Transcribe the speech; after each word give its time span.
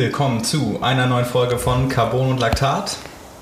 Willkommen 0.00 0.42
zu 0.42 0.78
einer 0.80 1.06
neuen 1.06 1.26
Folge 1.26 1.58
von 1.58 1.90
Carbon 1.90 2.30
und 2.30 2.40
Laktat. 2.40 2.96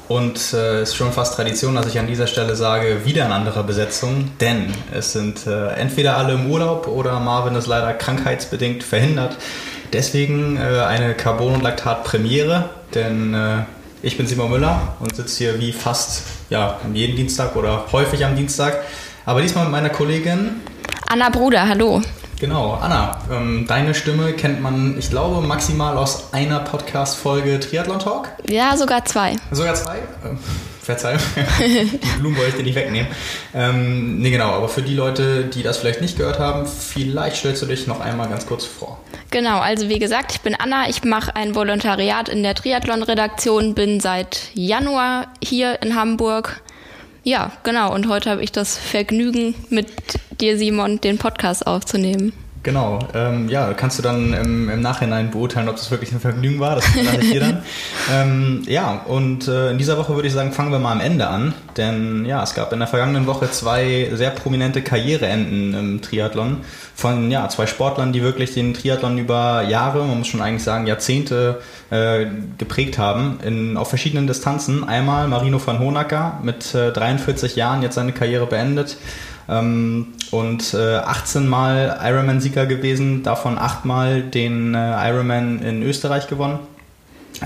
Und 0.08 0.36
es 0.36 0.52
äh, 0.52 0.82
ist 0.82 0.96
schon 0.96 1.12
fast 1.12 1.36
Tradition, 1.36 1.76
dass 1.76 1.86
ich 1.86 2.00
an 2.00 2.08
dieser 2.08 2.26
Stelle 2.26 2.56
sage, 2.56 3.04
wieder 3.04 3.24
in 3.24 3.30
anderer 3.30 3.62
Besetzung, 3.62 4.32
denn 4.40 4.72
es 4.92 5.12
sind 5.12 5.46
äh, 5.46 5.68
entweder 5.74 6.16
alle 6.16 6.32
im 6.32 6.50
Urlaub 6.50 6.88
oder 6.88 7.20
Marvin 7.20 7.54
ist 7.54 7.68
leider 7.68 7.94
krankheitsbedingt 7.94 8.82
verhindert. 8.82 9.36
Deswegen 9.92 10.56
äh, 10.56 10.80
eine 10.80 11.14
Carbon 11.14 11.54
und 11.54 11.62
Laktat 11.62 12.02
Premiere, 12.02 12.68
denn 12.94 13.32
äh, 13.32 13.62
ich 14.02 14.16
bin 14.16 14.26
Simon 14.26 14.50
Müller 14.50 14.96
und 14.98 15.14
sitze 15.14 15.38
hier 15.38 15.60
wie 15.60 15.72
fast 15.72 16.24
ja, 16.50 16.80
jeden 16.92 17.14
Dienstag 17.14 17.54
oder 17.54 17.86
häufig 17.92 18.24
am 18.24 18.34
Dienstag, 18.34 18.80
aber 19.24 19.40
diesmal 19.40 19.64
mit 19.64 19.72
meiner 19.72 19.90
Kollegin 19.90 20.62
Anna 21.08 21.28
Bruder, 21.28 21.68
hallo. 21.68 22.02
Genau, 22.40 22.72
Anna, 22.72 23.18
ähm, 23.30 23.66
deine 23.68 23.94
Stimme 23.94 24.32
kennt 24.32 24.62
man, 24.62 24.98
ich 24.98 25.10
glaube, 25.10 25.46
maximal 25.46 25.98
aus 25.98 26.32
einer 26.32 26.60
Podcast-Folge 26.60 27.60
Triathlon 27.60 27.98
Talk. 27.98 28.30
Ja, 28.48 28.78
sogar 28.78 29.04
zwei. 29.04 29.36
Sogar 29.50 29.74
zwei? 29.74 29.98
Ähm, 30.24 30.38
Verzeihung, 30.80 31.20
die 31.60 32.18
Blumen 32.18 32.38
wollte 32.38 32.48
ich 32.48 32.56
dir 32.56 32.62
nicht 32.62 32.74
wegnehmen. 32.76 33.08
Ähm, 33.54 34.20
nee, 34.20 34.30
genau, 34.30 34.52
aber 34.52 34.70
für 34.70 34.80
die 34.80 34.94
Leute, 34.94 35.44
die 35.44 35.62
das 35.62 35.76
vielleicht 35.76 36.00
nicht 36.00 36.16
gehört 36.16 36.38
haben, 36.38 36.66
vielleicht 36.66 37.36
stellst 37.36 37.60
du 37.60 37.66
dich 37.66 37.86
noch 37.86 38.00
einmal 38.00 38.30
ganz 38.30 38.46
kurz 38.46 38.64
vor. 38.64 38.98
Genau, 39.30 39.58
also 39.60 39.90
wie 39.90 39.98
gesagt, 39.98 40.32
ich 40.32 40.40
bin 40.40 40.54
Anna, 40.54 40.88
ich 40.88 41.04
mache 41.04 41.36
ein 41.36 41.54
Volontariat 41.54 42.30
in 42.30 42.42
der 42.42 42.54
Triathlon-Redaktion, 42.54 43.74
bin 43.74 44.00
seit 44.00 44.48
Januar 44.54 45.26
hier 45.44 45.82
in 45.82 45.94
Hamburg. 45.94 46.62
Ja, 47.22 47.52
genau, 47.64 47.94
und 47.94 48.08
heute 48.08 48.30
habe 48.30 48.42
ich 48.42 48.50
das 48.50 48.78
Vergnügen 48.78 49.54
mit 49.68 49.88
dir, 50.40 50.56
Simon, 50.56 51.00
den 51.00 51.18
Podcast 51.18 51.66
aufzunehmen. 51.66 52.32
Genau, 52.62 52.98
ähm, 53.14 53.48
ja, 53.48 53.72
kannst 53.72 53.98
du 53.98 54.02
dann 54.02 54.34
im, 54.34 54.68
im, 54.68 54.80
Nachhinein 54.82 55.30
beurteilen, 55.30 55.70
ob 55.70 55.76
das 55.76 55.90
wirklich 55.90 56.12
ein 56.12 56.20
Vergnügen 56.20 56.60
war. 56.60 56.74
Das 56.74 56.84
verrate 56.84 57.20
dir 57.20 57.40
dann. 57.40 57.62
ähm, 58.12 58.62
ja, 58.66 59.00
und 59.06 59.48
äh, 59.48 59.70
in 59.70 59.78
dieser 59.78 59.96
Woche 59.96 60.14
würde 60.14 60.28
ich 60.28 60.34
sagen, 60.34 60.52
fangen 60.52 60.70
wir 60.70 60.78
mal 60.78 60.92
am 60.92 61.00
Ende 61.00 61.26
an. 61.26 61.54
Denn 61.78 62.26
ja, 62.26 62.42
es 62.42 62.52
gab 62.52 62.70
in 62.74 62.80
der 62.80 62.88
vergangenen 62.88 63.26
Woche 63.26 63.50
zwei 63.50 64.10
sehr 64.12 64.28
prominente 64.30 64.82
Karriereenden 64.82 65.72
im 65.72 66.02
Triathlon 66.02 66.58
von 66.94 67.30
ja, 67.30 67.48
zwei 67.48 67.66
Sportlern, 67.66 68.12
die 68.12 68.22
wirklich 68.22 68.52
den 68.52 68.74
Triathlon 68.74 69.16
über 69.16 69.62
Jahre, 69.62 70.04
man 70.04 70.18
muss 70.18 70.26
schon 70.26 70.42
eigentlich 70.42 70.64
sagen 70.64 70.86
Jahrzehnte 70.86 71.62
äh, 71.88 72.26
geprägt 72.58 72.98
haben, 72.98 73.38
in, 73.42 73.78
auf 73.78 73.88
verschiedenen 73.88 74.26
Distanzen. 74.26 74.84
Einmal 74.84 75.28
Marino 75.28 75.58
van 75.64 75.78
Honacker 75.78 76.40
mit 76.42 76.74
äh, 76.74 76.92
43 76.92 77.56
Jahren 77.56 77.80
jetzt 77.80 77.94
seine 77.94 78.12
Karriere 78.12 78.44
beendet 78.44 78.98
ähm, 79.50 80.14
und 80.30 80.74
äh, 80.74 80.96
18 80.96 81.48
Mal 81.48 81.98
Ironman-Sieger 82.02 82.66
gewesen, 82.66 83.22
davon 83.22 83.58
8 83.58 83.84
Mal 83.84 84.22
den 84.22 84.74
äh, 84.74 85.08
Ironman 85.10 85.60
in 85.62 85.82
Österreich 85.82 86.28
gewonnen. 86.28 86.60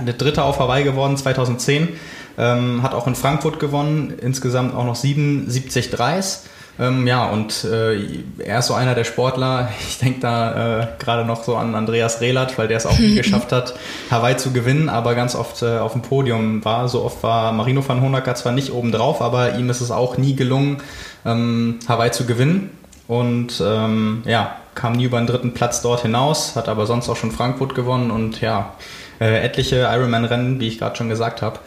Der 0.06 0.14
dritte 0.14 0.42
auf 0.42 0.58
Hawaii 0.58 0.84
geworden 0.84 1.16
2010, 1.16 1.88
ähm, 2.36 2.82
hat 2.82 2.94
auch 2.94 3.06
in 3.06 3.14
Frankfurt 3.14 3.58
gewonnen, 3.58 4.12
insgesamt 4.20 4.74
auch 4.74 4.84
noch 4.84 4.96
77 4.96 5.90
Dreis. 5.90 6.44
Ähm, 6.78 7.06
ja, 7.06 7.26
und 7.26 7.64
äh, 7.64 8.00
er 8.38 8.58
ist 8.58 8.66
so 8.66 8.74
einer 8.74 8.94
der 8.94 9.04
Sportler, 9.04 9.68
ich 9.88 9.98
denke 9.98 10.20
da 10.20 10.80
äh, 10.80 10.86
gerade 10.98 11.24
noch 11.24 11.44
so 11.44 11.56
an 11.56 11.74
Andreas 11.74 12.20
Rehlert, 12.20 12.58
weil 12.58 12.68
der 12.68 12.78
es 12.78 12.86
auch 12.86 12.98
nie 12.98 13.14
geschafft 13.22 13.52
hat, 13.52 13.74
Hawaii 14.10 14.36
zu 14.36 14.52
gewinnen, 14.52 14.88
aber 14.88 15.14
ganz 15.14 15.34
oft 15.34 15.62
äh, 15.62 15.78
auf 15.78 15.92
dem 15.92 16.02
Podium 16.02 16.64
war. 16.64 16.88
So 16.88 17.04
oft 17.04 17.22
war 17.22 17.52
Marino 17.52 17.86
van 17.86 18.00
Honacker 18.00 18.34
zwar 18.34 18.52
nicht 18.52 18.72
oben 18.72 18.90
drauf, 18.92 19.22
aber 19.22 19.56
ihm 19.56 19.70
ist 19.70 19.80
es 19.80 19.90
auch 19.90 20.16
nie 20.18 20.34
gelungen, 20.34 20.78
ähm, 21.24 21.78
Hawaii 21.88 22.10
zu 22.10 22.26
gewinnen. 22.26 22.70
Und 23.06 23.62
ähm, 23.64 24.22
ja, 24.24 24.56
kam 24.74 24.94
nie 24.94 25.04
über 25.04 25.18
den 25.18 25.26
dritten 25.26 25.54
Platz 25.54 25.82
dort 25.82 26.02
hinaus, 26.02 26.56
hat 26.56 26.68
aber 26.68 26.86
sonst 26.86 27.08
auch 27.08 27.16
schon 27.16 27.32
Frankfurt 27.32 27.74
gewonnen 27.74 28.10
und 28.10 28.40
ja, 28.40 28.74
äh, 29.20 29.44
etliche 29.44 29.88
Ironman-Rennen, 29.90 30.60
wie 30.60 30.68
ich 30.68 30.78
gerade 30.78 30.96
schon 30.96 31.08
gesagt 31.08 31.42
habe. 31.42 31.58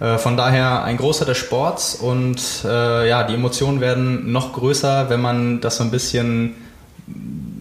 Äh, 0.00 0.18
von 0.18 0.36
daher 0.36 0.84
ein 0.84 0.96
großer 0.96 1.24
des 1.24 1.38
Sports 1.38 1.94
und 1.94 2.40
äh, 2.64 3.08
ja, 3.08 3.24
die 3.24 3.34
Emotionen 3.34 3.80
werden 3.80 4.32
noch 4.32 4.52
größer, 4.52 5.08
wenn 5.08 5.20
man 5.20 5.60
das 5.60 5.76
so 5.78 5.84
ein 5.84 5.90
bisschen 5.90 6.54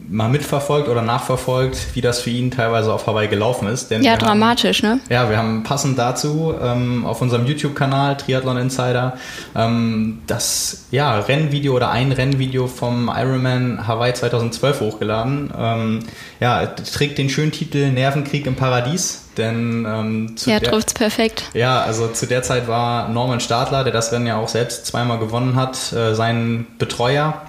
mal 0.10 0.30
mitverfolgt 0.30 0.90
oder 0.90 1.02
nachverfolgt, 1.02 1.96
wie 1.96 2.02
das 2.02 2.22
für 2.22 2.30
ihn 2.30 2.52
teilweise 2.52 2.94
auf 2.94 3.08
Hawaii 3.08 3.28
gelaufen 3.28 3.68
ist. 3.68 3.90
Denn 3.92 4.04
ja, 4.04 4.18
dramatisch, 4.18 4.84
haben, 4.84 4.98
ne? 4.98 5.00
Ja, 5.10 5.30
wir 5.30 5.38
haben 5.38 5.64
passend 5.64 5.98
dazu 5.98 6.54
ähm, 6.62 7.06
auf 7.06 7.22
unserem 7.22 7.46
YouTube-Kanal 7.46 8.18
Triathlon 8.18 8.58
Insider 8.58 9.18
ähm, 9.56 10.22
das 10.28 10.86
ja, 10.92 11.20
Rennvideo 11.20 11.76
oder 11.76 11.92
ein 11.92 12.12
Rennvideo 12.12 12.68
vom 12.68 13.12
Ironman 13.16 13.88
Hawaii 13.88 14.14
2012 14.14 14.82
hochgeladen. 14.82 15.54
Ähm, 15.58 16.00
ja, 16.40 16.66
trägt 16.68 17.18
den 17.18 17.30
schönen 17.30 17.52
Titel 17.52 17.92
Nervenkrieg 17.92 18.46
im 18.46 18.56
Paradies. 18.56 19.22
Denn 19.38 19.86
ähm, 19.88 20.38
zu 20.38 20.50
ja, 20.50 20.60
trifft's 20.60 20.94
perfekt. 20.94 21.44
Ja, 21.54 21.82
also 21.82 22.08
zu 22.08 22.26
der 22.26 22.42
Zeit 22.44 22.68
war 22.68 23.10
Norman 23.10 23.40
Stadler, 23.40 23.84
der 23.84 23.92
das 23.92 24.12
Rennen 24.12 24.28
ja 24.28 24.38
auch 24.38 24.48
selbst 24.48 24.86
zweimal 24.86 25.20
gewonnen 25.20 25.56
hat, 25.56 25.92
äh, 25.94 26.16
sein 26.16 26.68
Betreuer 26.78 27.42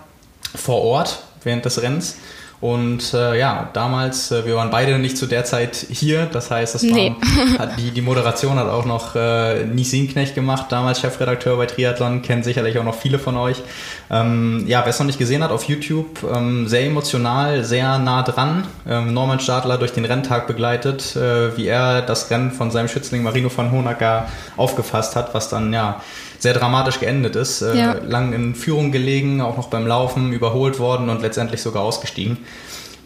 vor 0.55 0.83
Ort 0.83 1.23
während 1.45 1.65
des 1.65 1.81
Rennens. 1.81 2.17
Und 2.61 3.13
äh, 3.13 3.39
ja, 3.39 3.69
damals, 3.75 4.31
äh, 4.31 4.47
wir 4.47 4.57
waren 4.57 4.71
beide 4.71 4.99
nicht 4.99 5.19
zu 5.19 5.27
der 5.27 5.45
Zeit 5.45 5.77
hier. 5.91 6.27
Das 6.27 6.51
heißt, 6.51 6.75
das 6.75 6.85
war, 6.85 6.95
nee. 6.95 7.15
hat 7.59 7.79
die, 7.79 7.91
die 7.91 8.01
Moderation 8.01 8.59
hat 8.59 8.69
auch 8.69 8.87
noch 8.87 9.15
äh, 9.15 9.65
Nisin 9.65 10.09
Knecht 10.09 10.35
gemacht, 10.35 10.67
damals 10.71 11.01
Chefredakteur 11.01 11.57
bei 11.59 11.67
Triathlon, 11.67 12.23
kennen 12.23 12.43
sicherlich 12.43 12.79
auch 12.79 12.85
noch 12.85 12.95
viele 12.95 13.19
von 13.19 13.37
euch. 13.37 13.63
Ähm, 14.11 14.65
ja, 14.67 14.81
wer 14.81 14.89
es 14.89 14.99
noch 14.99 15.07
nicht 15.07 15.19
gesehen 15.19 15.43
hat 15.43 15.51
auf 15.51 15.65
YouTube, 15.65 16.25
ähm, 16.35 16.67
sehr 16.67 16.87
emotional, 16.87 17.63
sehr 17.63 17.99
nah 17.99 18.23
dran. 18.23 18.67
Ähm, 18.89 19.13
Norman 19.13 19.41
Stadler 19.41 19.77
durch 19.77 19.93
den 19.93 20.07
Renntag 20.07 20.47
begleitet, 20.47 21.15
äh, 21.15 21.57
wie 21.59 21.67
er 21.67 22.01
das 22.01 22.31
Rennen 22.31 22.53
von 22.53 22.71
seinem 22.71 22.89
Schützling 22.89 23.23
Marino 23.23 23.51
von 23.51 23.71
Honacker 23.71 24.29
aufgefasst 24.57 25.15
hat, 25.15 25.35
was 25.35 25.51
dann 25.51 25.73
ja 25.75 26.01
sehr 26.39 26.55
dramatisch 26.55 27.01
geendet 27.01 27.37
ist. 27.37 27.63
Äh, 27.63 27.77
ja. 27.77 27.97
Lang 28.07 28.33
in 28.33 28.55
Führung 28.55 28.93
gelegen, 28.93 29.41
auch 29.41 29.57
noch 29.57 29.69
beim 29.69 29.87
Laufen 29.87 30.33
überholt 30.33 30.79
worden 30.79 31.09
und 31.09 31.23
letztendlich 31.23 31.63
sogar 31.63 31.83
ausgestiegen. 31.83 32.39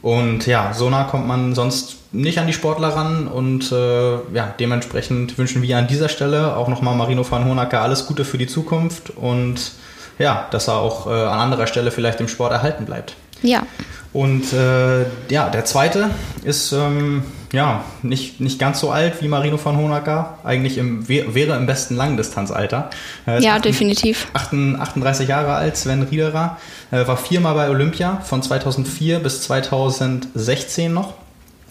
Und 0.03 0.47
ja, 0.47 0.73
so 0.73 0.89
nah 0.89 1.05
kommt 1.05 1.27
man 1.29 1.55
sonst 1.55 1.97
nicht 2.13 2.39
an 2.39 2.47
die 2.47 2.53
Sportler 2.53 2.89
ran 2.89 3.29
und 3.29 3.71
äh, 3.71 4.15
ja, 4.35 4.55
dementsprechend 4.59 5.37
wünschen 5.39 5.63
wir 5.63 5.77
an 5.77 5.87
dieser 5.87 6.09
Stelle 6.09 6.57
auch 6.57 6.69
nochmal 6.69 6.97
Marino 6.97 7.25
van 7.29 7.45
Honacker 7.45 7.83
alles 7.83 8.07
Gute 8.07 8.25
für 8.25 8.39
die 8.39 8.47
Zukunft 8.47 9.11
und 9.11 9.73
ja, 10.19 10.49
dass 10.51 10.69
er 10.69 10.79
auch 10.79 11.07
äh, 11.07 11.11
an 11.11 11.39
anderer 11.39 11.67
Stelle 11.67 11.91
vielleicht 11.91 12.21
im 12.21 12.29
Sport 12.29 12.53
erhalten 12.53 12.85
bleibt. 12.85 13.15
Ja. 13.43 13.67
Und 14.13 14.53
äh, 14.53 15.03
ja, 15.29 15.51
der 15.51 15.65
zweite 15.65 16.11
ist 16.43 16.73
ähm, 16.73 17.23
ja 17.53 17.85
nicht, 18.03 18.41
nicht 18.41 18.59
ganz 18.59 18.81
so 18.81 18.91
alt 18.91 19.23
wie 19.23 19.29
Marino 19.29 19.57
von 19.57 19.77
Honacker, 19.77 20.39
eigentlich 20.43 20.79
im, 20.79 21.09
wäre 21.09 21.57
im 21.57 21.67
besten 21.67 21.95
Langdistanzalter. 21.95 22.91
Äh, 23.27 23.43
ja, 23.43 23.57
8, 23.57 23.65
definitiv. 23.65 24.27
38 24.33 25.29
Jahre 25.29 25.55
alt, 25.55 25.77
Sven 25.77 26.03
Riederer, 26.03 26.59
äh, 26.91 27.07
war 27.07 27.17
viermal 27.17 27.55
bei 27.55 27.71
Olympia 27.71 28.21
von 28.25 28.43
2004 28.43 29.21
bis 29.21 29.43
2016 29.43 30.93
noch, 30.93 31.15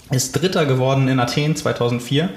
ist 0.09 0.31
Dritter 0.31 0.65
geworden 0.65 1.09
in 1.09 1.19
Athen 1.19 1.57
2004. 1.57 2.29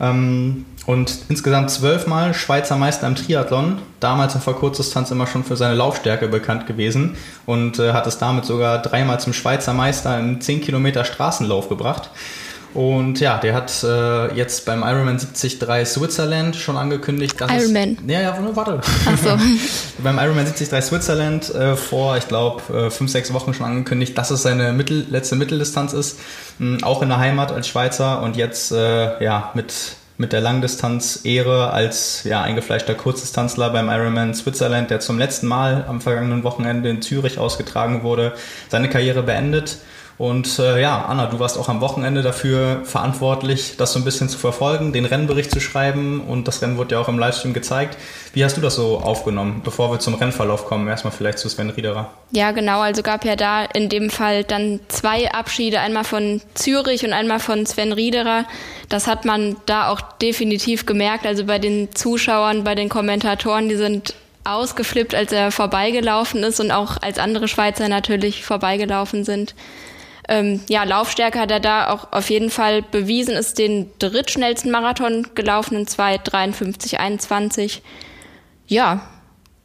Ähm, 0.00 0.66
und 0.86 1.18
insgesamt 1.28 1.70
zwölfmal 1.70 2.32
Schweizer 2.32 2.76
Meister 2.76 3.06
im 3.08 3.16
Triathlon, 3.16 3.78
damals 3.98 4.34
in 4.34 4.40
Kurzdistanz 4.40 5.10
immer 5.10 5.26
schon 5.26 5.44
für 5.44 5.56
seine 5.56 5.74
Laufstärke 5.74 6.28
bekannt 6.28 6.66
gewesen 6.66 7.16
und 7.44 7.78
äh, 7.78 7.92
hat 7.92 8.06
es 8.06 8.18
damit 8.18 8.44
sogar 8.44 8.80
dreimal 8.80 9.20
zum 9.20 9.32
Schweizer 9.32 9.74
Meister 9.74 10.18
in 10.18 10.40
10 10.40 10.60
Kilometer 10.60 11.04
Straßenlauf 11.04 11.68
gebracht. 11.68 12.10
Und 12.72 13.20
ja, 13.20 13.38
der 13.38 13.54
hat 13.54 13.72
äh, 13.84 14.34
jetzt 14.34 14.66
beim 14.66 14.82
Ironman 14.82 15.16
73 15.16 15.86
Switzerland 15.86 16.56
schon 16.56 16.76
angekündigt, 16.76 17.40
dass 17.40 17.50
Ironman. 17.50 17.96
Es, 18.06 18.12
ja, 18.12 18.20
ja, 18.20 18.38
warte. 18.54 18.80
Ach 18.82 19.16
so. 19.16 19.30
beim 20.02 20.18
Ironman 20.18 20.44
73 20.44 20.84
Switzerland 20.84 21.54
äh, 21.54 21.74
vor, 21.74 22.18
ich 22.18 22.28
glaube, 22.28 22.62
äh, 22.72 22.90
fünf, 22.90 23.10
sechs 23.10 23.32
Wochen 23.32 23.54
schon 23.54 23.64
angekündigt, 23.64 24.16
dass 24.18 24.30
es 24.30 24.42
seine 24.42 24.74
Mittel, 24.74 25.06
letzte 25.08 25.36
Mitteldistanz 25.36 25.94
ist, 25.94 26.18
mh, 26.58 26.86
auch 26.86 27.00
in 27.00 27.08
der 27.08 27.18
Heimat 27.18 27.50
als 27.50 27.66
Schweizer 27.66 28.20
und 28.20 28.36
jetzt 28.36 28.72
äh, 28.72 29.24
ja 29.24 29.52
mit 29.54 29.72
mit 30.18 30.32
der 30.32 30.40
Langdistanz-Ehre 30.40 31.70
als 31.72 32.24
ja, 32.24 32.42
eingefleischter 32.42 32.94
Kurzdistanzler 32.94 33.70
beim 33.70 33.88
Ironman 33.88 34.34
Switzerland, 34.34 34.90
der 34.90 35.00
zum 35.00 35.18
letzten 35.18 35.46
Mal 35.46 35.84
am 35.86 36.00
vergangenen 36.00 36.42
Wochenende 36.44 36.88
in 36.88 37.02
Zürich 37.02 37.38
ausgetragen 37.38 38.02
wurde, 38.02 38.32
seine 38.68 38.88
Karriere 38.88 39.22
beendet. 39.22 39.78
Und 40.18 40.58
äh, 40.58 40.80
ja, 40.80 41.04
Anna, 41.04 41.26
du 41.26 41.38
warst 41.38 41.58
auch 41.58 41.68
am 41.68 41.82
Wochenende 41.82 42.22
dafür 42.22 42.80
verantwortlich, 42.84 43.74
das 43.76 43.92
so 43.92 43.98
ein 43.98 44.04
bisschen 44.04 44.30
zu 44.30 44.38
verfolgen, 44.38 44.94
den 44.94 45.04
Rennbericht 45.04 45.50
zu 45.50 45.60
schreiben 45.60 46.22
und 46.22 46.48
das 46.48 46.62
Rennen 46.62 46.78
wurde 46.78 46.94
ja 46.94 47.00
auch 47.00 47.08
im 47.08 47.18
Livestream 47.18 47.52
gezeigt. 47.52 47.98
Wie 48.32 48.42
hast 48.42 48.56
du 48.56 48.62
das 48.62 48.76
so 48.76 48.98
aufgenommen, 48.98 49.60
bevor 49.62 49.90
wir 49.90 49.98
zum 49.98 50.14
Rennverlauf 50.14 50.64
kommen? 50.66 50.88
Erstmal 50.88 51.12
vielleicht 51.12 51.38
zu 51.38 51.50
Sven 51.50 51.68
Riederer. 51.68 52.10
Ja, 52.30 52.52
genau. 52.52 52.80
Also 52.80 53.02
gab 53.02 53.26
ja 53.26 53.36
da 53.36 53.64
in 53.64 53.90
dem 53.90 54.08
Fall 54.08 54.44
dann 54.44 54.80
zwei 54.88 55.30
Abschiede, 55.30 55.80
einmal 55.80 56.04
von 56.04 56.40
Zürich 56.54 57.04
und 57.04 57.12
einmal 57.12 57.38
von 57.38 57.66
Sven 57.66 57.92
Riederer. 57.92 58.46
Das 58.88 59.06
hat 59.06 59.26
man 59.26 59.56
da 59.66 59.90
auch 59.90 60.00
definitiv 60.00 60.86
gemerkt. 60.86 61.26
Also 61.26 61.44
bei 61.44 61.58
den 61.58 61.94
Zuschauern, 61.94 62.64
bei 62.64 62.74
den 62.74 62.88
Kommentatoren, 62.88 63.68
die 63.68 63.76
sind 63.76 64.14
ausgeflippt, 64.44 65.14
als 65.14 65.32
er 65.32 65.50
vorbeigelaufen 65.50 66.42
ist 66.42 66.60
und 66.60 66.70
auch 66.70 66.96
als 67.02 67.18
andere 67.18 67.48
Schweizer 67.48 67.88
natürlich 67.88 68.44
vorbeigelaufen 68.44 69.24
sind. 69.24 69.54
Ähm, 70.28 70.60
ja, 70.68 70.84
Laufstärke 70.84 71.38
hat 71.38 71.50
er 71.50 71.60
da 71.60 71.90
auch 71.90 72.12
auf 72.12 72.30
jeden 72.30 72.50
Fall 72.50 72.82
bewiesen, 72.82 73.34
ist 73.34 73.58
den 73.58 73.90
drittschnellsten 73.98 74.70
Marathon 74.70 75.28
gelaufen 75.34 75.76
in 75.76 75.86
2,53,21. 75.86 77.80
Ja, 78.66 79.08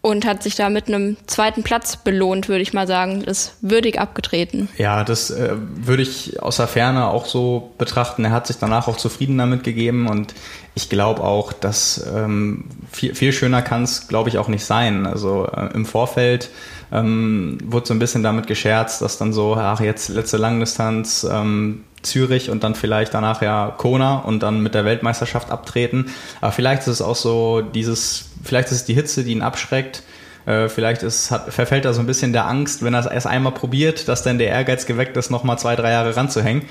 und 0.02 0.25
hat 0.25 0.42
sich 0.42 0.56
da 0.56 0.69
mit 0.69 0.88
einem 0.88 1.16
zweiten 1.28 1.62
Platz 1.62 1.96
belohnt, 1.96 2.50
würde 2.50 2.63
ich 2.63 2.74
mal 2.74 2.88
sagen. 2.88 3.22
Ist 3.22 3.56
würdig 3.62 4.00
abgetreten. 4.00 4.68
Ja, 4.78 5.04
das 5.04 5.30
äh, 5.30 5.52
würde 5.56 6.02
ich 6.02 6.42
aus 6.42 6.58
der 6.58 6.68
Ferne 6.68 7.07
auch 7.07 7.28
so 7.28 7.72
betrachten. 7.78 8.25
Er 8.25 8.31
hat 8.31 8.48
sich 8.48 8.57
danach 8.57 8.88
auch 8.88 8.98
zufrieden 8.98 9.38
damit 9.38 9.64
gegeben 9.64 10.07
und 10.07 10.34
ich 10.74 10.90
glaube 10.90 11.24
auch, 11.24 11.54
dass 11.54 12.04
ähm, 12.16 12.66
viel, 12.92 13.14
viel 13.14 13.31
schöner 13.31 13.62
kann 13.62 13.84
es, 13.84 14.07
glaube 14.07 14.30
ich, 14.30 14.40
auch 14.40 14.48
nicht 14.48 14.66
sein. 14.66 15.06
Also 15.06 15.46
äh, 15.46 15.69
im 15.75 15.86
Vorfeld 15.86 16.50
ähm, 16.92 17.58
wurde 17.66 17.88
so 17.88 17.94
ein 17.94 18.00
bisschen 18.00 18.24
damit 18.24 18.48
gescherzt, 18.48 19.02
dass 19.02 19.18
dann 19.18 19.34
so, 19.34 19.56
ach, 19.56 19.80
jetzt 19.80 20.10
letzte 20.10 20.38
Langdistanz, 20.38 21.26
ähm, 21.30 21.84
Zürich 22.02 22.50
und 22.50 22.64
dann 22.64 22.76
vielleicht 22.76 23.14
danach 23.14 23.42
ja 23.42 23.74
Kona 23.78 24.20
und 24.20 24.42
dann 24.42 24.62
mit 24.62 24.74
der 24.74 24.86
Weltmeisterschaft 24.86 25.52
abtreten. 25.52 26.08
Aber 26.42 26.52
vielleicht 26.52 26.82
ist 26.82 26.88
es 26.88 27.02
auch 27.02 27.16
so 27.16 27.62
dieses, 27.62 28.32
vielleicht 28.44 28.70
ist 28.70 28.78
es 28.78 28.86
die 28.86 28.94
Hitze, 28.94 29.24
die 29.24 29.32
ihn 29.32 29.42
abschreckt. 29.42 30.04
Äh, 30.46 30.70
vielleicht 30.70 31.04
ist, 31.04 31.30
hat, 31.30 31.54
verfällt 31.54 31.86
er 31.86 31.94
so 31.94 32.00
ein 32.00 32.08
bisschen 32.08 32.34
der 32.34 32.48
Angst, 32.48 32.84
wenn 32.84 32.96
er 32.96 33.02
es 33.02 33.06
erst 33.06 33.28
einmal 33.28 33.52
probiert, 33.52 34.08
dass 34.08 34.24
dann 34.24 34.40
der 34.40 34.48
Ehrgeiz 34.48 34.88
geweckt 34.88 35.16
ist, 35.16 35.30
nochmal 35.30 35.60
zwei, 35.60 35.76
drei 35.76 35.92
Jahre 35.92 36.16
ranzuhängen. 36.16 36.64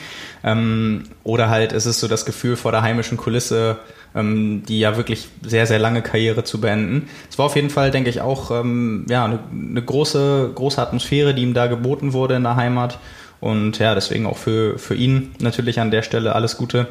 Ähm, 0.43 1.05
oder 1.23 1.49
halt 1.51 1.73
ist 1.73 1.87
es 1.87 2.01
so 2.01 2.09
das 2.09 2.25
Gefühl 2.25 2.57
vor 2.57 2.73
der 2.73 2.83
heimischen 2.83 3.17
Kulisse, 3.17 3.79
ähm, 4.15 4.63
die 4.67 4.81
ja 4.81 4.97
wirklich 4.97 5.29
sehr, 5.43 5.67
sehr 5.67 5.79
lange 5.79 6.03
Karriere 6.03 6.45
zu 6.45 6.61
beenden. 6.61 7.09
Es 7.29 7.39
war 7.39 7.47
auf 7.47 7.57
jeden 7.57 7.71
Fall, 7.71 7.91
denke 7.91 8.11
ich, 8.11 8.21
auch 8.21 8.51
ähm, 8.51 9.07
ja, 9.09 9.25
eine, 9.25 9.39
eine 9.53 9.83
große, 9.83 10.53
große 10.55 10.81
Atmosphäre, 10.81 11.35
die 11.35 11.43
ihm 11.43 11.55
da 11.55 11.67
geboten 11.67 12.13
wurde 12.13 12.35
in 12.35 12.43
der 12.43 12.57
Heimat. 12.57 12.99
Und 13.41 13.79
ja, 13.79 13.95
deswegen 13.95 14.27
auch 14.27 14.37
für, 14.37 14.79
für 14.79 14.95
ihn 14.95 15.33
natürlich 15.41 15.81
an 15.81 15.91
der 15.91 16.03
Stelle 16.03 16.35
alles 16.35 16.57
Gute. 16.57 16.89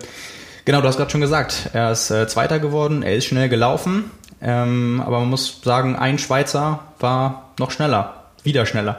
Genau, 0.66 0.82
du 0.82 0.88
hast 0.88 0.98
gerade 0.98 1.12
schon 1.12 1.22
gesagt, 1.22 1.70
er 1.74 1.92
ist 1.92 2.12
äh, 2.12 2.28
Zweiter 2.28 2.60
geworden, 2.60 3.04
er 3.04 3.16
ist 3.16 3.26
schnell 3.26 3.50
gelaufen, 3.50 4.12
ähm, 4.42 5.02
aber 5.06 5.20
man 5.20 5.30
muss 5.30 5.62
sagen, 5.64 5.96
ein 5.96 6.20
Schweizer 6.20 6.82
war 7.00 7.54
noch 7.60 7.72
schneller, 7.72 8.26
wieder 8.44 8.66
schneller. 8.66 8.98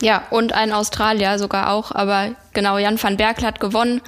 Ja, 0.00 0.22
und 0.30 0.52
ein 0.52 0.72
Australier 0.72 1.38
sogar 1.38 1.72
auch, 1.72 1.90
aber 1.90 2.28
genau, 2.52 2.78
Jan 2.78 3.02
van 3.02 3.16
Berkel 3.16 3.46
hat 3.46 3.58
gewonnen, 3.58 4.00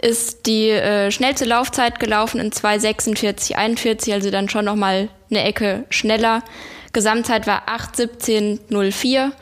ist 0.00 0.46
die 0.46 0.70
äh, 0.70 1.10
schnellste 1.10 1.44
Laufzeit 1.44 2.00
gelaufen 2.00 2.40
in 2.40 2.50
2,46,41, 2.50 4.12
also 4.12 4.30
dann 4.30 4.48
schon 4.48 4.64
nochmal 4.64 5.08
eine 5.30 5.44
Ecke 5.44 5.84
schneller. 5.90 6.42
Gesamtzeit 6.92 7.46
war 7.46 7.68
8,17,04. 7.68 9.32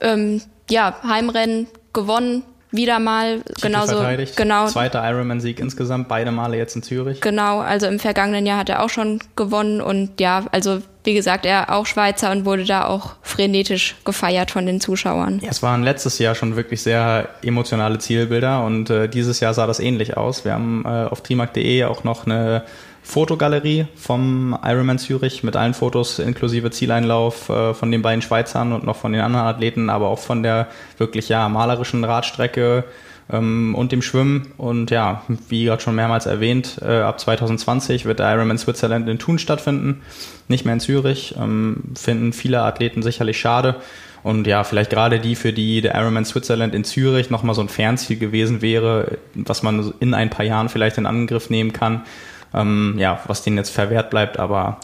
Ähm, 0.00 0.42
ja, 0.70 0.96
Heimrennen 1.02 1.68
gewonnen, 1.92 2.44
wieder 2.74 2.98
mal 2.98 3.40
Titel 3.40 3.60
genauso 3.62 3.96
verteidigt. 3.96 4.36
genau 4.36 4.66
Zweiter 4.66 5.08
Ironman-Sieg 5.08 5.60
insgesamt, 5.60 6.08
beide 6.08 6.32
Male 6.32 6.56
jetzt 6.56 6.76
in 6.76 6.82
Zürich. 6.82 7.20
genau 7.20 7.60
also 7.60 7.86
im 7.86 7.98
vergangenen 7.98 8.46
Jahr 8.46 8.58
hat 8.58 8.68
er 8.68 8.82
auch 8.82 8.88
schon 8.88 9.20
gewonnen 9.36 9.80
und 9.80 10.20
ja 10.20 10.44
also 10.52 10.80
wie 11.04 11.14
gesagt 11.14 11.46
er 11.46 11.70
auch 11.70 11.86
Schweizer 11.86 12.30
und 12.32 12.44
wurde 12.44 12.64
da 12.64 12.86
auch 12.86 13.14
frenetisch 13.22 13.94
gefeiert 14.04 14.50
von 14.50 14.66
den 14.66 14.80
Zuschauern 14.80 15.40
Ja, 15.42 15.50
es 15.50 15.62
waren 15.62 15.82
letztes 15.82 16.18
Jahr 16.18 16.34
schon 16.34 16.56
wirklich 16.56 16.82
sehr 16.82 17.28
emotionale 17.42 17.98
Zielbilder 17.98 18.64
und 18.64 18.90
äh, 18.90 19.08
dieses 19.08 19.40
Jahr 19.40 19.54
sah 19.54 19.66
das 19.66 19.80
ähnlich 19.80 20.16
aus. 20.16 20.44
Wir 20.44 20.54
haben 20.54 20.84
äh, 20.86 20.88
auf 20.88 21.20
trimark.de 21.20 21.84
auch 21.84 22.04
noch 22.04 22.26
eine 22.26 22.64
Fotogalerie 23.04 23.86
vom 23.94 24.58
Ironman 24.64 24.98
Zürich 24.98 25.44
mit 25.44 25.56
allen 25.56 25.74
Fotos 25.74 26.18
inklusive 26.18 26.70
Zieleinlauf 26.70 27.50
äh, 27.50 27.74
von 27.74 27.92
den 27.92 28.00
beiden 28.00 28.22
Schweizern 28.22 28.72
und 28.72 28.84
noch 28.84 28.96
von 28.96 29.12
den 29.12 29.20
anderen 29.20 29.46
Athleten, 29.46 29.90
aber 29.90 30.08
auch 30.08 30.18
von 30.18 30.42
der 30.42 30.68
wirklich 30.96 31.28
ja 31.28 31.48
malerischen 31.50 32.02
Radstrecke 32.02 32.84
ähm, 33.30 33.74
und 33.74 33.92
dem 33.92 34.00
Schwimmen. 34.00 34.54
Und 34.56 34.90
ja, 34.90 35.22
wie 35.48 35.66
gerade 35.66 35.82
schon 35.82 35.94
mehrmals 35.94 36.24
erwähnt, 36.24 36.80
äh, 36.82 37.00
ab 37.02 37.20
2020 37.20 38.06
wird 38.06 38.20
der 38.20 38.32
Ironman 38.34 38.58
Switzerland 38.58 39.06
in 39.08 39.18
Thun 39.18 39.38
stattfinden, 39.38 40.00
nicht 40.48 40.64
mehr 40.64 40.74
in 40.74 40.80
Zürich. 40.80 41.34
Ähm, 41.38 41.82
finden 41.94 42.32
viele 42.32 42.62
Athleten 42.62 43.02
sicherlich 43.02 43.38
schade. 43.38 43.76
Und 44.22 44.46
ja, 44.46 44.64
vielleicht 44.64 44.88
gerade 44.88 45.20
die, 45.20 45.36
für 45.36 45.52
die 45.52 45.82
der 45.82 45.94
Ironman 45.94 46.24
Switzerland 46.24 46.74
in 46.74 46.84
Zürich 46.84 47.28
nochmal 47.28 47.54
so 47.54 47.60
ein 47.60 47.68
Fernziel 47.68 48.18
gewesen 48.18 48.62
wäre, 48.62 49.18
was 49.34 49.62
man 49.62 49.92
in 50.00 50.14
ein 50.14 50.30
paar 50.30 50.46
Jahren 50.46 50.70
vielleicht 50.70 50.96
in 50.96 51.04
Angriff 51.04 51.50
nehmen 51.50 51.74
kann 51.74 52.04
ähm, 52.54 52.94
ja, 52.98 53.20
was 53.26 53.42
denen 53.42 53.56
jetzt 53.56 53.70
verwehrt 53.70 54.10
bleibt, 54.10 54.38
aber 54.38 54.78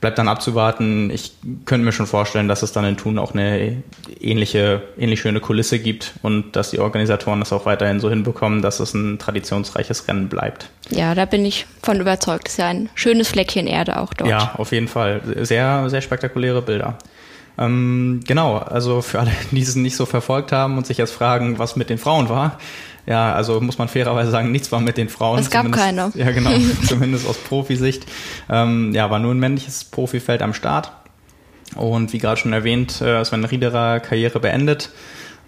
bleibt 0.00 0.18
dann 0.18 0.28
abzuwarten. 0.28 1.10
Ich 1.10 1.32
könnte 1.64 1.84
mir 1.84 1.92
schon 1.92 2.06
vorstellen, 2.06 2.48
dass 2.48 2.62
es 2.62 2.72
dann 2.72 2.84
in 2.84 2.96
Thun 2.96 3.18
auch 3.18 3.32
eine 3.32 3.82
ähnliche, 4.20 4.82
ähnlich 4.98 5.20
schöne 5.20 5.40
Kulisse 5.40 5.78
gibt 5.78 6.12
und 6.22 6.54
dass 6.54 6.70
die 6.70 6.78
Organisatoren 6.78 7.40
das 7.40 7.52
auch 7.52 7.66
weiterhin 7.66 7.98
so 7.98 8.10
hinbekommen, 8.10 8.62
dass 8.62 8.78
es 8.78 8.94
ein 8.94 9.18
traditionsreiches 9.18 10.06
Rennen 10.06 10.28
bleibt. 10.28 10.68
Ja, 10.90 11.14
da 11.14 11.24
bin 11.24 11.44
ich 11.44 11.66
von 11.82 12.00
überzeugt. 12.00 12.46
Das 12.46 12.52
ist 12.52 12.58
ja 12.58 12.68
ein 12.68 12.90
schönes 12.94 13.28
Fleckchen 13.28 13.66
Erde 13.66 13.98
auch 13.98 14.12
dort. 14.12 14.28
Ja, 14.28 14.54
auf 14.58 14.72
jeden 14.72 14.88
Fall. 14.88 15.22
Sehr, 15.40 15.88
sehr 15.88 16.02
spektakuläre 16.02 16.62
Bilder. 16.62 16.98
Ähm, 17.58 18.20
genau, 18.26 18.58
also 18.58 19.00
für 19.00 19.20
alle, 19.20 19.32
die 19.50 19.62
es 19.62 19.74
nicht 19.76 19.96
so 19.96 20.04
verfolgt 20.06 20.52
haben 20.52 20.76
und 20.76 20.86
sich 20.86 20.98
jetzt 20.98 21.12
fragen, 21.12 21.58
was 21.58 21.76
mit 21.76 21.90
den 21.90 21.98
Frauen 21.98 22.28
war, 22.28 22.58
ja, 23.06 23.32
also 23.32 23.60
muss 23.60 23.78
man 23.78 23.88
fairerweise 23.88 24.30
sagen, 24.30 24.50
nichts 24.50 24.72
war 24.72 24.80
mit 24.80 24.96
den 24.96 25.08
Frauen. 25.08 25.38
Es 25.38 25.50
gab 25.50 25.70
keine. 25.72 26.12
Ja, 26.14 26.30
genau, 26.32 26.50
zumindest 26.86 27.28
aus 27.28 27.38
Profisicht. 27.38 28.04
Ähm, 28.50 28.92
ja, 28.94 29.10
war 29.10 29.18
nur 29.18 29.32
ein 29.32 29.38
männliches 29.38 29.84
Profifeld 29.84 30.42
am 30.42 30.54
Start. 30.54 30.92
Und 31.74 32.12
wie 32.12 32.18
gerade 32.18 32.40
schon 32.40 32.52
erwähnt, 32.52 33.00
äh, 33.00 33.24
Sven 33.24 33.44
Riederer 33.44 34.00
Karriere 34.00 34.40
beendet. 34.40 34.90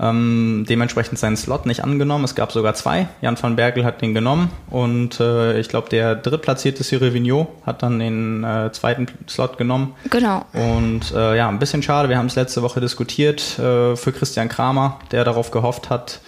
Ähm, 0.00 0.64
dementsprechend 0.68 1.18
seinen 1.18 1.36
Slot 1.36 1.66
nicht 1.66 1.82
angenommen. 1.82 2.24
Es 2.24 2.36
gab 2.36 2.52
sogar 2.52 2.74
zwei. 2.74 3.08
Jan 3.20 3.40
van 3.40 3.56
Berkel 3.56 3.84
hat 3.84 4.00
den 4.00 4.14
genommen 4.14 4.50
und 4.70 5.18
äh, 5.18 5.58
ich 5.58 5.68
glaube, 5.68 5.88
der 5.88 6.14
drittplatzierte 6.14 6.84
Cyril 6.84 7.14
Vignot 7.14 7.48
hat 7.66 7.82
dann 7.82 7.98
den 7.98 8.44
äh, 8.44 8.70
zweiten 8.70 9.06
Slot 9.28 9.58
genommen. 9.58 9.96
Genau. 10.08 10.44
Und 10.52 11.12
äh, 11.12 11.36
ja, 11.36 11.48
ein 11.48 11.58
bisschen 11.58 11.82
schade. 11.82 12.08
Wir 12.08 12.16
haben 12.16 12.26
es 12.26 12.36
letzte 12.36 12.62
Woche 12.62 12.80
diskutiert 12.80 13.58
äh, 13.58 13.96
für 13.96 14.12
Christian 14.12 14.48
Kramer, 14.48 15.00
der 15.10 15.24
darauf 15.24 15.50
gehofft 15.50 15.90
hat, 15.90 16.20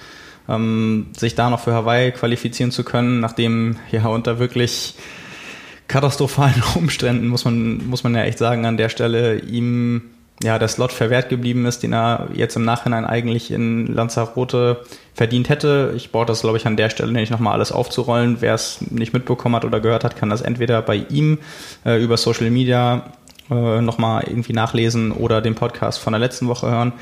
ähm, 0.50 1.06
sich 1.16 1.34
da 1.34 1.48
noch 1.48 1.60
für 1.60 1.72
Hawaii 1.72 2.10
qualifizieren 2.12 2.72
zu 2.72 2.84
können, 2.84 3.20
nachdem 3.20 3.76
ja 3.90 4.06
unter 4.06 4.38
wirklich 4.38 4.94
katastrophalen 5.88 6.62
Umständen, 6.74 7.28
muss 7.28 7.44
man, 7.44 7.88
muss 7.88 8.04
man 8.04 8.14
ja 8.14 8.24
echt 8.24 8.38
sagen, 8.38 8.64
an 8.66 8.76
der 8.76 8.88
Stelle 8.88 9.40
ihm 9.40 10.02
ja 10.42 10.58
der 10.58 10.68
Slot 10.68 10.92
verwehrt 10.92 11.28
geblieben 11.28 11.66
ist, 11.66 11.82
den 11.82 11.92
er 11.92 12.28
jetzt 12.32 12.56
im 12.56 12.64
Nachhinein 12.64 13.04
eigentlich 13.04 13.50
in 13.50 13.86
Lanzarote 13.86 14.84
verdient 15.12 15.50
hätte. 15.50 15.92
Ich 15.96 16.12
brauche 16.12 16.24
das, 16.24 16.40
glaube 16.40 16.56
ich, 16.56 16.66
an 16.66 16.78
der 16.78 16.88
Stelle 16.88 17.12
nicht 17.12 17.30
nochmal 17.30 17.52
alles 17.52 17.72
aufzurollen. 17.72 18.38
Wer 18.40 18.54
es 18.54 18.80
nicht 18.90 19.12
mitbekommen 19.12 19.54
hat 19.54 19.66
oder 19.66 19.80
gehört 19.80 20.02
hat, 20.02 20.16
kann 20.16 20.30
das 20.30 20.40
entweder 20.40 20.80
bei 20.80 21.04
ihm 21.10 21.38
äh, 21.84 22.02
über 22.02 22.16
Social 22.16 22.50
Media 22.50 23.12
äh, 23.50 23.80
nochmal 23.80 24.24
irgendwie 24.26 24.52
nachlesen 24.52 25.12
oder 25.12 25.40
den 25.40 25.54
Podcast 25.54 25.98
von 25.98 26.12
der 26.12 26.20
letzten 26.20 26.48
Woche 26.48 26.70
hören. 26.70 26.92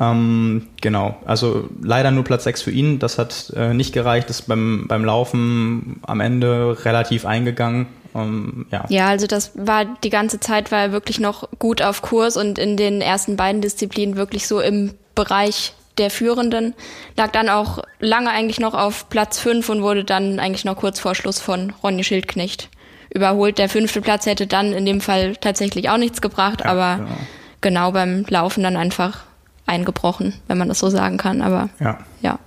Ähm, 0.00 0.66
genau, 0.80 1.16
also 1.24 1.68
leider 1.80 2.10
nur 2.10 2.24
Platz 2.24 2.44
6 2.44 2.62
für 2.62 2.70
ihn. 2.70 2.98
Das 2.98 3.18
hat 3.18 3.52
äh, 3.56 3.74
nicht 3.74 3.92
gereicht, 3.92 4.28
ist 4.30 4.42
beim, 4.48 4.86
beim 4.88 5.04
Laufen 5.04 6.00
am 6.02 6.20
Ende 6.20 6.76
relativ 6.84 7.24
eingegangen. 7.24 7.86
Ähm, 8.14 8.66
ja. 8.70 8.84
ja, 8.88 9.06
also 9.08 9.26
das 9.26 9.52
war 9.54 9.84
die 9.84 10.10
ganze 10.10 10.40
Zeit 10.40 10.70
war 10.72 10.80
er 10.80 10.92
wirklich 10.92 11.20
noch 11.20 11.48
gut 11.58 11.82
auf 11.82 12.02
Kurs 12.02 12.36
und 12.36 12.58
in 12.58 12.76
den 12.76 13.00
ersten 13.00 13.36
beiden 13.36 13.60
Disziplinen 13.60 14.16
wirklich 14.16 14.46
so 14.46 14.60
im 14.60 14.94
Bereich 15.14 15.74
der 15.98 16.10
Führenden. 16.10 16.74
Lag 17.16 17.30
dann 17.30 17.48
auch 17.48 17.82
lange 18.00 18.30
eigentlich 18.30 18.58
noch 18.58 18.74
auf 18.74 19.08
Platz 19.10 19.38
5 19.38 19.68
und 19.68 19.82
wurde 19.82 20.04
dann 20.04 20.40
eigentlich 20.40 20.64
noch 20.64 20.76
kurz 20.76 20.98
vor 20.98 21.14
Schluss 21.14 21.38
von 21.40 21.72
Ronny 21.82 22.02
Schildknecht 22.02 22.68
überholt. 23.14 23.58
Der 23.58 23.70
fünfte 23.70 24.02
Platz 24.02 24.26
hätte 24.26 24.46
dann 24.46 24.72
in 24.72 24.84
dem 24.84 25.00
Fall 25.00 25.36
tatsächlich 25.36 25.88
auch 25.88 25.96
nichts 25.96 26.20
gebracht, 26.20 26.60
Ja, 26.60 26.70
aber 26.70 26.96
genau. 26.96 27.18
genau 27.62 27.92
beim 27.92 28.26
Laufen 28.28 28.62
dann 28.62 28.76
einfach 28.76 29.22
eingebrochen, 29.66 30.34
wenn 30.46 30.58
man 30.58 30.68
das 30.68 30.80
so 30.80 30.90
sagen 30.90 31.16
kann. 31.16 31.40
Aber 31.40 31.70
ja, 31.80 31.98
ja. 32.20 32.38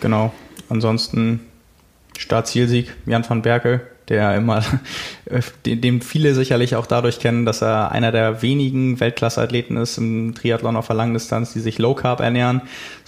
genau. 0.00 0.32
Ansonsten 0.68 1.40
Startzielsieg 2.18 2.94
Jan 3.06 3.28
van 3.28 3.42
Berkel, 3.42 3.80
der 4.08 4.34
immer, 4.34 4.62
dem 5.64 6.00
viele 6.00 6.34
sicherlich 6.34 6.74
auch 6.76 6.86
dadurch 6.86 7.20
kennen, 7.20 7.46
dass 7.46 7.62
er 7.62 7.92
einer 7.92 8.12
der 8.12 8.42
wenigen 8.42 9.00
Weltklasse-Athleten 9.00 9.76
ist 9.76 9.96
im 9.96 10.34
Triathlon 10.34 10.76
auf 10.76 10.88
der 10.88 10.96
Langdistanz, 10.96 11.52
die 11.52 11.60
sich 11.60 11.78
Low 11.78 11.94
Carb 11.94 12.20
ernähren. 12.20 12.62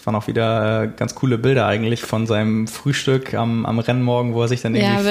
Waren 0.04 0.16
auch 0.16 0.26
wieder 0.26 0.84
äh, 0.84 0.88
ganz 0.96 1.14
coole 1.14 1.38
Bilder 1.38 1.66
eigentlich 1.66 2.02
von 2.02 2.26
seinem 2.26 2.66
Frühstück 2.66 3.34
am, 3.34 3.64
am 3.66 3.78
Rennmorgen, 3.78 4.34
wo 4.34 4.42
er 4.42 4.48
sich 4.48 4.60
dann 4.60 4.74
irgendwie 4.74 4.94
Ja, 4.94 5.04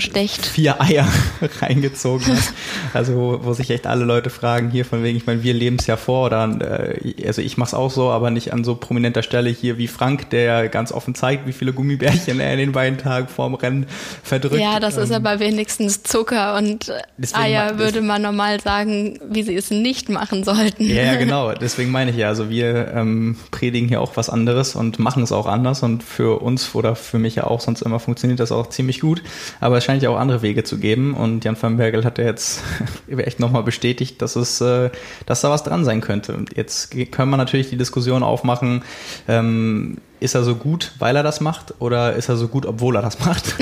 schlecht. 0.00 0.44
vier 0.46 0.80
Eier 0.80 1.08
reingezogen 1.60 2.26
hat. 2.26 2.52
Also 2.92 3.14
wo, 3.14 3.44
wo 3.44 3.52
sich 3.54 3.70
echt 3.70 3.86
alle 3.86 4.04
Leute 4.04 4.30
fragen, 4.30 4.70
hier 4.70 4.84
von 4.84 5.02
wegen, 5.02 5.16
ich 5.16 5.26
meine, 5.26 5.42
wir 5.42 5.54
leben 5.54 5.76
es 5.78 5.86
ja 5.86 5.96
vor 5.96 6.26
oder 6.26 6.44
äh, 6.60 7.26
also 7.26 7.40
ich 7.42 7.56
mache 7.56 7.68
es 7.68 7.74
auch 7.74 7.90
so, 7.90 8.10
aber 8.10 8.30
nicht 8.30 8.52
an 8.52 8.64
so 8.64 8.74
prominenter 8.74 9.22
Stelle 9.22 9.50
hier 9.50 9.78
wie 9.78 9.88
Frank, 9.88 10.30
der 10.30 10.68
ganz 10.68 10.92
offen 10.92 11.14
zeigt, 11.14 11.46
wie 11.46 11.52
viele 11.52 11.72
Gummibärchen 11.72 12.40
er 12.40 12.52
in 12.52 12.58
den 12.58 12.72
beiden 12.72 12.98
Tagen 12.98 13.28
vorm 13.28 13.54
Rennen 13.54 13.86
verdrückt. 14.22 14.60
Ja, 14.60 14.78
das 14.80 14.96
ist 14.96 15.10
Ähm, 15.10 15.16
aber 15.16 15.40
wenigstens 15.40 16.02
Zucker 16.02 16.56
und 16.56 16.92
Eier 17.32 17.78
würde 17.78 18.02
man 18.02 18.22
normal 18.22 18.60
sagen, 18.60 19.18
wie 19.28 19.42
sie 19.42 19.56
es 19.56 19.70
nicht 19.70 20.08
machen 20.08 20.44
sollten. 20.44 20.84
Ja, 20.84 21.02
ja, 21.02 21.14
genau. 21.16 21.52
Deswegen 21.60 21.90
meine 21.90 22.10
ich 22.10 22.16
ja, 22.16 22.28
also 22.28 22.50
wir 22.50 22.92
ähm, 22.94 23.36
predigen 23.50 23.88
hier 23.88 24.00
auch 24.00 24.16
was 24.18 24.28
anderes 24.28 24.74
und 24.74 24.98
machen 24.98 25.22
es 25.22 25.32
auch 25.32 25.46
anders 25.46 25.82
und 25.82 26.02
für 26.02 26.42
uns 26.42 26.74
oder 26.74 26.94
für 26.94 27.18
mich 27.18 27.36
ja 27.36 27.44
auch 27.44 27.60
sonst 27.60 27.80
immer 27.80 28.00
funktioniert 28.00 28.40
das 28.40 28.52
auch 28.52 28.68
ziemlich 28.68 29.00
gut. 29.00 29.22
Aber 29.60 29.78
es 29.78 29.84
scheint 29.84 30.02
ja 30.02 30.10
auch 30.10 30.18
andere 30.18 30.42
Wege 30.42 30.64
zu 30.64 30.78
geben 30.78 31.14
und 31.14 31.44
Jan 31.44 31.56
van 31.60 31.78
Bergel 31.78 32.04
hat 32.04 32.18
ja 32.18 32.24
jetzt 32.24 32.62
echt 33.16 33.40
nochmal 33.40 33.62
bestätigt, 33.62 34.20
dass 34.20 34.36
es, 34.36 34.60
äh, 34.60 34.90
dass 35.24 35.40
da 35.40 35.50
was 35.50 35.62
dran 35.62 35.84
sein 35.84 36.02
könnte. 36.02 36.34
Und 36.34 36.56
jetzt 36.56 36.90
können 37.12 37.30
wir 37.30 37.38
natürlich 37.38 37.70
die 37.70 37.78
Diskussion 37.78 38.22
aufmachen, 38.22 38.82
ähm, 39.26 39.98
ist 40.20 40.34
er 40.34 40.42
so 40.42 40.56
gut, 40.56 40.92
weil 40.98 41.14
er 41.14 41.22
das 41.22 41.40
macht, 41.40 41.74
oder 41.78 42.14
ist 42.14 42.28
er 42.28 42.36
so 42.36 42.48
gut, 42.48 42.66
obwohl 42.66 42.96
er 42.96 43.02
das 43.02 43.20
macht? 43.24 43.54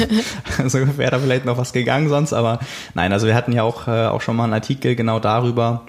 also 0.58 0.78
wäre 0.96 1.10
da 1.10 1.18
vielleicht 1.18 1.44
noch 1.44 1.58
was 1.58 1.72
gegangen 1.72 2.08
sonst, 2.08 2.32
aber 2.32 2.60
nein, 2.94 3.12
also 3.12 3.26
wir 3.26 3.34
hatten 3.34 3.52
ja 3.52 3.62
auch, 3.62 3.86
äh, 3.86 4.06
auch 4.06 4.22
schon 4.22 4.36
mal 4.36 4.44
einen 4.44 4.54
Artikel 4.54 4.96
genau 4.96 5.20
darüber 5.20 5.82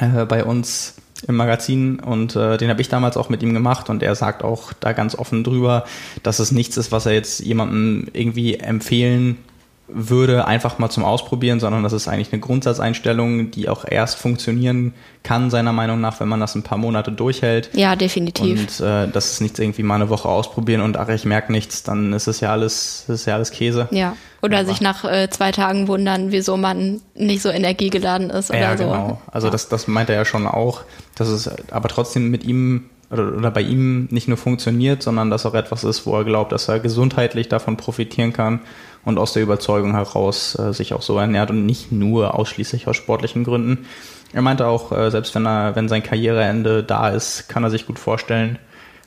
äh, 0.00 0.24
bei 0.24 0.44
uns 0.44 0.94
im 1.26 1.36
Magazin 1.36 2.00
und 2.00 2.36
äh, 2.36 2.58
den 2.58 2.68
habe 2.68 2.80
ich 2.80 2.88
damals 2.88 3.16
auch 3.16 3.28
mit 3.28 3.42
ihm 3.42 3.54
gemacht 3.54 3.88
und 3.88 4.02
er 4.02 4.14
sagt 4.14 4.42
auch 4.42 4.72
da 4.74 4.92
ganz 4.92 5.14
offen 5.14 5.42
drüber, 5.42 5.84
dass 6.22 6.38
es 6.38 6.52
nichts 6.52 6.76
ist, 6.76 6.92
was 6.92 7.06
er 7.06 7.12
jetzt 7.12 7.40
jemandem 7.40 8.08
irgendwie 8.12 8.56
empfehlen 8.56 9.38
würde, 9.86 10.46
einfach 10.46 10.78
mal 10.78 10.88
zum 10.88 11.04
Ausprobieren, 11.04 11.60
sondern 11.60 11.82
das 11.82 11.92
ist 11.92 12.08
eigentlich 12.08 12.32
eine 12.32 12.40
Grundsatzeinstellung, 12.40 13.50
die 13.50 13.68
auch 13.68 13.84
erst 13.88 14.16
funktionieren 14.16 14.94
kann, 15.22 15.50
seiner 15.50 15.72
Meinung 15.72 16.00
nach, 16.00 16.20
wenn 16.20 16.28
man 16.28 16.40
das 16.40 16.54
ein 16.54 16.62
paar 16.62 16.78
Monate 16.78 17.12
durchhält. 17.12 17.70
Ja, 17.74 17.94
definitiv. 17.94 18.80
Und 18.80 18.86
äh, 18.86 19.08
das 19.08 19.32
ist 19.32 19.40
nichts 19.42 19.58
irgendwie 19.58 19.82
mal 19.82 19.96
eine 19.96 20.08
Woche 20.08 20.28
ausprobieren 20.28 20.80
und 20.80 20.96
ach, 20.96 21.08
ich 21.08 21.26
merke 21.26 21.52
nichts, 21.52 21.82
dann 21.82 22.14
ist 22.14 22.28
es 22.28 22.40
ja 22.40 22.50
alles, 22.50 23.04
ist 23.08 23.26
ja 23.26 23.34
alles 23.34 23.50
Käse. 23.50 23.88
Ja. 23.90 24.16
Oder 24.42 24.58
Aber 24.58 24.66
sich 24.66 24.80
nach 24.80 25.04
äh, 25.04 25.28
zwei 25.28 25.52
Tagen 25.52 25.86
wundern, 25.86 26.32
wieso 26.32 26.56
man 26.56 27.02
nicht 27.14 27.42
so 27.42 27.50
energiegeladen 27.50 28.30
ist 28.30 28.50
oder 28.50 28.60
ja, 28.60 28.76
so. 28.76 28.84
Genau. 28.84 29.20
Also 29.30 29.48
ja. 29.48 29.50
das, 29.50 29.68
das 29.68 29.86
meint 29.86 30.08
er 30.08 30.16
ja 30.16 30.24
schon 30.24 30.46
auch, 30.46 30.82
dass 31.14 31.28
es 31.28 31.50
aber 31.70 31.88
trotzdem 31.88 32.30
mit 32.30 32.44
ihm 32.44 32.86
oder, 33.10 33.36
oder 33.36 33.50
bei 33.50 33.60
ihm 33.60 34.08
nicht 34.10 34.28
nur 34.28 34.38
funktioniert, 34.38 35.02
sondern 35.02 35.30
dass 35.30 35.44
auch 35.44 35.54
etwas 35.54 35.84
ist, 35.84 36.06
wo 36.06 36.16
er 36.16 36.24
glaubt, 36.24 36.52
dass 36.52 36.68
er 36.68 36.80
gesundheitlich 36.80 37.48
davon 37.48 37.76
profitieren 37.76 38.32
kann 38.32 38.60
und 39.04 39.18
aus 39.18 39.32
der 39.32 39.42
Überzeugung 39.42 39.94
heraus 39.94 40.58
äh, 40.58 40.72
sich 40.72 40.94
auch 40.94 41.02
so 41.02 41.18
ernährt 41.18 41.50
und 41.50 41.66
nicht 41.66 41.92
nur 41.92 42.34
ausschließlich 42.38 42.88
aus 42.88 42.96
sportlichen 42.96 43.44
Gründen. 43.44 43.86
Er 44.32 44.42
meinte 44.42 44.66
auch, 44.66 44.92
äh, 44.92 45.10
selbst 45.10 45.34
wenn 45.34 45.46
er, 45.46 45.76
wenn 45.76 45.88
sein 45.88 46.02
Karriereende 46.02 46.82
da 46.82 47.08
ist, 47.08 47.48
kann 47.48 47.64
er 47.64 47.70
sich 47.70 47.86
gut 47.86 47.98
vorstellen, 47.98 48.58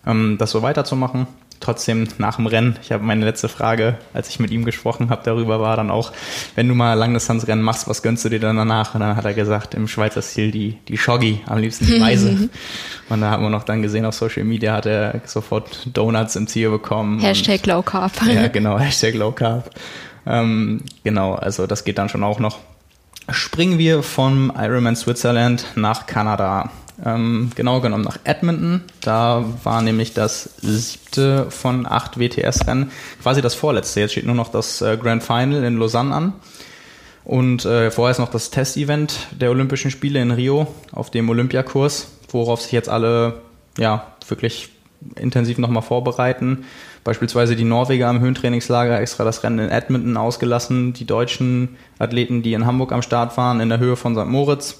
ähm, 0.06 0.38
das 0.38 0.51
so 0.51 0.62
weiterzumachen 0.62 1.27
trotzdem 1.60 2.08
nach 2.18 2.38
dem 2.38 2.48
Rennen, 2.48 2.78
ich 2.82 2.92
habe 2.92 3.04
meine 3.04 3.26
letzte 3.26 3.50
Frage, 3.50 3.98
als 4.14 4.30
ich 4.30 4.40
mit 4.40 4.52
ihm 4.52 4.66
gesprochen 4.66 5.10
habe, 5.10 5.22
darüber 5.24 5.60
war 5.60 5.76
dann 5.76 5.92
auch, 5.92 6.12
wenn 6.56 6.68
du 6.68 6.76
mal 6.76 6.94
Langdistanzrennen 6.94 7.64
machst, 7.64 7.88
was 7.88 8.02
gönnst 8.02 8.26
du 8.26 8.30
dir 8.30 8.40
dann 8.40 8.58
danach? 8.58 8.94
Und 8.94 9.02
dann 9.02 9.16
hat 9.16 9.26
er 9.26 9.34
gesagt, 9.34 9.74
im 9.74 9.88
Schweizer 9.88 10.22
Stil 10.22 10.52
die, 10.52 10.78
die 10.88 10.98
Shoggy, 10.98 11.42
am 11.46 11.58
liebsten 11.58 11.86
die 11.86 12.02
Weise. 12.02 12.50
und 13.10 13.22
da 13.22 13.32
haben 13.32 13.44
wir 13.44 13.50
noch 13.50 13.64
dann 13.64 13.82
gesehen 13.82 14.06
auf 14.06 14.16
Social 14.16 14.44
Media, 14.44 14.74
hat 14.74 14.86
er 14.86 15.22
sofort 15.26 15.90
Donuts 15.94 16.36
im 16.36 16.48
Ziel 16.48 16.70
bekommen. 16.70 17.20
Hashtag 17.20 17.62
und, 17.62 17.68
Low 17.68 17.82
Carb. 17.82 18.12
Ja, 18.28 18.48
genau, 18.48 18.78
Hashtag 18.78 19.16
Low 19.16 19.32
Carb. 19.32 19.72
Ähm, 20.26 20.82
genau, 21.04 21.34
also 21.34 21.68
das 21.68 21.84
geht 21.84 21.98
dann 21.98 22.10
schon 22.10 22.24
auch 22.24 22.40
noch. 22.40 22.60
Springen 23.30 23.78
wir 23.78 24.04
vom 24.04 24.54
Ironman 24.58 24.96
Switzerland 24.96 25.66
nach 25.76 26.06
Kanada 26.06 26.72
ähm, 27.06 27.51
genau 27.56 27.82
genommen 27.82 28.04
nach 28.04 28.20
Edmonton. 28.24 28.84
Da 29.01 29.46
war 29.63 29.82
nämlich 29.82 30.13
das 30.13 30.50
siebte 30.62 31.50
von 31.50 31.86
acht 31.86 32.20
WTS-Rennen, 32.20 32.92
quasi 33.22 33.42
das 33.42 33.56
vorletzte. 33.56 34.00
Jetzt 34.00 34.12
steht 34.12 34.25
nur 34.25 34.36
noch 34.36 34.50
das 34.50 34.82
äh, 34.82 34.98
Grand 34.98 35.24
Final 35.24 35.63
in 35.63 35.77
Lausanne 35.77 36.13
an. 36.13 36.34
Und 37.24 37.66
äh, 37.66 37.92
vorher 37.92 38.12
ist 38.12 38.20
noch 38.20 38.32
das 38.32 38.51
Testevent 38.51 39.27
der 39.32 39.50
Olympischen 39.51 39.92
Spiele 39.92 40.22
in 40.22 40.32
Rio 40.32 40.68
auf 40.94 41.12
dem 41.12 41.30
Olympiakurs, 41.30 42.08
worauf 42.30 42.62
sich 42.62 42.72
jetzt 42.72 42.88
alle 42.88 43.42
ja 43.77 44.08
wirklich 44.27 44.70
intensiv 45.16 45.58
nochmal 45.58 45.84
vorbereiten. 45.84 46.66
Beispielsweise 47.04 47.56
die 47.56 47.63
Norweger 47.63 48.08
am 48.08 48.20
Höhentrainingslager 48.20 49.00
extra 49.00 49.24
das 49.24 49.44
Rennen 49.44 49.60
in 49.60 49.70
Edmonton 49.70 50.18
ausgelassen, 50.18 50.94
die 50.94 51.06
deutschen 51.06 51.77
Athleten, 52.00 52.44
die 52.44 52.54
in 52.54 52.66
Hamburg 52.66 52.92
am 52.92 53.01
Start 53.01 53.38
waren, 53.38 53.60
in 53.60 53.70
der 53.70 53.80
Höhe 53.80 53.96
von 53.96 54.16
St. 54.16 54.25
Moritz. 54.25 54.80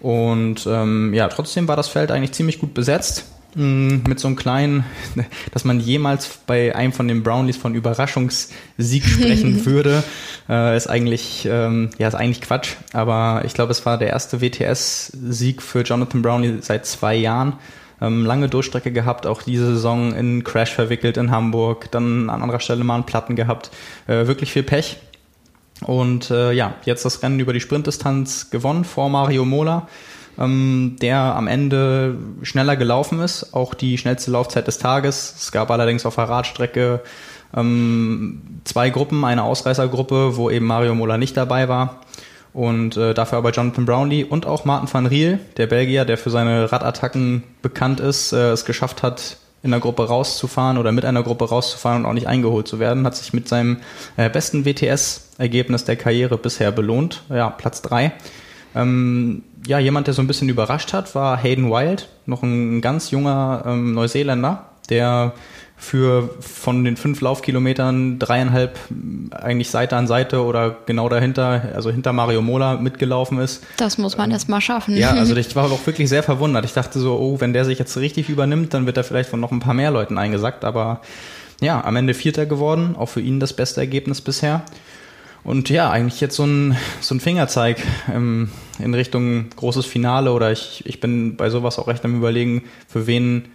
Und 0.00 0.66
ähm, 0.66 1.12
ja, 1.14 1.28
trotzdem 1.28 1.68
war 1.68 1.76
das 1.76 1.88
Feld 1.88 2.10
eigentlich 2.10 2.32
ziemlich 2.32 2.58
gut 2.58 2.74
besetzt. 2.74 3.26
Mm, 3.54 4.02
mit 4.06 4.20
so 4.20 4.28
einem 4.28 4.36
kleinen, 4.36 4.84
dass 5.52 5.64
man 5.64 5.80
jemals 5.80 6.38
bei 6.46 6.74
einem 6.74 6.92
von 6.92 7.08
den 7.08 7.22
Brownlees 7.22 7.56
von 7.56 7.74
Überraschungssieg 7.74 9.04
sprechen 9.04 9.66
würde, 9.66 10.04
äh, 10.48 10.76
ist 10.76 10.88
eigentlich, 10.88 11.48
ähm, 11.50 11.90
ja, 11.98 12.08
ist 12.08 12.14
eigentlich 12.14 12.40
Quatsch. 12.40 12.76
Aber 12.92 13.42
ich 13.44 13.54
glaube, 13.54 13.72
es 13.72 13.84
war 13.84 13.98
der 13.98 14.08
erste 14.08 14.40
WTS-Sieg 14.40 15.62
für 15.62 15.82
Jonathan 15.82 16.22
Brownlee 16.22 16.58
seit 16.60 16.86
zwei 16.86 17.16
Jahren. 17.16 17.54
Ähm, 18.02 18.24
lange 18.24 18.48
Durchstrecke 18.48 18.92
gehabt, 18.92 19.26
auch 19.26 19.42
diese 19.42 19.66
Saison 19.66 20.14
in 20.14 20.42
Crash 20.42 20.72
verwickelt 20.72 21.18
in 21.18 21.30
Hamburg, 21.30 21.90
dann 21.90 22.30
an 22.30 22.42
anderer 22.42 22.60
Stelle 22.60 22.82
mal 22.82 22.94
einen 22.94 23.04
Platten 23.04 23.36
gehabt. 23.36 23.70
Äh, 24.06 24.26
wirklich 24.26 24.52
viel 24.52 24.62
Pech. 24.62 24.96
Und 25.84 26.30
äh, 26.30 26.52
ja, 26.52 26.74
jetzt 26.84 27.04
das 27.04 27.22
Rennen 27.22 27.40
über 27.40 27.52
die 27.52 27.60
Sprintdistanz 27.60 28.50
gewonnen 28.50 28.84
vor 28.84 29.08
Mario 29.08 29.44
Mola, 29.44 29.88
ähm, 30.38 30.96
der 31.00 31.18
am 31.18 31.46
Ende 31.46 32.16
schneller 32.42 32.76
gelaufen 32.76 33.20
ist, 33.20 33.54
auch 33.54 33.74
die 33.74 33.96
schnellste 33.98 34.30
Laufzeit 34.30 34.66
des 34.66 34.78
Tages. 34.78 35.34
Es 35.38 35.52
gab 35.52 35.70
allerdings 35.70 36.04
auf 36.04 36.16
der 36.16 36.28
Radstrecke 36.28 37.00
ähm, 37.56 38.42
zwei 38.64 38.90
Gruppen, 38.90 39.24
eine 39.24 39.42
Ausreißergruppe, 39.44 40.36
wo 40.36 40.50
eben 40.50 40.66
Mario 40.66 40.94
Mola 40.94 41.18
nicht 41.18 41.36
dabei 41.36 41.68
war. 41.68 42.00
Und 42.52 42.96
äh, 42.96 43.14
dafür 43.14 43.38
aber 43.38 43.50
Jonathan 43.52 43.86
Brownlee 43.86 44.24
und 44.24 44.44
auch 44.44 44.64
Martin 44.64 44.92
van 44.92 45.06
Riel, 45.06 45.38
der 45.56 45.68
Belgier, 45.68 46.04
der 46.04 46.18
für 46.18 46.30
seine 46.30 46.70
Radattacken 46.70 47.44
bekannt 47.62 48.00
ist, 48.00 48.32
äh, 48.32 48.50
es 48.50 48.64
geschafft 48.64 49.02
hat, 49.02 49.36
in 49.62 49.70
der 49.70 49.80
Gruppe 49.80 50.08
rauszufahren 50.08 50.78
oder 50.78 50.92
mit 50.92 51.04
einer 51.04 51.22
Gruppe 51.22 51.48
rauszufahren 51.48 52.04
und 52.04 52.10
auch 52.10 52.14
nicht 52.14 52.26
eingeholt 52.26 52.66
zu 52.66 52.78
werden, 52.78 53.04
hat 53.04 53.16
sich 53.16 53.32
mit 53.32 53.48
seinem 53.48 53.78
äh, 54.16 54.30
besten 54.30 54.64
WTS-Ergebnis 54.64 55.84
der 55.84 55.96
Karriere 55.96 56.38
bisher 56.38 56.72
belohnt. 56.72 57.22
Ja, 57.28 57.50
Platz 57.50 57.82
drei. 57.82 58.12
Ähm, 58.74 59.42
ja, 59.66 59.78
jemand, 59.78 60.06
der 60.06 60.14
so 60.14 60.22
ein 60.22 60.26
bisschen 60.26 60.48
überrascht 60.48 60.92
hat, 60.92 61.14
war 61.14 61.36
Hayden 61.36 61.70
Wild, 61.70 62.08
noch 62.26 62.42
ein 62.42 62.80
ganz 62.80 63.10
junger 63.10 63.64
ähm, 63.66 63.92
Neuseeländer, 63.92 64.66
der 64.88 65.32
für 65.80 66.28
von 66.40 66.84
den 66.84 66.98
fünf 66.98 67.22
Laufkilometern 67.22 68.18
dreieinhalb 68.18 68.78
eigentlich 69.32 69.70
Seite 69.70 69.96
an 69.96 70.06
Seite 70.06 70.44
oder 70.44 70.76
genau 70.84 71.08
dahinter, 71.08 71.70
also 71.74 71.90
hinter 71.90 72.12
Mario 72.12 72.42
Mola 72.42 72.74
mitgelaufen 72.76 73.38
ist. 73.38 73.64
Das 73.78 73.96
muss 73.96 74.18
man 74.18 74.28
ähm, 74.28 74.34
erst 74.34 74.50
mal 74.50 74.60
schaffen. 74.60 74.94
Ja, 74.96 75.12
also 75.12 75.34
ich 75.36 75.56
war 75.56 75.72
auch 75.72 75.86
wirklich 75.86 76.10
sehr 76.10 76.22
verwundert. 76.22 76.66
Ich 76.66 76.74
dachte 76.74 77.00
so, 77.00 77.18
oh, 77.18 77.40
wenn 77.40 77.54
der 77.54 77.64
sich 77.64 77.78
jetzt 77.78 77.96
richtig 77.96 78.28
übernimmt, 78.28 78.74
dann 78.74 78.84
wird 78.84 78.98
er 78.98 79.04
vielleicht 79.04 79.30
von 79.30 79.40
noch 79.40 79.52
ein 79.52 79.60
paar 79.60 79.72
mehr 79.72 79.90
Leuten 79.90 80.18
eingesackt. 80.18 80.66
Aber 80.66 81.00
ja, 81.62 81.82
am 81.82 81.96
Ende 81.96 82.12
Vierter 82.12 82.44
geworden, 82.44 82.94
auch 82.96 83.08
für 83.08 83.22
ihn 83.22 83.40
das 83.40 83.54
beste 83.54 83.80
Ergebnis 83.80 84.20
bisher. 84.20 84.62
Und 85.44 85.70
ja, 85.70 85.90
eigentlich 85.90 86.20
jetzt 86.20 86.36
so 86.36 86.44
ein, 86.44 86.76
so 87.00 87.14
ein 87.14 87.20
Fingerzeig 87.20 87.78
ähm, 88.14 88.50
in 88.78 88.92
Richtung 88.92 89.48
großes 89.56 89.86
Finale 89.86 90.32
oder 90.32 90.52
ich, 90.52 90.84
ich 90.84 91.00
bin 91.00 91.36
bei 91.36 91.48
sowas 91.48 91.78
auch 91.78 91.88
recht 91.88 92.04
am 92.04 92.16
überlegen, 92.16 92.64
für 92.86 93.06
wen 93.06 93.46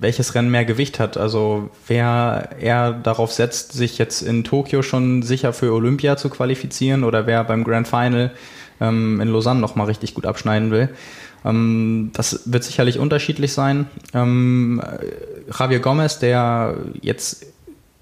welches 0.00 0.34
Rennen 0.34 0.50
mehr 0.50 0.64
Gewicht 0.64 0.98
hat. 0.98 1.16
Also 1.16 1.70
wer 1.86 2.50
eher 2.58 2.92
darauf 2.92 3.32
setzt, 3.32 3.72
sich 3.72 3.98
jetzt 3.98 4.22
in 4.22 4.44
Tokio 4.44 4.82
schon 4.82 5.22
sicher 5.22 5.52
für 5.52 5.72
Olympia 5.72 6.16
zu 6.16 6.30
qualifizieren 6.30 7.04
oder 7.04 7.26
wer 7.26 7.44
beim 7.44 7.64
Grand 7.64 7.86
Final 7.86 8.32
ähm, 8.80 9.20
in 9.20 9.28
Lausanne 9.28 9.60
nochmal 9.60 9.86
richtig 9.86 10.14
gut 10.14 10.24
abschneiden 10.24 10.70
will. 10.70 10.88
Ähm, 11.44 12.10
das 12.14 12.42
wird 12.46 12.64
sicherlich 12.64 12.98
unterschiedlich 12.98 13.52
sein. 13.52 13.86
Ähm, 14.14 14.82
Javier 15.56 15.80
Gomez, 15.80 16.18
der 16.18 16.76
jetzt 17.02 17.46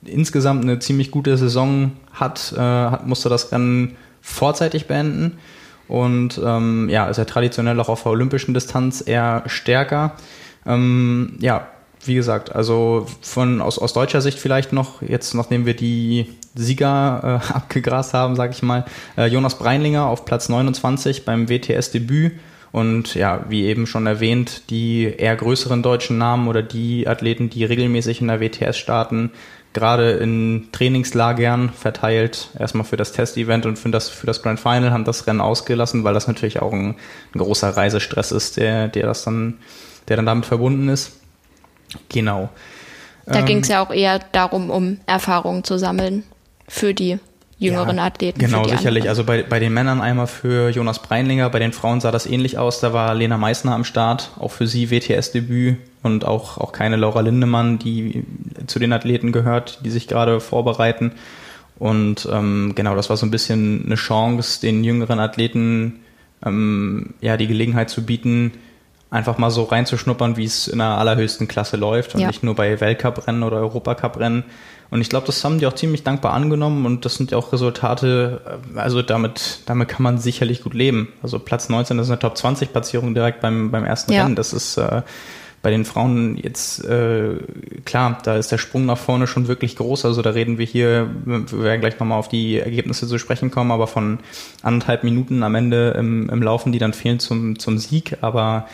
insgesamt 0.05 0.63
eine 0.63 0.79
ziemlich 0.79 1.11
gute 1.11 1.37
Saison 1.37 1.93
hat, 2.13 2.55
äh, 2.57 2.61
hat 2.61 3.07
musste 3.07 3.29
das 3.29 3.51
Rennen 3.51 3.97
vorzeitig 4.23 4.87
beenden. 4.87 5.39
Und 5.89 6.41
ähm, 6.45 6.89
ja, 6.91 7.09
ist 7.09 7.17
ja 7.17 7.25
traditionell 7.25 7.81
auch 7.81 7.89
auf 7.89 8.03
der 8.03 8.13
olympischen 8.13 8.55
Distanz 8.55 9.03
eher 9.05 9.43
stärker. 9.47 10.15
Ähm, 10.67 11.39
ja, 11.41 11.67
wie 12.05 12.15
gesagt, 12.15 12.55
also 12.55 13.07
von 13.21 13.61
aus, 13.61 13.79
aus 13.79 13.93
deutscher 13.93 14.21
Sicht 14.21 14.39
vielleicht 14.39 14.73
noch, 14.73 15.03
jetzt 15.03 15.35
nachdem 15.35 15.67
wir 15.67 15.75
die 15.75 16.27
Sieger 16.55 17.43
äh, 17.51 17.53
abgegrast 17.55 18.15
haben, 18.15 18.37
sage 18.37 18.53
ich 18.53 18.63
mal, 18.63 18.85
äh, 19.17 19.27
Jonas 19.27 19.59
Breinlinger 19.59 20.07
auf 20.07 20.25
Platz 20.25 20.49
29 20.49 21.25
beim 21.25 21.49
WTS-Debüt. 21.49 22.33
Und 22.71 23.15
ja, 23.15 23.47
wie 23.49 23.65
eben 23.65 23.87
schon 23.87 24.07
erwähnt, 24.07 24.69
die 24.69 25.05
eher 25.05 25.35
größeren 25.35 25.83
deutschen 25.83 26.19
Namen 26.19 26.49
oder 26.49 26.63
die 26.63 27.09
Athleten, 27.09 27.49
die 27.49 27.65
regelmäßig 27.65 28.21
in 28.21 28.29
der 28.29 28.41
WTS 28.41 28.77
starten, 28.77 29.31
gerade 29.73 30.13
in 30.13 30.69
Trainingslagern 30.73 31.71
verteilt, 31.71 32.51
erstmal 32.59 32.85
für 32.85 32.97
das 32.97 33.13
Testevent 33.13 33.65
und 33.65 33.79
für 33.79 33.91
das, 33.91 34.09
für 34.09 34.27
das 34.27 34.43
Grand 34.43 34.61
Final 34.61 34.91
haben 34.91 35.05
das 35.05 35.27
Rennen 35.27 35.41
ausgelassen, 35.41 36.05
weil 36.05 36.15
das 36.15 36.27
natürlich 36.27 36.61
auch 36.61 36.73
ein, 36.73 36.97
ein 37.35 37.39
großer 37.39 37.71
Reisestress 37.71 38.33
ist, 38.33 38.57
der, 38.57 38.89
der 38.89 39.07
das 39.07 39.25
dann, 39.25 39.59
der 40.09 40.17
dann 40.17 40.27
damit 40.27 40.47
verbunden 40.47 40.89
ist. 40.89 41.13
Genau. 42.09 42.49
Da 43.27 43.41
ähm, 43.41 43.47
ging 43.47 43.59
es 43.59 43.69
ja 43.69 43.85
auch 43.85 43.91
eher 43.91 44.19
darum, 44.33 44.71
um 44.71 44.99
Erfahrungen 45.07 45.65
zu 45.65 45.79
sammeln 45.79 46.25
für 46.67 46.95
die 46.95 47.19
jüngeren 47.59 47.97
ja, 47.97 48.05
Athleten. 48.05 48.39
Genau, 48.39 48.65
sicherlich. 48.65 49.03
Anderen. 49.03 49.09
Also 49.09 49.25
bei, 49.25 49.43
bei 49.43 49.59
den 49.59 49.73
Männern 49.73 50.01
einmal 50.01 50.27
für 50.27 50.71
Jonas 50.71 51.01
Breinlinger, 51.01 51.51
bei 51.51 51.59
den 51.59 51.73
Frauen 51.73 52.01
sah 52.01 52.11
das 52.11 52.27
ähnlich 52.27 52.57
aus. 52.59 52.81
Da 52.81 52.93
war 52.93 53.15
Lena 53.15 53.37
Meissner 53.37 53.75
am 53.75 53.85
Start, 53.85 54.31
auch 54.39 54.53
für 54.53 54.67
sie 54.67 54.91
WTS-Debüt. 54.91 55.79
und 56.03 56.25
auch, 56.25 56.59
auch 56.59 56.73
keine 56.73 56.97
Laura 56.97 57.21
Lindemann, 57.21 57.79
die 57.79 58.25
zu 58.67 58.79
den 58.79 58.93
Athleten 58.93 59.33
gehört, 59.33 59.81
die 59.85 59.91
sich 59.91 60.07
gerade 60.07 60.41
vorbereiten. 60.41 61.13
Und 61.79 62.29
ähm, 62.33 62.73
genau, 62.75 62.95
das 62.95 63.11
war 63.11 63.17
so 63.17 63.27
ein 63.27 63.31
bisschen 63.31 63.85
eine 63.87 63.95
Chance, 63.97 64.61
den 64.61 64.85
jüngeren 64.85 65.21
Athleten 65.21 66.01
ähm, 66.45 67.15
ja 67.21 67.37
die 67.37 67.47
Gelegenheit 67.47 67.91
zu 67.91 68.05
bieten, 68.05 68.53
einfach 69.11 69.39
mal 69.39 69.51
so 69.51 69.65
reinzuschnuppern, 69.65 70.37
wie 70.37 70.45
es 70.45 70.69
in 70.69 70.79
der 70.79 70.99
allerhöchsten 70.99 71.49
Klasse 71.49 71.77
läuft 71.77 72.15
und 72.15 72.21
ja. 72.21 72.27
nicht 72.27 72.43
nur 72.43 72.55
bei 72.55 72.81
Weltcuprennen 72.81 73.43
oder 73.43 73.59
Europacuprennen. 73.59 74.45
Und 74.91 75.01
ich 75.03 75.11
glaube, 75.11 75.27
das 75.27 75.45
haben 75.45 75.59
die 75.59 75.67
auch 75.67 75.75
ziemlich 75.75 76.03
dankbar 76.03 76.33
angenommen 76.33 76.87
und 76.87 77.05
das 77.05 77.17
sind 77.17 77.31
ja 77.31 77.39
auch 77.39 77.53
Resultate, 77.53 78.41
äh, 78.75 78.79
also 78.79 79.03
damit, 79.03 79.61
damit 79.67 79.89
kann 79.89 80.03
man 80.03 80.19
sicherlich 80.19 80.63
gut 80.63 80.75
leben. 80.75 81.09
Also 81.23 81.39
Platz 81.39 81.69
19 81.69 81.97
das 81.97 82.07
ist 82.07 82.11
eine 82.11 82.19
Top 82.19 82.37
20 82.37 82.73
Platzierung 82.73 83.15
direkt 83.15 83.41
beim, 83.41 83.71
beim 83.71 83.85
ersten 83.85 84.13
ja. 84.13 84.23
Rennen. 84.23 84.35
Das 84.35 84.53
ist 84.53 84.77
äh, 84.79 85.03
bei 85.61 85.71
den 85.71 85.85
Frauen 85.85 86.37
jetzt, 86.37 86.85
äh, 86.85 87.37
klar, 87.85 88.19
da 88.23 88.37
ist 88.37 88.53
der 88.53 88.59
Sprung 88.59 88.87
nach 88.87 88.97
vorne 88.97 89.27
schon 89.27 89.49
wirklich 89.49 89.77
groß. 89.77 90.05
Also 90.05 90.23
da 90.23 90.31
reden 90.31 90.57
wir 90.57 90.65
hier, 90.65 91.11
wir 91.25 91.63
werden 91.63 91.81
gleich 91.81 91.99
nochmal 91.99 92.19
auf 92.19 92.29
die 92.29 92.59
Ergebnisse 92.59 93.09
zu 93.09 93.19
sprechen 93.19 93.51
kommen, 93.51 93.73
aber 93.73 93.89
von 93.89 94.21
anderthalb 94.63 95.03
Minuten 95.03 95.43
am 95.43 95.55
Ende 95.55 95.91
im, 95.99 96.31
im 96.31 96.43
Laufen, 96.43 96.73
die 96.73 96.79
dann 96.79 96.93
fehlen 96.93 97.19
zum, 97.19 97.59
zum 97.59 97.79
Sieg. 97.79 98.19
Aber 98.21 98.69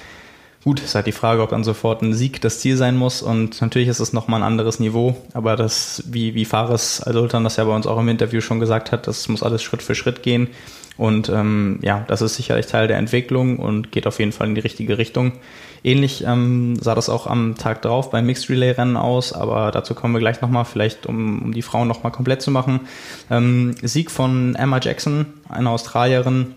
Gut, 0.64 0.80
ist 0.80 0.94
halt 0.94 1.06
die 1.06 1.12
Frage, 1.12 1.42
ob 1.42 1.50
dann 1.50 1.62
sofort 1.62 2.00
ein 2.00 2.14
Sieg 2.14 2.40
das 2.40 2.59
Ziel 2.59 2.78
sein 2.78 2.97
muss. 2.97 3.21
Und 3.21 3.61
natürlich 3.61 3.88
ist 3.88 4.00
es 4.00 4.14
nochmal 4.14 4.40
ein 4.40 4.47
anderes 4.47 4.80
Niveau, 4.80 5.14
aber 5.35 5.56
das, 5.56 6.02
wie, 6.06 6.35
wie 6.35 6.47
Fares 6.47 7.02
Alsultan 7.02 7.44
das 7.44 7.56
ja 7.56 7.64
bei 7.64 7.76
uns 7.76 7.87
auch 7.87 8.00
im 8.00 8.09
Interview 8.09 8.40
schon 8.40 8.61
gesagt 8.61 8.90
hat, 8.90 9.06
das 9.06 9.28
muss 9.28 9.42
alles 9.42 9.62
Schritt 9.62 9.83
für 9.83 9.94
Schritt 9.94 10.23
gehen. 10.23 10.49
Und 10.97 11.28
ähm, 11.28 11.80
ja, 11.83 12.06
das 12.09 12.23
ist 12.23 12.37
sicherlich 12.37 12.64
Teil 12.64 12.88
der 12.88 12.97
Entwicklung 12.97 13.59
und 13.59 13.92
geht 13.92 14.06
auf 14.06 14.21
jeden 14.21 14.33
Fall 14.33 14.47
in 14.47 14.54
die 14.54 14.62
richtige 14.62 14.97
Richtung. 14.97 15.33
Ähnlich 15.83 16.25
ähm, 16.26 16.76
sah 16.80 16.94
das 16.94 17.11
auch 17.11 17.26
am 17.26 17.56
Tag 17.59 17.83
drauf 17.83 18.09
beim 18.09 18.25
Mixed 18.25 18.49
Relay 18.49 18.71
Rennen 18.71 18.97
aus, 18.97 19.35
aber 19.35 19.71
dazu 19.71 19.94
kommen 19.94 20.14
wir 20.14 20.21
gleich 20.21 20.40
nochmal, 20.40 20.64
vielleicht 20.64 21.04
um, 21.04 21.42
um 21.42 21.52
die 21.52 21.61
Frauen 21.61 21.88
nochmal 21.88 22.12
komplett 22.12 22.40
zu 22.40 22.50
machen. 22.50 22.80
Ähm, 23.30 23.75
Sieg 23.83 24.11
von 24.11 24.54
Emma 24.54 24.80
Jackson, 24.80 25.26
eine 25.47 25.68
Australierin, 25.68 26.54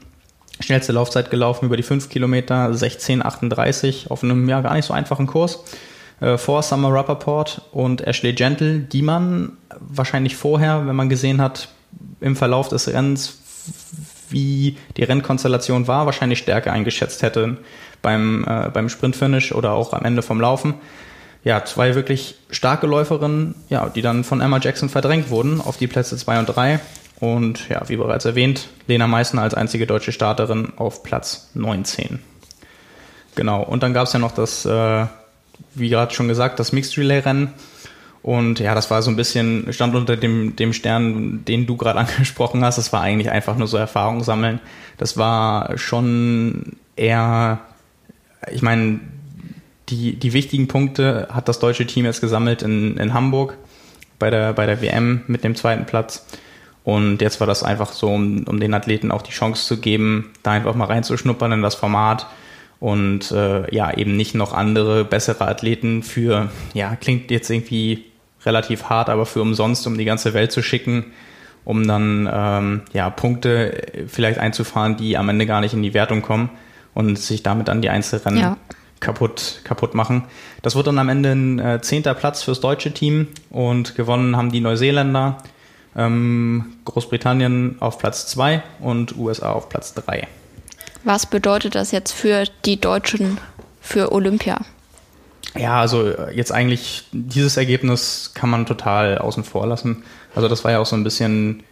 Schnellste 0.60 0.92
Laufzeit 0.92 1.30
gelaufen 1.30 1.66
über 1.66 1.78
die 1.78 1.84
5 1.84 2.10
Kilometer, 2.10 2.72
16,38 2.72 4.10
auf 4.10 4.24
einem 4.24 4.50
ja 4.50 4.62
gar 4.62 4.74
nicht 4.74 4.86
so 4.86 4.94
einfachen 4.94 5.28
Kurs. 5.28 5.64
Äh, 6.20 6.38
vor 6.38 6.64
Summer 6.64 6.92
Rappaport 6.94 7.62
und 7.72 8.06
Ashley 8.06 8.34
Gentle, 8.34 8.80
die 8.80 9.02
man 9.02 9.54
wahrscheinlich 9.80 10.36
vorher, 10.36 10.88
wenn 10.88 10.96
man 10.96 11.10
gesehen 11.10 11.42
hat, 11.42 11.70
im 12.20 12.36
Verlauf 12.36 12.70
des 12.70 12.88
Rennens, 12.88 13.38
wie 14.30 14.78
die 14.98 15.04
Rennkonstellation 15.04 15.88
war, 15.88 16.06
wahrscheinlich 16.06 16.40
stärker 16.40 16.72
eingeschätzt 16.72 17.22
hätte 17.22 17.58
beim, 18.02 18.46
äh, 18.48 18.70
beim 18.70 18.90
Sprintfinish 18.90 19.52
oder 19.52 19.74
auch 19.74 19.94
am 19.94 20.04
Ende 20.06 20.22
vom 20.22 20.42
Laufen. 20.42 20.76
Ja, 21.44 21.64
zwei 21.64 21.96
wirklich 21.96 22.36
starke 22.50 22.88
Läuferinnen, 22.88 23.56
ja, 23.70 23.88
die 23.90 24.02
dann 24.02 24.24
von 24.24 24.42
Emma 24.42 24.60
Jackson 24.60 24.90
verdrängt 24.90 25.30
wurden 25.30 25.62
auf 25.62 25.78
die 25.78 25.88
Plätze 25.88 26.18
2 26.18 26.40
und 26.40 26.46
3. 26.48 26.80
Und 27.20 27.68
ja, 27.70 27.88
wie 27.90 27.98
bereits 27.98 28.26
erwähnt, 28.26 28.68
Lena 28.88 29.08
Meissner 29.08 29.42
als 29.42 29.56
einzige 29.56 29.88
deutsche 29.88 30.12
Starterin 30.12 30.74
auf 30.76 31.04
Platz 31.04 31.50
19. 31.56 32.20
Genau, 33.36 33.64
und 33.64 33.84
dann 33.84 33.94
gab 33.94 34.08
es 34.08 34.14
ja 34.14 34.20
noch 34.20 34.32
das, 34.32 34.66
äh, 34.66 35.06
wie 35.74 35.90
gerade 35.90 36.14
schon 36.14 36.28
gesagt, 36.28 36.60
das 36.60 36.72
Mixed 36.72 36.98
Relay 36.98 37.20
Rennen. 37.20 37.54
Und 38.24 38.60
ja, 38.60 38.76
das 38.76 38.92
war 38.92 39.02
so 39.02 39.10
ein 39.10 39.16
bisschen, 39.16 39.72
stand 39.72 39.96
unter 39.96 40.18
dem, 40.18 40.56
dem 40.56 40.74
Stern, 40.74 41.46
den 41.46 41.66
du 41.66 41.78
gerade 41.78 42.00
angesprochen 42.08 42.64
hast. 42.64 42.78
Das 42.78 42.94
war 42.94 43.02
eigentlich 43.02 43.32
einfach 43.32 43.58
nur 43.58 43.68
so 43.68 43.78
Erfahrung 43.78 44.24
sammeln. 44.24 44.60
Das 44.98 45.18
war 45.18 45.78
schon 45.78 46.78
eher, 46.96 47.60
ich 48.52 48.62
meine, 48.62 49.00
die, 49.90 50.16
die 50.16 50.34
wichtigen 50.34 50.68
Punkte 50.68 51.28
hat 51.32 51.48
das 51.48 51.60
deutsche 51.60 51.88
Team 51.88 52.06
jetzt 52.06 52.22
gesammelt 52.22 52.62
in, 52.62 52.98
in 52.98 53.14
Hamburg 53.14 53.58
bei 54.20 54.30
der, 54.30 54.54
bei 54.54 54.66
der 54.66 54.82
WM 54.82 55.22
mit 55.28 55.44
dem 55.44 55.56
zweiten 55.56 55.86
Platz. 55.86 56.26
Und 56.88 57.22
jetzt 57.22 57.42
war 57.42 57.48
das 57.48 57.64
einfach 57.64 57.92
so, 57.92 58.08
um, 58.08 58.46
um 58.48 58.62
den 58.62 58.74
Athleten 58.74 59.12
auch 59.12 59.22
die 59.22 59.34
Chance 59.34 59.68
zu 59.68 59.82
geben, 59.82 60.32
da 60.42 60.52
einfach 60.52 60.74
mal 60.74 60.86
reinzuschnuppern 60.86 61.52
in 61.52 61.62
das 61.62 61.76
Format 61.76 62.28
und 62.80 63.30
äh, 63.30 63.76
ja, 63.76 63.94
eben 63.94 64.16
nicht 64.16 64.36
noch 64.36 64.54
andere, 64.54 65.04
bessere 65.04 65.50
Athleten 65.50 66.02
für, 66.02 66.50
ja, 66.74 66.96
klingt 66.96 67.30
jetzt 67.30 67.50
irgendwie 67.50 68.06
relativ 68.46 68.86
hart, 68.86 69.10
aber 69.10 69.26
für 69.26 69.42
umsonst, 69.42 69.86
um 69.86 69.98
die 69.98 70.06
ganze 70.06 70.34
Welt 70.34 70.54
zu 70.54 70.64
schicken, 70.64 71.08
um 71.66 71.86
dann 71.86 72.30
ähm, 72.32 72.82
ja, 72.94 73.10
Punkte 73.10 73.82
vielleicht 74.08 74.40
einzufahren, 74.40 74.96
die 74.96 75.18
am 75.18 75.28
Ende 75.28 75.46
gar 75.46 75.60
nicht 75.60 75.74
in 75.74 75.84
die 75.84 75.94
Wertung 75.94 76.22
kommen 76.22 76.52
und 76.94 77.20
sich 77.20 77.44
damit 77.44 77.68
dann 77.68 77.82
die 77.82 77.90
Einzelrennen 77.90 78.40
ja. 78.40 78.58
kaputt, 79.02 79.60
kaputt 79.66 79.94
machen. 79.94 80.24
Das 80.62 80.78
wird 80.78 80.88
dann 80.88 81.00
am 81.00 81.10
Ende 81.10 81.34
ein 81.34 81.60
äh, 81.60 81.82
zehnter 81.82 82.14
Platz 82.14 82.44
fürs 82.44 82.62
deutsche 82.62 82.94
Team 82.94 83.28
und 83.50 83.96
gewonnen 83.96 84.38
haben 84.38 84.54
die 84.54 84.62
Neuseeländer 84.62 85.40
Großbritannien 85.98 87.78
auf 87.80 87.98
Platz 87.98 88.28
2 88.28 88.62
und 88.80 89.18
USA 89.18 89.52
auf 89.52 89.68
Platz 89.68 89.96
3. 89.96 90.28
Was 91.04 91.26
bedeutet 91.26 91.74
das 91.74 91.92
jetzt 91.92 92.12
für 92.12 92.44
die 92.66 92.80
Deutschen 92.80 93.40
für 93.82 94.12
Olympia? 94.12 94.60
Ja, 95.56 95.80
also 95.80 96.14
jetzt 96.34 96.52
eigentlich 96.52 97.06
dieses 97.12 97.58
Ergebnis 97.58 98.32
kann 98.36 98.50
man 98.50 98.66
total 98.66 99.18
außen 99.18 99.44
vor 99.44 99.66
lassen. 99.66 100.04
Also 100.36 100.48
das 100.48 100.64
war 100.64 100.72
ja 100.72 100.80
auch 100.80 100.86
so 100.86 100.96
ein 100.96 101.04
bisschen 101.04 101.64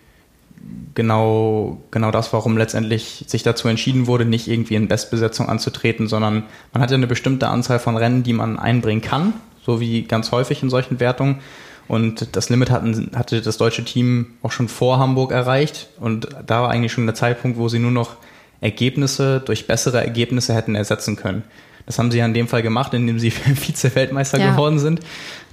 genau, 0.96 1.82
genau 1.92 2.10
das, 2.10 2.34
warum 2.34 2.58
letztendlich 2.58 3.26
sich 3.28 3.44
dazu 3.44 3.68
entschieden 3.68 4.08
wurde, 4.08 4.26
nicht 4.26 4.48
irgendwie 4.48 4.76
in 4.76 4.88
Bestbesetzung 4.88 5.50
anzutreten, 5.50 6.08
sondern 6.08 6.44
man 6.74 6.82
hat 6.82 6.90
ja 6.90 6.98
eine 6.98 7.08
bestimmte 7.08 7.48
Anzahl 7.48 7.78
von 7.78 7.98
Rennen, 7.98 8.24
die 8.24 8.34
man 8.34 8.58
einbringen 8.58 9.02
kann, 9.02 9.34
so 9.64 9.80
wie 9.80 10.04
ganz 10.04 10.32
häufig 10.32 10.64
in 10.64 10.70
solchen 10.70 11.00
Wertungen. 11.00 11.42
Und 11.88 12.36
das 12.36 12.50
Limit 12.50 12.72
hatten, 12.72 13.12
hatte 13.16 13.42
das 13.42 13.58
deutsche 13.58 13.84
Team 13.84 14.34
auch 14.42 14.52
schon 14.52 14.68
vor 14.68 14.98
Hamburg 14.98 15.32
erreicht. 15.32 15.90
Und 16.00 16.28
da 16.46 16.64
war 16.64 16.70
eigentlich 16.70 16.92
schon 16.92 17.06
der 17.06 17.16
Zeitpunkt, 17.16 17.58
wo 17.58 17.68
sie 17.68 17.80
nur 17.80 17.92
noch 17.92 18.18
Ergebnisse 18.62 19.42
durch 19.46 19.68
bessere 19.68 20.02
Ergebnisse 20.02 20.56
hätten 20.56 20.76
ersetzen 20.76 21.16
können. 21.16 21.44
Das 21.86 22.00
haben 22.00 22.10
sie 22.10 22.18
ja 22.18 22.26
in 22.26 22.34
dem 22.34 22.48
Fall 22.48 22.64
gemacht, 22.64 22.94
indem 22.94 23.20
sie 23.20 23.32
Vize-Weltmeister 23.56 24.40
ja. 24.40 24.52
geworden 24.52 24.80
sind. 24.80 25.02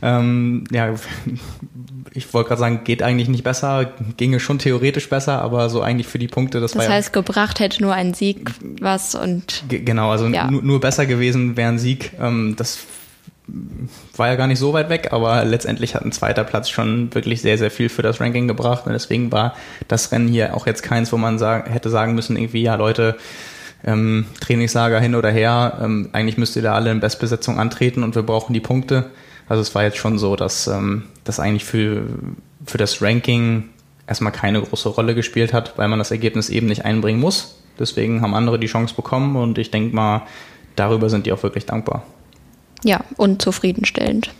Ähm, 0.01 0.64
ja, 0.71 0.95
ich 2.12 2.33
wollte 2.33 2.49
gerade 2.49 2.61
sagen, 2.61 2.81
geht 2.85 3.03
eigentlich 3.03 3.29
nicht 3.29 3.45
besser, 3.45 3.92
ginge 4.16 4.40
schon 4.40 4.59
theoretisch 4.59 5.09
besser, 5.09 5.42
aber 5.42 5.68
so 5.68 5.83
eigentlich 5.83 6.07
für 6.07 6.18
die 6.18 6.29
Punkte, 6.29 6.61
das, 6.61 6.73
das 6.73 6.87
war 6.87 6.95
heißt, 6.95 7.14
ja, 7.14 7.21
gebracht 7.21 7.61
hätte 7.61 7.83
nur 7.83 7.92
ein 7.92 8.14
Sieg 8.14 8.51
was 8.81 9.14
und. 9.14 9.64
Genau, 9.68 10.11
also 10.11 10.27
ja. 10.29 10.51
nur 10.51 10.81
besser 10.81 11.07
gewesen 11.07 11.57
wäre 11.57 11.68
ein 11.68 11.79
Sieg. 11.79 12.12
Ähm, 12.18 12.55
das 12.57 12.79
war 14.17 14.29
ja 14.29 14.37
gar 14.37 14.47
nicht 14.47 14.59
so 14.59 14.73
weit 14.73 14.88
weg, 14.88 15.09
aber 15.12 15.45
letztendlich 15.45 15.95
hat 15.95 16.05
ein 16.05 16.12
zweiter 16.12 16.45
Platz 16.45 16.71
schon 16.71 17.15
wirklich 17.15 17.43
sehr, 17.43 17.59
sehr 17.59 17.71
viel 17.71 17.88
für 17.88 18.03
das 18.03 18.21
Ranking 18.21 18.49
gebracht. 18.49 18.87
Und 18.87 18.93
deswegen 18.93 19.31
war 19.33 19.55
das 19.88 20.12
Rennen 20.12 20.29
hier 20.29 20.57
auch 20.57 20.67
jetzt 20.67 20.83
keins, 20.83 21.12
wo 21.12 21.17
man 21.17 21.38
sagen, 21.38 21.71
hätte 21.71 21.91
sagen 21.91 22.15
müssen, 22.15 22.37
irgendwie, 22.37 22.62
ja 22.62 22.75
Leute, 22.77 23.17
ähm, 23.85 24.27
Trainingslager 24.41 25.01
hin 25.01 25.15
oder 25.15 25.31
her, 25.31 25.79
ähm, 25.83 26.11
eigentlich 26.12 26.38
müsst 26.38 26.57
ihr 26.57 26.62
da 26.62 26.75
alle 26.75 26.91
in 26.91 27.01
Bestbesetzung 27.01 27.59
antreten 27.59 28.03
und 28.03 28.15
wir 28.15 28.23
brauchen 28.23 28.53
die 28.55 28.61
Punkte. 28.61 29.11
Also 29.49 29.61
es 29.61 29.75
war 29.75 29.83
jetzt 29.83 29.99
schon 29.99 30.19
so, 30.19 30.37
dass 30.37 30.67
ähm, 30.67 31.05
das 31.25 31.41
eigentlich 31.41 31.65
für, 31.65 32.03
für 32.65 32.79
das 32.79 33.03
Ranking 33.03 33.69
erstmal 34.07 34.33
keine 34.33 34.62
große 34.62 34.88
Rolle 34.88 35.15
gespielt 35.15 35.53
hat, 35.53 35.77
weil 35.79 35.88
man 35.88 35.99
das 35.99 36.11
Ergebnis 36.11 36.49
eben 36.49 36.69
nicht 36.69 36.85
einbringen 36.85 37.21
muss. 37.21 37.59
Deswegen 37.79 38.23
haben 38.23 38.35
andere 38.35 38.59
die 38.59 38.67
Chance 38.67 38.95
bekommen 38.95 39.37
und 39.37 39.59
ich 39.59 39.71
denke 39.71 39.95
mal, 39.95 40.23
darüber 40.77 41.11
sind 41.11 41.27
die 41.27 41.33
auch 41.33 41.43
wirklich 41.43 41.67
dankbar. 41.67 42.05
Ja, 42.85 43.01
und 43.16 43.42
zufriedenstellend. 43.42 44.31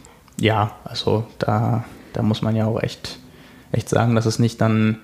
Ja, 0.41 0.77
also 0.85 1.27
da, 1.39 1.85
da 2.13 2.23
muss 2.23 2.43
man 2.43 2.57
ja 2.57 2.67
auch 2.67 2.83
echt, 2.83 3.19
echt 3.71 3.89
sagen, 3.89 4.15
dass 4.15 4.27
es 4.27 4.39
nicht 4.39 4.61
dann 4.61 4.99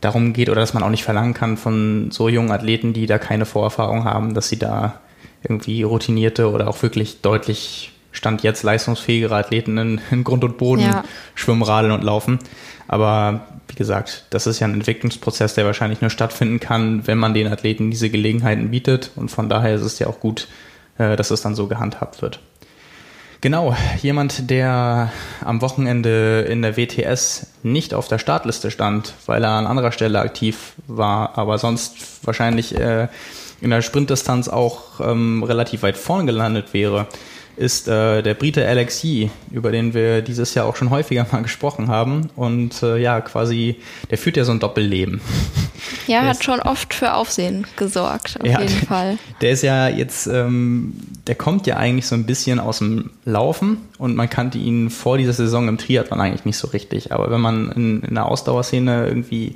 darum 0.00 0.32
geht 0.32 0.48
oder 0.48 0.60
dass 0.60 0.74
man 0.74 0.82
auch 0.82 0.90
nicht 0.90 1.04
verlangen 1.04 1.34
kann 1.34 1.56
von 1.56 2.10
so 2.10 2.28
jungen 2.28 2.50
Athleten, 2.52 2.92
die 2.92 3.06
da 3.06 3.18
keine 3.18 3.44
Vorerfahrung 3.44 4.04
haben, 4.04 4.34
dass 4.34 4.48
sie 4.48 4.58
da 4.58 5.00
irgendwie 5.42 5.82
routinierte 5.82 6.50
oder 6.50 6.68
auch 6.68 6.82
wirklich 6.82 7.20
deutlich 7.20 7.92
Stand 8.12 8.42
jetzt 8.42 8.62
leistungsfähigere 8.62 9.36
Athleten 9.36 9.78
in, 9.78 10.00
in 10.10 10.24
Grund 10.24 10.42
und 10.42 10.58
Boden 10.58 10.82
ja. 10.82 11.04
schwimmen, 11.34 11.62
radeln 11.62 11.92
und 11.92 12.02
laufen. 12.02 12.38
Aber 12.88 13.46
wie 13.68 13.76
gesagt, 13.76 14.26
das 14.30 14.46
ist 14.46 14.58
ja 14.58 14.66
ein 14.66 14.74
Entwicklungsprozess, 14.74 15.54
der 15.54 15.64
wahrscheinlich 15.64 16.00
nur 16.00 16.10
stattfinden 16.10 16.58
kann, 16.58 17.06
wenn 17.06 17.18
man 17.18 17.34
den 17.34 17.46
Athleten 17.46 17.90
diese 17.90 18.10
Gelegenheiten 18.10 18.70
bietet. 18.70 19.12
Und 19.14 19.30
von 19.30 19.48
daher 19.48 19.74
ist 19.74 19.82
es 19.82 19.98
ja 20.00 20.08
auch 20.08 20.18
gut, 20.18 20.48
äh, 20.98 21.14
dass 21.14 21.30
es 21.30 21.42
dann 21.42 21.54
so 21.54 21.68
gehandhabt 21.68 22.20
wird. 22.20 22.40
Genau, 23.42 23.74
jemand, 24.02 24.50
der 24.50 25.10
am 25.42 25.62
Wochenende 25.62 26.42
in 26.42 26.60
der 26.60 26.76
WTS 26.76 27.46
nicht 27.62 27.94
auf 27.94 28.06
der 28.06 28.18
Startliste 28.18 28.70
stand, 28.70 29.14
weil 29.24 29.42
er 29.42 29.52
an 29.52 29.66
anderer 29.66 29.92
Stelle 29.92 30.20
aktiv 30.20 30.74
war, 30.86 31.38
aber 31.38 31.56
sonst 31.56 32.26
wahrscheinlich 32.26 32.78
äh, 32.78 33.08
in 33.62 33.70
der 33.70 33.80
Sprintdistanz 33.80 34.48
auch 34.48 35.00
ähm, 35.00 35.42
relativ 35.42 35.82
weit 35.82 35.96
vorn 35.96 36.26
gelandet 36.26 36.74
wäre, 36.74 37.06
ist 37.60 37.88
äh, 37.88 38.22
der 38.22 38.34
Brite 38.34 38.66
Alexi, 38.66 39.30
über 39.50 39.70
den 39.70 39.92
wir 39.92 40.22
dieses 40.22 40.54
Jahr 40.54 40.66
auch 40.66 40.76
schon 40.76 40.90
häufiger 40.90 41.26
mal 41.30 41.42
gesprochen 41.42 41.88
haben. 41.88 42.30
Und 42.34 42.82
äh, 42.82 42.96
ja, 42.96 43.20
quasi, 43.20 43.76
der 44.10 44.18
führt 44.18 44.36
ja 44.36 44.44
so 44.44 44.52
ein 44.52 44.60
Doppelleben. 44.60 45.20
Ja, 46.06 46.22
hat 46.22 46.42
schon 46.42 46.60
oft 46.60 46.94
für 46.94 47.14
Aufsehen 47.14 47.66
gesorgt, 47.76 48.38
auf 48.40 48.46
Ja, 48.46 48.60
jeden 48.60 48.86
Fall. 48.86 49.18
Der 49.40 49.50
ist 49.52 49.62
ja 49.62 49.88
jetzt, 49.88 50.26
ähm, 50.26 50.94
der 51.26 51.34
kommt 51.34 51.66
ja 51.66 51.76
eigentlich 51.76 52.06
so 52.06 52.14
ein 52.14 52.24
bisschen 52.26 52.58
aus 52.58 52.78
dem 52.78 53.10
Laufen 53.24 53.78
und 53.98 54.16
man 54.16 54.28
kannte 54.28 54.58
ihn 54.58 54.90
vor 54.90 55.18
dieser 55.18 55.32
Saison 55.32 55.68
im 55.68 55.78
Triathlon 55.78 56.20
eigentlich 56.20 56.44
nicht 56.44 56.56
so 56.56 56.68
richtig. 56.68 57.12
Aber 57.12 57.30
wenn 57.30 57.40
man 57.40 57.70
in, 57.72 58.02
in 58.02 58.14
der 58.14 58.26
Ausdauerszene 58.26 59.06
irgendwie 59.06 59.54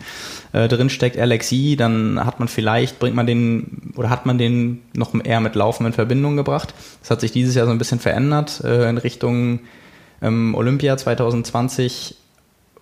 äh, 0.52 0.68
drinsteckt, 0.68 1.18
Alexi, 1.18 1.76
dann 1.76 2.24
hat 2.24 2.38
man 2.38 2.48
vielleicht, 2.48 2.98
bringt 2.98 3.16
man 3.16 3.26
den 3.26 3.92
oder 3.96 4.10
hat 4.10 4.26
man 4.26 4.38
den 4.38 4.82
noch 4.92 5.14
eher 5.24 5.40
mit 5.40 5.54
Laufen 5.54 5.86
in 5.86 5.92
Verbindung 5.92 6.36
gebracht. 6.36 6.74
Das 7.00 7.10
hat 7.10 7.20
sich 7.20 7.32
dieses 7.32 7.54
Jahr 7.54 7.66
so 7.66 7.72
ein 7.72 7.78
bisschen 7.78 7.93
verändert 7.98 8.62
äh, 8.64 8.88
in 8.88 8.98
Richtung 8.98 9.60
ähm, 10.22 10.54
Olympia 10.54 10.96
2020 10.96 12.16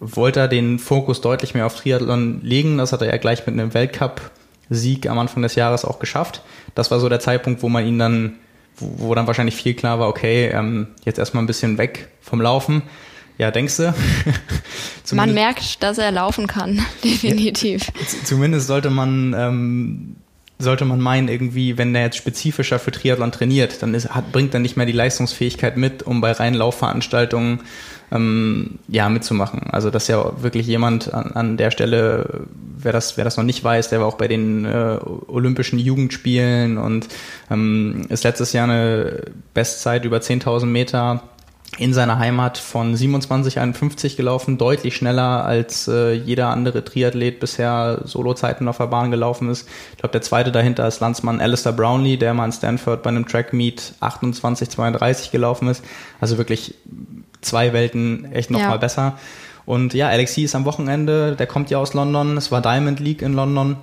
wollte 0.00 0.40
er 0.40 0.48
den 0.48 0.78
Fokus 0.78 1.20
deutlich 1.20 1.54
mehr 1.54 1.66
auf 1.66 1.76
Triathlon 1.76 2.40
legen. 2.42 2.78
Das 2.78 2.92
hat 2.92 3.02
er 3.02 3.08
ja 3.08 3.16
gleich 3.18 3.46
mit 3.46 3.54
einem 3.58 3.72
Weltcup-Sieg 3.74 5.08
am 5.08 5.18
Anfang 5.18 5.42
des 5.42 5.54
Jahres 5.54 5.84
auch 5.84 5.98
geschafft. 5.98 6.42
Das 6.74 6.90
war 6.90 6.98
so 7.00 7.08
der 7.08 7.20
Zeitpunkt, 7.20 7.62
wo 7.62 7.68
man 7.68 7.86
ihn 7.86 7.98
dann, 7.98 8.34
wo, 8.76 9.08
wo 9.08 9.14
dann 9.14 9.26
wahrscheinlich 9.26 9.54
viel 9.56 9.74
klar 9.74 10.00
war, 10.00 10.08
okay, 10.08 10.48
ähm, 10.48 10.88
jetzt 11.04 11.18
erstmal 11.18 11.42
ein 11.42 11.46
bisschen 11.46 11.78
weg 11.78 12.08
vom 12.20 12.40
Laufen. 12.40 12.82
Ja, 13.38 13.50
denkst 13.50 13.76
du? 13.78 13.94
Man 15.12 15.34
merkt, 15.34 15.82
dass 15.82 15.98
er 15.98 16.10
laufen 16.12 16.46
kann, 16.46 16.84
definitiv. 17.04 17.82
Z- 18.06 18.26
Zumindest 18.26 18.66
sollte 18.66 18.88
man, 18.90 19.34
ähm, 19.36 20.16
sollte 20.62 20.84
man 20.84 21.00
meinen, 21.00 21.28
irgendwie, 21.28 21.78
wenn 21.78 21.92
der 21.92 22.02
jetzt 22.02 22.16
spezifischer 22.16 22.78
für 22.78 22.90
Triathlon 22.90 23.32
trainiert, 23.32 23.82
dann 23.82 23.94
ist, 23.94 24.10
hat, 24.10 24.32
bringt 24.32 24.54
er 24.54 24.60
nicht 24.60 24.76
mehr 24.76 24.86
die 24.86 24.92
Leistungsfähigkeit 24.92 25.76
mit, 25.76 26.02
um 26.02 26.20
bei 26.20 26.32
reinen 26.32 26.56
Laufveranstaltungen 26.56 27.60
ähm, 28.12 28.78
ja, 28.88 29.08
mitzumachen. 29.08 29.70
Also 29.70 29.90
das 29.90 30.04
ist 30.04 30.08
ja 30.08 30.42
wirklich 30.42 30.66
jemand 30.66 31.12
an, 31.12 31.32
an 31.32 31.56
der 31.56 31.70
Stelle, 31.70 32.46
wer 32.78 32.92
das, 32.92 33.16
wer 33.16 33.24
das 33.24 33.36
noch 33.36 33.44
nicht 33.44 33.62
weiß, 33.62 33.88
der 33.88 34.00
war 34.00 34.06
auch 34.06 34.16
bei 34.16 34.28
den 34.28 34.64
äh, 34.64 34.98
Olympischen 35.28 35.78
Jugendspielen 35.78 36.78
und 36.78 37.08
ähm, 37.50 38.06
ist 38.08 38.24
letztes 38.24 38.52
Jahr 38.52 38.64
eine 38.64 39.22
Bestzeit 39.54 40.04
über 40.04 40.18
10.000 40.18 40.66
Meter 40.66 41.22
in 41.78 41.94
seiner 41.94 42.18
Heimat 42.18 42.58
von 42.58 42.94
27,51 42.94 44.16
gelaufen, 44.16 44.58
deutlich 44.58 44.94
schneller 44.94 45.44
als 45.44 45.88
äh, 45.88 46.12
jeder 46.12 46.48
andere 46.48 46.84
Triathlet 46.84 47.40
bisher 47.40 48.02
Solozeiten 48.04 48.68
auf 48.68 48.76
der 48.76 48.88
Bahn 48.88 49.10
gelaufen 49.10 49.48
ist. 49.48 49.66
Ich 49.92 49.98
glaube, 49.98 50.12
der 50.12 50.20
zweite 50.20 50.52
dahinter 50.52 50.86
ist 50.86 51.00
Landsmann 51.00 51.40
Alistair 51.40 51.72
Brownlee, 51.72 52.18
der 52.18 52.34
mal 52.34 52.44
in 52.44 52.52
Stanford 52.52 53.02
bei 53.02 53.08
einem 53.08 53.26
Track 53.26 53.54
Meet 53.54 53.94
28,32 54.02 55.30
gelaufen 55.30 55.68
ist. 55.68 55.82
Also 56.20 56.36
wirklich 56.36 56.74
zwei 57.40 57.72
Welten 57.72 58.30
echt 58.32 58.50
noch 58.50 58.60
Ja. 58.60 58.68
mal 58.68 58.78
besser. 58.78 59.18
Und 59.64 59.94
ja, 59.94 60.08
Alexi 60.08 60.42
ist 60.42 60.54
am 60.54 60.64
Wochenende, 60.64 61.36
der 61.36 61.46
kommt 61.46 61.70
ja 61.70 61.78
aus 61.78 61.94
London, 61.94 62.36
es 62.36 62.50
war 62.52 62.60
Diamond 62.60 63.00
League 63.00 63.22
in 63.22 63.32
London, 63.32 63.76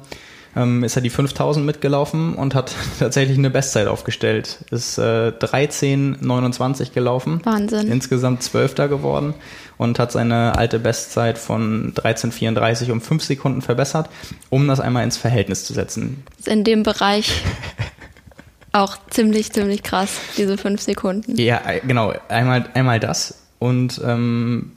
ähm, 0.55 0.83
ist 0.83 0.95
er 0.95 1.01
die 1.01 1.09
5000 1.09 1.65
mitgelaufen 1.65 2.35
und 2.35 2.55
hat 2.55 2.73
tatsächlich 2.99 3.37
eine 3.37 3.49
Bestzeit 3.49 3.87
aufgestellt. 3.87 4.59
Ist 4.71 4.97
äh, 4.97 5.31
13,29 5.31 6.93
gelaufen. 6.93 7.41
Wahnsinn. 7.43 7.91
Insgesamt 7.91 8.43
Zwölfter 8.43 8.87
geworden 8.87 9.33
und 9.77 9.99
hat 9.99 10.11
seine 10.11 10.57
alte 10.57 10.79
Bestzeit 10.79 11.37
von 11.37 11.93
13,34 11.93 12.91
um 12.91 13.01
5 13.01 13.23
Sekunden 13.23 13.61
verbessert, 13.61 14.09
um 14.49 14.67
das 14.67 14.79
einmal 14.79 15.03
ins 15.03 15.17
Verhältnis 15.17 15.65
zu 15.65 15.73
setzen. 15.73 16.23
Ist 16.37 16.47
in 16.47 16.63
dem 16.63 16.83
Bereich 16.83 17.43
auch 18.71 18.97
ziemlich, 19.09 19.51
ziemlich 19.51 19.83
krass, 19.83 20.19
diese 20.37 20.57
fünf 20.57 20.81
Sekunden. 20.81 21.35
Ja, 21.37 21.61
äh, 21.65 21.81
genau. 21.85 22.13
Einmal, 22.27 22.69
einmal 22.73 22.99
das. 22.99 23.41
Und 23.59 24.01
ähm, 24.05 24.73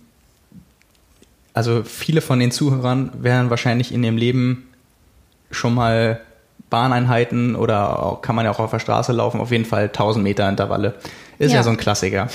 also 1.55 1.83
viele 1.85 2.21
von 2.21 2.39
den 2.41 2.51
Zuhörern 2.51 3.13
werden 3.23 3.51
wahrscheinlich 3.51 3.93
in 3.93 4.03
ihrem 4.05 4.17
Leben 4.17 4.69
schon 5.53 5.75
mal 5.75 6.21
Bahneinheiten 6.71 7.55
oder 7.55 8.19
kann 8.23 8.35
man 8.35 8.45
ja 8.45 8.51
auch 8.51 8.59
auf 8.59 8.71
der 8.71 8.79
Straße 8.79 9.13
laufen, 9.13 9.41
auf 9.41 9.51
jeden 9.51 9.65
Fall 9.67 9.85
1000 9.85 10.23
Meter 10.25 10.49
Intervalle. 10.49 10.95
Ist 11.39 11.51
ja, 11.51 11.59
Ja. 11.59 11.63
so 11.63 11.71
ein 11.71 11.77
Klassiker. 11.77 12.29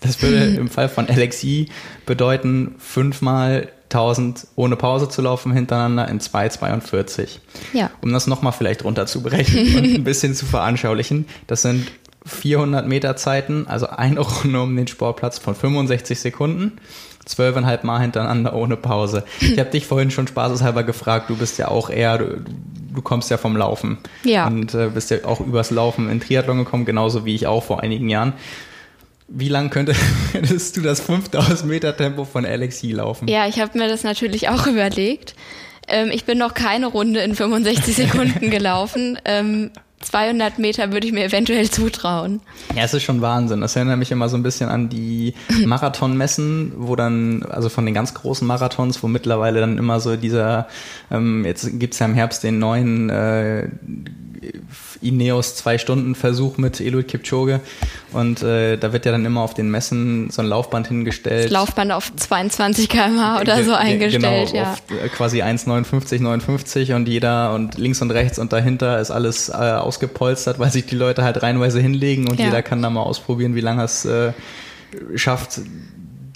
Das 0.00 0.22
würde 0.22 0.44
im 0.56 0.68
Fall 0.68 0.88
von 0.88 1.08
LXI 1.08 1.68
bedeuten, 2.06 2.74
fünfmal 2.78 3.68
1000 3.90 4.46
ohne 4.54 4.76
Pause 4.76 5.08
zu 5.08 5.20
laufen 5.22 5.52
hintereinander 5.52 6.08
in 6.08 6.20
2,42. 6.20 7.38
Ja. 7.72 7.90
Um 8.00 8.12
das 8.12 8.26
nochmal 8.26 8.52
vielleicht 8.52 8.84
runterzuberechnen 8.84 9.76
und 9.76 9.94
ein 9.96 10.04
bisschen 10.04 10.34
zu 10.34 10.46
veranschaulichen, 10.46 11.26
das 11.48 11.62
sind 11.62 11.90
400 12.24 12.86
Meter 12.86 13.16
Zeiten, 13.16 13.66
also 13.66 13.88
eine 13.88 14.20
Runde 14.20 14.62
um 14.62 14.76
den 14.76 14.86
Sportplatz 14.86 15.38
von 15.38 15.54
65 15.54 16.20
Sekunden, 16.20 16.72
zwölfeinhalb 17.24 17.84
Mal 17.84 18.00
hintereinander 18.00 18.54
ohne 18.54 18.76
Pause. 18.76 19.24
Ich 19.40 19.58
habe 19.58 19.70
dich 19.70 19.86
vorhin 19.86 20.10
schon 20.10 20.26
spaßeshalber 20.26 20.82
gefragt, 20.84 21.30
du 21.30 21.36
bist 21.36 21.58
ja 21.58 21.68
auch 21.68 21.90
eher, 21.90 22.18
du, 22.18 22.40
du 22.94 23.02
kommst 23.02 23.30
ja 23.30 23.36
vom 23.36 23.56
Laufen. 23.56 23.98
Ja. 24.24 24.46
Und 24.46 24.74
äh, 24.74 24.88
bist 24.88 25.10
ja 25.10 25.18
auch 25.24 25.40
übers 25.40 25.70
Laufen 25.70 26.10
in 26.10 26.20
Triathlon 26.20 26.58
gekommen, 26.58 26.84
genauso 26.84 27.24
wie 27.24 27.34
ich 27.34 27.46
auch 27.46 27.62
vor 27.62 27.82
einigen 27.82 28.08
Jahren. 28.08 28.32
Wie 29.28 29.48
lang 29.48 29.70
könnte, 29.70 29.94
könntest 30.32 30.76
du 30.76 30.80
das 30.80 31.00
5000 31.00 31.70
Meter 31.70 31.96
Tempo 31.96 32.24
von 32.24 32.44
Alexi 32.44 32.92
laufen? 32.92 33.28
Ja, 33.28 33.46
ich 33.46 33.60
habe 33.60 33.78
mir 33.78 33.88
das 33.88 34.02
natürlich 34.02 34.48
auch 34.48 34.66
überlegt. 34.66 35.34
Ähm, 35.88 36.10
ich 36.10 36.24
bin 36.24 36.38
noch 36.38 36.54
keine 36.54 36.86
Runde 36.86 37.20
in 37.20 37.34
65 37.34 37.96
Sekunden 37.96 38.50
gelaufen. 38.50 39.18
Ähm, 39.24 39.70
200 40.00 40.58
Meter 40.58 40.92
würde 40.92 41.06
ich 41.06 41.12
mir 41.12 41.24
eventuell 41.24 41.70
zutrauen. 41.70 42.40
Ja, 42.74 42.84
es 42.84 42.94
ist 42.94 43.02
schon 43.02 43.20
Wahnsinn. 43.20 43.60
Das 43.60 43.76
erinnert 43.76 43.98
mich 43.98 44.10
immer 44.10 44.28
so 44.28 44.36
ein 44.36 44.42
bisschen 44.42 44.70
an 44.70 44.88
die 44.88 45.34
Marathonmessen, 45.66 46.72
wo 46.76 46.96
dann, 46.96 47.42
also 47.42 47.68
von 47.68 47.84
den 47.84 47.94
ganz 47.94 48.14
großen 48.14 48.46
Marathons, 48.46 49.02
wo 49.02 49.08
mittlerweile 49.08 49.60
dann 49.60 49.76
immer 49.76 50.00
so 50.00 50.16
dieser, 50.16 50.68
ähm, 51.10 51.44
jetzt 51.44 51.78
gibt's 51.78 51.98
ja 51.98 52.06
im 52.06 52.14
Herbst 52.14 52.42
den 52.42 52.58
neuen 52.58 53.10
äh, 53.10 53.68
Ineos 55.02 55.56
Zwei-Stunden-Versuch 55.56 56.58
mit 56.58 56.80
Eliud 56.80 57.08
Kipchoge 57.08 57.60
und 58.12 58.42
äh, 58.42 58.76
da 58.76 58.92
wird 58.92 59.06
ja 59.06 59.12
dann 59.12 59.24
immer 59.24 59.40
auf 59.40 59.54
den 59.54 59.70
Messen 59.70 60.30
so 60.30 60.42
ein 60.42 60.48
Laufband 60.48 60.88
hingestellt. 60.88 61.50
Laufband 61.50 61.92
auf 61.92 62.12
22 62.14 62.88
km/h 62.88 63.40
oder 63.40 63.56
so 63.64 63.70
ge- 63.70 63.74
eingestellt, 63.78 64.50
genau, 64.50 64.62
ja. 64.64 64.72
Auf 64.72 64.82
äh, 64.90 65.08
quasi 65.08 65.42
1,59, 65.42 66.20
59 66.20 66.92
und 66.92 67.08
jeder 67.08 67.54
und 67.54 67.78
links 67.78 68.02
und 68.02 68.10
rechts 68.10 68.38
und 68.38 68.52
dahinter 68.52 69.00
ist 69.00 69.10
alles 69.10 69.48
äh, 69.48 69.52
ausgepolstert, 69.52 70.58
weil 70.58 70.70
sich 70.70 70.86
die 70.86 70.96
Leute 70.96 71.24
halt 71.24 71.42
reihenweise 71.42 71.80
hinlegen 71.80 72.28
und 72.28 72.38
Ja. 72.38 72.46
jeder 72.46 72.62
kann 72.62 72.82
da 72.82 72.90
mal 72.90 73.02
ausprobieren, 73.02 73.54
wie 73.54 73.60
lange 73.60 73.82
es 73.84 74.04
äh, 74.04 74.32
schafft, 75.14 75.60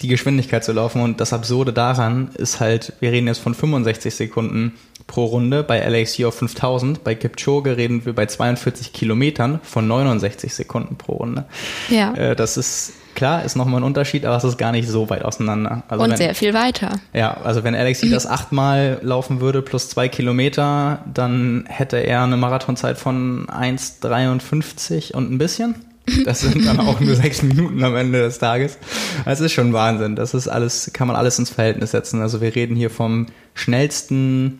die 0.01 0.07
Geschwindigkeit 0.07 0.63
zu 0.63 0.71
laufen. 0.73 1.01
Und 1.01 1.21
das 1.21 1.33
Absurde 1.33 1.71
daran 1.73 2.29
ist 2.35 2.59
halt, 2.59 2.93
wir 2.99 3.11
reden 3.11 3.27
jetzt 3.27 3.39
von 3.39 3.53
65 3.53 4.13
Sekunden 4.13 4.73
pro 5.07 5.25
Runde 5.25 5.63
bei 5.63 5.79
LAC 5.87 6.25
auf 6.25 6.35
5000. 6.35 7.03
Bei 7.03 7.15
Kipchoge 7.15 7.77
reden 7.77 8.05
wir 8.05 8.13
bei 8.13 8.25
42 8.25 8.91
Kilometern 8.93 9.59
von 9.63 9.87
69 9.87 10.53
Sekunden 10.53 10.95
pro 10.97 11.13
Runde. 11.13 11.45
Ja. 11.89 12.13
Äh, 12.15 12.35
das 12.35 12.57
ist 12.57 12.93
klar, 13.13 13.45
ist 13.45 13.55
nochmal 13.55 13.79
ein 13.79 13.83
Unterschied, 13.83 14.25
aber 14.25 14.35
es 14.35 14.43
ist 14.43 14.57
gar 14.57 14.71
nicht 14.73 14.89
so 14.89 15.09
weit 15.09 15.23
auseinander. 15.23 15.83
Also 15.87 16.03
Und 16.03 16.09
wenn- 16.09 16.17
sehr 16.17 16.35
viel 16.35 16.53
weiter. 16.53 16.89
ja, 17.13 17.37
also 17.43 17.63
wenn 17.63 17.73
Alexi 17.75 18.09
das 18.09 18.25
achtmal 18.27 18.99
laufen 19.03 19.39
würde 19.39 19.61
plus 19.61 19.87
zwei 19.89 20.09
Kilometer, 20.09 20.99
dann 21.13 21.65
hätte 21.69 21.97
er 21.97 22.23
eine 22.23 22.35
Marathonzeit 22.35 22.97
von 22.97 23.47
1,53 23.47 25.13
und 25.13 25.31
ein 25.31 25.37
bisschen. 25.37 25.75
Das 26.23 26.41
sind 26.41 26.65
dann 26.65 26.79
auch 26.79 26.99
nur 26.99 27.15
sechs 27.15 27.41
Minuten 27.41 27.83
am 27.83 27.95
Ende 27.95 28.21
des 28.21 28.39
Tages. 28.39 28.77
Das 29.25 29.39
ist 29.39 29.53
schon 29.53 29.73
Wahnsinn. 29.73 30.15
Das 30.15 30.33
ist 30.33 30.47
alles, 30.47 30.91
kann 30.93 31.07
man 31.07 31.15
alles 31.15 31.39
ins 31.39 31.49
Verhältnis 31.49 31.91
setzen. 31.91 32.21
Also 32.21 32.41
wir 32.41 32.55
reden 32.55 32.75
hier 32.75 32.89
vom 32.89 33.27
schnellsten 33.53 34.59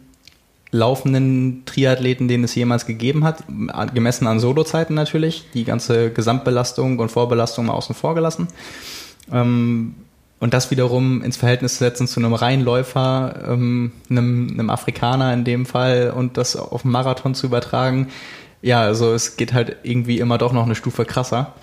laufenden 0.72 1.64
Triathleten, 1.66 2.28
den 2.28 2.44
es 2.44 2.56
jemals 2.56 2.86
gegeben 2.86 3.24
hat, 3.24 3.44
gemessen 3.94 4.28
an 4.28 4.40
Solozeiten 4.40 4.96
natürlich, 4.96 5.46
die 5.54 5.64
ganze 5.64 6.12
Gesamtbelastung 6.12 7.00
und 7.00 7.10
Vorbelastung 7.10 7.68
mal 7.68 7.74
außen 7.74 7.96
vor 7.96 8.16
gelassen. 8.16 8.48
Ähm, 9.32 9.96
und 10.40 10.54
das 10.54 10.70
wiederum 10.70 11.22
ins 11.22 11.38
Verhältnis 11.38 11.78
setzen 11.78 12.08
zu 12.08 12.20
einem 12.20 12.34
Reinläufer, 12.34 13.46
ähm, 13.48 13.94
einem, 14.10 14.50
einem 14.52 14.70
Afrikaner 14.70 15.34
in 15.34 15.46
dem 15.46 15.66
Fall 15.66 16.14
und 16.16 16.38
das 16.38 16.56
auf 16.58 16.82
den 16.82 16.92
Marathon 16.92 17.36
zu 17.36 17.48
übertragen, 17.48 18.10
ja, 18.66 18.82
also 18.82 19.14
es 19.14 19.38
geht 19.38 19.54
halt 19.54 19.78
irgendwie 19.84 20.18
immer 20.20 20.40
doch 20.40 20.52
noch 20.52 20.66
eine 20.66 20.74
Stufe 20.74 21.06
krasser. 21.06 21.54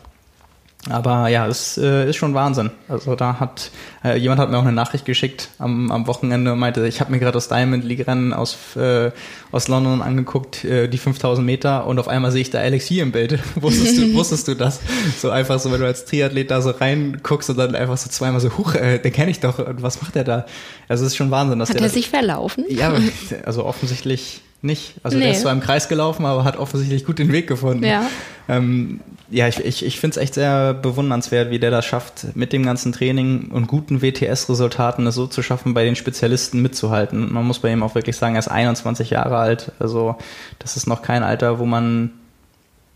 Aber 0.88 1.28
ja, 1.28 1.48
es 1.48 1.78
äh, 1.78 2.08
ist 2.08 2.16
schon 2.16 2.34
Wahnsinn. 2.34 2.70
Also 2.88 3.16
da 3.16 3.40
hat 3.40 3.70
äh, 4.04 4.16
jemand 4.16 4.40
hat 4.40 4.50
mir 4.50 4.58
auch 4.58 4.62
eine 4.62 4.72
Nachricht 4.72 5.04
geschickt 5.04 5.48
am, 5.58 5.90
am 5.90 6.06
Wochenende 6.06 6.52
und 6.52 6.60
meinte, 6.60 6.86
ich 6.86 7.00
habe 7.00 7.10
mir 7.10 7.18
gerade 7.18 7.32
das 7.32 7.48
Diamond 7.48 7.84
League 7.84 8.06
Rennen 8.06 8.32
aus 8.32 8.76
äh, 8.76 9.10
aus 9.50 9.66
London 9.66 10.00
angeguckt, 10.00 10.64
äh, 10.64 10.88
die 10.88 10.98
5000 10.98 11.44
Meter 11.44 11.86
und 11.86 11.98
auf 11.98 12.06
einmal 12.06 12.30
sehe 12.30 12.42
ich 12.42 12.50
da 12.50 12.58
Alex 12.58 12.86
hier 12.86 13.02
im 13.02 13.10
Bild. 13.10 13.38
wusstest 13.56 13.98
du 13.98 14.14
wusstest 14.14 14.46
du 14.46 14.54
das? 14.54 14.80
So 15.18 15.30
einfach 15.30 15.58
so, 15.58 15.72
wenn 15.72 15.80
du 15.80 15.86
als 15.86 16.04
Triathlet 16.04 16.52
da 16.52 16.62
so 16.62 16.70
reinguckst 16.70 17.50
und 17.50 17.58
dann 17.58 17.74
einfach 17.74 17.96
so 17.96 18.10
zweimal 18.10 18.40
so, 18.40 18.56
huch, 18.58 18.76
äh, 18.76 18.98
den 18.98 19.12
kenne 19.12 19.32
ich 19.32 19.40
doch. 19.40 19.58
Und 19.58 19.82
was 19.82 20.02
macht 20.02 20.14
der 20.14 20.24
da? 20.24 20.46
Also 20.88 21.04
es 21.04 21.12
ist 21.12 21.16
schon 21.16 21.32
Wahnsinn, 21.32 21.58
dass 21.58 21.70
Hat 21.70 21.76
der 21.76 21.82
er 21.82 21.90
sich 21.90 22.10
verlaufen? 22.10 22.64
ja, 22.68 22.92
also 23.44 23.64
offensichtlich 23.64 24.40
nicht. 24.62 24.94
Also 25.02 25.16
nee. 25.16 25.24
der 25.24 25.32
ist 25.32 25.42
zwar 25.42 25.52
im 25.52 25.60
Kreis 25.60 25.88
gelaufen, 25.88 26.24
aber 26.24 26.44
hat 26.44 26.56
offensichtlich 26.56 27.04
gut 27.04 27.18
den 27.18 27.32
Weg 27.32 27.46
gefunden. 27.46 27.84
Ja, 27.84 28.08
ähm, 28.48 29.00
ja 29.30 29.48
ich, 29.48 29.58
ich, 29.58 29.84
ich 29.84 29.98
finde 29.98 30.16
es 30.18 30.22
echt 30.22 30.34
sehr 30.34 30.74
bewundernswert, 30.74 31.50
wie 31.50 31.58
der 31.58 31.70
das 31.70 31.84
schafft, 31.84 32.36
mit 32.36 32.52
dem 32.52 32.64
ganzen 32.64 32.92
Training 32.92 33.50
und 33.50 33.66
guten 33.66 34.02
WTS-Resultaten 34.02 35.06
es 35.06 35.14
so 35.14 35.26
zu 35.26 35.42
schaffen, 35.42 35.74
bei 35.74 35.84
den 35.84 35.96
Spezialisten 35.96 36.62
mitzuhalten. 36.62 37.32
Man 37.32 37.44
muss 37.44 37.58
bei 37.58 37.72
ihm 37.72 37.82
auch 37.82 37.94
wirklich 37.94 38.16
sagen, 38.16 38.36
er 38.36 38.40
ist 38.40 38.48
21 38.48 39.10
Jahre 39.10 39.36
alt. 39.36 39.72
Also 39.78 40.16
das 40.58 40.76
ist 40.76 40.86
noch 40.86 41.02
kein 41.02 41.22
Alter, 41.22 41.58
wo 41.58 41.66
man 41.66 42.12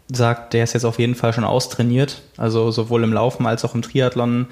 sagt, 0.08 0.54
der 0.54 0.64
ist 0.64 0.72
jetzt 0.72 0.84
auf 0.84 0.98
jeden 0.98 1.14
Fall 1.14 1.32
schon 1.32 1.44
austrainiert. 1.44 2.22
Also 2.36 2.70
sowohl 2.70 3.02
im 3.02 3.12
Laufen 3.12 3.46
als 3.46 3.64
auch 3.64 3.74
im 3.74 3.82
Triathlon 3.82 4.46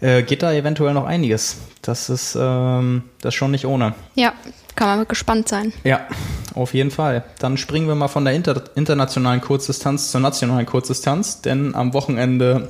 äh, 0.00 0.22
geht 0.22 0.42
da 0.42 0.52
eventuell 0.52 0.94
noch 0.94 1.06
einiges. 1.06 1.58
Das 1.82 2.10
ist 2.10 2.36
ähm, 2.38 3.02
das 3.20 3.34
ist 3.34 3.38
schon 3.38 3.50
nicht 3.50 3.66
ohne. 3.66 3.94
Ja, 4.14 4.32
kann 4.74 4.96
man 4.96 5.08
gespannt 5.08 5.48
sein. 5.48 5.72
Ja, 5.84 6.06
auf 6.60 6.74
jeden 6.74 6.90
Fall. 6.90 7.24
Dann 7.38 7.56
springen 7.56 7.88
wir 7.88 7.94
mal 7.94 8.08
von 8.08 8.24
der 8.24 8.34
inter 8.34 8.62
internationalen 8.74 9.40
Kurzdistanz 9.40 10.10
zur 10.10 10.20
nationalen 10.20 10.66
Kurzdistanz, 10.66 11.42
denn 11.42 11.74
am 11.74 11.94
Wochenende 11.94 12.68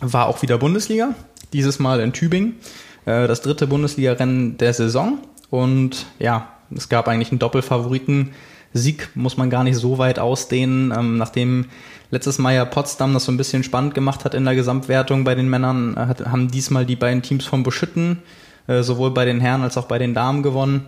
war 0.00 0.26
auch 0.26 0.42
wieder 0.42 0.58
Bundesliga, 0.58 1.14
dieses 1.52 1.78
Mal 1.78 2.00
in 2.00 2.12
Tübingen, 2.12 2.56
äh, 3.04 3.26
das 3.26 3.42
dritte 3.42 3.66
Bundesliga-Rennen 3.66 4.58
der 4.58 4.74
Saison. 4.74 5.18
Und 5.50 6.06
ja, 6.18 6.48
es 6.74 6.88
gab 6.88 7.08
eigentlich 7.08 7.30
einen 7.30 7.38
Doppelfavoriten. 7.38 8.32
Sieg 8.72 9.10
muss 9.14 9.36
man 9.36 9.50
gar 9.50 9.62
nicht 9.62 9.76
so 9.76 9.98
weit 9.98 10.18
ausdehnen, 10.18 10.92
ähm, 10.96 11.16
nachdem 11.16 11.66
letztes 12.10 12.38
Mal 12.38 12.54
ja 12.54 12.64
Potsdam 12.64 13.14
das 13.14 13.24
so 13.24 13.32
ein 13.32 13.36
bisschen 13.36 13.62
spannend 13.62 13.94
gemacht 13.94 14.24
hat 14.24 14.34
in 14.34 14.44
der 14.44 14.56
Gesamtwertung 14.56 15.24
bei 15.24 15.34
den 15.34 15.48
Männern, 15.48 15.96
äh, 15.96 16.24
haben 16.24 16.50
diesmal 16.50 16.84
die 16.84 16.96
beiden 16.96 17.22
Teams 17.22 17.44
von 17.44 17.62
Buschütten 17.62 18.22
äh, 18.66 18.82
sowohl 18.82 19.12
bei 19.12 19.24
den 19.24 19.40
Herren 19.40 19.62
als 19.62 19.76
auch 19.76 19.86
bei 19.86 19.98
den 19.98 20.14
Damen 20.14 20.42
gewonnen. 20.42 20.86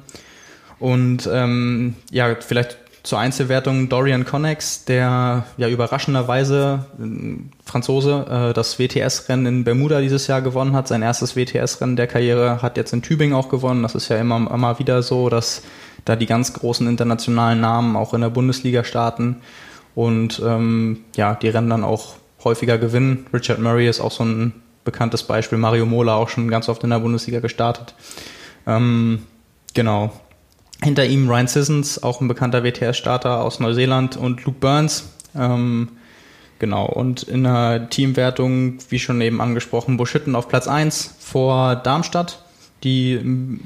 Und 0.78 1.28
ähm, 1.32 1.96
ja, 2.10 2.36
vielleicht 2.40 2.78
zur 3.06 3.20
Einzelwertung 3.20 3.88
Dorian 3.88 4.24
Connex, 4.24 4.84
der 4.84 5.44
ja 5.56 5.68
überraschenderweise 5.68 6.86
äh, 7.00 7.38
Franzose 7.64 8.26
äh, 8.28 8.52
das 8.52 8.78
WTS-Rennen 8.78 9.46
in 9.46 9.64
Bermuda 9.64 10.00
dieses 10.00 10.26
Jahr 10.26 10.42
gewonnen 10.42 10.74
hat. 10.74 10.88
Sein 10.88 11.02
erstes 11.02 11.36
WTS-Rennen 11.36 11.94
der 11.94 12.08
Karriere 12.08 12.62
hat 12.62 12.76
jetzt 12.76 12.92
in 12.92 13.02
Tübingen 13.02 13.36
auch 13.36 13.48
gewonnen. 13.48 13.82
Das 13.82 13.94
ist 13.94 14.08
ja 14.08 14.16
immer, 14.16 14.50
immer 14.52 14.78
wieder 14.80 15.02
so, 15.02 15.28
dass 15.28 15.62
da 16.04 16.16
die 16.16 16.26
ganz 16.26 16.52
großen 16.52 16.86
internationalen 16.88 17.60
Namen 17.60 17.94
auch 17.94 18.12
in 18.12 18.22
der 18.22 18.30
Bundesliga 18.30 18.82
starten 18.82 19.36
und 19.94 20.42
ähm, 20.44 21.04
ja, 21.16 21.34
die 21.34 21.48
Rennen 21.48 21.70
dann 21.70 21.84
auch 21.84 22.16
häufiger 22.42 22.76
gewinnen. 22.76 23.26
Richard 23.32 23.60
Murray 23.60 23.88
ist 23.88 24.00
auch 24.00 24.12
so 24.12 24.24
ein 24.24 24.52
bekanntes 24.84 25.22
Beispiel. 25.22 25.58
Mario 25.58 25.86
Mola 25.86 26.14
auch 26.14 26.28
schon 26.28 26.48
ganz 26.48 26.68
oft 26.68 26.82
in 26.84 26.90
der 26.90 26.98
Bundesliga 26.98 27.40
gestartet. 27.40 27.94
Ähm, 28.66 29.22
genau. 29.74 30.12
Hinter 30.82 31.06
ihm 31.06 31.28
Ryan 31.28 31.46
Sissons, 31.46 32.02
auch 32.02 32.20
ein 32.20 32.28
bekannter 32.28 32.62
WTS-Starter 32.62 33.42
aus 33.42 33.60
Neuseeland 33.60 34.16
und 34.16 34.44
Luke 34.44 34.58
Burns. 34.60 35.08
Ähm, 35.34 35.88
genau. 36.58 36.86
Und 36.86 37.22
in 37.22 37.44
der 37.44 37.88
Teamwertung, 37.88 38.78
wie 38.90 38.98
schon 38.98 39.20
eben 39.20 39.40
angesprochen, 39.40 39.96
Buschitten 39.96 40.34
auf 40.34 40.48
Platz 40.48 40.68
1 40.68 41.16
vor 41.18 41.76
Darmstadt 41.76 42.46
die 42.86 43.20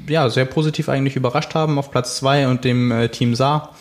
ja 0.07 0.29
sehr 0.29 0.45
positiv 0.45 0.89
eigentlich 0.89 1.15
überrascht 1.15 1.53
haben 1.53 1.77
auf 1.77 1.91
Platz 1.91 2.17
2 2.17 2.47
und 2.47 2.63
dem 2.63 2.91
äh, 2.91 3.09
Team 3.09 3.35
Saar. 3.35 3.75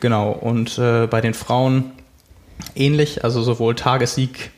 Genau, 0.00 0.32
und 0.32 0.78
äh, 0.78 1.06
bei 1.06 1.20
den 1.20 1.34
Frauen 1.34 1.92
ähnlich, 2.74 3.24
also 3.24 3.42
sowohl 3.42 3.74
Tagessieg 3.74 4.50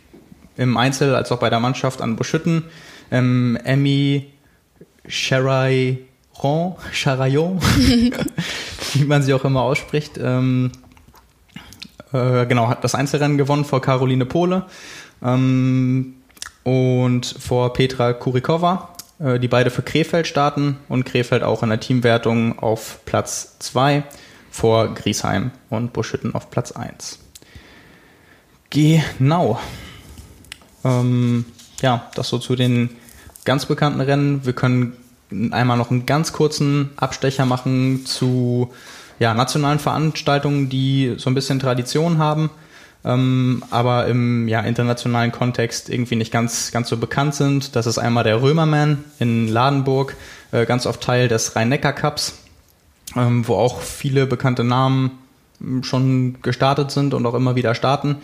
im 0.56 0.76
Einzel 0.76 1.14
als 1.14 1.32
auch 1.32 1.38
bei 1.38 1.50
der 1.50 1.60
Mannschaft 1.60 2.00
an 2.00 2.16
Buschütten. 2.16 2.64
Ähm, 3.10 3.58
Emmy 3.64 4.32
Charayon, 6.42 6.76
Charayon 6.92 7.60
wie 8.94 9.04
man 9.04 9.22
sie 9.22 9.32
auch 9.34 9.44
immer 9.44 9.62
ausspricht, 9.62 10.18
ähm, 10.18 10.72
äh, 12.12 12.46
genau, 12.46 12.68
hat 12.68 12.84
das 12.84 12.94
Einzelrennen 12.94 13.38
gewonnen 13.38 13.64
vor 13.64 13.80
Caroline 13.80 14.26
Pohle 14.26 14.66
ähm, 15.22 16.14
und 16.64 17.26
vor 17.26 17.72
Petra 17.72 18.12
Kurikova 18.12 18.92
äh, 19.22 19.38
die 19.38 19.48
beide 19.48 19.70
für 19.70 19.82
Krefeld 19.82 20.26
starten 20.26 20.78
und 20.88 21.04
Krefeld 21.04 21.42
auch 21.42 21.62
in 21.62 21.68
der 21.68 21.80
Teamwertung 21.80 22.58
auf 22.58 23.00
Platz 23.04 23.56
2 23.60 24.02
vor 24.50 24.94
Griesheim 24.94 25.52
und 25.70 25.92
Buschütten 25.92 26.34
auf 26.34 26.50
Platz 26.50 26.72
1. 26.72 27.18
Genau. 28.70 29.60
Ähm, 30.84 31.44
ja, 31.80 32.10
das 32.14 32.28
so 32.28 32.38
zu 32.38 32.56
den 32.56 32.90
ganz 33.44 33.66
bekannten 33.66 34.00
Rennen. 34.00 34.44
Wir 34.44 34.52
können 34.52 34.96
einmal 35.50 35.76
noch 35.76 35.90
einen 35.90 36.06
ganz 36.06 36.32
kurzen 36.32 36.90
Abstecher 36.96 37.46
machen 37.46 38.04
zu 38.06 38.72
ja, 39.18 39.34
nationalen 39.34 39.78
Veranstaltungen, 39.78 40.68
die 40.68 41.14
so 41.16 41.30
ein 41.30 41.34
bisschen 41.34 41.58
Tradition 41.58 42.18
haben 42.18 42.50
ähm, 43.04 43.62
aber 43.70 44.06
im 44.06 44.48
ja, 44.48 44.60
internationalen 44.60 45.32
Kontext 45.32 45.88
irgendwie 45.88 46.16
nicht 46.16 46.32
ganz, 46.32 46.70
ganz 46.70 46.88
so 46.88 46.96
bekannt 46.96 47.34
sind. 47.34 47.74
Das 47.74 47.86
ist 47.86 47.98
einmal 47.98 48.24
der 48.24 48.42
Römerman 48.42 49.04
in 49.18 49.48
Ladenburg, 49.48 50.16
äh, 50.52 50.66
ganz 50.66 50.86
oft 50.86 51.00
Teil 51.00 51.28
des 51.28 51.56
Rhein-Neckar-Cups, 51.56 52.38
ähm, 53.16 53.46
wo 53.46 53.54
auch 53.54 53.80
viele 53.80 54.26
bekannte 54.26 54.62
Namen 54.62 55.18
hm, 55.58 55.82
schon 55.82 56.40
gestartet 56.42 56.92
sind 56.92 57.14
und 57.14 57.26
auch 57.26 57.34
immer 57.34 57.56
wieder 57.56 57.74
starten. 57.74 58.18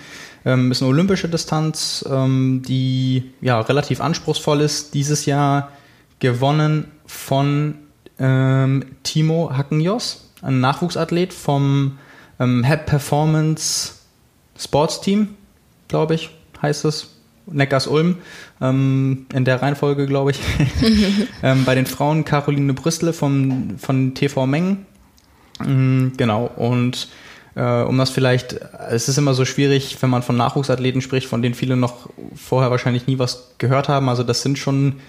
Ähm, 0.44 0.70
ist 0.70 0.80
eine 0.80 0.90
olympische 0.90 1.28
Distanz, 1.28 2.04
ähm, 2.08 2.62
die 2.66 3.32
ja 3.40 3.60
relativ 3.60 4.00
anspruchsvoll 4.00 4.60
ist. 4.60 4.94
Dieses 4.94 5.26
Jahr 5.26 5.72
gewonnen 6.18 6.90
von 7.06 7.74
ähm, 8.18 8.84
Timo 9.02 9.50
Hackenjos, 9.56 10.30
ein 10.42 10.60
Nachwuchsathlet 10.60 11.32
vom 11.32 11.98
ähm, 12.40 12.64
Head 12.64 12.86
Performance 12.86 13.94
Sportsteam, 14.58 15.28
glaube 15.88 16.14
ich, 16.14 16.30
heißt 16.62 16.84
es. 16.84 17.14
Neckars 17.50 17.86
Ulm, 17.86 18.18
ähm, 18.60 19.26
in 19.32 19.46
der 19.46 19.62
Reihenfolge, 19.62 20.06
glaube 20.06 20.32
ich. 20.32 20.40
ähm, 21.42 21.64
bei 21.64 21.74
den 21.74 21.86
Frauen 21.86 22.26
Caroline 22.26 22.74
Brüstle 22.74 23.14
vom, 23.14 23.78
von 23.78 24.14
TV 24.14 24.46
Mengen. 24.46 24.86
Mhm, 25.64 26.12
genau, 26.18 26.50
und 26.56 27.08
äh, 27.54 27.82
um 27.82 27.98
das 27.98 28.10
vielleicht, 28.10 28.52
es 28.90 29.08
ist 29.08 29.18
immer 29.18 29.34
so 29.34 29.44
schwierig, 29.44 29.96
wenn 30.00 30.10
man 30.10 30.22
von 30.22 30.36
Nachwuchsathleten 30.36 31.00
spricht, 31.00 31.26
von 31.26 31.42
denen 31.42 31.54
viele 31.54 31.76
noch 31.76 32.10
vorher 32.34 32.70
wahrscheinlich 32.70 33.06
nie 33.06 33.18
was 33.18 33.54
gehört 33.58 33.88
haben. 33.88 34.08
Also 34.08 34.22
das 34.22 34.42
sind 34.42 34.58
schon 34.58 35.00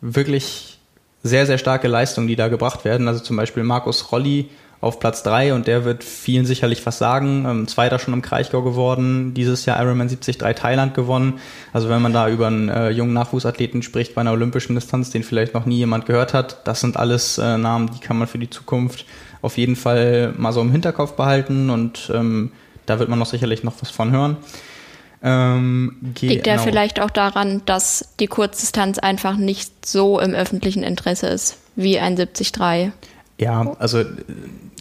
wirklich 0.00 0.78
sehr, 1.22 1.46
sehr 1.46 1.58
starke 1.58 1.88
Leistungen, 1.88 2.28
die 2.28 2.36
da 2.36 2.48
gebracht 2.48 2.84
werden. 2.84 3.08
Also 3.08 3.20
zum 3.20 3.36
Beispiel 3.36 3.62
Markus 3.62 4.12
Rolli 4.12 4.48
auf 4.80 5.00
Platz 5.00 5.24
3 5.24 5.54
und 5.54 5.66
der 5.66 5.84
wird 5.84 6.04
vielen 6.04 6.46
sicherlich 6.46 6.84
was 6.86 6.98
sagen. 6.98 7.44
Ähm, 7.48 7.68
Zweiter 7.68 7.98
schon 7.98 8.14
im 8.14 8.22
Kraichgau 8.22 8.62
geworden, 8.62 9.34
dieses 9.34 9.66
Jahr 9.66 9.80
Ironman 9.82 10.08
73 10.08 10.36
Thailand 10.54 10.94
gewonnen. 10.94 11.40
Also 11.72 11.88
wenn 11.88 12.00
man 12.00 12.12
da 12.12 12.28
über 12.28 12.46
einen 12.46 12.68
äh, 12.68 12.90
jungen 12.90 13.12
Nachwuchsathleten 13.12 13.82
spricht 13.82 14.14
bei 14.14 14.20
einer 14.20 14.32
olympischen 14.32 14.76
Distanz, 14.76 15.10
den 15.10 15.24
vielleicht 15.24 15.54
noch 15.54 15.66
nie 15.66 15.78
jemand 15.78 16.06
gehört 16.06 16.32
hat, 16.32 16.66
das 16.66 16.80
sind 16.80 16.96
alles 16.96 17.38
äh, 17.38 17.58
Namen, 17.58 17.90
die 17.92 18.00
kann 18.00 18.18
man 18.18 18.28
für 18.28 18.38
die 18.38 18.50
Zukunft 18.50 19.04
auf 19.42 19.58
jeden 19.58 19.76
Fall 19.76 20.32
mal 20.36 20.52
so 20.52 20.60
im 20.60 20.70
Hinterkopf 20.70 21.12
behalten 21.12 21.70
und 21.70 22.10
ähm, 22.14 22.52
da 22.86 22.98
wird 22.98 23.08
man 23.08 23.18
noch 23.18 23.26
sicherlich 23.26 23.64
noch 23.64 23.74
was 23.80 23.90
von 23.90 24.12
hören. 24.12 24.36
Ähm, 25.22 25.96
Liegt 26.20 26.46
ja 26.46 26.54
genau. 26.54 26.64
vielleicht 26.64 27.00
auch 27.00 27.10
daran, 27.10 27.62
dass 27.66 28.08
die 28.20 28.28
Kurzdistanz 28.28 28.98
einfach 28.98 29.36
nicht 29.36 29.84
so 29.84 30.20
im 30.20 30.34
öffentlichen 30.34 30.82
Interesse 30.82 31.26
ist 31.26 31.58
wie 31.76 31.98
ein 31.98 32.16
73. 32.16 32.92
Ja, 33.38 33.76
also 33.78 34.04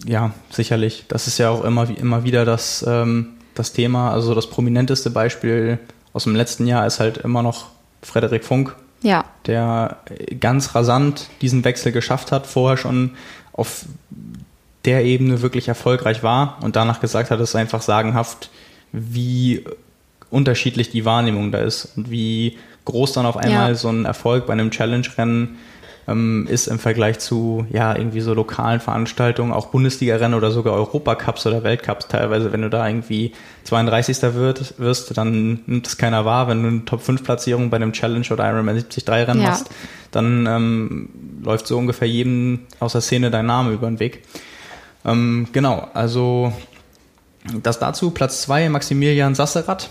ja, 0.06 0.32
sicherlich. 0.50 1.06
Das 1.08 1.28
ist 1.28 1.38
ja 1.38 1.50
auch 1.50 1.64
immer, 1.64 1.88
immer 1.90 2.24
wieder 2.24 2.46
das, 2.46 2.84
ähm, 2.88 3.34
das 3.56 3.74
Thema. 3.74 4.12
Also 4.12 4.34
das 4.34 4.50
prominenteste 4.50 5.10
Beispiel 5.10 5.80
aus 6.14 6.24
dem 6.24 6.36
letzten 6.36 6.68
Jahr 6.68 6.86
ist 6.88 7.00
halt 7.00 7.18
immer 7.18 7.44
noch 7.44 7.68
Frederik 8.02 8.44
Funk. 8.44 8.76
Ja. 9.04 9.26
Der 9.46 9.98
ganz 10.40 10.74
rasant 10.74 11.28
diesen 11.42 11.64
Wechsel 11.64 11.92
geschafft 11.92 12.32
hat, 12.32 12.48
vorher 12.48 12.78
schon 12.78 13.12
auf 13.54 13.86
der 14.86 15.04
Ebene 15.04 15.42
wirklich 15.42 15.68
erfolgreich 15.68 16.24
war 16.24 16.58
und 16.62 16.76
danach 16.76 17.00
gesagt 17.00 17.30
hat, 17.30 17.40
es 17.40 17.50
ist 17.50 17.56
einfach 17.56 17.82
sagenhaft, 17.82 18.50
wie 18.92 19.66
unterschiedlich 20.30 20.90
die 20.90 21.06
Wahrnehmung 21.06 21.52
da 21.52 21.60
ist 21.60 21.98
und 21.98 22.12
wie 22.12 22.58
groß 22.86 23.14
dann 23.14 23.26
auf 23.26 23.38
einmal 23.38 23.70
ja. 23.70 23.76
so 23.76 23.90
ein 23.90 24.06
Erfolg 24.06 24.46
bei 24.46 24.54
einem 24.54 24.72
Challenge-Rennen 24.72 25.58
ähm, 26.08 26.48
ist 26.50 26.68
im 26.68 26.80
Vergleich 26.80 27.20
zu 27.20 27.66
ja 27.70 27.96
irgendwie 27.96 28.22
so 28.22 28.34
lokalen 28.34 28.80
Veranstaltungen, 28.80 29.52
auch 29.52 29.68
Bundesliga-Rennen 29.68 30.36
oder 30.36 30.52
sogar 30.52 30.74
Europacups 30.74 31.46
oder 31.46 31.64
Weltcups 31.64 32.08
teilweise, 32.08 32.54
wenn 32.54 32.62
du 32.62 32.70
da 32.70 32.88
irgendwie 32.88 33.34
32. 33.66 34.22
Wird, 34.34 34.80
wirst, 34.80 35.18
dann 35.18 35.60
nimmt 35.66 35.86
es 35.86 35.98
keiner 35.98 36.24
wahr. 36.24 36.48
Wenn 36.48 36.64
du 36.64 36.70
eine 36.70 36.86
Top-5-Platzierung 36.86 37.70
bei 37.70 37.76
einem 37.76 37.92
Challenge 37.92 38.26
oder 38.32 38.46
Ironman 38.46 38.76
73 38.76 39.08
Rennen 39.10 39.42
ja. 39.42 39.50
machst, 39.50 39.70
dann 40.12 40.46
ähm, 40.48 41.10
läuft 41.44 41.68
so 41.68 41.78
ungefähr 41.78 42.08
jedem 42.08 42.62
aus 42.80 42.94
der 42.94 43.02
Szene 43.02 43.30
dein 43.30 43.46
Name 43.46 43.72
über 43.72 43.88
den 43.88 44.00
Weg. 44.00 44.24
Ähm, 45.06 45.48
genau, 45.52 45.90
also 45.94 46.54
das 47.64 47.80
dazu. 47.80 48.12
Platz 48.12 48.42
2 48.44 48.70
Maximilian 48.70 49.36
Sasserath 49.36 49.90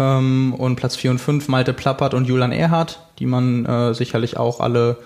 ähm, 0.00 0.54
und 0.56 0.76
Platz 0.76 0.96
4 0.96 1.12
und 1.12 1.18
5 1.18 1.46
Malte 1.48 1.72
Plappert 1.72 2.14
und 2.14 2.24
Julian 2.26 2.52
Erhardt, 2.52 3.00
die 3.18 3.26
man 3.26 3.66
äh, 3.66 3.94
sicherlich 3.94 4.36
auch 4.38 4.58
alle 4.60 4.96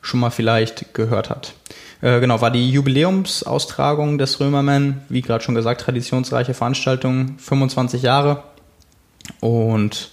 schon 0.00 0.20
mal 0.20 0.30
vielleicht 0.30 0.94
gehört 0.94 1.28
hat. 1.28 1.54
Äh, 2.00 2.20
genau, 2.20 2.40
war 2.40 2.50
die 2.50 2.70
Jubiläumsaustragung 2.70 4.18
des 4.18 4.38
Römerman, 4.38 5.02
wie 5.08 5.22
gerade 5.22 5.42
schon 5.42 5.54
gesagt, 5.54 5.80
traditionsreiche 5.80 6.54
Veranstaltung, 6.54 7.34
25 7.38 8.02
Jahre. 8.02 8.44
Und 9.40 10.10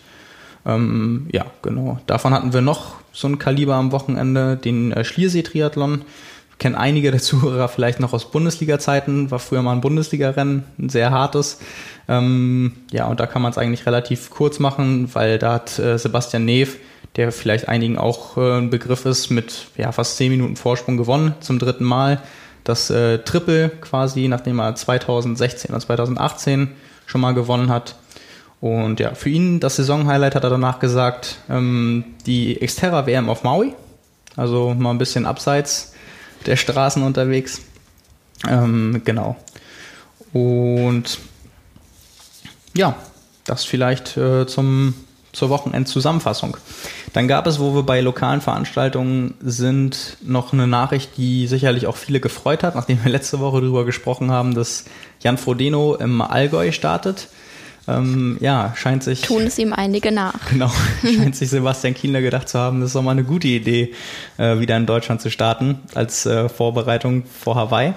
ähm, 0.66 1.28
ja, 1.32 1.46
genau. 1.62 2.00
Davon 2.08 2.34
hatten 2.34 2.54
wir 2.54 2.62
noch 2.62 2.96
so 3.12 3.28
ein 3.28 3.40
Kaliber 3.40 3.76
am 3.76 3.92
Wochenende, 3.92 4.56
den 4.58 4.92
äh, 4.92 5.04
Schliersee-Triathlon. 5.04 6.04
Kennen 6.62 6.76
einige 6.76 7.10
der 7.10 7.20
Zuhörer 7.20 7.68
vielleicht 7.70 8.00
noch 8.00 8.14
aus 8.14 8.30
Bundesliga-Zeiten, 8.30 9.32
war 9.32 9.40
früher 9.40 9.64
mal 9.64 9.72
ein 9.72 9.82
Bundesliga-Rennen, 9.82 10.64
ein 10.78 10.90
sehr 10.90 11.10
hartes. 11.10 11.58
Ähm, 12.08 12.74
ja, 12.92 13.08
und 13.08 13.20
da 13.20 13.26
kann 13.26 13.42
man 13.42 13.52
es 13.52 13.58
eigentlich 13.58 13.88
relativ 13.88 14.30
kurz 14.30 14.60
machen, 14.60 15.10
weil 15.14 15.40
da 15.40 15.54
hat 15.54 15.80
äh, 15.80 15.98
Sebastian 15.98 16.46
Neef, 16.46 16.78
der 17.16 17.32
vielleicht 17.32 17.68
einigen 17.68 17.98
auch 17.98 18.38
äh, 18.38 18.60
ein 18.60 18.70
Begriff 18.70 19.08
ist, 19.08 19.32
mit 19.32 19.70
ja, 19.76 19.92
fast 19.92 20.18
zehn 20.18 20.32
Minuten 20.32 20.56
Vorsprung 20.56 20.98
gewonnen, 20.98 21.34
zum 21.40 21.58
dritten 21.58 21.84
Mal. 21.84 22.22
Das 22.64 22.92
äh, 22.92 23.18
Triple 23.18 23.70
quasi, 23.82 24.28
nachdem 24.28 24.60
er 24.60 24.76
2016 24.76 25.74
und 25.74 25.82
2018 25.82 26.74
schon 27.08 27.22
mal 27.22 27.34
gewonnen 27.34 27.72
hat. 27.72 27.96
Und 28.60 29.00
ja, 29.00 29.16
für 29.16 29.30
ihn 29.30 29.60
das 29.60 29.78
Saisonhighlight 29.78 30.36
hat 30.36 30.44
er 30.44 30.52
danach 30.52 30.78
gesagt, 30.78 31.40
ähm, 31.50 32.04
die 32.28 32.54
Xterra 32.64 33.08
WM 33.08 33.32
auf 33.32 33.44
Maui. 33.44 33.74
Also 34.36 34.76
mal 34.78 34.92
ein 34.92 35.00
bisschen 35.00 35.26
abseits 35.26 35.91
der 36.46 36.56
Straßen 36.56 37.04
unterwegs. 37.04 37.62
Ähm, 38.48 39.02
genau. 39.04 39.36
Und 40.34 41.20
ja, 42.74 42.96
das 43.46 43.66
vielleicht 43.66 44.18
äh, 44.18 44.48
zum, 44.48 44.94
zur 45.34 45.50
Wochenendzusammenfassung. 45.50 46.58
Dann 47.14 47.28
gab 47.28 47.48
es, 47.48 47.60
wo 47.60 47.76
wir 47.76 47.84
bei 47.84 48.00
lokalen 48.02 48.42
Veranstaltungen 48.42 49.34
sind, 49.42 50.18
noch 50.22 50.54
eine 50.54 50.68
Nachricht, 50.68 51.18
die 51.18 51.48
sicherlich 51.48 51.88
auch 51.88 51.98
viele 51.98 52.20
gefreut 52.20 52.64
hat, 52.64 52.76
nachdem 52.76 53.04
wir 53.04 53.12
letzte 53.12 53.40
Woche 53.40 53.62
darüber 53.62 53.86
gesprochen 53.86 54.32
haben, 54.32 54.54
dass 54.56 54.86
Jan 55.20 55.38
Frodeno 55.38 55.96
im 55.96 56.22
Allgäu 56.22 56.72
startet. 56.72 57.28
Ähm, 57.88 58.38
ja, 58.40 58.74
scheint 58.76 59.04
sich. 59.04 59.22
Tun 59.22 59.44
es 59.44 59.58
ihm 59.58 59.74
einige 59.74 60.12
nach. 60.12 60.34
Genau, 60.50 60.72
scheint 61.02 61.36
sich 61.36 61.50
Sebastian 61.50 61.94
Kienler 61.94 62.22
gedacht 62.22 62.48
zu 62.48 62.60
haben, 62.60 62.80
das 62.80 62.90
ist 62.90 62.96
doch 62.96 63.02
mal 63.02 63.12
eine 63.12 63.24
gute 63.24 63.48
Idee, 63.48 63.94
äh, 64.38 64.60
wieder 64.60 64.78
in 64.78 64.86
Deutschland 64.86 65.22
zu 65.22 65.32
starten, 65.32 65.80
als 65.96 66.26
äh, 66.26 66.48
Vorbereitung 66.50 67.24
vor 67.26 67.56
Hawaii. 67.56 67.94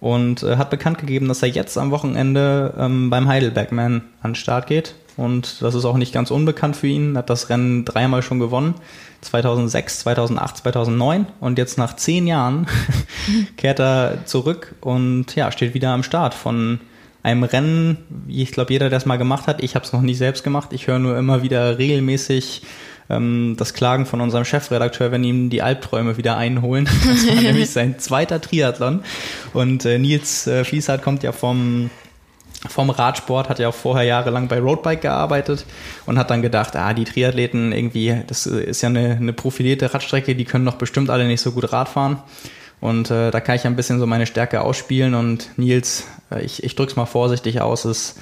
Und 0.00 0.44
äh, 0.44 0.56
hat 0.56 0.70
bekannt 0.70 0.98
gegeben, 0.98 1.26
dass 1.26 1.42
er 1.42 1.48
jetzt 1.48 1.76
am 1.76 1.90
Wochenende 1.90 2.72
ähm, 2.78 3.10
beim 3.10 3.26
Heidelbergman 3.26 4.02
an 4.22 4.30
den 4.30 4.34
Start 4.36 4.68
geht. 4.68 4.94
Und 5.16 5.60
das 5.60 5.74
ist 5.74 5.84
auch 5.84 5.96
nicht 5.96 6.12
ganz 6.12 6.30
unbekannt 6.30 6.76
für 6.76 6.86
ihn. 6.86 7.18
Hat 7.18 7.28
das 7.28 7.50
Rennen 7.50 7.84
dreimal 7.84 8.22
schon 8.22 8.38
gewonnen. 8.38 8.76
2006, 9.22 10.00
2008, 10.00 10.58
2009. 10.58 11.26
Und 11.40 11.58
jetzt 11.58 11.76
nach 11.76 11.96
zehn 11.96 12.28
Jahren 12.28 12.68
kehrt 13.56 13.80
er 13.80 14.24
zurück 14.24 14.76
und 14.80 15.34
ja, 15.34 15.50
steht 15.50 15.74
wieder 15.74 15.90
am 15.90 16.04
Start 16.04 16.34
von 16.34 16.78
einem 17.22 17.42
Rennen, 17.42 17.98
wie 18.08 18.42
ich 18.42 18.52
glaube, 18.52 18.72
jeder, 18.72 18.88
der 18.88 18.98
es 18.98 19.06
mal 19.06 19.16
gemacht 19.16 19.46
hat, 19.46 19.62
ich 19.62 19.74
habe 19.74 19.84
es 19.84 19.92
noch 19.92 20.02
nie 20.02 20.14
selbst 20.14 20.44
gemacht, 20.44 20.72
ich 20.72 20.86
höre 20.86 20.98
nur 20.98 21.16
immer 21.18 21.42
wieder 21.42 21.78
regelmäßig 21.78 22.62
ähm, 23.10 23.54
das 23.58 23.74
Klagen 23.74 24.06
von 24.06 24.20
unserem 24.20 24.44
Chefredakteur, 24.44 25.10
wenn 25.10 25.24
ihm 25.24 25.50
die 25.50 25.62
Albträume 25.62 26.16
wieder 26.16 26.36
einholen. 26.36 26.88
Das 27.08 27.26
war 27.26 27.42
nämlich 27.42 27.70
sein 27.70 27.98
zweiter 27.98 28.40
Triathlon. 28.40 29.02
Und 29.52 29.84
äh, 29.84 29.98
Nils 29.98 30.46
äh, 30.46 30.64
Fließhardt 30.64 31.02
kommt 31.02 31.22
ja 31.22 31.32
vom 31.32 31.90
vom 32.68 32.90
Radsport, 32.90 33.48
hat 33.48 33.60
ja 33.60 33.68
auch 33.68 33.74
vorher 33.74 34.04
jahrelang 34.04 34.48
bei 34.48 34.58
Roadbike 34.58 35.02
gearbeitet 35.02 35.64
und 36.06 36.18
hat 36.18 36.30
dann 36.30 36.42
gedacht, 36.42 36.74
ah, 36.74 36.92
die 36.92 37.04
Triathleten 37.04 37.70
irgendwie, 37.70 38.16
das 38.26 38.46
ist 38.46 38.82
ja 38.82 38.88
eine, 38.88 39.10
eine 39.10 39.32
profilierte 39.32 39.94
Radstrecke, 39.94 40.34
die 40.34 40.44
können 40.44 40.64
doch 40.64 40.74
bestimmt 40.74 41.08
alle 41.08 41.28
nicht 41.28 41.40
so 41.40 41.52
gut 41.52 41.72
Rad 41.72 41.88
fahren. 41.88 42.20
Und 42.80 43.10
äh, 43.10 43.30
da 43.30 43.40
kann 43.40 43.56
ich 43.56 43.66
ein 43.66 43.76
bisschen 43.76 43.98
so 43.98 44.06
meine 44.06 44.26
Stärke 44.26 44.60
ausspielen. 44.60 45.14
Und 45.14 45.50
Nils, 45.56 46.04
äh, 46.30 46.44
ich, 46.44 46.62
ich 46.62 46.76
drück's 46.76 46.96
mal 46.96 47.06
vorsichtig 47.06 47.60
aus, 47.60 47.84
ist 47.84 48.16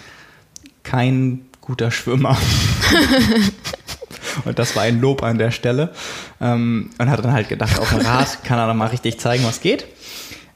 kein 0.82 1.46
guter 1.60 1.90
Schwimmer. 1.90 2.36
und 4.44 4.58
das 4.58 4.76
war 4.76 4.84
ein 4.84 5.00
Lob 5.00 5.22
an 5.22 5.38
der 5.38 5.50
Stelle. 5.50 5.92
Ähm, 6.40 6.90
und 6.98 7.10
hat 7.10 7.24
dann 7.24 7.32
halt 7.32 7.48
gedacht, 7.48 7.78
auf 7.78 7.90
dem 7.90 8.00
Rad 8.00 8.44
kann 8.44 8.58
er 8.58 8.66
dann 8.66 8.76
mal 8.76 8.86
richtig 8.86 9.18
zeigen, 9.18 9.44
was 9.44 9.60
geht. 9.60 9.86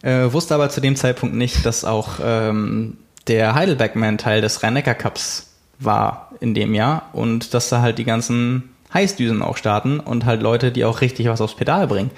Äh, 0.02 0.32
wusste 0.32 0.54
aber 0.54 0.70
zu 0.70 0.80
dem 0.80 0.96
Zeitpunkt 0.96 1.34
nicht, 1.34 1.66
dass 1.66 1.84
auch 1.84 2.20
ähm, 2.22 2.96
der 3.26 3.54
Heidelbergman 3.54 4.16
Teil 4.16 4.40
des 4.40 4.62
rhein 4.62 4.82
Cups 4.82 5.50
war 5.78 6.30
in 6.40 6.54
dem 6.54 6.74
Jahr 6.74 7.10
und 7.12 7.52
dass 7.52 7.68
da 7.68 7.82
halt 7.82 7.98
die 7.98 8.04
ganzen 8.04 8.70
Heißdüsen 8.92 9.42
auch 9.42 9.56
starten 9.56 10.00
und 10.00 10.24
halt 10.24 10.42
Leute, 10.42 10.72
die 10.72 10.84
auch 10.84 11.00
richtig 11.00 11.28
was 11.28 11.40
aufs 11.40 11.54
Pedal 11.54 11.86
bringen. 11.86 12.10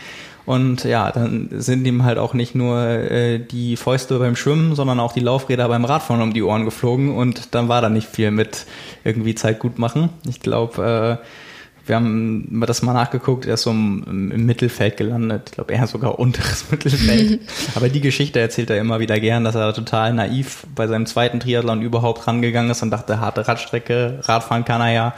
Und 0.44 0.85
ja, 0.85 1.11
dann 1.12 1.48
sind 1.52 1.87
ihm 1.87 2.05
halt 2.05 2.18
auch 2.18 2.35
nicht 2.35 2.55
nur 2.55 2.81
äh, 2.81 3.38
die 3.38 3.76
Fäuste 3.76 4.18
beim 4.18 4.35
Schwimmen, 4.35 4.74
sondern 4.74 4.98
auch 4.98 5.12
die 5.12 5.20
Laufräder 5.20 5.68
beim 5.68 5.85
Radfahren 5.85 6.22
um 6.22 6.33
die 6.33 6.42
Ohren 6.42 6.64
geflogen 6.64 7.14
und 7.14 7.55
dann 7.55 7.68
war 7.68 7.81
da 7.81 7.88
nicht 7.88 8.09
viel 8.09 8.31
mit 8.33 8.66
irgendwie 9.05 9.35
Zeit 9.35 9.61
gut 9.61 9.78
machen. 9.78 10.11
Ich 10.28 10.40
glaube, 10.40 11.20
äh, 11.22 11.26
wir 11.87 11.96
haben 11.96 12.62
das 12.66 12.83
mal 12.83 12.92
nachgeguckt, 12.92 13.46
er 13.46 13.55
ist 13.55 13.62
so 13.62 13.70
im, 13.70 14.31
im 14.33 14.46
Mittelfeld 14.46 14.96
gelandet. 14.96 15.42
Ich 15.46 15.52
glaube, 15.52 15.72
eher 15.72 15.87
sogar 15.87 16.18
unteres 16.18 16.70
Mittelfeld. 16.70 17.40
Aber 17.74 17.88
die 17.88 18.00
Geschichte 18.00 18.40
erzählt 18.40 18.70
er 18.70 18.78
immer 18.78 19.00
wieder 19.00 19.18
gern, 19.18 19.44
dass 19.44 19.55
er 19.55 19.72
total 19.74 20.12
naiv 20.12 20.66
bei 20.74 20.87
seinem 20.87 21.07
zweiten 21.07 21.40
Triathlon 21.40 21.83
überhaupt 21.83 22.26
rangegangen 22.26 22.70
ist 22.70 22.83
und 22.83 22.90
dachte, 22.90 23.20
harte 23.20 23.46
Radstrecke, 23.46 24.20
Radfahren 24.22 24.64
kann 24.64 24.81
er 24.81 24.92
ja. 24.92 25.14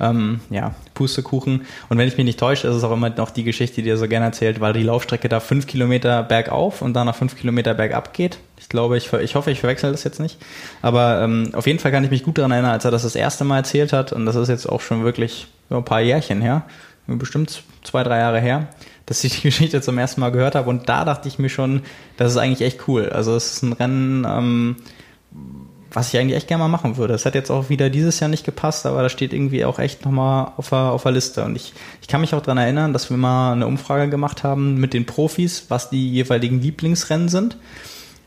Ähm, 0.00 0.40
ja, 0.50 0.74
Pustekuchen. 0.94 1.62
Und 1.88 1.98
wenn 1.98 2.08
ich 2.08 2.16
mich 2.16 2.24
nicht 2.24 2.38
täusche, 2.38 2.68
ist 2.68 2.74
es 2.74 2.84
auch 2.84 2.92
immer 2.92 3.10
noch 3.10 3.30
die 3.30 3.44
Geschichte, 3.44 3.82
die 3.82 3.90
er 3.90 3.96
so 3.96 4.08
gerne 4.08 4.26
erzählt, 4.26 4.60
weil 4.60 4.72
die 4.72 4.82
Laufstrecke 4.82 5.28
da 5.28 5.40
fünf 5.40 5.66
Kilometer 5.66 6.22
bergauf 6.22 6.82
und 6.82 6.94
dann 6.94 7.06
nach 7.06 7.16
fünf 7.16 7.36
Kilometer 7.36 7.74
bergab 7.74 8.12
geht. 8.12 8.38
Ich 8.58 8.68
glaube, 8.68 8.96
ich, 8.96 9.12
ich 9.12 9.34
hoffe, 9.34 9.50
ich 9.50 9.60
verwechsel 9.60 9.92
das 9.92 10.04
jetzt 10.04 10.20
nicht. 10.20 10.38
Aber 10.82 11.20
ähm, 11.22 11.50
auf 11.52 11.66
jeden 11.66 11.78
Fall 11.78 11.92
kann 11.92 12.04
ich 12.04 12.10
mich 12.10 12.22
gut 12.22 12.38
daran 12.38 12.50
erinnern, 12.50 12.72
als 12.72 12.84
er 12.84 12.90
das 12.90 13.02
das 13.02 13.16
erste 13.16 13.44
Mal 13.44 13.58
erzählt 13.58 13.92
hat. 13.92 14.12
Und 14.12 14.26
das 14.26 14.36
ist 14.36 14.48
jetzt 14.48 14.68
auch 14.68 14.80
schon 14.80 15.04
wirklich 15.04 15.48
ein 15.70 15.84
paar 15.84 16.00
Jährchen 16.00 16.40
her, 16.40 16.62
bestimmt 17.06 17.62
zwei, 17.82 18.02
drei 18.02 18.18
Jahre 18.18 18.40
her, 18.40 18.68
dass 19.06 19.24
ich 19.24 19.40
die 19.40 19.42
Geschichte 19.48 19.80
zum 19.80 19.98
ersten 19.98 20.20
Mal 20.20 20.30
gehört 20.30 20.54
habe. 20.54 20.68
Und 20.70 20.88
da 20.88 21.04
dachte 21.04 21.28
ich 21.28 21.38
mir 21.38 21.48
schon, 21.48 21.82
das 22.16 22.32
ist 22.32 22.38
eigentlich 22.38 22.66
echt 22.66 22.88
cool. 22.88 23.08
Also 23.08 23.34
es 23.34 23.54
ist 23.54 23.62
ein 23.62 23.72
Rennen, 23.72 24.26
ähm, 24.28 24.76
was 25.98 26.14
ich 26.14 26.20
eigentlich 26.20 26.36
echt 26.36 26.46
gerne 26.46 26.62
mal 26.62 26.68
machen 26.68 26.96
würde. 26.96 27.14
Es 27.14 27.26
hat 27.26 27.34
jetzt 27.34 27.50
auch 27.50 27.70
wieder 27.70 27.90
dieses 27.90 28.20
Jahr 28.20 28.30
nicht 28.30 28.44
gepasst, 28.44 28.86
aber 28.86 29.02
da 29.02 29.08
steht 29.08 29.32
irgendwie 29.32 29.64
auch 29.64 29.80
echt 29.80 30.04
nochmal 30.04 30.52
auf 30.56 30.68
der, 30.68 30.78
auf 30.78 31.02
der 31.02 31.10
Liste. 31.10 31.44
Und 31.44 31.56
ich, 31.56 31.72
ich 32.00 32.06
kann 32.06 32.20
mich 32.20 32.34
auch 32.34 32.40
daran 32.40 32.58
erinnern, 32.58 32.92
dass 32.92 33.10
wir 33.10 33.16
mal 33.16 33.52
eine 33.52 33.66
Umfrage 33.66 34.08
gemacht 34.08 34.44
haben 34.44 34.78
mit 34.78 34.94
den 34.94 35.06
Profis, 35.06 35.66
was 35.70 35.90
die 35.90 36.08
jeweiligen 36.08 36.62
Lieblingsrennen 36.62 37.28
sind. 37.28 37.56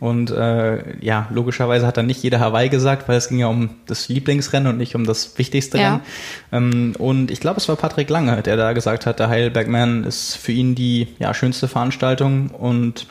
Und 0.01 0.31
äh, 0.31 0.97
ja, 0.99 1.29
logischerweise 1.31 1.87
hat 1.87 1.95
dann 1.95 2.07
nicht 2.07 2.21
jeder 2.21 2.41
Hawaii 2.41 2.67
gesagt, 2.67 3.07
weil 3.07 3.15
es 3.15 3.29
ging 3.29 3.39
ja 3.39 3.47
um 3.47 3.69
das 3.85 4.09
Lieblingsrennen 4.09 4.69
und 4.69 4.77
nicht 4.77 4.95
um 4.95 5.05
das 5.05 5.37
wichtigste 5.37 5.77
ja. 5.77 5.93
Rennen. 5.93 6.01
Ähm, 6.51 6.93
und 6.99 7.31
ich 7.31 7.39
glaube, 7.39 7.61
es 7.61 7.69
war 7.69 7.77
Patrick 7.77 8.09
Lange, 8.09 8.41
der 8.41 8.57
da 8.57 8.73
gesagt 8.73 9.05
hat, 9.05 9.19
der 9.19 9.29
Heidelbergman 9.29 10.03
ist 10.03 10.35
für 10.35 10.51
ihn 10.51 10.75
die 10.75 11.07
ja, 11.19 11.33
schönste 11.33 11.69
Veranstaltung. 11.69 12.49
Und 12.49 13.07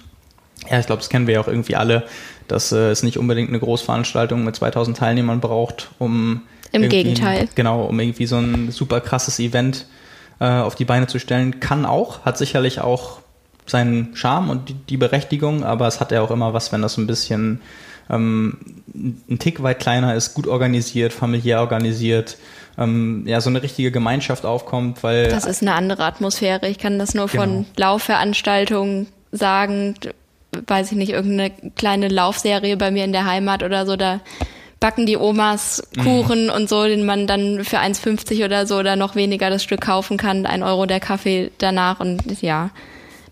ja, 0.70 0.79
ich 0.79 0.87
glaube, 0.87 1.01
das 1.01 1.09
kennen 1.09 1.27
wir 1.27 1.35
ja 1.35 1.40
auch 1.40 1.49
irgendwie 1.49 1.77
alle, 1.77 2.05
dass 2.50 2.72
äh, 2.72 2.90
es 2.90 3.02
nicht 3.02 3.18
unbedingt 3.18 3.48
eine 3.48 3.58
Großveranstaltung 3.58 4.44
mit 4.44 4.56
2000 4.56 4.96
Teilnehmern 4.96 5.40
braucht, 5.40 5.90
um 5.98 6.42
im 6.72 6.88
Gegenteil. 6.88 7.48
Genau, 7.54 7.84
um 7.84 7.98
irgendwie 7.98 8.26
so 8.26 8.36
ein 8.36 8.70
super 8.70 9.00
krasses 9.00 9.38
Event 9.38 9.86
äh, 10.38 10.46
auf 10.46 10.74
die 10.74 10.84
Beine 10.84 11.06
zu 11.06 11.18
stellen. 11.18 11.60
Kann 11.60 11.84
auch, 11.84 12.24
hat 12.24 12.38
sicherlich 12.38 12.80
auch 12.80 13.20
seinen 13.66 14.14
Charme 14.14 14.50
und 14.50 14.68
die, 14.68 14.74
die 14.74 14.96
Berechtigung, 14.96 15.64
aber 15.64 15.86
es 15.86 16.00
hat 16.00 16.12
ja 16.12 16.22
auch 16.22 16.30
immer 16.30 16.54
was, 16.54 16.72
wenn 16.72 16.82
das 16.82 16.96
ein 16.96 17.06
bisschen 17.06 17.60
ähm, 18.08 18.58
ein 18.94 19.38
Tick 19.38 19.62
weit 19.62 19.78
kleiner 19.78 20.14
ist, 20.14 20.34
gut 20.34 20.46
organisiert, 20.46 21.12
familiär 21.12 21.60
organisiert, 21.60 22.36
ähm, 22.78 23.24
ja, 23.26 23.40
so 23.40 23.50
eine 23.50 23.62
richtige 23.62 23.90
Gemeinschaft 23.90 24.44
aufkommt, 24.44 25.02
weil. 25.02 25.28
Das 25.28 25.44
ist 25.44 25.62
eine 25.62 25.74
andere 25.74 26.04
Atmosphäre. 26.04 26.68
Ich 26.68 26.78
kann 26.78 26.98
das 26.98 27.14
nur 27.14 27.26
genau. 27.26 27.42
von 27.42 27.66
Laufveranstaltungen 27.76 29.06
sagen, 29.32 29.94
weiß 30.66 30.92
ich 30.92 30.98
nicht, 30.98 31.10
irgendeine 31.10 31.50
kleine 31.76 32.08
Laufserie 32.08 32.76
bei 32.76 32.90
mir 32.90 33.04
in 33.04 33.12
der 33.12 33.24
Heimat 33.24 33.62
oder 33.62 33.86
so, 33.86 33.96
da 33.96 34.20
backen 34.80 35.04
die 35.04 35.16
Omas 35.16 35.82
Kuchen 36.02 36.44
mhm. 36.44 36.52
und 36.52 36.68
so, 36.68 36.84
den 36.84 37.04
man 37.04 37.26
dann 37.26 37.64
für 37.64 37.78
1,50 37.78 38.44
oder 38.44 38.66
so 38.66 38.78
oder 38.78 38.96
noch 38.96 39.14
weniger 39.14 39.50
das 39.50 39.62
Stück 39.62 39.82
kaufen 39.82 40.16
kann, 40.16 40.46
ein 40.46 40.62
Euro 40.62 40.86
der 40.86 41.01
Kaffee 41.01 41.51
danach 41.59 42.01
und 42.01 42.40
ja, 42.40 42.70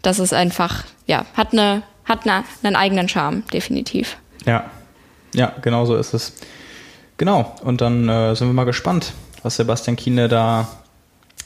das 0.03 0.19
ist 0.19 0.35
einfach, 0.35 0.85
ja, 1.07 1.25
hat 1.35 1.53
eine, 1.53 1.83
hat 2.05 2.27
eine, 2.27 2.45
einen 2.63 2.77
eigenen 2.77 3.09
Charme, 3.09 3.45
definitiv. 3.53 4.19
Ja, 4.47 4.71
ja, 5.35 5.53
genau 5.63 5.87
so 5.87 5.97
ist 5.97 6.15
es. 6.15 6.35
Genau, 7.17 7.55
und 7.65 7.81
dann 7.81 8.09
äh, 8.09 8.37
sind 8.37 8.49
wir 8.49 8.55
mal 8.55 8.65
gespannt, 8.65 9.13
was 9.43 9.57
Sebastian 9.57 9.97
Kiene 9.97 10.29
da 10.29 10.69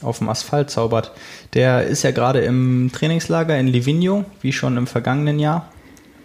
auf 0.01 0.19
dem 0.19 0.29
Asphalt 0.29 0.69
zaubert. 0.69 1.11
Der 1.53 1.83
ist 1.83 2.03
ja 2.03 2.11
gerade 2.11 2.39
im 2.41 2.91
Trainingslager 2.93 3.57
in 3.57 3.67
Livigno, 3.67 4.25
wie 4.41 4.51
schon 4.51 4.77
im 4.77 4.87
vergangenen 4.87 5.39
Jahr. 5.39 5.71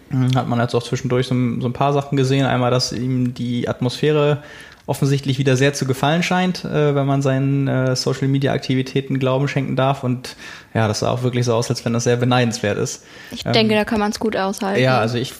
Hm, 0.09 0.35
hat 0.35 0.47
man 0.47 0.59
jetzt 0.59 0.75
auch 0.75 0.83
zwischendurch 0.83 1.27
so, 1.27 1.35
so 1.59 1.67
ein 1.67 1.73
paar 1.73 1.93
Sachen 1.93 2.17
gesehen. 2.17 2.45
Einmal, 2.45 2.71
dass 2.71 2.91
ihm 2.91 3.33
die 3.33 3.69
Atmosphäre 3.69 4.43
offensichtlich 4.89 5.37
wieder 5.37 5.55
sehr 5.55 5.73
zu 5.73 5.85
gefallen 5.85 6.23
scheint, 6.23 6.65
äh, 6.65 6.95
wenn 6.95 7.05
man 7.05 7.21
seinen 7.21 7.67
äh, 7.67 7.95
Social 7.95 8.27
Media 8.27 8.53
Aktivitäten 8.53 9.19
Glauben 9.19 9.47
schenken 9.47 9.75
darf. 9.75 10.03
Und 10.03 10.35
ja, 10.73 10.87
das 10.87 10.99
sah 10.99 11.11
auch 11.11 11.21
wirklich 11.21 11.45
so 11.45 11.53
aus, 11.53 11.69
als 11.69 11.85
wenn 11.85 11.93
das 11.93 12.05
sehr 12.05 12.17
beneidenswert 12.17 12.77
ist. 12.79 13.05
Ich 13.31 13.45
ähm, 13.45 13.53
denke, 13.53 13.75
da 13.75 13.85
kann 13.85 13.99
man 13.99 14.11
es 14.11 14.19
gut 14.19 14.35
aushalten. 14.35 14.81
Ja, 14.81 14.99
also 14.99 15.19
ich, 15.19 15.33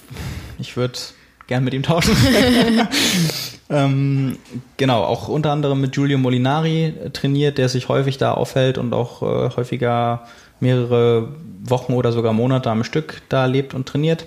ich 0.59 0.77
würde 0.77 0.99
gern 1.49 1.63
mit 1.63 1.73
ihm 1.73 1.83
tauschen. 1.83 2.15
ähm, 3.69 4.37
genau, 4.77 5.03
auch 5.03 5.27
unter 5.27 5.51
anderem 5.51 5.81
mit 5.81 5.91
Giulio 5.93 6.17
Molinari 6.17 6.93
trainiert, 7.11 7.57
der 7.57 7.67
sich 7.67 7.89
häufig 7.89 8.17
da 8.17 8.33
aufhält 8.33 8.77
und 8.77 8.93
auch 8.93 9.21
äh, 9.21 9.55
häufiger 9.55 10.25
mehrere 10.59 11.29
Wochen 11.63 11.93
oder 11.93 12.11
sogar 12.11 12.33
Monate 12.33 12.69
am 12.69 12.83
Stück 12.83 13.21
da 13.29 13.45
lebt 13.45 13.73
und 13.73 13.87
trainiert. 13.87 14.25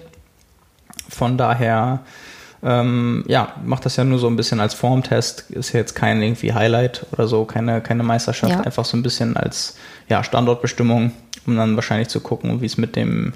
Von 1.08 1.38
daher 1.38 2.00
ähm, 2.64 3.24
ja, 3.28 3.54
macht 3.64 3.86
das 3.86 3.96
ja 3.96 4.04
nur 4.04 4.18
so 4.18 4.26
ein 4.26 4.36
bisschen 4.36 4.60
als 4.60 4.74
Formtest, 4.74 5.50
ist 5.50 5.72
ja 5.72 5.80
jetzt 5.80 5.94
kein 5.94 6.22
irgendwie 6.22 6.52
Highlight 6.52 7.06
oder 7.12 7.28
so, 7.28 7.44
keine, 7.44 7.80
keine 7.80 8.02
Meisterschaft, 8.02 8.52
ja. 8.52 8.60
einfach 8.60 8.84
so 8.84 8.96
ein 8.96 9.02
bisschen 9.02 9.36
als 9.36 9.76
ja, 10.08 10.22
Standortbestimmung, 10.24 11.12
um 11.46 11.56
dann 11.56 11.76
wahrscheinlich 11.76 12.08
zu 12.08 12.20
gucken, 12.20 12.60
wie 12.60 12.66
es 12.66 12.76
mit 12.76 12.96
dem 12.96 13.32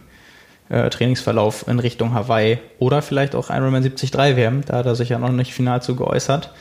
äh, 0.69 0.91
Trainingsverlauf 0.91 1.69
in 1.69 1.79
Richtung 1.79 2.14
Hawaii 2.14 2.59
oder 2.79 3.03
vielleicht 3.03 3.35
auch 3.35 3.51
Ironman 3.51 3.83
73 3.83 4.14
werden, 4.14 4.62
da 4.67 4.79
hat 4.79 4.87
er 4.87 4.95
sich 4.95 5.11
ja 5.11 5.19
noch 5.19 5.31
nicht 5.31 5.55
final 5.55 5.83
zu 5.83 5.97
geäußert. 5.97 6.53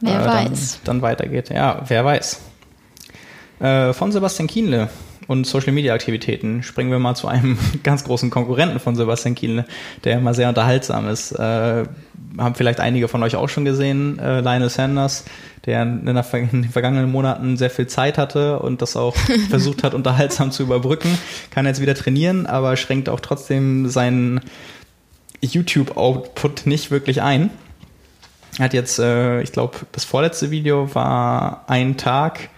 Wer 0.00 0.20
äh, 0.20 0.26
weiß. 0.26 0.80
Dann, 0.84 1.00
dann 1.00 1.02
weitergeht. 1.02 1.50
Ja, 1.50 1.82
wer 1.86 2.04
weiß. 2.04 2.40
Äh, 3.60 3.92
von 3.92 4.12
Sebastian 4.12 4.46
Kienle 4.46 4.88
und 5.28 5.46
Social 5.46 5.72
Media 5.72 5.94
Aktivitäten 5.94 6.62
springen 6.62 6.90
wir 6.90 6.98
mal 6.98 7.14
zu 7.14 7.28
einem 7.28 7.58
ganz 7.84 8.02
großen 8.02 8.30
Konkurrenten 8.30 8.80
von 8.80 8.96
Sebastian 8.96 9.34
Kienle, 9.34 9.66
der 10.02 10.18
immer 10.18 10.34
sehr 10.34 10.48
unterhaltsam 10.48 11.06
ist. 11.08 11.32
Äh, 11.32 11.84
haben 12.38 12.54
vielleicht 12.54 12.80
einige 12.80 13.08
von 13.08 13.22
euch 13.22 13.36
auch 13.36 13.48
schon 13.48 13.64
gesehen, 13.64 14.18
äh, 14.18 14.40
Lionel 14.40 14.70
Sanders, 14.70 15.26
der 15.66 15.82
in, 15.82 16.06
der, 16.06 16.34
in, 16.34 16.62
den 16.62 16.70
vergangenen 16.70 17.12
Monaten 17.12 17.58
sehr 17.58 17.68
viel 17.68 17.86
Zeit 17.86 18.16
hatte 18.16 18.58
und 18.60 18.80
das 18.80 18.96
auch 18.96 19.14
versucht 19.50 19.84
hat, 19.84 19.92
unterhaltsam 19.92 20.50
zu 20.50 20.62
überbrücken. 20.62 21.18
Kann 21.50 21.66
jetzt 21.66 21.82
wieder 21.82 21.94
trainieren, 21.94 22.46
aber 22.46 22.76
schränkt 22.76 23.10
auch 23.10 23.20
trotzdem 23.20 23.88
seinen 23.88 24.40
YouTube-Output 25.42 26.66
nicht 26.66 26.90
wirklich 26.90 27.20
ein. 27.20 27.50
Er 28.56 28.64
hat 28.64 28.72
jetzt, 28.72 28.98
äh, 28.98 29.42
ich 29.42 29.52
glaube, 29.52 29.76
das 29.92 30.04
vorletzte 30.04 30.50
Video 30.50 30.94
war 30.94 31.64
ein 31.68 31.98
Tag 31.98 32.48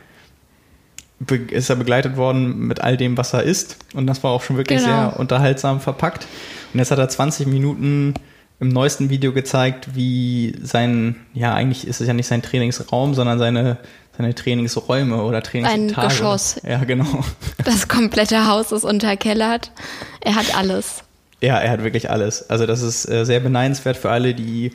ist 1.29 1.68
er 1.68 1.77
begleitet 1.77 2.16
worden 2.16 2.66
mit 2.66 2.81
all 2.81 2.97
dem, 2.97 3.16
was 3.16 3.35
er 3.35 3.43
isst. 3.43 3.77
Und 3.95 4.07
das 4.07 4.23
war 4.23 4.31
auch 4.31 4.43
schon 4.43 4.57
wirklich 4.57 4.81
genau. 4.81 5.11
sehr 5.11 5.21
unterhaltsam 5.21 5.81
verpackt. 5.81 6.27
Und 6.73 6.79
jetzt 6.79 6.91
hat 6.91 6.99
er 6.99 7.09
20 7.09 7.47
Minuten 7.47 8.14
im 8.59 8.68
neuesten 8.68 9.11
Video 9.11 9.33
gezeigt, 9.33 9.95
wie 9.95 10.55
sein, 10.62 11.16
ja, 11.33 11.55
eigentlich 11.55 11.87
ist 11.87 12.01
es 12.01 12.07
ja 12.07 12.14
nicht 12.14 12.27
sein 12.27 12.43
Trainingsraum, 12.43 13.14
sondern 13.14 13.39
seine, 13.39 13.79
seine 14.16 14.35
Trainingsräume 14.35 15.23
oder 15.23 15.43
Trainingsetage. 15.43 16.01
Ein 16.01 16.09
Geschoss. 16.09 16.61
Ja, 16.66 16.85
genau. 16.85 17.25
Das 17.64 17.89
komplette 17.89 18.47
Haus 18.47 18.73
ist 18.73 18.85
unterkellert. 18.85 19.73
Er 20.21 20.35
hat 20.35 20.57
alles. 20.57 21.05
Ja, 21.43 21.59
er 21.59 21.71
hat 21.71 21.83
wirklich 21.83 22.11
alles. 22.11 22.49
Also 22.51 22.66
das 22.66 22.83
ist 22.83 23.09
äh, 23.09 23.25
sehr 23.25 23.41
beneidenswert 23.41 23.97
für 23.97 24.11
alle, 24.11 24.35
die, 24.35 24.73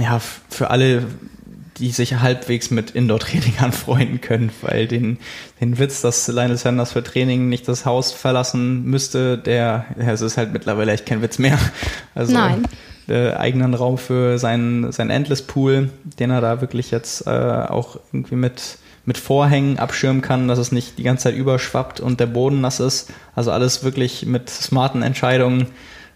ja, 0.00 0.20
für 0.48 0.70
alle 0.70 1.04
die 1.78 1.90
sich 1.90 2.20
halbwegs 2.20 2.70
mit 2.70 2.90
Indoor-Training 2.90 3.54
anfreunden 3.60 4.20
können, 4.20 4.50
weil 4.62 4.86
den, 4.86 5.18
den 5.60 5.78
Witz, 5.78 6.00
dass 6.00 6.28
Lionel 6.28 6.56
Sanders 6.56 6.92
für 6.92 7.02
Training 7.02 7.48
nicht 7.48 7.68
das 7.68 7.84
Haus 7.86 8.12
verlassen 8.12 8.84
müsste, 8.84 9.38
der, 9.38 9.86
ja, 9.98 10.12
es 10.12 10.20
ist 10.20 10.36
halt 10.36 10.52
mittlerweile 10.52 10.92
echt 10.92 11.06
kein 11.06 11.22
Witz 11.22 11.38
mehr. 11.38 11.58
Also, 12.14 12.32
Nein. 12.32 12.64
Äh, 13.08 13.32
eigenen 13.32 13.72
Raum 13.74 13.96
für 13.96 14.38
seinen, 14.38 14.92
sein 14.92 15.08
Endless 15.08 15.40
Pool, 15.40 15.88
den 16.04 16.30
er 16.30 16.42
da 16.42 16.60
wirklich 16.60 16.90
jetzt 16.90 17.26
äh, 17.26 17.30
auch 17.30 17.98
irgendwie 18.12 18.36
mit, 18.36 18.76
mit 19.06 19.16
Vorhängen 19.16 19.78
abschirmen 19.78 20.20
kann, 20.20 20.46
dass 20.46 20.58
es 20.58 20.72
nicht 20.72 20.98
die 20.98 21.04
ganze 21.04 21.24
Zeit 21.24 21.36
überschwappt 21.36 22.00
und 22.00 22.20
der 22.20 22.26
Boden 22.26 22.60
nass 22.60 22.80
ist. 22.80 23.10
Also 23.34 23.50
alles 23.50 23.82
wirklich 23.82 24.26
mit 24.26 24.50
smarten 24.50 25.02
Entscheidungen 25.02 25.68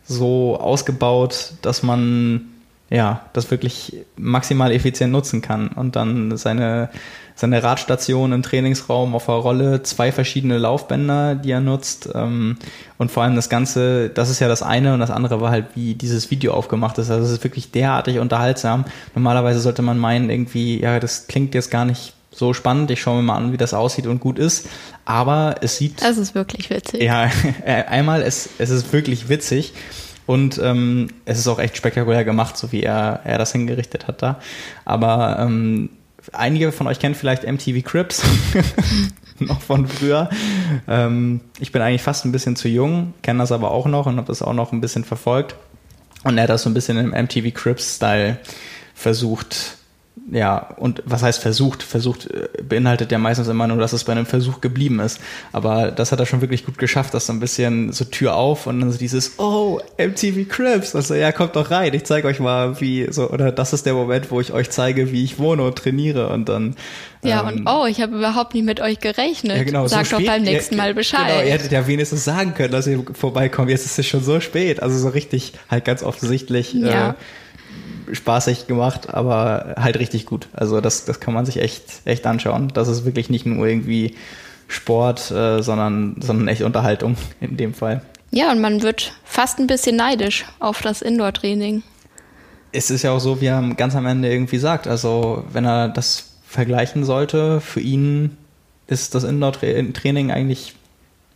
so 0.04 0.58
ausgebaut, 0.58 1.54
dass 1.62 1.82
man 1.82 2.51
ja, 2.92 3.22
das 3.32 3.50
wirklich 3.50 3.96
maximal 4.16 4.70
effizient 4.70 5.12
nutzen 5.12 5.40
kann 5.40 5.68
und 5.68 5.96
dann 5.96 6.36
seine, 6.36 6.90
seine 7.34 7.62
Radstation 7.62 8.32
im 8.32 8.42
Trainingsraum 8.42 9.14
auf 9.14 9.24
der 9.26 9.36
Rolle, 9.36 9.82
zwei 9.82 10.12
verschiedene 10.12 10.58
Laufbänder, 10.58 11.34
die 11.34 11.52
er 11.52 11.60
nutzt 11.60 12.10
ähm, 12.14 12.58
und 12.98 13.10
vor 13.10 13.22
allem 13.22 13.34
das 13.34 13.48
Ganze, 13.48 14.10
das 14.10 14.28
ist 14.28 14.40
ja 14.40 14.48
das 14.48 14.62
eine 14.62 14.92
und 14.92 15.00
das 15.00 15.10
andere 15.10 15.40
war 15.40 15.50
halt, 15.50 15.68
wie 15.74 15.94
dieses 15.94 16.30
Video 16.30 16.52
aufgemacht 16.52 16.98
ist. 16.98 17.10
Also 17.10 17.24
es 17.24 17.32
ist 17.32 17.44
wirklich 17.44 17.70
derartig 17.70 18.18
unterhaltsam. 18.18 18.84
Normalerweise 19.14 19.60
sollte 19.60 19.80
man 19.80 19.98
meinen, 19.98 20.28
irgendwie, 20.28 20.78
ja, 20.78 21.00
das 21.00 21.28
klingt 21.28 21.54
jetzt 21.54 21.70
gar 21.70 21.86
nicht 21.86 22.12
so 22.30 22.52
spannend. 22.52 22.90
Ich 22.90 23.00
schaue 23.00 23.16
mir 23.16 23.22
mal 23.22 23.36
an, 23.36 23.52
wie 23.52 23.56
das 23.56 23.72
aussieht 23.72 24.06
und 24.06 24.20
gut 24.20 24.38
ist. 24.38 24.68
Aber 25.06 25.56
es 25.62 25.78
sieht. 25.78 26.02
Es 26.02 26.18
ist 26.18 26.34
wirklich 26.34 26.68
witzig. 26.68 27.02
Ja, 27.02 27.30
einmal, 27.66 28.22
es, 28.22 28.50
es 28.58 28.68
ist 28.68 28.92
wirklich 28.92 29.30
witzig. 29.30 29.72
Und 30.26 30.58
ähm, 30.62 31.08
es 31.24 31.38
ist 31.38 31.48
auch 31.48 31.58
echt 31.58 31.76
spektakulär 31.76 32.24
gemacht, 32.24 32.56
so 32.56 32.72
wie 32.72 32.82
er, 32.82 33.20
er 33.24 33.38
das 33.38 33.52
hingerichtet 33.52 34.06
hat 34.06 34.22
da. 34.22 34.40
Aber 34.84 35.38
ähm, 35.40 35.90
einige 36.32 36.72
von 36.72 36.86
euch 36.86 36.98
kennen 36.98 37.14
vielleicht 37.14 37.44
MTV 37.44 37.84
Crips, 37.84 38.22
noch 39.38 39.60
von 39.60 39.86
früher. 39.88 40.30
Ähm, 40.88 41.40
ich 41.58 41.72
bin 41.72 41.82
eigentlich 41.82 42.02
fast 42.02 42.24
ein 42.24 42.32
bisschen 42.32 42.56
zu 42.56 42.68
jung, 42.68 43.14
kenne 43.22 43.40
das 43.40 43.52
aber 43.52 43.72
auch 43.72 43.86
noch 43.86 44.06
und 44.06 44.16
habe 44.16 44.28
das 44.28 44.42
auch 44.42 44.54
noch 44.54 44.72
ein 44.72 44.80
bisschen 44.80 45.04
verfolgt. 45.04 45.56
Und 46.24 46.38
er 46.38 46.44
hat 46.44 46.50
das 46.50 46.62
so 46.62 46.70
ein 46.70 46.74
bisschen 46.74 46.98
im 46.98 47.10
MTV 47.10 47.52
Crips-Style 47.52 48.38
versucht 48.94 49.78
ja, 50.30 50.74
und 50.76 51.02
was 51.04 51.22
heißt 51.22 51.40
versucht? 51.40 51.82
Versucht 51.82 52.30
äh, 52.30 52.62
beinhaltet 52.62 53.10
ja 53.10 53.18
meistens 53.18 53.48
immer 53.48 53.66
nur, 53.66 53.78
dass 53.78 53.92
es 53.92 54.04
bei 54.04 54.12
einem 54.12 54.26
Versuch 54.26 54.60
geblieben 54.60 55.00
ist. 55.00 55.20
Aber 55.52 55.90
das 55.90 56.12
hat 56.12 56.20
er 56.20 56.26
schon 56.26 56.40
wirklich 56.40 56.64
gut 56.64 56.78
geschafft, 56.78 57.12
dass 57.14 57.26
so 57.26 57.32
ein 57.32 57.40
bisschen 57.40 57.92
so 57.92 58.04
Tür 58.04 58.36
auf 58.36 58.66
und 58.66 58.80
dann 58.80 58.92
so 58.92 58.98
dieses, 58.98 59.38
oh, 59.38 59.80
MTV 59.98 60.48
Cribs. 60.48 60.94
Also 60.94 61.14
ja, 61.14 61.32
kommt 61.32 61.56
doch 61.56 61.70
rein, 61.70 61.92
ich 61.92 62.04
zeige 62.04 62.28
euch 62.28 62.40
mal, 62.40 62.80
wie 62.80 63.08
so, 63.10 63.30
oder 63.30 63.50
das 63.50 63.72
ist 63.72 63.84
der 63.84 63.94
Moment, 63.94 64.30
wo 64.30 64.40
ich 64.40 64.52
euch 64.52 64.70
zeige, 64.70 65.10
wie 65.12 65.24
ich 65.24 65.38
wohne 65.38 65.64
und 65.64 65.76
trainiere 65.76 66.28
und 66.28 66.48
dann. 66.48 66.76
Ja, 67.24 67.48
ähm, 67.48 67.58
und 67.58 67.66
oh, 67.66 67.86
ich 67.86 68.00
habe 68.00 68.16
überhaupt 68.16 68.54
nicht 68.54 68.64
mit 68.64 68.80
euch 68.80 69.00
gerechnet. 69.00 69.56
Ja, 69.56 69.64
genau, 69.64 69.86
Sag 69.88 70.06
so 70.06 70.18
doch 70.18 70.24
beim 70.24 70.42
nächsten 70.42 70.76
Mal 70.76 70.94
Bescheid. 70.94 71.26
Genau, 71.26 71.42
ihr 71.42 71.52
hättet 71.52 71.72
ja 71.72 71.86
wenigstens 71.86 72.24
sagen 72.24 72.54
können, 72.54 72.72
dass 72.72 72.86
ihr 72.86 73.04
vorbeikommt. 73.12 73.70
Jetzt 73.70 73.86
ist 73.86 73.98
es 73.98 74.06
schon 74.06 74.22
so 74.22 74.40
spät. 74.40 74.82
Also 74.82 74.98
so 74.98 75.08
richtig, 75.08 75.52
halt 75.68 75.84
ganz 75.84 76.02
offensichtlich. 76.02 76.72
Ja. 76.74 77.10
Äh, 77.10 77.14
spaßig 78.12 78.66
gemacht, 78.66 79.12
aber 79.12 79.74
halt 79.78 79.98
richtig 79.98 80.26
gut. 80.26 80.48
Also 80.52 80.80
das, 80.80 81.04
das 81.04 81.20
kann 81.20 81.34
man 81.34 81.46
sich 81.46 81.58
echt, 81.58 81.84
echt 82.04 82.26
anschauen. 82.26 82.68
Das 82.74 82.88
ist 82.88 83.04
wirklich 83.04 83.30
nicht 83.30 83.46
nur 83.46 83.66
irgendwie 83.66 84.14
Sport, 84.68 85.30
äh, 85.30 85.62
sondern, 85.62 86.16
sondern 86.20 86.48
echt 86.48 86.62
Unterhaltung 86.62 87.16
in 87.40 87.56
dem 87.56 87.74
Fall. 87.74 88.02
Ja, 88.30 88.50
und 88.50 88.60
man 88.60 88.82
wird 88.82 89.12
fast 89.24 89.58
ein 89.58 89.66
bisschen 89.66 89.96
neidisch 89.96 90.46
auf 90.58 90.80
das 90.80 91.02
Indoor-Training. 91.02 91.82
Es 92.72 92.90
ist 92.90 93.02
ja 93.02 93.10
auch 93.10 93.18
so, 93.18 93.42
wie 93.42 93.46
er 93.46 93.62
ganz 93.76 93.94
am 93.94 94.06
Ende 94.06 94.32
irgendwie 94.32 94.56
sagt. 94.56 94.88
Also, 94.88 95.44
wenn 95.52 95.66
er 95.66 95.88
das 95.88 96.30
vergleichen 96.46 97.04
sollte, 97.04 97.60
für 97.60 97.80
ihn 97.80 98.38
ist 98.86 99.14
das 99.14 99.24
Indoor-Training 99.24 100.30
eigentlich 100.30 100.74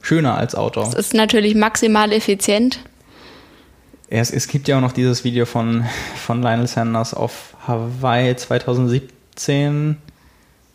schöner 0.00 0.36
als 0.36 0.54
Outdoor. 0.54 0.88
Es 0.88 0.94
ist 0.94 1.14
natürlich 1.14 1.54
maximal 1.54 2.12
effizient 2.12 2.80
es, 4.08 4.30
es 4.30 4.48
gibt 4.48 4.68
ja 4.68 4.76
auch 4.76 4.80
noch 4.80 4.92
dieses 4.92 5.24
Video 5.24 5.46
von, 5.46 5.84
von 6.16 6.42
Lionel 6.42 6.66
Sanders 6.66 7.14
auf 7.14 7.54
Hawaii 7.66 8.36
2017, 8.36 9.96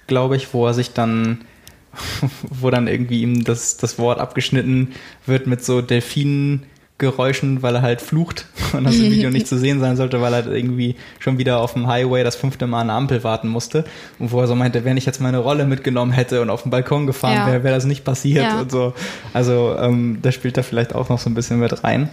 glaube 0.08 0.36
ich, 0.36 0.54
wo 0.54 0.68
er 0.68 0.74
sich 0.74 0.94
dann, 0.94 1.46
wo 2.50 2.70
dann 2.70 2.88
irgendwie 2.88 3.22
ihm 3.22 3.44
das, 3.44 3.78
das 3.78 3.98
Wort 3.98 4.20
abgeschnitten 4.20 4.94
wird 5.26 5.48
mit 5.48 5.64
so 5.64 5.82
Delfinengeräuschen, 5.82 7.62
weil 7.62 7.76
er 7.76 7.82
halt 7.82 8.02
flucht 8.02 8.48
und 8.74 8.84
das 8.84 8.96
im 8.96 9.10
Video 9.10 9.30
nicht 9.30 9.48
zu 9.48 9.58
sehen 9.58 9.80
sein 9.80 9.96
sollte, 9.96 10.20
weil 10.20 10.34
er 10.34 10.48
irgendwie 10.48 10.98
schon 11.20 11.38
wieder 11.38 11.62
auf 11.62 11.72
dem 11.72 11.88
Highway 11.88 12.26
das 12.26 12.36
fünfte 12.36 12.68
Mal 12.68 12.82
an 12.82 12.88
der 12.88 12.98
Ampel 12.98 13.24
warten 13.24 13.48
musste. 13.48 13.86
Und 14.20 14.34
wo 14.34 14.42
er 14.42 14.48
so 14.48 14.56
meinte, 14.56 14.84
wenn 14.84 14.98
ich 14.98 15.06
jetzt 15.06 15.22
meine 15.22 15.38
Rolle 15.38 15.66
mitgenommen 15.66 16.12
hätte 16.12 16.42
und 16.42 16.50
auf 16.50 16.64
den 16.64 16.70
Balkon 16.70 17.08
gefahren 17.08 17.36
ja. 17.36 17.48
wäre, 17.48 17.64
wäre 17.64 17.76
das 17.76 17.86
nicht 17.86 18.04
passiert 18.04 18.44
ja. 18.44 18.60
und 18.60 18.72
so. 18.72 18.94
Also 19.32 19.74
ähm, 19.80 20.20
das 20.22 20.36
spielt 20.36 20.58
da 20.58 20.64
vielleicht 20.64 20.94
auch 20.94 21.08
noch 21.08 21.20
so 21.20 21.30
ein 21.30 21.34
bisschen 21.34 21.60
mit 21.60 21.86
rein. 21.86 22.10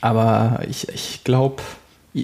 Aber 0.00 0.60
ich, 0.68 0.88
ich 0.88 1.24
glaube, 1.24 1.62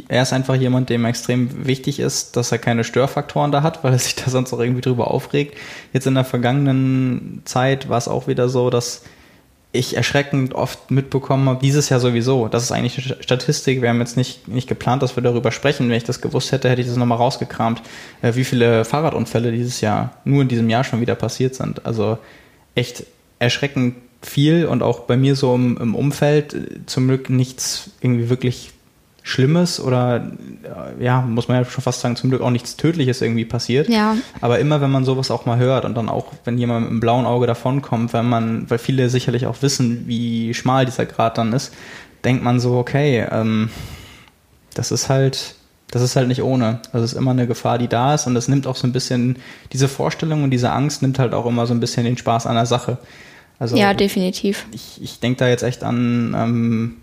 er 0.09 0.23
ist 0.23 0.33
einfach 0.33 0.55
jemand, 0.55 0.91
dem 0.91 1.05
extrem 1.05 1.67
wichtig 1.67 1.99
ist, 1.99 2.37
dass 2.37 2.53
er 2.53 2.59
keine 2.59 2.85
Störfaktoren 2.85 3.53
da 3.53 3.63
hat, 3.63 3.83
weil 3.85 3.93
er 3.93 3.99
sich 3.99 4.15
da 4.15 4.31
sonst 4.31 4.53
auch 4.53 4.61
irgendwie 4.61 4.83
drüber 4.83 5.11
aufregt. 5.11 5.57
Jetzt 5.93 6.07
in 6.07 6.15
der 6.15 6.25
vergangenen 6.25 7.43
Zeit 7.45 7.89
war 7.89 7.99
es 7.99 8.09
auch 8.09 8.27
wieder 8.27 8.49
so, 8.49 8.71
dass 8.71 9.03
ich 9.71 9.97
erschreckend 9.97 10.55
oft 10.55 10.91
mitbekommen 10.91 11.49
habe, 11.49 11.61
dieses 11.61 11.91
Jahr 11.91 12.01
sowieso. 12.01 12.49
Das 12.49 12.63
ist 12.63 12.73
eigentlich 12.73 13.05
eine 13.05 13.23
Statistik. 13.23 13.83
Wir 13.83 13.91
haben 13.91 14.01
jetzt 14.01 14.17
nicht, 14.17 14.49
nicht 14.49 14.67
geplant, 14.67 15.03
dass 15.03 15.15
wir 15.15 15.23
darüber 15.23 15.53
sprechen. 15.53 15.89
Wenn 15.89 15.97
ich 15.97 16.05
das 16.05 16.23
gewusst 16.23 16.53
hätte, 16.53 16.71
hätte 16.71 16.81
ich 16.81 16.87
das 16.87 16.97
nochmal 16.97 17.19
rausgekramt, 17.19 17.83
äh, 18.23 18.35
wie 18.35 18.45
viele 18.45 18.85
Fahrradunfälle 18.85 19.53
dieses 19.53 19.81
Jahr, 19.83 20.15
nur 20.25 20.43
in 20.43 20.49
diesem 20.49 20.71
Jahr 20.71 20.85
schon 20.85 21.01
wieder 21.03 21.15
passiert 21.15 21.55
sind. 21.55 21.85
Also 21.85 22.19
echt 22.75 23.05
erschreckend 23.39 23.97
viel 24.23 24.67
und 24.67 24.83
auch 24.83 25.01
bei 25.01 25.17
mir 25.17 25.37
so 25.37 25.55
im, 25.55 25.77
im 25.79 25.95
Umfeld 25.95 26.55
äh, 26.55 26.87
zum 26.87 27.09
Glück 27.09 27.31
nichts 27.31 27.91
irgendwie 28.01 28.29
wirklich 28.29 28.73
Schlimmes 29.23 29.79
oder 29.79 30.27
äh, 30.63 31.05
ja, 31.05 31.21
muss 31.21 31.49
man 31.49 31.59
ja 31.59 31.65
schon 31.69 31.83
fast 31.83 32.01
sagen, 32.01 32.17
zum 32.17 32.31
Glück 32.31 32.41
auch 32.41 32.51
nichts 32.51 32.77
Tödliches 32.77 33.21
irgendwie 33.21 33.45
passiert. 33.45 33.89
Ja. 33.89 34.17
Aber 34.41 34.59
immer, 34.59 34.81
wenn 34.81 34.91
man 34.91 35.05
sowas 35.05 35.31
auch 35.31 35.45
mal 35.45 35.59
hört 35.59 35.85
und 35.85 35.95
dann 35.95 36.09
auch, 36.09 36.33
wenn 36.45 36.57
jemand 36.57 36.85
mit 36.85 36.91
einem 36.91 37.01
blauen 37.01 37.27
Auge 37.27 37.47
davonkommt, 37.47 38.15
wenn 38.15 38.27
man, 38.27 38.71
weil 38.71 38.79
viele 38.79 39.11
sicherlich 39.11 39.47
auch 39.47 39.61
wissen, 39.61 40.05
wie 40.07 40.55
schmal 40.55 40.87
dieser 40.87 41.05
Grad 41.05 41.37
dann 41.37 41.53
ist, 41.53 41.75
denkt 42.25 42.43
man 42.43 42.59
so, 42.59 42.79
okay, 42.79 43.27
ähm, 43.31 43.69
das 44.73 44.93
ist 44.93 45.11
halt, 45.11 45.57
das 45.91 46.01
ist 46.01 46.17
halt 46.17 46.29
nicht 46.29 46.43
ohne. 46.43 46.81
Also 46.93 47.05
es 47.05 47.13
ist 47.13 47.19
immer 47.19 47.33
eine 47.33 47.47
Gefahr, 47.47 47.77
die 47.77 47.89
da 47.89 48.15
ist 48.15 48.27
und 48.27 48.35
es 48.35 48.49
nimmt 48.49 48.67
auch 48.67 48.77
so 48.77 48.87
ein 48.87 48.93
bisschen, 48.93 49.37
diese 49.75 49.89
Vorstellung 49.89 50.43
und 50.43 50.51
diese 50.51 50.73
Angst 50.73 51.03
nimmt 51.03 51.19
halt 51.19 51.35
auch 51.35 51.45
immer 51.45 51.67
so 51.67 51.75
ein 51.75 51.81
bisschen 51.81 52.05
den 52.05 52.17
Spaß 52.17 52.47
an 52.47 52.55
der 52.55 52.67
Sache. 52.67 52.97
Also 53.59 53.77
ja, 53.77 53.93
definitiv. 53.95 54.67
Ich, 54.73 55.03
ich 55.03 55.21
denke 55.21 55.39
da 55.39 55.49
jetzt 55.49 55.63
echt 55.63 55.83
an 55.83 56.35
ähm, 56.37 56.97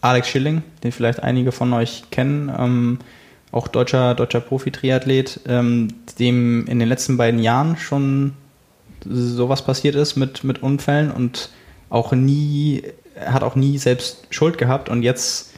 Alex 0.00 0.28
Schilling, 0.28 0.62
den 0.82 0.92
vielleicht 0.92 1.22
einige 1.22 1.52
von 1.52 1.72
euch 1.72 2.04
kennen, 2.10 2.52
ähm, 2.56 2.98
auch 3.52 3.68
deutscher, 3.68 4.14
deutscher 4.14 4.40
Profi-Triathlet, 4.40 5.40
ähm, 5.48 5.88
dem 6.18 6.66
in 6.66 6.78
den 6.78 6.88
letzten 6.88 7.16
beiden 7.16 7.40
Jahren 7.40 7.76
schon 7.76 8.34
sowas 9.04 9.64
passiert 9.64 9.94
ist 9.94 10.16
mit, 10.16 10.44
mit 10.44 10.62
Unfällen 10.62 11.10
und 11.10 11.50
auch 11.88 12.12
nie, 12.12 12.82
hat 13.18 13.42
auch 13.42 13.56
nie 13.56 13.78
selbst 13.78 14.26
Schuld 14.30 14.58
gehabt 14.58 14.88
und 14.88 15.02
jetzt 15.02 15.54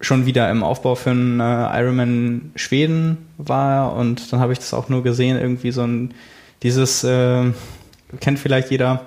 schon 0.00 0.26
wieder 0.26 0.50
im 0.50 0.62
Aufbau 0.62 0.94
für 0.94 1.10
einen 1.10 1.40
äh, 1.40 1.78
Ironman 1.78 2.52
Schweden 2.56 3.18
war 3.36 3.94
und 3.94 4.32
dann 4.32 4.40
habe 4.40 4.52
ich 4.52 4.58
das 4.58 4.74
auch 4.74 4.88
nur 4.88 5.02
gesehen, 5.02 5.38
irgendwie 5.38 5.70
so 5.72 5.82
ein, 5.82 6.14
dieses, 6.62 7.04
äh, 7.04 7.44
kennt 8.18 8.38
vielleicht 8.38 8.70
jeder, 8.70 9.04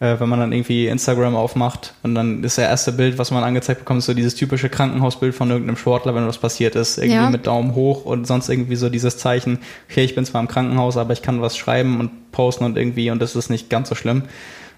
äh, 0.00 0.18
wenn 0.18 0.28
man 0.30 0.40
dann 0.40 0.52
irgendwie 0.52 0.88
Instagram 0.88 1.36
aufmacht 1.36 1.94
und 2.02 2.14
dann 2.14 2.42
ist 2.42 2.56
das 2.56 2.64
erste 2.64 2.92
Bild, 2.92 3.18
was 3.18 3.30
man 3.30 3.44
angezeigt 3.44 3.80
bekommt, 3.80 4.02
so 4.02 4.14
dieses 4.14 4.34
typische 4.34 4.70
Krankenhausbild 4.70 5.34
von 5.34 5.50
irgendeinem 5.50 5.76
Sportler, 5.76 6.14
wenn 6.14 6.26
was 6.26 6.38
passiert 6.38 6.74
ist, 6.74 6.96
irgendwie 6.96 7.16
ja. 7.16 7.30
mit 7.30 7.46
Daumen 7.46 7.74
hoch 7.74 8.06
und 8.06 8.26
sonst 8.26 8.48
irgendwie 8.48 8.76
so 8.76 8.88
dieses 8.88 9.18
Zeichen, 9.18 9.58
okay, 9.90 10.02
ich 10.02 10.14
bin 10.14 10.24
zwar 10.24 10.40
im 10.40 10.48
Krankenhaus, 10.48 10.96
aber 10.96 11.12
ich 11.12 11.20
kann 11.20 11.42
was 11.42 11.56
schreiben 11.56 12.00
und 12.00 12.32
posten 12.32 12.64
und 12.64 12.78
irgendwie 12.78 13.10
und 13.10 13.20
das 13.20 13.36
ist 13.36 13.50
nicht 13.50 13.68
ganz 13.68 13.90
so 13.90 13.94
schlimm. 13.94 14.22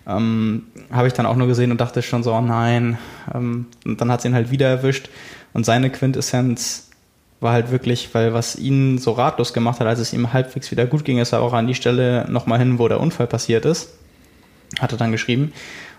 Ähm, 0.09 0.65
habe 0.91 1.07
ich 1.07 1.13
dann 1.13 1.27
auch 1.27 1.37
nur 1.37 1.47
gesehen 1.47 1.71
und 1.71 1.81
dachte 1.81 2.03
schon 2.03 2.25
so, 2.25 2.35
oh 2.35 2.41
nein. 2.41 2.99
Ähm, 3.33 3.67
und 3.85 4.01
dann 4.01 4.11
hat 4.11 4.23
sie 4.23 4.29
ihn 4.29 4.35
halt 4.35 4.51
wieder 4.51 4.67
erwischt 4.67 5.09
und 5.53 5.65
seine 5.65 5.91
Quintessenz 5.91 6.89
war 7.39 7.53
halt 7.53 7.71
wirklich, 7.71 8.13
weil 8.13 8.35
was 8.35 8.57
ihn 8.57 8.99
so 8.99 9.13
ratlos 9.13 9.53
gemacht 9.53 9.79
hat, 9.79 9.87
als 9.87 10.01
es 10.01 10.13
ihm 10.13 10.33
halbwegs 10.33 10.73
wieder 10.73 10.87
gut 10.87 11.05
ging, 11.05 11.19
ist 11.19 11.33
er 11.33 11.43
auch 11.43 11.53
an 11.53 11.69
die 11.69 11.75
Stelle 11.77 12.27
nochmal 12.29 12.59
hin, 12.59 12.81
wo 12.81 12.89
der 12.89 13.01
Unfall 13.01 13.29
passiert 13.29 13.65
ist 13.65 13.91
hat 14.81 14.93
er 14.93 14.99
dann 14.99 15.13
geschrieben. 15.13 15.53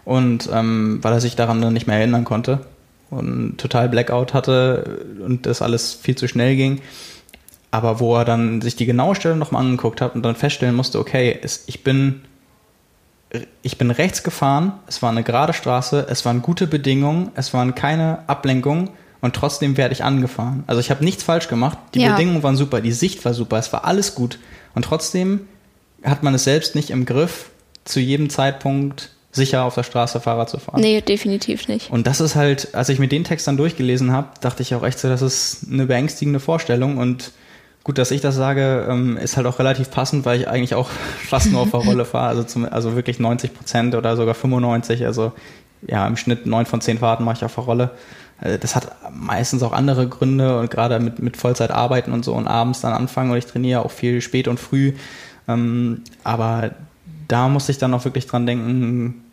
Und 0.06 0.50
ähm, 0.52 1.00
weil 1.02 1.14
er 1.14 1.22
sich 1.22 1.36
daran 1.36 1.62
dann 1.62 1.74
nicht 1.74 1.88
mehr 1.88 1.98
erinnern 1.98 2.26
konnte 2.26 2.66
und 3.10 3.58
total 3.58 3.90
Blackout 3.90 4.34
hatte 4.34 5.06
und 5.26 5.46
das 5.46 5.62
alles 5.62 5.94
viel 5.94 6.16
zu 6.16 6.28
schnell 6.28 6.56
ging. 6.56 6.82
Aber 7.72 8.00
wo 8.00 8.16
er 8.16 8.26
dann 8.26 8.62
sich 8.62 8.76
die 8.76 8.86
genaue 8.86 9.16
Stelle 9.16 9.36
nochmal 9.36 9.64
angeguckt 9.64 10.02
hat 10.02 10.16
und 10.16 10.24
dann 10.24 10.36
feststellen 10.36 10.76
musste, 10.76 11.00
okay, 11.00 11.40
es, 11.42 11.64
ich 11.68 11.84
bin 11.84 12.22
ich 13.62 13.78
bin 13.78 13.92
rechts 13.92 14.24
gefahren, 14.24 14.74
es 14.88 15.02
war 15.02 15.10
eine 15.10 15.24
gerade 15.24 15.54
Straße, 15.54 16.06
es 16.10 16.24
waren 16.26 16.42
gute 16.42 16.68
Bedingungen, 16.68 17.32
es 17.36 17.54
waren 17.54 17.74
keine 17.74 18.20
Ablenkungen 18.28 18.90
und 19.22 19.36
trotzdem 19.36 19.76
werde 19.76 19.94
ich 19.94 20.04
angefahren. 20.04 20.64
Also 20.68 20.80
ich 20.80 20.92
habe 20.92 21.04
nichts 21.04 21.24
falsch 21.24 21.48
gemacht, 21.48 21.78
die 21.94 22.02
ja. 22.02 22.12
Bedingungen 22.12 22.44
waren 22.44 22.56
super, 22.56 22.82
die 22.82 22.92
Sicht 22.92 23.26
war 23.26 23.34
super, 23.34 23.58
es 23.58 23.74
war 23.74 23.86
alles 23.86 24.14
gut 24.14 24.38
und 24.76 24.86
trotzdem 24.86 25.48
hat 26.04 26.22
man 26.22 26.36
es 26.36 26.44
selbst 26.44 26.76
nicht 26.76 26.92
im 26.92 27.06
Griff, 27.06 27.50
zu 27.86 28.00
jedem 28.00 28.30
Zeitpunkt 28.30 29.10
sicher 29.32 29.64
auf 29.64 29.76
der 29.76 29.84
Straße 29.84 30.20
Fahrrad 30.20 30.50
zu 30.50 30.60
fahren. 30.60 30.80
Nee, 30.80 31.02
definitiv 31.02 31.68
nicht. 31.68 31.92
Und 31.92 32.06
das 32.06 32.22
ist 32.22 32.36
halt, 32.36 32.76
als 32.76 32.90
ich 32.90 33.00
mir 33.00 33.08
den 33.08 33.24
Text 33.24 33.48
dann 33.48 33.58
durchgelesen 33.58 34.12
habe, 34.12 34.30
dachte 34.42 34.62
ich 34.62 34.76
auch 34.76 34.84
echt 34.84 35.00
so, 35.00 35.10
das 35.10 35.22
ist 35.22 35.66
eine 35.72 35.88
beängstigende 35.88 36.40
Vorstellung 36.40 36.98
und 36.98 37.32
gut, 37.84 37.98
dass 37.98 38.12
ich 38.12 38.22
das 38.22 38.36
sage, 38.36 38.88
ähm, 38.90 39.18
ist 39.18 39.36
halt 39.36 39.48
auch 39.48 39.60
relativ 39.60 39.90
passend, 39.90 40.26
weil 40.26 40.40
ich 40.40 40.48
eigentlich 40.48 40.76
auch 40.76 40.90
fast 41.28 41.52
nur 41.52 41.62
auf 41.62 41.72
der 41.72 41.82
Rolle 41.82 42.06
fahre, 42.06 42.28
also, 42.28 42.44
zum, 42.44 42.66
also 42.66 42.96
wirklich 42.96 43.20
90 43.20 43.54
Prozent 43.54 43.96
oder 43.96 44.16
sogar 44.16 44.36
95, 44.36 45.06
also 45.06 45.34
ja, 45.86 46.08
im 46.08 46.16
Schnitt 46.16 46.46
neun 46.46 46.66
von 46.66 46.80
zehn 46.80 47.00
Fahrten 47.00 47.26
mache 47.26 47.38
ich 47.38 47.44
auf 47.44 47.56
der 47.56 47.64
Rolle. 47.64 47.92
Äh, 48.40 48.60
das 48.60 48.76
hat 48.76 48.96
meistens 49.12 49.64
auch 49.64 49.74
andere 49.74 50.08
Gründe 50.08 50.60
und 50.60 50.70
gerade 50.70 51.00
mit, 51.00 51.20
mit 51.20 51.38
Vollzeit 51.38 51.72
arbeiten 51.72 52.14
und 52.14 52.24
so 52.24 52.34
und 52.34 52.48
abends 52.48 52.82
dann 52.82 52.94
anfangen 52.94 53.32
und 53.32 53.38
ich 53.38 53.48
trainiere 53.48 53.84
auch 53.84 53.92
viel 53.92 54.22
spät 54.22 54.48
und 54.48 54.60
früh. 54.60 54.94
Ähm, 55.48 56.04
aber 56.24 56.72
da 57.34 57.50
musste 57.50 57.72
ich 57.72 57.80
dann 57.80 57.96
auch 57.96 58.06
wirklich 58.06 58.28
dran 58.28 58.46
denken, 58.46 59.24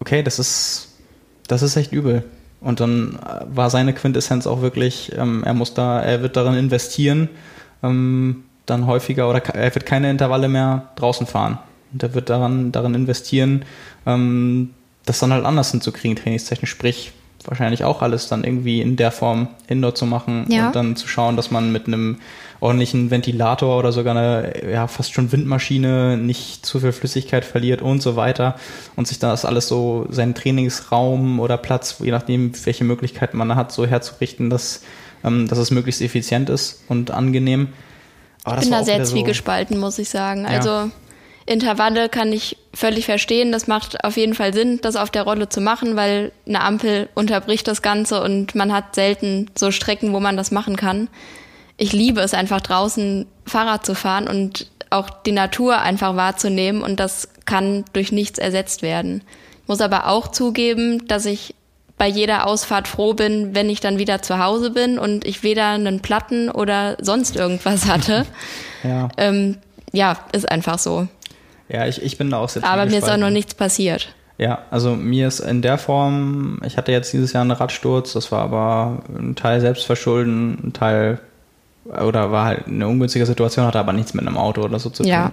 okay, 0.00 0.24
das 0.24 0.40
ist, 0.40 0.88
das 1.46 1.62
ist 1.62 1.76
echt 1.76 1.92
übel. 1.92 2.24
Und 2.60 2.80
dann 2.80 3.20
äh, 3.24 3.44
war 3.46 3.70
seine 3.70 3.92
Quintessenz 3.92 4.48
auch 4.48 4.60
wirklich, 4.60 5.12
ähm, 5.16 5.44
er 5.44 5.54
muss 5.54 5.72
da, 5.72 6.00
er 6.00 6.20
wird 6.20 6.36
darin 6.36 6.54
investieren, 6.54 7.28
ähm, 7.84 8.42
dann 8.66 8.88
häufiger 8.88 9.30
oder 9.30 9.38
er 9.54 9.72
wird 9.72 9.86
keine 9.86 10.10
Intervalle 10.10 10.48
mehr 10.48 10.88
draußen 10.96 11.28
fahren. 11.28 11.58
Und 11.92 12.02
er 12.02 12.12
wird 12.14 12.28
daran, 12.28 12.72
darin 12.72 12.94
investieren, 12.94 13.64
ähm, 14.04 14.70
das 15.06 15.20
dann 15.20 15.32
halt 15.32 15.44
anders 15.44 15.70
hinzukriegen, 15.70 16.16
trainingstechnisch. 16.16 16.70
Sprich, 16.70 17.12
wahrscheinlich 17.44 17.84
auch 17.84 18.02
alles 18.02 18.28
dann 18.28 18.42
irgendwie 18.42 18.80
in 18.80 18.96
der 18.96 19.12
Form 19.12 19.46
Indoor 19.68 19.94
zu 19.94 20.06
machen 20.06 20.46
ja. 20.48 20.66
und 20.66 20.76
dann 20.76 20.96
zu 20.96 21.06
schauen, 21.06 21.36
dass 21.36 21.52
man 21.52 21.70
mit 21.70 21.86
einem 21.86 22.16
ordentlichen 22.64 23.10
Ventilator 23.10 23.78
oder 23.78 23.92
sogar 23.92 24.16
eine 24.16 24.72
ja, 24.72 24.86
fast 24.86 25.12
schon 25.12 25.30
Windmaschine 25.30 26.16
nicht 26.16 26.64
zu 26.64 26.80
viel 26.80 26.92
Flüssigkeit 26.92 27.44
verliert 27.44 27.82
und 27.82 28.00
so 28.00 28.16
weiter 28.16 28.56
und 28.96 29.06
sich 29.06 29.18
das 29.18 29.44
alles 29.44 29.68
so 29.68 30.06
seinen 30.08 30.34
Trainingsraum 30.34 31.40
oder 31.40 31.58
Platz, 31.58 31.96
je 32.02 32.10
nachdem, 32.10 32.52
welche 32.64 32.84
Möglichkeiten 32.84 33.36
man 33.36 33.54
hat, 33.54 33.70
so 33.70 33.86
herzurichten, 33.86 34.48
dass, 34.48 34.82
ähm, 35.22 35.46
dass 35.46 35.58
es 35.58 35.70
möglichst 35.72 36.00
effizient 36.00 36.48
ist 36.48 36.82
und 36.88 37.10
angenehm. 37.10 37.68
Aber 38.44 38.56
ich 38.56 38.62
bin 38.62 38.70
da 38.70 38.82
sehr 38.82 39.04
zwiegespalten, 39.04 39.76
so, 39.76 39.80
muss 39.80 39.98
ich 39.98 40.08
sagen. 40.08 40.46
Also 40.46 40.70
ja. 40.70 40.90
Intervalle 41.44 42.08
kann 42.08 42.32
ich 42.32 42.56
völlig 42.72 43.04
verstehen. 43.04 43.52
Das 43.52 43.66
macht 43.66 44.02
auf 44.04 44.16
jeden 44.16 44.32
Fall 44.32 44.54
Sinn, 44.54 44.78
das 44.80 44.96
auf 44.96 45.10
der 45.10 45.24
Rolle 45.24 45.50
zu 45.50 45.60
machen, 45.60 45.96
weil 45.96 46.32
eine 46.48 46.62
Ampel 46.62 47.10
unterbricht 47.14 47.68
das 47.68 47.82
Ganze 47.82 48.22
und 48.22 48.54
man 48.54 48.72
hat 48.72 48.94
selten 48.94 49.50
so 49.54 49.70
Strecken, 49.70 50.14
wo 50.14 50.20
man 50.20 50.38
das 50.38 50.50
machen 50.50 50.76
kann. 50.76 51.08
Ich 51.76 51.92
liebe 51.92 52.20
es 52.20 52.34
einfach 52.34 52.60
draußen 52.60 53.26
Fahrrad 53.46 53.84
zu 53.84 53.94
fahren 53.94 54.28
und 54.28 54.68
auch 54.90 55.10
die 55.10 55.32
Natur 55.32 55.80
einfach 55.80 56.16
wahrzunehmen 56.16 56.82
und 56.82 57.00
das 57.00 57.28
kann 57.46 57.84
durch 57.92 58.12
nichts 58.12 58.38
ersetzt 58.38 58.82
werden. 58.82 59.22
Ich 59.62 59.68
muss 59.68 59.80
aber 59.80 60.08
auch 60.08 60.28
zugeben, 60.28 61.06
dass 61.08 61.26
ich 61.26 61.54
bei 61.96 62.06
jeder 62.08 62.46
Ausfahrt 62.46 62.88
froh 62.88 63.14
bin, 63.14 63.54
wenn 63.54 63.70
ich 63.70 63.80
dann 63.80 63.98
wieder 63.98 64.20
zu 64.22 64.38
Hause 64.38 64.70
bin 64.70 64.98
und 64.98 65.24
ich 65.24 65.42
weder 65.42 65.68
einen 65.68 66.00
Platten 66.00 66.50
oder 66.50 66.96
sonst 67.00 67.36
irgendwas 67.36 67.86
hatte. 67.86 68.26
ja. 68.82 69.08
Ähm, 69.16 69.58
ja, 69.92 70.18
ist 70.32 70.50
einfach 70.50 70.78
so. 70.78 71.06
Ja, 71.68 71.86
ich, 71.86 72.02
ich 72.02 72.18
bin 72.18 72.30
da 72.30 72.38
auch 72.38 72.48
sehr 72.48 72.64
Aber 72.64 72.86
mir 72.86 72.98
ist 72.98 73.08
auch 73.08 73.16
noch 73.16 73.30
nichts 73.30 73.54
passiert. 73.54 74.14
Ja, 74.36 74.64
also 74.70 74.96
mir 74.96 75.28
ist 75.28 75.38
in 75.38 75.62
der 75.62 75.78
Form, 75.78 76.60
ich 76.64 76.76
hatte 76.76 76.90
jetzt 76.90 77.12
dieses 77.12 77.32
Jahr 77.32 77.42
einen 77.42 77.52
Radsturz, 77.52 78.12
das 78.12 78.32
war 78.32 78.42
aber 78.42 79.04
ein 79.16 79.36
Teil 79.36 79.60
Selbstverschulden, 79.60 80.58
ein 80.64 80.72
Teil 80.72 81.20
oder 81.84 82.32
war 82.32 82.46
halt 82.46 82.66
eine 82.66 82.88
ungünstige 82.88 83.26
Situation, 83.26 83.66
hatte 83.66 83.78
aber 83.78 83.92
nichts 83.92 84.14
mit 84.14 84.26
einem 84.26 84.36
Auto 84.36 84.62
oder 84.62 84.78
so 84.78 84.90
zu 84.90 85.02
tun. 85.02 85.10
Ja. 85.10 85.32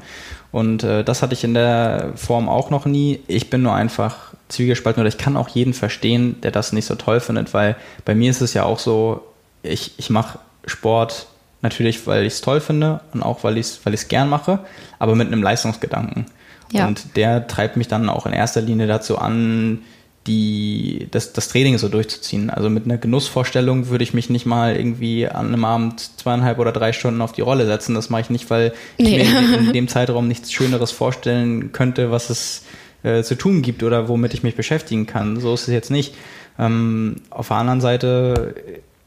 Und 0.52 0.84
äh, 0.84 1.04
das 1.04 1.22
hatte 1.22 1.34
ich 1.34 1.44
in 1.44 1.54
der 1.54 2.12
Form 2.16 2.50
auch 2.50 2.70
noch 2.70 2.86
nie. 2.86 3.22
Ich 3.28 3.50
bin 3.50 3.62
nur 3.62 3.74
einfach 3.74 4.34
zwiegespalten 4.50 5.02
oder 5.02 5.08
ich 5.08 5.18
kann 5.18 5.38
auch 5.38 5.48
jeden 5.50 5.74
verstehen, 5.74 6.42
der 6.42 6.52
das 6.52 6.74
nicht 6.74 6.86
so 6.86 6.96
toll 6.96 7.22
findet, 7.22 7.54
weil 7.54 7.78
bei 8.04 8.16
mir 8.16 8.30
ist 8.30 8.42
es 8.42 8.54
ja 8.54 8.64
auch 8.64 8.80
so, 8.80 9.24
ich, 9.64 9.94
ich 9.98 10.10
mache 10.10 10.40
Sport 10.66 11.28
Natürlich, 11.62 12.08
weil 12.08 12.26
ich 12.26 12.34
es 12.34 12.42
toll 12.42 12.60
finde 12.60 13.02
und 13.14 13.22
auch, 13.22 13.44
weil 13.44 13.58
ich 13.58 13.68
es 13.68 13.86
weil 13.86 13.96
gern 14.08 14.30
mache, 14.30 14.60
aber 14.98 15.16
mit 15.16 15.28
einem 15.28 15.44
Leistungsgedanken. 15.44 16.26
Ja. 16.72 16.88
Und 16.88 17.16
der 17.16 17.48
treibt 17.48 17.78
mich 17.78 17.88
dann 17.88 18.10
auch 18.10 18.26
in 18.26 18.34
erster 18.34 18.62
Linie 18.62 18.88
dazu 18.88 19.20
an, 19.20 19.80
die, 20.28 21.08
das, 21.12 21.34
das 21.34 21.48
Training 21.48 21.78
so 21.78 21.90
durchzuziehen. 21.90 22.50
Also 22.50 22.70
mit 22.70 22.86
einer 22.86 22.98
Genussvorstellung 22.98 23.90
würde 23.90 24.04
ich 24.04 24.14
mich 24.14 24.30
nicht 24.30 24.46
mal 24.46 24.76
irgendwie 24.76 25.28
an 25.28 25.48
einem 25.48 25.66
Abend 25.66 26.20
zweieinhalb 26.20 26.60
oder 26.60 26.72
drei 26.72 26.94
Stunden 26.94 27.22
auf 27.22 27.32
die 27.32 27.42
Rolle 27.42 27.66
setzen. 27.66 27.96
Das 27.96 28.10
mache 28.10 28.22
ich 28.22 28.30
nicht, 28.30 28.50
weil 28.50 28.74
nee. 29.00 29.22
ich 29.22 29.32
mir 29.32 29.58
in 29.58 29.74
dem 29.74 29.88
Zeitraum 29.88 30.28
nichts 30.28 30.52
Schöneres 30.52 30.92
vorstellen 30.92 31.72
könnte, 31.72 32.12
was 32.12 32.30
es 32.30 32.64
äh, 33.04 33.24
zu 33.24 33.36
tun 33.36 33.64
gibt 33.64 33.82
oder 33.82 34.08
womit 34.10 34.34
ich 34.34 34.44
mich 34.44 34.56
beschäftigen 34.56 35.08
kann. 35.08 35.40
So 35.40 35.54
ist 35.54 35.64
es 35.64 35.74
jetzt 35.74 35.90
nicht. 35.90 36.14
Ähm, 36.60 37.16
auf 37.32 37.48
der 37.48 37.58
anderen 37.58 37.82
Seite 37.82 38.54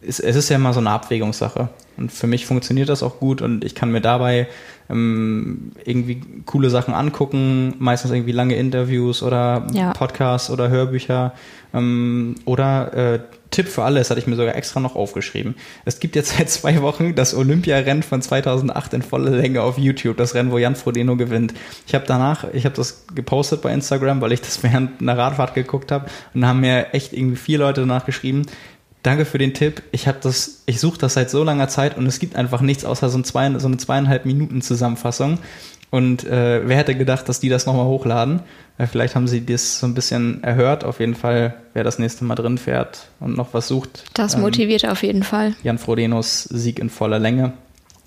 es, 0.07 0.21
es 0.21 0.37
ist 0.37 0.49
ja 0.49 0.57
immer 0.57 0.73
so 0.73 0.81
eine 0.81 0.91
Abwägungssache. 0.91 1.69
Und 1.97 2.13
für 2.13 2.27
mich 2.27 2.47
funktioniert 2.47 2.89
das 2.89 3.03
auch 3.03 3.19
gut 3.21 3.41
und 3.41 3.65
ich 3.65 3.75
kann 3.75 3.91
mir 3.91 4.01
dabei 4.01 4.49
ähm, 4.91 5.73
irgendwie 5.85 6.21
coole 6.47 6.71
Sachen 6.71 6.95
angucken, 6.95 7.75
meistens 7.79 8.11
irgendwie 8.11 8.33
lange 8.33 8.57
Interviews 8.57 9.23
oder 9.23 9.67
Ja. 9.73 9.93
Podcasts 9.93 10.51
oder 10.51 10.69
Hörbücher. 10.69 11.33
Ähm, 11.73 12.37
oder 12.45 13.15
äh, 13.15 13.21
Tipp 13.51 13.69
für 13.69 13.85
alle, 13.85 14.01
das 14.01 14.11
hatte 14.11 14.19
ich 14.21 14.27
mir 14.27 14.35
sogar 14.37 14.57
extra 14.57 14.81
noch 14.81 14.97
aufgeschrieben. 14.97 15.55
Es 15.85 16.01
gibt 16.01 16.17
jetzt 16.17 16.31
seit 16.39 16.51
zwei 16.51 16.83
Wochen 16.83 17.15
das 17.15 17.35
Olympiarennen 17.35 18.03
von 18.03 18.21
2008 18.23 18.95
in 18.95 19.03
voller 19.03 19.31
Länge 19.31 19.63
auf 19.63 19.79
YouTube, 19.79 20.17
das 20.17 20.35
Rennen, 20.35 20.51
wo 20.51 20.59
Jan 20.59 20.77
Frodeno 20.77 21.17
gewinnt. 21.17 21.55
Ich 21.87 21.95
habe 21.95 22.05
danach, 22.07 22.47
ich 22.53 22.65
habe 22.65 22.77
das 22.77 23.07
gepostet 23.15 23.63
bei 23.63 23.73
Instagram, 23.73 24.21
weil 24.21 24.33
ich 24.33 24.41
das 24.41 24.63
während 24.63 25.01
einer 25.01 25.17
Radfahrt 25.17 25.55
geguckt 25.55 25.91
habe 25.93 26.07
und 26.35 26.41
da 26.43 26.49
haben 26.49 26.61
mir 26.61 26.93
echt 26.95 27.13
irgendwie 27.13 27.37
vier 27.37 27.59
Leute 27.59 27.81
danach 27.83 28.07
geschrieben, 28.07 28.43
Danke 29.05 29.27
für 29.27 29.37
den 29.37 29.53
Tipp. 29.53 29.83
Ich 29.93 30.09
habe 30.09 30.17
das, 30.23 30.63
ich 30.65 30.81
suche 30.81 30.97
das 30.97 31.13
seit 31.13 31.29
so 31.29 31.45
langer 31.45 31.69
Zeit 31.69 31.99
und 31.99 32.07
es 32.07 32.19
gibt 32.19 32.37
einfach 32.37 32.63
nichts 32.63 32.87
außer 32.87 33.11
so, 33.11 33.19
ein 33.19 33.25
zwei, 33.25 33.59
so 33.59 33.67
eine 33.67 33.77
zweieinhalb 33.77 34.25
Minuten 34.25 34.63
Zusammenfassung. 34.63 35.39
Und 35.91 36.25
äh, 36.25 36.67
wer 36.67 36.79
hätte 36.79 36.97
gedacht, 36.97 37.29
dass 37.29 37.39
die 37.39 37.51
das 37.51 37.67
nochmal 37.67 37.85
hochladen? 37.85 38.41
Äh, 38.79 38.87
vielleicht 38.87 39.15
haben 39.15 39.29
sie 39.29 39.45
das 39.45 39.79
so 39.79 39.87
ein 39.87 39.93
bisschen 39.93 40.43
erhört. 40.43 40.85
Auf 40.85 41.01
jeden 41.01 41.15
Fall, 41.15 41.55
wer 41.75 41.85
das 41.85 41.99
nächste 41.99 42.25
Mal 42.25 42.35
drin 42.35 42.57
fährt 42.57 43.09
und 43.21 43.37
noch 43.37 43.53
was 43.53 43.69
sucht. 43.69 44.05
Das 44.15 44.37
ähm, 44.37 44.41
motiviert 44.41 44.89
auf 44.89 45.03
jeden 45.03 45.23
Fall. 45.23 45.55
Jan 45.63 45.77
Frodenos 45.77 46.45
Sieg 46.45 46.79
in 46.79 46.89
voller 46.89 47.19
Länge. 47.19 47.53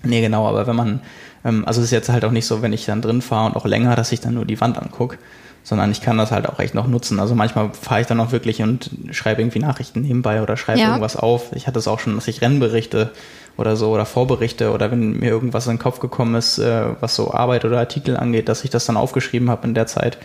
Nee, 0.02 0.20
genau, 0.20 0.48
aber 0.48 0.66
wenn 0.66 0.76
man, 0.76 1.00
ähm, 1.44 1.64
also 1.64 1.80
es 1.80 1.86
ist 1.86 1.92
jetzt 1.92 2.08
halt 2.08 2.24
auch 2.24 2.32
nicht 2.32 2.46
so, 2.46 2.60
wenn 2.60 2.72
ich 2.72 2.86
dann 2.86 3.02
drin 3.02 3.22
fahre 3.22 3.46
und 3.46 3.56
auch 3.56 3.66
länger, 3.66 3.94
dass 3.94 4.10
ich 4.10 4.18
dann 4.18 4.34
nur 4.34 4.46
die 4.46 4.60
Wand 4.60 4.78
angucke, 4.78 5.16
sondern 5.68 5.90
ich 5.90 6.00
kann 6.00 6.16
das 6.16 6.30
halt 6.30 6.48
auch 6.48 6.58
echt 6.60 6.74
noch 6.74 6.86
nutzen. 6.86 7.20
Also 7.20 7.34
manchmal 7.34 7.68
fahre 7.78 8.00
ich 8.00 8.06
dann 8.06 8.18
auch 8.20 8.32
wirklich 8.32 8.62
und 8.62 8.88
schreibe 9.10 9.42
irgendwie 9.42 9.58
Nachrichten 9.58 10.00
nebenbei 10.00 10.42
oder 10.42 10.56
schreibe 10.56 10.80
Ja. 10.80 10.86
irgendwas 10.88 11.14
auf. 11.14 11.52
Ich 11.54 11.66
hatte 11.66 11.78
es 11.78 11.86
auch 11.86 12.00
schon, 12.00 12.14
dass 12.14 12.26
ich 12.26 12.40
Rennberichte 12.40 13.10
oder 13.58 13.76
so 13.76 13.90
oder 13.90 14.06
Vorberichte 14.06 14.72
oder 14.72 14.90
wenn 14.90 15.18
mir 15.18 15.28
irgendwas 15.28 15.66
in 15.66 15.74
den 15.74 15.78
Kopf 15.78 16.00
gekommen 16.00 16.36
ist, 16.36 16.56
äh, 16.58 16.84
was 17.00 17.14
so 17.14 17.34
Arbeit 17.34 17.66
oder 17.66 17.78
Artikel 17.78 18.16
angeht, 18.16 18.48
dass 18.48 18.64
ich 18.64 18.70
das 18.70 18.86
dann 18.86 18.96
aufgeschrieben 18.96 19.50
habe 19.50 19.66
in 19.68 19.74
der 19.74 19.86
Zeit, 19.86 20.16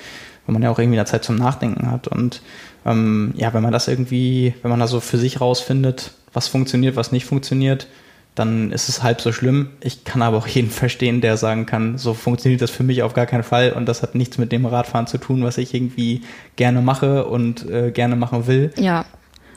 wenn 0.46 0.54
man 0.54 0.64
ja 0.64 0.70
auch 0.70 0.80
irgendwie 0.80 0.98
eine 0.98 1.06
Zeit 1.08 1.26
zum 1.26 1.36
Nachdenken 1.36 1.92
hat. 1.92 2.08
Und 2.08 2.42
ähm, 2.86 3.34
ja, 3.36 3.54
wenn 3.54 3.64
man 3.64 3.74
das 3.74 3.90
irgendwie, 3.90 4.54
wenn 4.62 4.72
man 4.72 4.80
da 4.80 4.88
so 4.88 5.02
für 5.02 5.18
sich 5.18 5.42
rausfindet, 5.42 6.12
was 6.32 6.48
funktioniert, 6.48 6.96
was 6.96 7.12
nicht 7.12 7.26
funktioniert, 7.26 7.88
dann 8.36 8.72
ist 8.72 8.90
es 8.90 9.04
halb 9.04 9.22
so 9.22 9.32
schlimm. 9.32 9.70
Ich 9.82 10.06
kann 10.06 10.22
aber 10.22 10.38
auch 10.38 10.48
jeden 10.48 10.72
verstehen, 10.72 11.22
der 11.22 11.38
sagen 11.38 11.66
kann, 11.66 11.98
so 11.98 12.14
funktioniert 12.14 12.62
das 12.62 12.72
für 12.72 12.84
mich 12.84 13.04
auf 13.04 13.14
gar 13.14 13.26
keinen 13.26 13.44
Fall 13.44 13.72
und 13.74 13.86
das 13.86 14.02
hat 14.02 14.16
nichts 14.16 14.38
mit 14.38 14.52
dem 14.52 14.66
Radfahren 14.66 15.08
zu 15.08 15.18
tun, 15.20 15.44
was 15.44 15.58
ich 15.58 15.74
irgendwie 15.74 16.22
gerne 16.56 16.82
mache 16.82 17.26
und 17.26 17.70
äh, 17.70 17.92
gerne 17.92 18.16
machen 18.16 18.48
will. 18.48 18.74
Ja. 18.78 19.06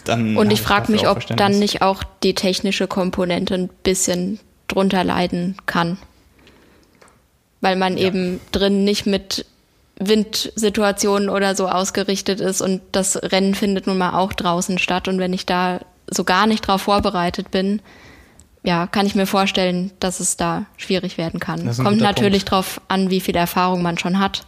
Dann 0.04 0.36
Und 0.36 0.52
ich 0.52 0.62
frage 0.62 0.92
mich, 0.92 1.08
ob 1.08 1.26
dann 1.26 1.58
nicht 1.58 1.82
auch 1.82 2.04
die 2.22 2.34
technische 2.34 2.86
Komponente 2.86 3.54
ein 3.54 3.70
bisschen 3.82 4.38
drunter 4.68 5.02
leiden 5.02 5.56
kann. 5.66 5.98
Weil 7.60 7.76
man 7.76 7.96
Ja. 7.96 8.08
eben 8.08 8.40
drin 8.52 8.84
nicht 8.84 9.06
mit 9.06 9.46
Windsituationen 9.98 11.28
oder 11.28 11.56
so 11.56 11.68
ausgerichtet 11.68 12.40
ist 12.40 12.60
und 12.60 12.82
das 12.92 13.16
Rennen 13.16 13.54
findet 13.54 13.86
nun 13.86 13.98
mal 13.98 14.12
auch 14.12 14.32
draußen 14.32 14.78
statt. 14.78 15.08
Und 15.08 15.18
wenn 15.18 15.32
ich 15.32 15.46
da 15.46 15.80
so 16.08 16.22
gar 16.22 16.46
nicht 16.46 16.66
drauf 16.66 16.82
vorbereitet 16.82 17.50
bin, 17.50 17.80
ja, 18.66 18.86
kann 18.86 19.06
ich 19.06 19.14
mir 19.14 19.26
vorstellen, 19.26 19.92
dass 20.00 20.20
es 20.20 20.36
da 20.36 20.66
schwierig 20.76 21.16
werden 21.16 21.40
kann. 21.40 21.60
Kommt 21.76 22.00
natürlich 22.00 22.44
Punkt. 22.44 22.50
drauf 22.50 22.80
an, 22.88 23.10
wie 23.10 23.20
viel 23.20 23.36
Erfahrung 23.36 23.80
man 23.80 23.96
schon 23.96 24.18
hat. 24.18 24.44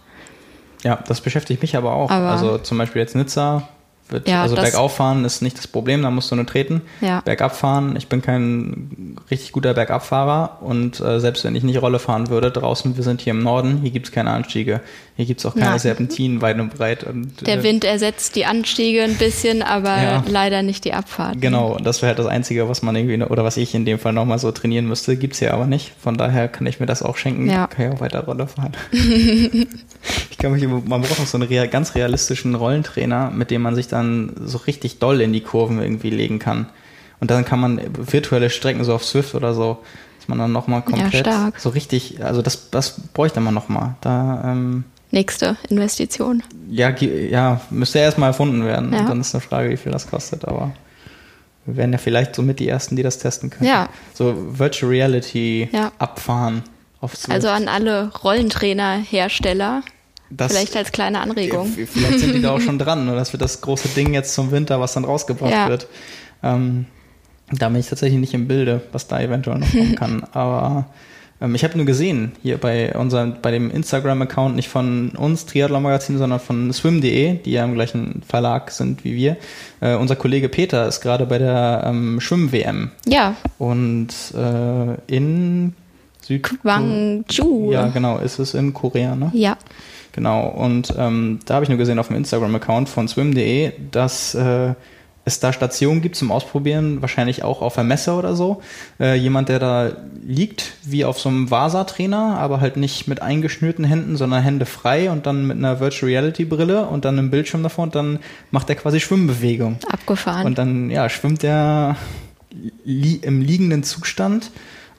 Ja, 0.83 0.97
das 1.07 1.21
beschäftigt 1.21 1.63
mich 1.63 1.77
aber 1.77 1.93
auch. 1.95 2.11
Aber- 2.11 2.29
also 2.31 2.59
zum 2.59 2.79
Beispiel 2.79 3.01
jetzt 3.01 3.15
Nizza. 3.17 3.69
Wird, 4.11 4.29
Ja, 4.29 4.43
also 4.43 4.55
bergauf 4.57 4.97
fahren 4.97 5.25
ist 5.25 5.43
nicht 5.43 5.59
das 5.59 5.67
Problem, 5.67 6.03
da 6.03 6.11
musst 6.11 6.31
du 6.31 6.37
nur 6.37 6.47
treten. 6.47 6.81
Ja. 7.01 7.21
Bergab 7.21 7.55
fahren, 7.55 7.95
ich 7.97 8.09
bin 8.09 8.23
kein 8.23 9.17
richtig 9.31 9.53
guter 9.53 9.75
Bergabfahrer 9.75 10.59
und 10.63 10.99
äh, 11.01 11.21
selbst 11.21 11.45
wenn 11.45 11.55
ich 11.55 11.63
nicht 11.63 11.83
Rolle 11.83 11.99
fahren 11.99 12.29
würde, 12.31 12.51
draußen, 12.51 12.97
wir 12.97 13.05
sind 13.05 13.21
hier 13.21 13.33
im 13.33 13.43
Norden, 13.43 13.79
hier 13.83 13.91
gibt's 13.91 14.11
keine 14.11 14.31
Anstiege, 14.31 14.81
hier 15.17 15.27
gibt's 15.27 15.45
auch 15.45 15.55
keine 15.55 15.71
Nein. 15.71 15.79
Serpentinen 15.79 16.41
weit 16.41 16.59
und 16.59 16.75
breit. 16.75 17.05
Und, 17.05 17.41
Der 17.47 17.59
äh, 17.59 17.63
Wind 17.63 17.85
ersetzt 17.85 18.35
die 18.37 18.47
Anstiege 18.47 19.03
ein 19.03 19.17
bisschen, 19.17 19.63
aber 19.63 19.97
Ja. 20.03 20.25
leider 20.27 20.63
nicht 20.63 20.85
die 20.85 20.95
Abfahrt. 20.95 21.41
Genau, 21.41 21.77
und 21.77 21.85
das 21.87 22.01
wäre 22.01 22.09
halt 22.09 22.19
das 22.19 22.27
Einzige, 22.27 22.69
was 22.69 22.81
man 22.83 22.97
irgendwie, 22.97 23.23
oder 23.23 23.45
was 23.45 23.57
ich 23.59 23.75
in 23.75 23.85
dem 23.85 23.99
Fall 23.99 24.13
nochmal 24.15 24.39
so 24.39 24.51
trainieren 24.53 24.87
müsste, 24.87 25.17
gibt's 25.17 25.39
hier 25.39 25.53
aber 25.53 25.67
nicht. 25.67 25.93
Von 26.01 26.17
daher 26.17 26.49
kann 26.49 26.67
ich 26.67 26.81
mir 26.81 26.87
das 26.87 27.03
auch 27.03 27.17
schenken, 27.19 27.49
Ja. 27.51 27.67
kann 27.67 27.87
ich 27.89 27.93
auch 27.95 28.01
weiter 28.01 28.25
Rolle 28.25 28.47
fahren. 28.49 28.73
ich 30.39 30.43
kann 30.43 30.53
mich, 30.53 30.65
man 30.69 31.01
braucht 31.03 31.19
auch 31.21 31.27
so 31.27 31.37
einen 31.37 31.49
rea- 31.49 31.67
ganz 31.67 31.97
realistischen 31.97 32.55
Rollentrainer, 32.55 33.33
mit 33.33 33.51
dem 33.51 33.61
man 33.63 33.75
sich 33.75 33.89
dann 33.89 34.35
so 34.45 34.59
richtig 34.59 35.01
doll 35.01 35.21
in 35.21 35.33
die 35.33 35.41
Kurven 35.41 35.81
irgendwie 35.83 36.11
legen 36.11 36.39
kann. 36.39 36.67
Und 37.19 37.33
dann 37.33 37.45
kann 37.45 37.59
man 37.59 37.81
virtuelle 37.93 38.49
Strecken, 38.49 38.85
so 38.85 38.95
auf 38.95 39.05
Swift 39.05 39.35
oder 39.35 39.53
so, 39.53 39.79
dass 40.21 40.29
man 40.29 40.39
dann 40.39 40.53
nochmal 40.53 40.83
komplett 40.83 41.27
stark. 41.27 41.59
so 41.59 41.71
richtig, 41.71 42.23
also 42.25 42.41
das, 42.41 42.71
das 42.71 43.01
bräuchte 43.13 43.41
man 43.41 43.53
nochmal. 43.53 43.97
Da, 44.01 44.43
ähm, 44.53 44.85
Nächste 45.11 45.57
Investition. 45.71 46.45
ja, 46.71 46.91
ja, 46.91 47.61
müsste 47.71 47.99
erstmal 47.99 48.29
erfunden 48.31 48.65
werden. 48.65 48.93
Ja. 48.93 49.01
Und 49.01 49.09
dann 49.09 49.21
ist 49.21 49.35
eine 49.35 49.41
Frage, 49.41 49.71
wie 49.71 49.77
viel 49.77 49.91
das 49.91 50.09
kostet, 50.09 50.45
aber 50.45 50.71
wir 51.67 51.77
werden 51.79 51.91
ja 51.93 51.99
vielleicht 51.99 52.37
somit 52.37 52.61
die 52.61 52.69
Ersten, 52.69 52.95
die 52.95 53.03
das 53.03 53.19
testen 53.19 53.51
können. 53.51 53.69
Ja. 53.69 53.89
So 54.15 54.37
Virtual 54.57 54.89
Reality 54.93 55.69
Ja. 55.73 55.91
abfahren 55.99 56.63
auf 57.01 57.17
Swift. 57.17 57.33
Also 57.33 57.49
an 57.49 57.67
alle 57.67 58.13
Rollentrainer-Hersteller, 58.23 59.83
das, 60.31 60.53
vielleicht 60.53 60.77
als 60.77 60.93
kleine 60.93 61.21
Anregung. 61.21 61.67
Vielleicht 61.67 62.19
sind 62.21 62.35
die 62.35 62.43
da 62.43 62.51
auch 62.53 62.61
schon 62.61 62.79
dran. 62.79 63.09
Und 63.09 63.17
das 63.17 63.33
wird 63.33 63.43
das 63.43 63.61
große 63.61 63.89
Ding 63.89 64.13
jetzt 64.15 64.35
zum 64.35 64.51
Winter, 64.51 64.81
was 64.81 64.93
dann 64.95 65.05
rausgebracht 65.05 65.51
Ja. 65.53 65.69
wird. 65.69 65.87
Ähm, 66.43 66.87
da 67.51 67.69
bin 67.69 67.81
ich 67.81 67.89
tatsächlich 67.89 68.21
nicht 68.21 68.35
im 68.35 68.47
Bilde, 68.47 68.83
was 68.93 69.07
da 69.09 69.21
eventuell 69.21 69.59
noch 69.59 69.71
kommen 69.71 69.95
kann. 69.97 70.25
Aber 70.33 70.87
ähm, 71.41 71.55
ich 71.55 71.65
habe 71.65 71.77
nur 71.77 71.87
gesehen, 71.87 72.33
hier 72.43 72.59
bei 72.59 72.95
unserem, 72.95 73.37
bei 73.41 73.51
dem 73.51 73.71
Instagram-Account, 73.71 74.55
nicht 74.55 74.69
von 74.69 75.11
uns, 75.11 75.47
Triathlon 75.47 75.83
Magazin, 75.83 76.19
sondern 76.19 76.41
von 76.41 76.73
swim.de, 76.73 77.37
die 77.43 77.53
ja 77.53 77.65
im 77.65 77.75
gleichen 77.75 78.23
Verlag 78.29 78.71
sind 78.71 79.05
wie 79.05 79.15
wir. 79.17 79.37
Äh, 79.81 79.95
unser 79.95 80.17
Kollege 80.17 80.49
Peter 80.51 80.87
ist 80.87 81.01
gerade 81.01 81.25
bei 81.27 81.39
der 81.39 81.85
ähm, 81.87 82.21
Schwimm-WM. 82.21 82.91
Ja, 83.07 83.35
Und 83.57 84.09
äh, 84.37 84.95
in 85.15 85.75
Süd 86.21 86.43
Gwangju. 86.63 87.73
Ja, 87.73 87.87
genau, 87.87 88.19
ist 88.19 88.39
es 88.39 88.53
in 88.53 88.75
Korea, 88.75 89.17
ne? 89.17 89.31
Ja, 89.33 89.57
Genau, 90.19 90.49
und 90.49 90.93
ähm, 90.99 91.39
da 91.45 91.55
habe 91.55 91.63
ich 91.63 91.69
nur 91.69 91.79
gesehen 91.79 92.01
auf 92.01 92.09
dem 92.09 92.17
Instagram-Account 92.17 92.89
von 92.89 93.07
swim.de, 93.07 93.71
dass 93.93 94.35
äh, 94.35 94.75
es 95.25 95.39
da 95.39 95.53
Stationen 95.53 96.03
gibt 96.03 96.17
zum 96.17 96.33
Ausprobieren, 96.33 97.01
wahrscheinlich 97.03 97.45
auch 97.45 97.63
auf 97.63 97.77
der 97.77 97.85
Messe 97.85 98.15
oder 98.15 98.35
so. 98.35 98.61
Äh, 98.99 99.15
jemand, 99.15 99.49
der 99.49 99.61
da 99.61 99.93
liegt, 100.27 100.73
wie 100.83 101.05
auf 101.05 101.21
so 101.21 101.29
einem 101.29 101.53
Vasa-Trainer, 101.53 102.37
aber 102.37 102.61
halt 102.61 102.77
nicht 102.77 103.07
mit 103.07 103.23
eingeschnürten 103.23 103.85
Händen, 103.85 104.17
sondern 104.17 104.43
Hände 104.43 104.67
frei 104.67 105.09
und 105.09 105.25
dann 105.27 105.47
mit 105.47 105.57
einer 105.57 105.79
Virtual 105.79 106.11
Reality-Brille 106.11 106.87
und 106.87 107.05
dann 107.05 107.17
einem 107.17 107.31
Bildschirm 107.31 107.63
davor 107.63 107.85
und 107.85 107.95
dann 107.95 108.19
macht 108.51 108.69
er 108.71 108.75
quasi 108.75 108.99
Schwimmbewegung. 108.99 109.79
abgefahren. 109.89 110.47
Und 110.47 110.59
dann, 110.59 110.91
ja, 110.91 111.09
schwimmt 111.09 111.45
er 111.45 111.95
li 112.85 113.21
im 113.23 113.41
liegenden 113.41 113.85
Zustand 113.85 114.51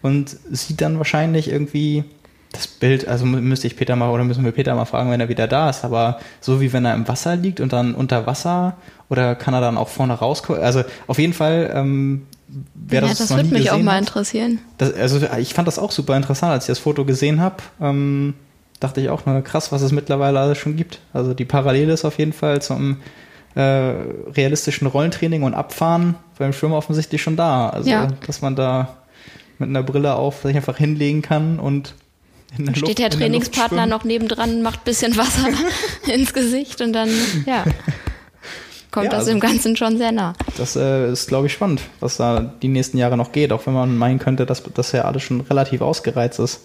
und 0.02 0.38
sieht 0.50 0.80
dann 0.80 0.98
wahrscheinlich 0.98 1.52
irgendwie 1.52 2.06
das 2.52 2.68
Bild, 2.68 3.08
also 3.08 3.26
mü- 3.26 3.42
müsste 3.42 3.68
ich 3.68 3.76
Peter 3.78 3.96
mal 3.96 4.10
oder 4.10 4.24
müssen 4.24 4.44
wir 4.44 4.52
Peter 4.52 4.74
mal 4.76 4.86
fragen, 4.86 5.12
wenn 5.12 5.20
er 5.20 5.30
wieder 5.30 5.48
da 5.48 5.70
ist, 5.70 5.86
aber 5.86 6.20
so 6.42 6.62
wie 6.62 6.74
wenn 6.74 6.84
er 6.86 6.96
im 6.96 7.08
Wasser 7.08 7.36
liegt 7.36 7.60
und 7.60 7.72
dann 7.74 7.94
unter 7.94 8.26
Wasser 8.26 8.76
oder 9.10 9.36
kann 9.36 9.54
er 9.54 9.62
dann 9.62 9.78
auch 9.78 9.88
vorne 9.90 10.14
rauskommen? 10.14 10.62
Also 10.62 10.84
auf 11.08 11.20
jeden 11.20 11.34
Fall, 11.34 11.72
ähm, 11.76 12.26
wer 12.74 13.02
ja, 13.04 13.08
das, 13.10 13.20
das 13.20 13.30
noch 13.30 13.38
würde 13.38 13.50
nie 13.50 13.60
mich 13.60 13.72
auch 13.72 13.80
mal 13.80 14.00
interessieren. 14.00 14.60
das, 14.80 14.94
also 14.94 15.20
ich 15.38 15.54
fand 15.54 15.68
das 15.68 15.78
auch 15.78 15.92
super 15.92 16.18
interessant, 16.18 16.52
als 16.52 16.64
ich 16.64 16.70
das 16.70 16.80
Foto 16.80 17.06
gesehen 17.06 17.40
habe. 17.40 17.58
Ähm, 17.80 18.34
dachte 18.80 19.02
ich 19.02 19.10
auch, 19.10 19.22
na, 19.26 19.42
krass, 19.42 19.72
was 19.72 19.82
es 19.84 19.92
mittlerweile 19.92 20.40
alles 20.40 20.58
schon 20.58 20.76
gibt. 20.76 21.00
Also 21.14 21.34
die 21.36 21.46
Parallele 21.46 21.94
ist 21.94 22.06
auf 22.06 22.18
jeden 22.18 22.34
Fall 22.34 22.62
zum 22.62 22.98
äh, 23.56 23.62
realistischen 23.62 24.88
Rollentraining 24.88 25.44
und 25.44 25.54
Abfahren 25.54 26.16
beim 26.38 26.54
Schwimmen 26.54 26.74
offensichtlich 26.74 27.22
schon 27.22 27.36
da. 27.36 27.70
Also 27.70 27.90
Ja. 27.90 28.08
dass 28.26 28.42
man 28.42 28.56
da 28.56 28.96
mit 29.60 29.70
einer 29.70 29.84
Brille 29.84 30.16
auf 30.16 30.42
sich 30.44 30.56
einfach 30.56 30.78
hinlegen 30.78 31.22
kann 31.22 31.60
und 31.60 31.94
Steht 32.54 32.82
Luft, 32.82 33.00
der 33.00 33.10
Trainingspartner 33.10 33.86
noch 33.86 34.04
nebendran, 34.04 34.62
macht 34.62 34.84
bisschen 34.84 35.16
Wasser 35.18 35.48
ins 36.14 36.34
Gesicht 36.34 36.82
und 36.82 36.94
dann, 36.94 37.10
ja, 37.46 37.64
kommt 38.92 39.06
Ja, 39.06 39.12
das 39.12 39.20
also- 39.20 39.32
dem 39.32 39.40
Ganzen 39.40 39.76
schon 39.78 39.98
sehr 39.98 40.12
nah. 40.12 40.34
Das 40.58 40.76
äh, 40.76 41.12
ist, 41.12 41.28
glaube 41.28 41.48
ich, 41.48 41.54
spannend, 41.54 41.82
was 42.00 42.18
da 42.18 42.40
die 42.62 42.68
nächsten 42.68 42.98
Jahre 42.98 43.18
noch 43.18 43.32
geht, 43.32 43.52
auch 43.54 43.66
wenn 43.68 43.74
man 43.74 43.98
meinen 43.98 44.20
könnte, 44.20 44.46
dass 44.46 44.64
das 44.74 44.92
ja 44.92 45.04
alles 45.06 45.24
schon 45.24 45.42
relativ 45.42 45.82
ausgereizt 45.82 46.40
ist. 46.40 46.62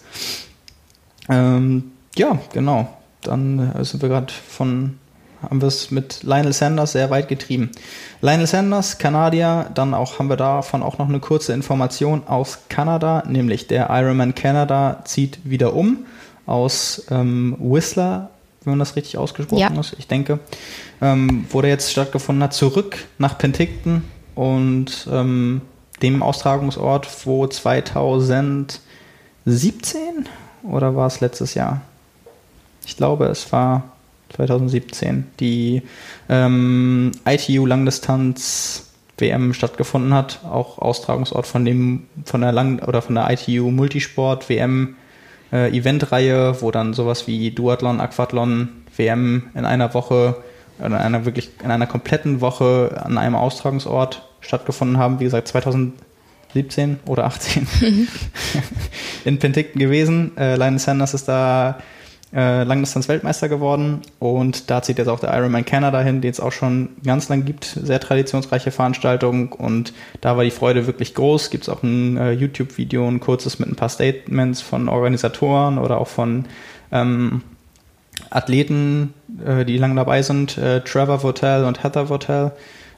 Ähm, 1.29 1.91
ja, 2.15 2.39
genau. 2.53 2.87
Dann 3.21 3.71
äh, 3.75 3.83
sind 3.85 4.01
wir 4.01 4.09
gerade 4.09 4.31
von, 4.47 4.97
haben 5.49 5.61
wir 5.61 5.67
es 5.67 5.91
mit 5.91 6.23
Lionel 6.23 6.53
Sanders 6.53 6.91
sehr 6.93 7.09
weit 7.09 7.27
getrieben. 7.27 7.71
Lionel 8.21 8.47
Sanders, 8.47 8.97
Kanadier, 8.97 9.69
dann 9.73 9.93
auch 9.93 10.19
haben 10.19 10.29
wir 10.29 10.37
davon 10.37 10.83
auch 10.83 10.97
noch 10.97 11.07
eine 11.09 11.19
kurze 11.19 11.53
Information 11.53 12.23
aus 12.27 12.59
Kanada, 12.69 13.23
nämlich 13.27 13.67
der 13.67 13.89
Ironman 13.89 14.35
Canada 14.35 15.01
zieht 15.05 15.39
wieder 15.43 15.73
um 15.73 16.05
aus 16.45 17.05
ähm, 17.09 17.55
Whistler, 17.59 18.29
wenn 18.63 18.71
man 18.71 18.79
das 18.79 18.95
richtig 18.95 19.17
ausgesprochen 19.17 19.59
Ja. 19.59 19.79
ist, 19.79 19.95
ich 19.97 20.07
denke, 20.07 20.39
ähm, 21.01 21.45
wo 21.49 21.61
der 21.61 21.69
jetzt 21.71 21.91
stattgefunden 21.91 22.43
hat, 22.43 22.53
zurück 22.53 22.97
nach 23.17 23.37
Penticton 23.37 24.03
und 24.35 25.07
ähm, 25.11 25.61
dem 26.01 26.21
Austragungsort, 26.21 27.07
wo 27.25 27.47
2017 27.47 28.81
oder 30.63 30.95
war 30.95 31.07
es 31.07 31.19
letztes 31.21 31.53
Jahr? 31.53 31.81
Ich 32.85 32.97
glaube, 32.97 33.25
es 33.25 33.51
war 33.51 33.94
2017, 34.35 35.27
die 35.39 35.81
ähm, 36.29 37.11
ITU 37.25 37.65
Langdistanz 37.65 38.91
WM 39.17 39.53
stattgefunden 39.53 40.13
hat, 40.13 40.39
auch 40.43 40.77
Austragungsort 40.77 41.47
von 41.47 41.63
dem 41.63 42.07
von 42.25 42.41
der 42.41 42.51
Lang 42.51 42.79
oder 42.85 43.01
von 43.01 43.15
der 43.15 43.29
ITU 43.31 43.71
Multisport 43.71 44.49
WM 44.49 44.95
äh, 45.53 45.69
Eventreihe, 45.75 46.61
wo 46.61 46.71
dann 46.71 46.93
sowas 46.93 47.27
wie 47.27 47.51
Duathlon, 47.51 48.01
Aquathlon, 48.01 48.69
WM 48.97 49.43
in 49.53 49.65
einer 49.65 49.93
Woche 49.93 50.35
in 50.79 50.93
einer 50.93 51.23
wirklich 51.23 51.51
in 51.63 51.71
einer 51.71 51.87
kompletten 51.87 52.41
Woche 52.41 53.01
an 53.03 53.17
einem 53.17 53.35
Austragungsort 53.35 54.27
stattgefunden 54.41 54.97
haben. 54.97 55.21
Wie 55.21 55.23
gesagt, 55.23 55.47
2017 55.47 56.99
oder 57.05 57.25
18 57.25 57.67
in 59.25 59.39
Penticton 59.39 59.79
gewesen. 59.79 60.35
Äh, 60.37 60.57
Lionel 60.57 60.79
Sanders 60.79 61.13
ist 61.13 61.29
da 61.29 61.77
äh, 62.35 62.63
Langdistanz-Weltmeister 62.63 63.47
geworden 63.47 64.01
und 64.19 64.69
da 64.69 64.81
zieht 64.81 64.97
jetzt 64.97 65.07
auch 65.07 65.21
der 65.21 65.33
Ironman 65.33 65.63
Canada 65.63 66.01
hin, 66.01 66.19
den 66.19 66.31
es 66.31 66.41
auch 66.41 66.51
schon 66.51 66.89
ganz 67.03 67.29
lang 67.29 67.45
gibt. 67.45 67.63
Sehr 67.81 67.99
traditionsreiche 68.01 68.71
Veranstaltung 68.71 69.53
und 69.53 69.93
da 70.19 70.35
war 70.35 70.43
die 70.43 70.51
Freude 70.51 70.85
wirklich 70.85 71.13
groß. 71.15 71.49
Gibt 71.49 71.63
es 71.63 71.69
auch 71.69 71.81
ein 71.81 72.17
äh, 72.17 72.31
YouTube-Video, 72.31 73.07
ein 73.07 73.21
kurzes 73.21 73.57
mit 73.57 73.69
ein 73.69 73.75
paar 73.75 73.87
Statements 73.87 74.61
von 74.61 74.89
Organisatoren 74.89 75.77
oder 75.77 75.97
auch 75.97 76.09
von 76.09 76.45
ähm, 76.91 77.41
Athleten, 78.29 79.13
äh, 79.45 79.63
die 79.63 79.77
lang 79.77 79.95
dabei 79.95 80.21
sind. 80.21 80.57
Äh, 80.57 80.81
Trevor 80.81 81.19
Votel 81.19 81.63
und 81.63 81.83
Heather 81.83 82.09
Votel, 82.09 82.51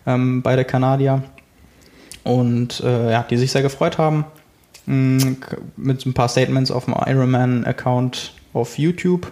ähm, 0.07 0.41
beide 0.41 0.65
Kanadier. 0.65 1.21
Und 2.23 2.79
äh, 2.79 3.11
ja, 3.11 3.23
die 3.29 3.37
sich 3.37 3.51
sehr 3.51 3.61
gefreut 3.61 3.99
haben. 3.99 4.25
Mm, 4.87 5.17
mit 5.75 6.05
ein 6.07 6.13
paar 6.13 6.27
Statements 6.27 6.71
auf 6.71 6.85
dem 6.85 6.95
Ironman-Account 6.95 8.33
auf 8.53 8.77
YouTube. 8.77 9.31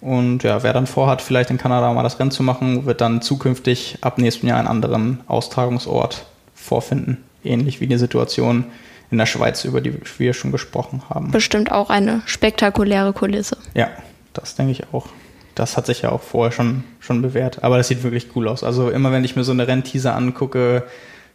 Und 0.00 0.42
ja, 0.42 0.62
wer 0.62 0.72
dann 0.72 0.86
vorhat, 0.86 1.22
vielleicht 1.22 1.50
in 1.50 1.58
Kanada 1.58 1.92
mal 1.92 2.02
das 2.02 2.18
Rennen 2.18 2.30
zu 2.30 2.42
machen, 2.42 2.84
wird 2.84 3.00
dann 3.00 3.22
zukünftig 3.22 3.98
ab 4.02 4.18
nächstem 4.18 4.48
Jahr 4.48 4.58
einen 4.58 4.68
anderen 4.68 5.20
Austragungsort 5.26 6.26
vorfinden. 6.54 7.24
Ähnlich 7.42 7.80
wie 7.80 7.86
die 7.86 7.96
Situation 7.96 8.66
in 9.10 9.18
der 9.18 9.26
Schweiz, 9.26 9.64
über 9.64 9.80
die 9.80 9.94
wir 10.18 10.34
schon 10.34 10.52
gesprochen 10.52 11.02
haben. 11.08 11.30
Bestimmt 11.30 11.72
auch 11.72 11.88
eine 11.88 12.22
spektakuläre 12.26 13.12
Kulisse. 13.12 13.56
Ja, 13.74 13.88
das 14.32 14.56
denke 14.56 14.72
ich 14.72 14.92
auch. 14.92 15.06
Das 15.54 15.76
hat 15.76 15.86
sich 15.86 16.02
ja 16.02 16.10
auch 16.10 16.22
vorher 16.22 16.52
schon, 16.52 16.84
schon 17.00 17.22
bewährt. 17.22 17.62
Aber 17.62 17.78
das 17.78 17.88
sieht 17.88 18.02
wirklich 18.02 18.28
cool 18.34 18.48
aus. 18.48 18.64
Also 18.64 18.90
immer 18.90 19.12
wenn 19.12 19.24
ich 19.24 19.36
mir 19.36 19.44
so 19.44 19.52
eine 19.52 19.68
Rennteaser 19.68 20.14
angucke, 20.14 20.82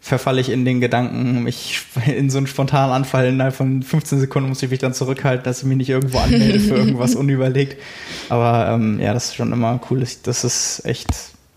verfalle 0.02 0.42
ich 0.42 0.50
in 0.50 0.66
den 0.66 0.80
Gedanken, 0.80 1.44
mich 1.44 1.82
in 2.06 2.30
so 2.30 2.38
einen 2.38 2.48
spontanen 2.48 2.94
Anfall 2.94 3.28
innerhalb 3.28 3.56
von 3.56 3.84
15 3.84 4.20
Sekunden 4.20 4.50
muss 4.50 4.64
ich 4.64 4.70
mich 4.70 4.80
dann 4.80 4.94
zurückhalten, 4.94 5.44
dass 5.44 5.60
ich 5.60 5.66
mich 5.66 5.78
nicht 5.78 5.90
irgendwo 5.90 6.20
anmelde 6.20 6.60
für 6.60 6.76
irgendwas 6.76 7.16
unüberlegt. 7.16 7.82
Aber 8.30 8.70
ähm, 8.74 9.00
ja, 9.00 9.14
das 9.14 9.26
ist 9.26 9.36
schon 9.36 9.52
immer 9.52 9.80
cool, 9.90 10.06
dass 10.24 10.44
es 10.44 10.84
echt 10.86 11.10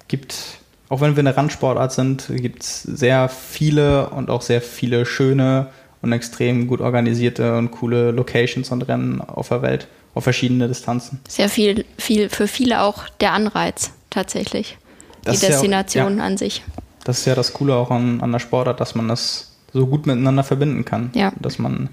gibt, 0.08 0.58
auch 0.88 1.00
wenn 1.00 1.16
wir 1.16 1.20
eine 1.20 1.34
Randsportart 1.34 1.90
sind, 1.90 2.26
gibt 2.28 2.62
es 2.62 2.82
sehr 2.82 3.30
viele 3.30 4.10
und 4.10 4.28
auch 4.28 4.42
sehr 4.42 4.60
viele 4.60 5.06
schöne 5.06 5.68
und 6.02 6.12
extrem 6.12 6.66
gut 6.66 6.82
organisierte 6.82 7.56
und 7.56 7.70
coole 7.70 8.10
Locations 8.10 8.70
und 8.70 8.82
Rennen 8.82 9.22
auf 9.22 9.48
der 9.48 9.62
Welt, 9.62 9.86
auf 10.14 10.24
verschiedene 10.24 10.68
Distanzen. 10.68 11.20
Sehr 11.26 11.48
viel, 11.48 11.86
viel 11.96 12.28
für 12.28 12.46
viele 12.46 12.82
auch 12.82 13.08
der 13.20 13.32
Anreiz 13.32 13.92
tatsächlich. 14.10 14.76
Das 15.24 15.40
die 15.40 15.46
Destination 15.46 16.12
ja, 16.12 16.18
ja. 16.18 16.24
an 16.26 16.36
sich. 16.36 16.62
Das 17.04 17.18
ist 17.18 17.24
ja 17.24 17.34
das 17.34 17.52
Coole 17.52 17.74
auch 17.74 17.90
an, 17.90 18.20
an 18.20 18.32
der 18.32 18.38
Sportart, 18.38 18.80
dass 18.80 18.94
man 18.94 19.08
das 19.08 19.52
so 19.72 19.86
gut 19.86 20.06
miteinander 20.06 20.44
verbinden 20.44 20.84
kann. 20.84 21.10
Ja. 21.14 21.32
Dass 21.40 21.58
man 21.58 21.88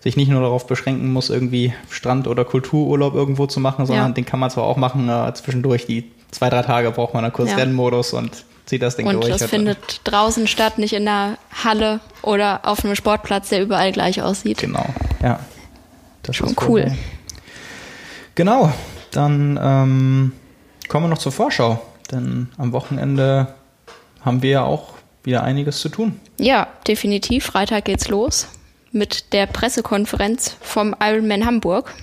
sich 0.00 0.16
nicht 0.16 0.28
nur 0.28 0.40
darauf 0.40 0.66
beschränken 0.66 1.12
muss, 1.12 1.30
irgendwie 1.30 1.74
Strand- 1.90 2.26
oder 2.26 2.44
Kultururlaub 2.44 3.14
irgendwo 3.14 3.46
zu 3.46 3.60
machen, 3.60 3.86
sondern 3.86 4.08
ja. 4.08 4.12
den 4.12 4.24
kann 4.24 4.40
man 4.40 4.50
zwar 4.50 4.64
auch 4.64 4.76
machen, 4.76 5.08
äh, 5.08 5.32
zwischendurch 5.34 5.86
die 5.86 6.10
zwei, 6.30 6.48
drei 6.48 6.62
Tage 6.62 6.90
braucht 6.90 7.14
man 7.14 7.22
dann 7.22 7.32
kurz 7.32 7.50
ja. 7.50 7.56
Rennmodus 7.56 8.12
und 8.12 8.44
zieht 8.66 8.82
das 8.82 8.96
Ding 8.96 9.06
und 9.06 9.14
durch. 9.14 9.26
Und 9.26 9.40
das 9.40 9.50
findet 9.50 10.00
draußen 10.04 10.46
statt, 10.46 10.78
nicht 10.78 10.94
in 10.94 11.04
der 11.04 11.36
Halle 11.64 12.00
oder 12.22 12.60
auf 12.62 12.84
einem 12.84 12.94
Sportplatz, 12.94 13.50
der 13.50 13.62
überall 13.62 13.92
gleich 13.92 14.22
aussieht. 14.22 14.58
Genau, 14.58 14.86
ja. 15.22 15.40
Das 16.22 16.36
Schon 16.36 16.54
cool. 16.60 16.86
cool. 16.86 16.92
Genau, 18.34 18.72
dann 19.10 19.58
ähm, 19.60 20.32
kommen 20.88 21.04
wir 21.04 21.08
noch 21.08 21.18
zur 21.18 21.32
Vorschau. 21.32 21.80
Denn 22.10 22.48
am 22.58 22.72
Wochenende 22.72 23.54
haben 24.22 24.42
wir 24.42 24.50
ja 24.50 24.64
auch 24.64 24.94
wieder 25.22 25.42
einiges 25.42 25.80
zu 25.80 25.88
tun. 25.88 26.18
Ja, 26.38 26.68
definitiv. 26.86 27.44
Freitag 27.44 27.84
geht's 27.84 28.08
los 28.08 28.48
mit 28.92 29.32
der 29.32 29.46
Pressekonferenz 29.46 30.56
vom 30.60 30.96
Ironman 31.00 31.46
Hamburg. 31.46 31.94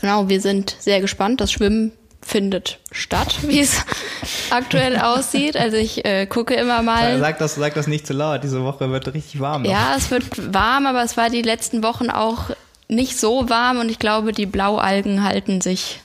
Genau, 0.00 0.28
wir 0.28 0.40
sind 0.40 0.76
sehr 0.78 1.00
gespannt. 1.00 1.40
Das 1.40 1.50
Schwimmen 1.50 1.92
findet 2.20 2.78
statt, 2.92 3.38
wie 3.48 3.60
es 3.60 3.84
aktuell 4.50 4.98
aussieht. 4.98 5.56
Also 5.56 5.76
ich 5.76 6.04
äh, 6.04 6.26
gucke 6.26 6.54
immer 6.54 6.82
mal. 6.82 7.18
Sag 7.18 7.38
das, 7.38 7.56
sag 7.56 7.74
das 7.74 7.86
nicht 7.86 8.06
zu 8.06 8.12
laut. 8.12 8.44
Diese 8.44 8.62
Woche 8.62 8.90
wird 8.90 9.12
richtig 9.12 9.40
warm. 9.40 9.62
Noch. 9.62 9.70
Ja, 9.70 9.94
es 9.96 10.10
wird 10.10 10.54
warm, 10.54 10.86
aber 10.86 11.02
es 11.02 11.16
war 11.16 11.30
die 11.30 11.42
letzten 11.42 11.82
Wochen 11.82 12.10
auch 12.10 12.50
nicht 12.88 13.18
so 13.18 13.48
warm 13.48 13.78
und 13.78 13.90
ich 13.90 13.98
glaube, 13.98 14.32
die 14.32 14.46
Blaualgen 14.46 15.24
halten 15.24 15.60
sich 15.60 16.00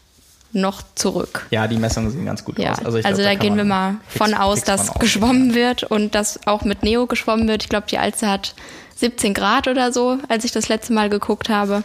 noch 0.54 0.82
zurück. 0.96 1.46
Ja, 1.50 1.68
die 1.68 1.78
Messungen 1.78 2.10
sehen 2.10 2.26
ganz 2.26 2.44
gut 2.44 2.58
ja, 2.58 2.72
aus. 2.72 2.80
Also, 2.80 2.98
also 2.98 3.02
glaub, 3.02 3.18
da, 3.18 3.24
da 3.24 3.36
gehen 3.36 3.58
wir 3.58 3.66
mal 3.66 3.96
fix, 4.08 4.18
von 4.18 4.34
aus, 4.34 4.64
dass 4.64 4.94
geschwommen 4.96 5.54
wird 5.54 5.84
und 5.84 6.16
dass 6.16 6.46
auch 6.48 6.64
mit 6.64 6.84
Neo 6.84 7.06
geschwommen 7.06 7.48
wird. 7.48 7.64
Ich 7.64 7.70
glaube, 7.70 7.88
die 7.90 7.98
Alze 7.98 8.28
hat 8.28 8.56
17 8.96 9.34
Grad 9.34 9.68
oder 9.68 9.92
so, 9.92 10.18
als 10.28 10.44
ich 10.46 10.52
das 10.52 10.70
letzte 10.70 10.94
Mal 10.94 11.10
geguckt 11.10 11.50
habe. 11.50 11.84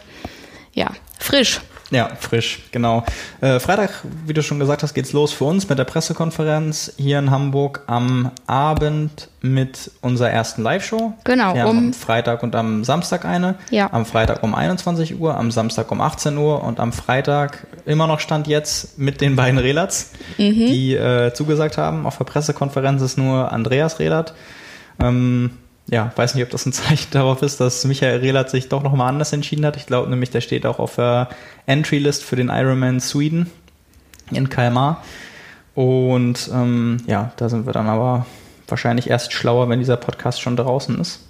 Ja, 0.72 0.90
frisch. 1.18 1.60
Ja, 1.92 2.08
frisch, 2.18 2.60
genau. 2.72 3.04
Äh, 3.42 3.60
Freitag, 3.60 3.90
wie 4.26 4.32
du 4.32 4.42
schon 4.42 4.58
gesagt 4.58 4.82
hast, 4.82 4.94
geht's 4.94 5.12
los 5.12 5.32
für 5.32 5.44
uns 5.44 5.68
mit 5.68 5.78
der 5.78 5.84
Pressekonferenz 5.84 6.94
hier 6.96 7.18
in 7.18 7.30
Hamburg 7.30 7.82
am 7.86 8.30
Abend 8.46 9.28
mit 9.42 9.90
unserer 10.00 10.30
ersten 10.30 10.62
Live-Show. 10.62 11.12
Genau. 11.24 11.54
Wir 11.54 11.66
um 11.66 11.78
am 11.78 11.92
Freitag 11.92 12.42
und 12.42 12.56
am 12.56 12.82
Samstag 12.82 13.26
eine. 13.26 13.56
Ja. 13.70 13.92
Am 13.92 14.06
Freitag 14.06 14.42
um 14.42 14.54
21 14.54 15.20
Uhr, 15.20 15.36
am 15.36 15.50
Samstag 15.50 15.90
um 15.92 16.00
18 16.00 16.38
Uhr 16.38 16.64
und 16.64 16.80
am 16.80 16.94
Freitag 16.94 17.66
immer 17.84 18.06
noch 18.06 18.20
Stand 18.20 18.46
jetzt 18.46 18.98
mit 18.98 19.20
den 19.20 19.36
beiden 19.36 19.58
Relats, 19.58 20.12
mhm. 20.38 20.54
die 20.54 20.94
äh, 20.94 21.34
zugesagt 21.34 21.76
haben. 21.76 22.06
Auf 22.06 22.16
der 22.16 22.24
Pressekonferenz 22.24 23.02
ist 23.02 23.18
nur 23.18 23.52
Andreas 23.52 23.98
Relat. 23.98 24.32
Ähm, 24.98 25.58
ja, 25.88 26.12
weiß 26.14 26.34
nicht, 26.34 26.44
ob 26.44 26.50
das 26.50 26.66
ein 26.66 26.72
Zeichen 26.72 27.10
darauf 27.10 27.42
ist, 27.42 27.60
dass 27.60 27.84
Michael 27.84 28.20
Rehlert 28.20 28.50
sich 28.50 28.68
doch 28.68 28.82
nochmal 28.82 29.08
anders 29.08 29.32
entschieden 29.32 29.64
hat. 29.66 29.76
Ich 29.76 29.86
glaube 29.86 30.08
nämlich, 30.10 30.30
der 30.30 30.40
steht 30.40 30.66
auch 30.66 30.78
auf 30.78 30.96
der 30.96 31.28
Entry-List 31.66 32.24
für 32.24 32.36
den 32.36 32.48
Ironman 32.48 33.00
Sweden 33.00 33.50
in 34.30 34.48
Kalmar. 34.48 35.02
Und 35.74 36.50
ähm, 36.52 36.98
ja, 37.06 37.32
da 37.36 37.48
sind 37.48 37.66
wir 37.66 37.72
dann 37.72 37.88
aber 37.88 38.26
wahrscheinlich 38.68 39.08
erst 39.10 39.32
schlauer, 39.32 39.68
wenn 39.68 39.78
dieser 39.78 39.96
Podcast 39.96 40.40
schon 40.40 40.56
draußen 40.56 40.98
ist. 41.00 41.20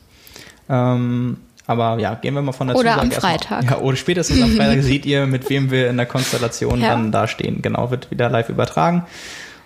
Ähm, 0.69 1.39
aber 1.67 1.99
ja, 2.01 2.15
gehen 2.15 2.35
wir 2.35 2.43
mal 2.43 2.53
von 2.53 2.67
der 2.69 2.77
Oder 2.77 2.95
Zusage 2.95 3.15
am 3.15 3.21
Freitag. 3.21 3.65
Ja, 3.65 3.79
oder 3.79 3.97
spätestens 3.97 4.43
am 4.43 4.51
Freitag 4.51 4.83
seht 4.83 5.07
ihr, 5.07 5.27
mit 5.27 5.49
wem 5.49 5.71
wir 5.71 5.89
in 5.89 5.97
der 5.97 6.07
Konstellation 6.07 6.81
ja. 6.81 6.91
dann 6.91 7.13
da 7.13 7.29
stehen. 7.29 7.63
Genau, 7.63 7.91
wird 7.91 8.11
wieder 8.11 8.29
live 8.29 8.49
übertragen. 8.49 9.05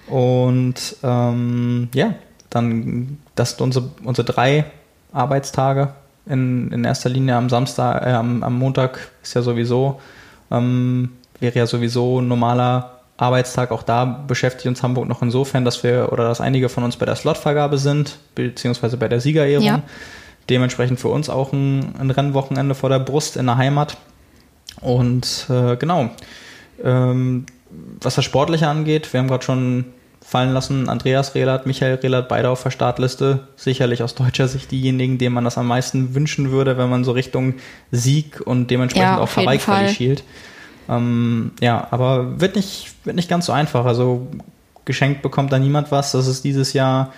Und 0.07 0.97
ähm, 1.03 1.89
ja, 1.95 2.15
dann 2.51 3.19
das 3.35 3.51
sind 3.51 3.63
unsere, 3.63 3.91
unsere 4.05 4.27
drei 4.27 4.67
Arbeitstage 5.13 5.89
in, 6.27 6.71
in 6.73 6.85
erster 6.85 7.09
Linie 7.09 7.37
am 7.37 7.49
Samstag, 7.49 8.05
äh, 8.05 8.11
am, 8.11 8.43
am 8.43 8.59
Montag 8.59 8.99
ist 9.23 9.35
ja 9.35 9.43
sowieso, 9.43 10.01
ähm, 10.51 11.11
wäre 11.41 11.59
ja 11.59 11.67
sowieso 11.67 12.21
ein 12.21 12.29
normaler 12.29 12.97
Arbeitstag. 13.17 13.71
Auch 13.71 13.83
da 13.83 14.05
beschäftigt 14.05 14.67
uns 14.67 14.83
Hamburg 14.83 15.09
noch 15.09 15.23
insofern, 15.23 15.65
dass 15.65 15.83
wir 15.83 16.13
oder 16.13 16.25
dass 16.25 16.41
einige 16.41 16.69
von 16.69 16.85
uns 16.85 16.97
bei 16.97 17.07
der 17.07 17.17
Slotvergabe 17.17 17.79
sind, 17.79 18.19
beziehungsweise 18.35 18.97
bei 18.97 19.09
der 19.09 19.21
Siegerehrung. 19.21 19.67
Ja. 19.67 19.83
Dementsprechend 20.49 21.01
für 21.01 21.09
uns 21.09 21.29
auch 21.29 21.53
ein, 21.53 21.95
ein, 21.99 22.11
Rennwochenende 22.11 22.75
vor 22.75 22.89
der 22.89 23.01
Brust 23.01 23.37
in 23.37 23.47
der 23.47 23.57
Heimat. 23.57 23.97
Und 24.81 25.47
äh, 25.49 25.77
genau, 25.77 26.11
ähm, 26.85 27.47
was 28.01 28.15
das 28.15 28.25
Sportliche 28.25 28.69
angeht, 28.69 29.13
wir 29.13 29.21
haben 29.21 29.29
gerade 29.29 29.45
schon 29.45 29.87
fallen 30.27 30.53
lassen. 30.53 30.89
Andreas 30.89 31.37
Rehlert, 31.37 31.67
Michael 31.67 31.95
Rehlert, 31.95 32.29
beide 32.29 32.51
auf 32.51 32.61
der 32.61 32.71
Startliste. 32.71 33.47
Sicherlich 33.55 34.03
aus 34.03 34.17
deutscher 34.17 34.49
Sicht 34.49 34.73
diejenigen, 34.73 35.19
denen 35.19 35.35
man 35.35 35.45
das 35.45 35.57
am 35.57 35.69
meisten 35.69 36.17
wünschen 36.17 36.51
würde, 36.51 36.77
wenn 36.77 36.91
man 36.91 37.05
so 37.05 37.13
Richtung 37.13 37.55
Sieg 37.93 38.43
und 38.45 38.69
dementsprechend 38.69 39.09
ja, 39.09 39.21
auch 39.21 39.37
Hawaii-Quali 39.37 39.89
schielt. 39.89 40.25
Ähm, 40.89 41.53
ja, 41.61 41.87
aber 41.93 42.41
wird 42.41 42.57
nicht, 42.57 42.93
wird 43.05 43.15
nicht 43.15 43.29
ganz 43.29 43.47
so 43.47 43.53
einfach. 43.53 43.85
Also 43.85 44.27
geschenkt 44.85 45.23
bekommt 45.23 45.53
da 45.53 45.61
niemand 45.61 45.93
was. 45.93 46.11
Das 46.11 46.27
ist 46.27 46.43
dieses 46.43 46.73
Jahr, 46.73 47.13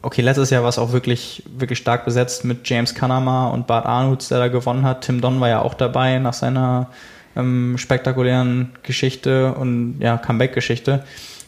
okay, 0.00 0.22
letztes 0.22 0.48
Jahr 0.48 0.62
war 0.62 0.70
es 0.70 0.78
auch 0.78 0.92
wirklich, 0.92 1.42
wirklich 1.54 1.78
stark 1.78 2.06
besetzt 2.06 2.46
mit 2.46 2.66
James 2.66 2.94
Kanama 2.94 3.48
und 3.48 3.66
Bart 3.66 3.84
Arnolds, 3.84 4.28
der 4.28 4.38
da 4.38 4.48
gewonnen 4.48 4.86
hat. 4.86 5.02
Tim 5.02 5.20
Don 5.20 5.38
war 5.38 5.50
ja 5.50 5.60
auch 5.60 5.74
dabei 5.74 6.18
nach 6.18 6.32
seiner 6.32 6.88
ähm, 7.36 7.76
spektakulären 7.76 8.70
Geschichte 8.84 9.52
und 9.52 9.96
ja, 10.00 10.16
Comeback-Geschichte 10.16 11.04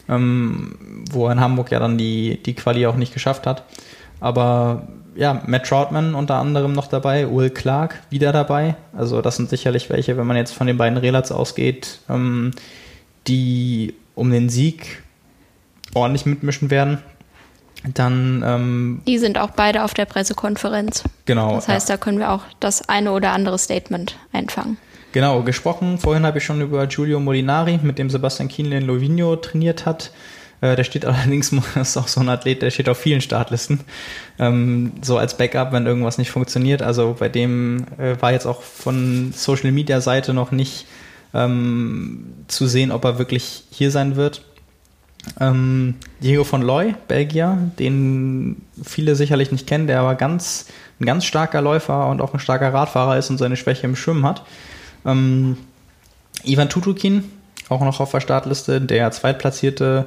ähm, 0.08 1.04
wo 1.10 1.26
er 1.26 1.32
in 1.32 1.40
Hamburg 1.40 1.70
ja 1.70 1.78
dann 1.78 1.98
die, 1.98 2.42
die 2.42 2.54
Quali 2.54 2.86
auch 2.86 2.96
nicht 2.96 3.12
geschafft 3.12 3.46
hat. 3.46 3.64
Aber 4.20 4.86
ja, 5.14 5.42
Matt 5.46 5.66
Troutman 5.66 6.14
unter 6.14 6.36
anderem 6.36 6.72
noch 6.72 6.86
dabei, 6.86 7.30
Will 7.30 7.50
Clark 7.50 8.00
wieder 8.10 8.32
dabei. 8.32 8.76
Also 8.96 9.20
das 9.20 9.36
sind 9.36 9.50
sicherlich 9.50 9.90
welche, 9.90 10.16
wenn 10.16 10.26
man 10.26 10.36
jetzt 10.36 10.54
von 10.54 10.66
den 10.66 10.76
beiden 10.76 10.98
Relats 10.98 11.32
ausgeht, 11.32 11.98
ähm, 12.08 12.52
die 13.26 13.94
um 14.14 14.30
den 14.30 14.48
Sieg 14.48 15.02
ordentlich 15.94 16.26
mitmischen 16.26 16.70
werden. 16.70 16.98
Dann 17.94 18.44
ähm, 18.46 19.02
die 19.06 19.18
sind 19.18 19.38
auch 19.38 19.50
beide 19.50 19.82
auf 19.82 19.92
der 19.92 20.04
Pressekonferenz. 20.04 21.02
Genau. 21.24 21.56
Das 21.56 21.68
heißt, 21.68 21.88
ja. 21.88 21.96
da 21.96 22.00
können 22.00 22.18
wir 22.18 22.30
auch 22.30 22.42
das 22.60 22.88
eine 22.88 23.12
oder 23.12 23.32
andere 23.32 23.58
Statement 23.58 24.16
einfangen. 24.32 24.76
Genau, 25.12 25.42
gesprochen. 25.42 25.98
Vorhin 25.98 26.24
habe 26.24 26.38
ich 26.38 26.44
schon 26.44 26.62
über 26.62 26.86
Giulio 26.86 27.20
Molinari, 27.20 27.78
mit 27.82 27.98
dem 27.98 28.08
Sebastian 28.08 28.48
Kienle 28.48 28.78
in 28.78 28.86
Lovigno 28.86 29.36
trainiert 29.36 29.84
hat. 29.84 30.10
Äh, 30.62 30.74
der 30.74 30.84
steht 30.84 31.04
allerdings, 31.04 31.52
ist 31.74 31.96
auch 31.98 32.08
so 32.08 32.20
ein 32.20 32.28
Athlet, 32.30 32.62
der 32.62 32.70
steht 32.70 32.88
auf 32.88 32.98
vielen 32.98 33.20
Startlisten. 33.20 33.80
Ähm, 34.38 34.92
so 35.02 35.18
als 35.18 35.36
Backup, 35.36 35.72
wenn 35.72 35.86
irgendwas 35.86 36.16
nicht 36.16 36.30
funktioniert. 36.30 36.80
Also 36.80 37.16
bei 37.18 37.28
dem 37.28 37.84
äh, 37.98 38.20
war 38.20 38.32
jetzt 38.32 38.46
auch 38.46 38.62
von 38.62 39.32
Social 39.34 39.70
Media 39.70 40.00
Seite 40.00 40.32
noch 40.32 40.50
nicht 40.50 40.86
ähm, 41.34 42.32
zu 42.48 42.66
sehen, 42.66 42.90
ob 42.90 43.04
er 43.04 43.18
wirklich 43.18 43.64
hier 43.70 43.90
sein 43.90 44.16
wird. 44.16 44.42
Ähm, 45.40 45.96
Diego 46.22 46.42
von 46.42 46.62
Loy, 46.62 46.94
Belgier, 47.06 47.58
den 47.78 48.62
viele 48.82 49.14
sicherlich 49.14 49.52
nicht 49.52 49.66
kennen, 49.66 49.86
der 49.86 50.00
aber 50.00 50.14
ganz, 50.14 50.66
ein 51.00 51.06
ganz 51.06 51.26
starker 51.26 51.60
Läufer 51.60 52.08
und 52.08 52.20
auch 52.20 52.32
ein 52.32 52.40
starker 52.40 52.72
Radfahrer 52.72 53.18
ist 53.18 53.30
und 53.30 53.38
seine 53.38 53.56
Schwäche 53.56 53.86
im 53.86 53.94
Schwimmen 53.94 54.24
hat. 54.24 54.42
Ähm, 55.04 55.56
Ivan 56.44 56.68
Tutukin, 56.68 57.30
auch 57.68 57.80
noch 57.80 58.00
auf 58.00 58.10
der 58.10 58.20
Startliste, 58.20 58.80
der 58.80 59.10
Zweitplatzierte 59.10 60.06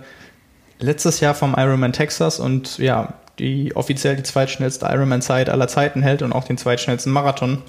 letztes 0.80 1.20
Jahr 1.20 1.34
vom 1.34 1.56
Ironman 1.58 1.94
Texas 1.94 2.40
und 2.40 2.78
ja, 2.78 3.14
die 3.40 3.76
offiziell 3.76 4.16
die 4.16 4.24
zweitschnellste 4.24 4.86
Ironman-Zeit 4.86 5.50
aller 5.50 5.68
Zeiten 5.68 6.02
hält 6.02 6.22
und 6.22 6.34
auch 6.34 6.46
den 6.46 6.58
zweitschnellsten 6.58 7.12
Marathon 7.12 7.62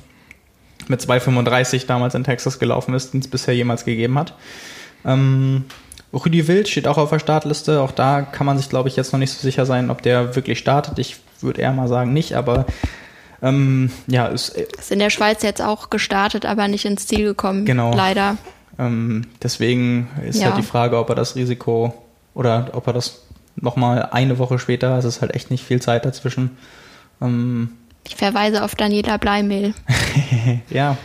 mit 0.89 1.01
2,35 1.01 1.87
damals 1.87 2.15
in 2.15 2.25
Texas 2.25 2.59
gelaufen 2.59 2.95
ist, 2.95 3.13
den 3.13 3.21
es 3.21 3.29
bisher 3.29 3.55
jemals 3.55 3.85
gegeben 3.85 4.19
hat. 4.19 4.35
Ähm, 5.05 5.65
Rüdi 6.13 6.47
Wild 6.47 6.69
steht 6.69 6.87
auch 6.87 6.99
auf 6.99 7.11
der 7.11 7.19
Startliste. 7.19 7.81
Auch 7.81 7.91
da 7.91 8.23
kann 8.23 8.47
man 8.47 8.57
sich, 8.57 8.69
glaube 8.69 8.89
ich, 8.89 8.97
jetzt 8.97 9.13
noch 9.13 9.19
nicht 9.19 9.33
so 9.33 9.41
sicher 9.41 9.67
sein, 9.67 9.91
ob 9.91 10.03
der 10.03 10.37
wirklich 10.37 10.59
startet. 10.59 10.99
Ich 10.99 11.17
würde 11.41 11.61
eher 11.61 11.73
mal 11.73 11.89
sagen, 11.89 12.13
nicht, 12.13 12.35
aber 12.35 12.67
ähm, 13.43 13.91
ja, 14.07 14.27
ist, 14.27 14.51
ist 14.51 14.93
in 14.93 14.99
der 14.99 15.11
Schweiz 15.11 15.43
jetzt 15.43 15.63
auch 15.63 15.91
gestartet, 15.91 16.47
aber 16.47 16.69
nicht 16.69 16.85
ins 16.85 17.07
Ziel 17.07 17.25
gekommen. 17.25 17.65
Genau. 17.65 17.95
Leider. 17.95 18.37
Ähm, 18.79 19.27
deswegen 19.43 20.09
ist 20.27 20.41
ja. 20.41 20.49
halt 20.49 20.59
die 20.59 20.67
Frage, 20.67 20.99
ob 20.99 21.09
er 21.09 21.15
das 21.15 21.37
Risiko 21.37 21.95
oder 22.35 22.71
ob 22.73 22.87
er 22.87 22.93
das 22.93 23.23
nochmal 23.57 24.11
eine 24.13 24.39
Woche 24.39 24.59
später, 24.59 24.97
es 24.99 25.05
ist 25.05 25.21
halt 25.23 25.35
echt 25.35 25.51
nicht 25.51 25.65
viel 25.65 25.81
Zeit 25.81 26.05
dazwischen. 26.05 26.57
Ähm, 27.21 27.73
ich 28.07 28.17
verweise 28.17 28.63
auf 28.63 28.75
Daniela 28.75 29.17
Bleimehl. 29.17 29.75
ja, 30.71 30.97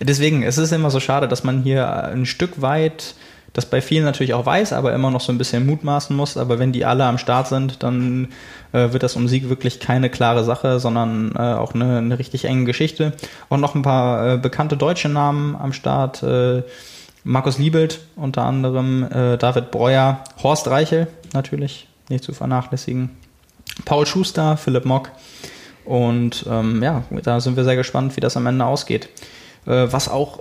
deswegen, 0.00 0.42
es 0.42 0.58
ist 0.58 0.72
immer 0.72 0.90
so 0.90 1.00
schade, 1.00 1.28
dass 1.28 1.44
man 1.44 1.62
hier 1.62 2.04
ein 2.04 2.26
Stück 2.26 2.60
weit 2.60 3.14
das 3.54 3.66
bei 3.66 3.80
vielen 3.80 4.04
natürlich 4.04 4.34
auch 4.34 4.44
weiß, 4.44 4.72
aber 4.72 4.92
immer 4.92 5.12
noch 5.12 5.20
so 5.20 5.32
ein 5.32 5.38
bisschen 5.38 5.64
mutmaßen 5.64 6.14
muss. 6.14 6.36
Aber 6.36 6.58
wenn 6.58 6.72
die 6.72 6.84
alle 6.84 7.04
am 7.04 7.18
Start 7.18 7.46
sind, 7.46 7.84
dann 7.84 8.28
äh, 8.72 8.92
wird 8.92 9.04
das 9.04 9.14
um 9.14 9.28
Sieg 9.28 9.48
wirklich 9.48 9.78
keine 9.78 10.10
klare 10.10 10.42
Sache, 10.42 10.80
sondern 10.80 11.32
äh, 11.36 11.38
auch 11.38 11.72
eine, 11.72 11.98
eine, 11.98 12.18
richtig 12.18 12.46
enge 12.46 12.64
Geschichte. 12.64 13.12
Und 13.48 13.60
noch 13.60 13.76
ein 13.76 13.82
paar 13.82 14.34
äh, 14.34 14.38
bekannte 14.38 14.76
deutsche 14.76 15.08
Namen 15.08 15.54
am 15.54 15.72
Start. 15.72 16.22
Äh, 16.24 16.64
Markus 17.22 17.56
Liebelt 17.58 18.00
unter 18.16 18.42
anderem, 18.42 19.04
äh, 19.04 19.38
David 19.38 19.70
Breuer, 19.70 20.24
Horst 20.42 20.66
Reichel 20.66 21.06
natürlich, 21.32 21.86
nicht 22.08 22.24
zu 22.24 22.34
vernachlässigen. 22.34 23.10
Paul 23.84 24.04
Schuster, 24.04 24.56
Philipp 24.56 24.84
Mock. 24.84 25.10
Und 25.84 26.44
ähm, 26.50 26.82
ja, 26.82 27.04
da 27.22 27.38
sind 27.38 27.56
wir 27.56 27.62
sehr 27.62 27.76
gespannt, 27.76 28.16
wie 28.16 28.20
das 28.20 28.36
am 28.36 28.46
Ende 28.46 28.64
ausgeht. 28.64 29.08
Äh, 29.66 29.92
was 29.92 30.08
auch 30.08 30.40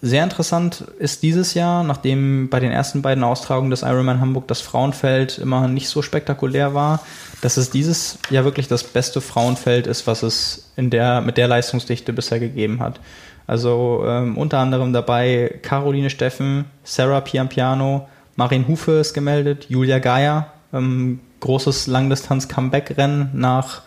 sehr 0.00 0.22
interessant 0.22 0.84
ist 0.98 1.24
dieses 1.24 1.54
Jahr, 1.54 1.82
nachdem 1.82 2.48
bei 2.48 2.60
den 2.60 2.70
ersten 2.70 3.02
beiden 3.02 3.24
Austragungen 3.24 3.70
des 3.70 3.82
Ironman 3.82 4.20
Hamburg 4.20 4.46
das 4.46 4.60
Frauenfeld 4.60 5.38
immer 5.38 5.66
nicht 5.66 5.88
so 5.88 6.02
spektakulär 6.02 6.72
war, 6.72 7.00
dass 7.40 7.56
es 7.56 7.70
dieses 7.70 8.18
Jahr 8.30 8.44
wirklich 8.44 8.68
das 8.68 8.84
beste 8.84 9.20
Frauenfeld 9.20 9.88
ist, 9.88 10.06
was 10.06 10.22
es 10.22 10.70
in 10.76 10.90
der, 10.90 11.20
mit 11.20 11.36
der 11.36 11.48
Leistungsdichte 11.48 12.12
bisher 12.12 12.38
gegeben 12.38 12.78
hat. 12.80 13.00
Also 13.48 14.04
ähm, 14.06 14.36
unter 14.36 14.58
anderem 14.58 14.92
dabei 14.92 15.58
Caroline 15.62 16.10
Steffen, 16.10 16.66
Sarah 16.84 17.20
Piampiano, 17.20 18.06
Marin 18.36 18.68
Hufe 18.68 18.92
ist 18.92 19.14
gemeldet, 19.14 19.66
Julia 19.68 19.98
Geier, 19.98 20.52
ähm, 20.72 21.18
großes 21.40 21.88
Langdistanz-Comeback-Rennen 21.88 23.30
nach 23.32 23.82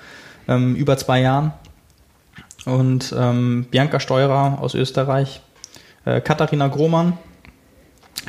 ähm, 0.48 0.76
über 0.76 0.98
zwei 0.98 1.22
Jahren. 1.22 1.54
Und 2.66 3.16
ähm, 3.18 3.66
Bianca 3.72 4.00
Steurer 4.00 4.58
aus 4.60 4.76
Österreich, 4.76 5.42
äh, 6.06 6.22
Katharina 6.22 6.68
Grohmann, 6.68 7.18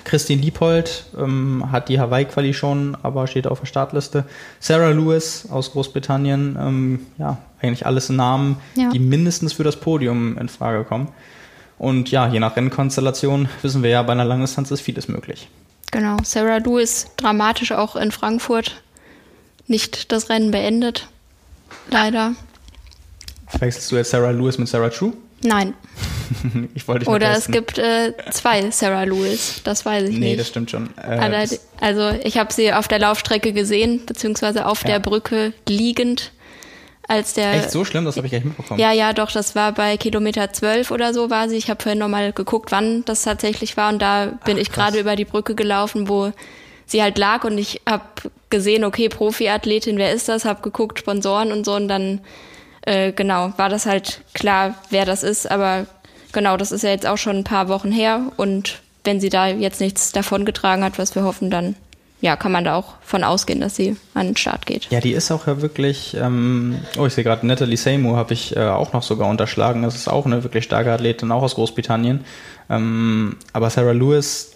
Christine 0.04 0.40
Liebold 0.40 1.04
ähm, 1.18 1.70
hat 1.70 1.88
die 1.88 2.00
Hawaii-Quali 2.00 2.54
schon, 2.54 2.96
aber 3.02 3.26
steht 3.26 3.46
auf 3.46 3.60
der 3.60 3.66
Startliste. 3.66 4.24
Sarah 4.58 4.90
Lewis 4.90 5.46
aus 5.50 5.72
Großbritannien, 5.72 6.56
ähm, 6.58 7.06
ja, 7.18 7.38
eigentlich 7.60 7.84
alles 7.86 8.08
Namen, 8.08 8.56
ja. 8.74 8.90
die 8.90 8.98
mindestens 8.98 9.52
für 9.52 9.64
das 9.64 9.76
Podium 9.76 10.38
in 10.38 10.48
Frage 10.48 10.84
kommen. 10.84 11.08
Und 11.78 12.10
ja, 12.10 12.28
je 12.28 12.40
nach 12.40 12.56
Rennkonstellation 12.56 13.48
wissen 13.62 13.82
wir 13.82 13.90
ja, 13.90 14.02
bei 14.02 14.12
einer 14.12 14.24
Langdistanz 14.24 14.70
ist 14.70 14.80
vieles 14.80 15.08
möglich. 15.08 15.48
Genau, 15.90 16.16
Sarah 16.24 16.58
Lewis 16.58 17.08
dramatisch 17.16 17.72
auch 17.72 17.96
in 17.96 18.12
Frankfurt 18.12 18.82
nicht 19.66 20.10
das 20.10 20.30
Rennen 20.30 20.50
beendet. 20.50 21.08
Leider. 21.90 22.32
Wechselst 23.58 23.92
du 23.92 23.96
jetzt 23.96 24.10
Sarah 24.10 24.30
Lewis 24.30 24.58
mit 24.58 24.68
Sarah 24.68 24.88
True? 24.88 25.12
Nein. 25.42 25.74
ich 26.74 26.86
wollte 26.88 27.08
Oder 27.08 27.32
es 27.32 27.46
gibt 27.48 27.78
äh, 27.78 28.12
zwei 28.30 28.70
Sarah 28.70 29.04
Lewis, 29.04 29.60
das 29.64 29.84
weiß 29.84 30.04
ich 30.04 30.10
nee, 30.10 30.18
nicht. 30.18 30.28
Nee, 30.30 30.36
das 30.36 30.48
stimmt 30.48 30.70
schon. 30.70 30.90
Äh, 30.96 31.46
also 31.80 32.10
ich 32.22 32.38
habe 32.38 32.52
sie 32.52 32.72
auf 32.72 32.88
der 32.88 32.98
Laufstrecke 32.98 33.52
gesehen, 33.52 34.04
beziehungsweise 34.06 34.66
auf 34.66 34.82
ja. 34.82 34.90
der 34.90 34.98
Brücke 35.00 35.52
liegend. 35.68 36.32
Als 37.08 37.34
der, 37.34 37.54
Echt 37.54 37.72
so 37.72 37.84
schlimm? 37.84 38.04
Das 38.04 38.16
habe 38.16 38.26
ich 38.26 38.30
gleich 38.30 38.44
mitbekommen. 38.44 38.80
Ja, 38.80 38.92
ja, 38.92 39.12
doch, 39.12 39.30
das 39.30 39.54
war 39.56 39.72
bei 39.72 39.96
Kilometer 39.96 40.52
12 40.52 40.90
oder 40.92 41.12
so 41.12 41.30
war 41.30 41.48
sie. 41.48 41.56
Ich 41.56 41.68
habe 41.68 41.82
vorhin 41.82 41.98
nochmal 41.98 42.32
geguckt, 42.32 42.70
wann 42.70 43.04
das 43.04 43.22
tatsächlich 43.22 43.76
war 43.76 43.92
und 43.92 44.00
da 44.00 44.26
bin 44.44 44.56
Ach, 44.56 44.62
ich 44.62 44.70
gerade 44.70 44.98
über 45.00 45.16
die 45.16 45.24
Brücke 45.24 45.54
gelaufen, 45.54 46.08
wo 46.08 46.32
sie 46.86 47.02
halt 47.02 47.18
lag 47.18 47.44
und 47.44 47.58
ich 47.58 47.80
habe 47.88 48.04
gesehen, 48.50 48.84
okay, 48.84 49.08
Profiathletin, 49.08 49.98
wer 49.98 50.12
ist 50.12 50.28
das? 50.28 50.44
Habe 50.44 50.62
geguckt, 50.62 51.00
Sponsoren 51.00 51.50
und 51.50 51.64
so 51.64 51.74
und 51.74 51.88
dann 51.88 52.20
äh, 52.82 53.12
genau, 53.12 53.52
war 53.56 53.68
das 53.68 53.86
halt 53.86 54.22
klar, 54.34 54.74
wer 54.90 55.04
das 55.04 55.22
ist. 55.22 55.50
Aber 55.50 55.86
genau, 56.32 56.56
das 56.56 56.72
ist 56.72 56.82
ja 56.82 56.90
jetzt 56.90 57.06
auch 57.06 57.18
schon 57.18 57.36
ein 57.36 57.44
paar 57.44 57.68
Wochen 57.68 57.92
her. 57.92 58.32
Und 58.36 58.80
wenn 59.04 59.20
sie 59.20 59.28
da 59.28 59.48
jetzt 59.48 59.80
nichts 59.80 60.12
davongetragen 60.12 60.84
hat, 60.84 60.98
was 60.98 61.14
wir 61.14 61.24
hoffen, 61.24 61.50
dann 61.50 61.74
ja, 62.22 62.36
kann 62.36 62.52
man 62.52 62.64
da 62.64 62.76
auch 62.76 62.94
von 63.02 63.24
ausgehen, 63.24 63.60
dass 63.60 63.74
sie 63.74 63.96
an 64.14 64.28
den 64.28 64.36
Start 64.36 64.64
geht. 64.64 64.86
Ja, 64.90 65.00
die 65.00 65.12
ist 65.12 65.32
auch 65.32 65.48
ja 65.48 65.60
wirklich, 65.60 66.14
ähm, 66.14 66.78
oh, 66.96 67.04
ich 67.04 67.14
sehe 67.14 67.24
gerade, 67.24 67.44
Natalie 67.44 67.76
Seymour 67.76 68.16
habe 68.16 68.32
ich 68.32 68.56
äh, 68.56 68.60
auch 68.60 68.92
noch 68.92 69.02
sogar 69.02 69.28
unterschlagen. 69.28 69.82
Das 69.82 69.96
ist 69.96 70.06
auch 70.06 70.24
eine 70.24 70.44
wirklich 70.44 70.64
starke 70.64 70.92
Athletin, 70.92 71.32
auch 71.32 71.42
aus 71.42 71.56
Großbritannien. 71.56 72.24
Ähm, 72.70 73.36
aber 73.52 73.70
Sarah 73.70 73.90
Lewis, 73.90 74.52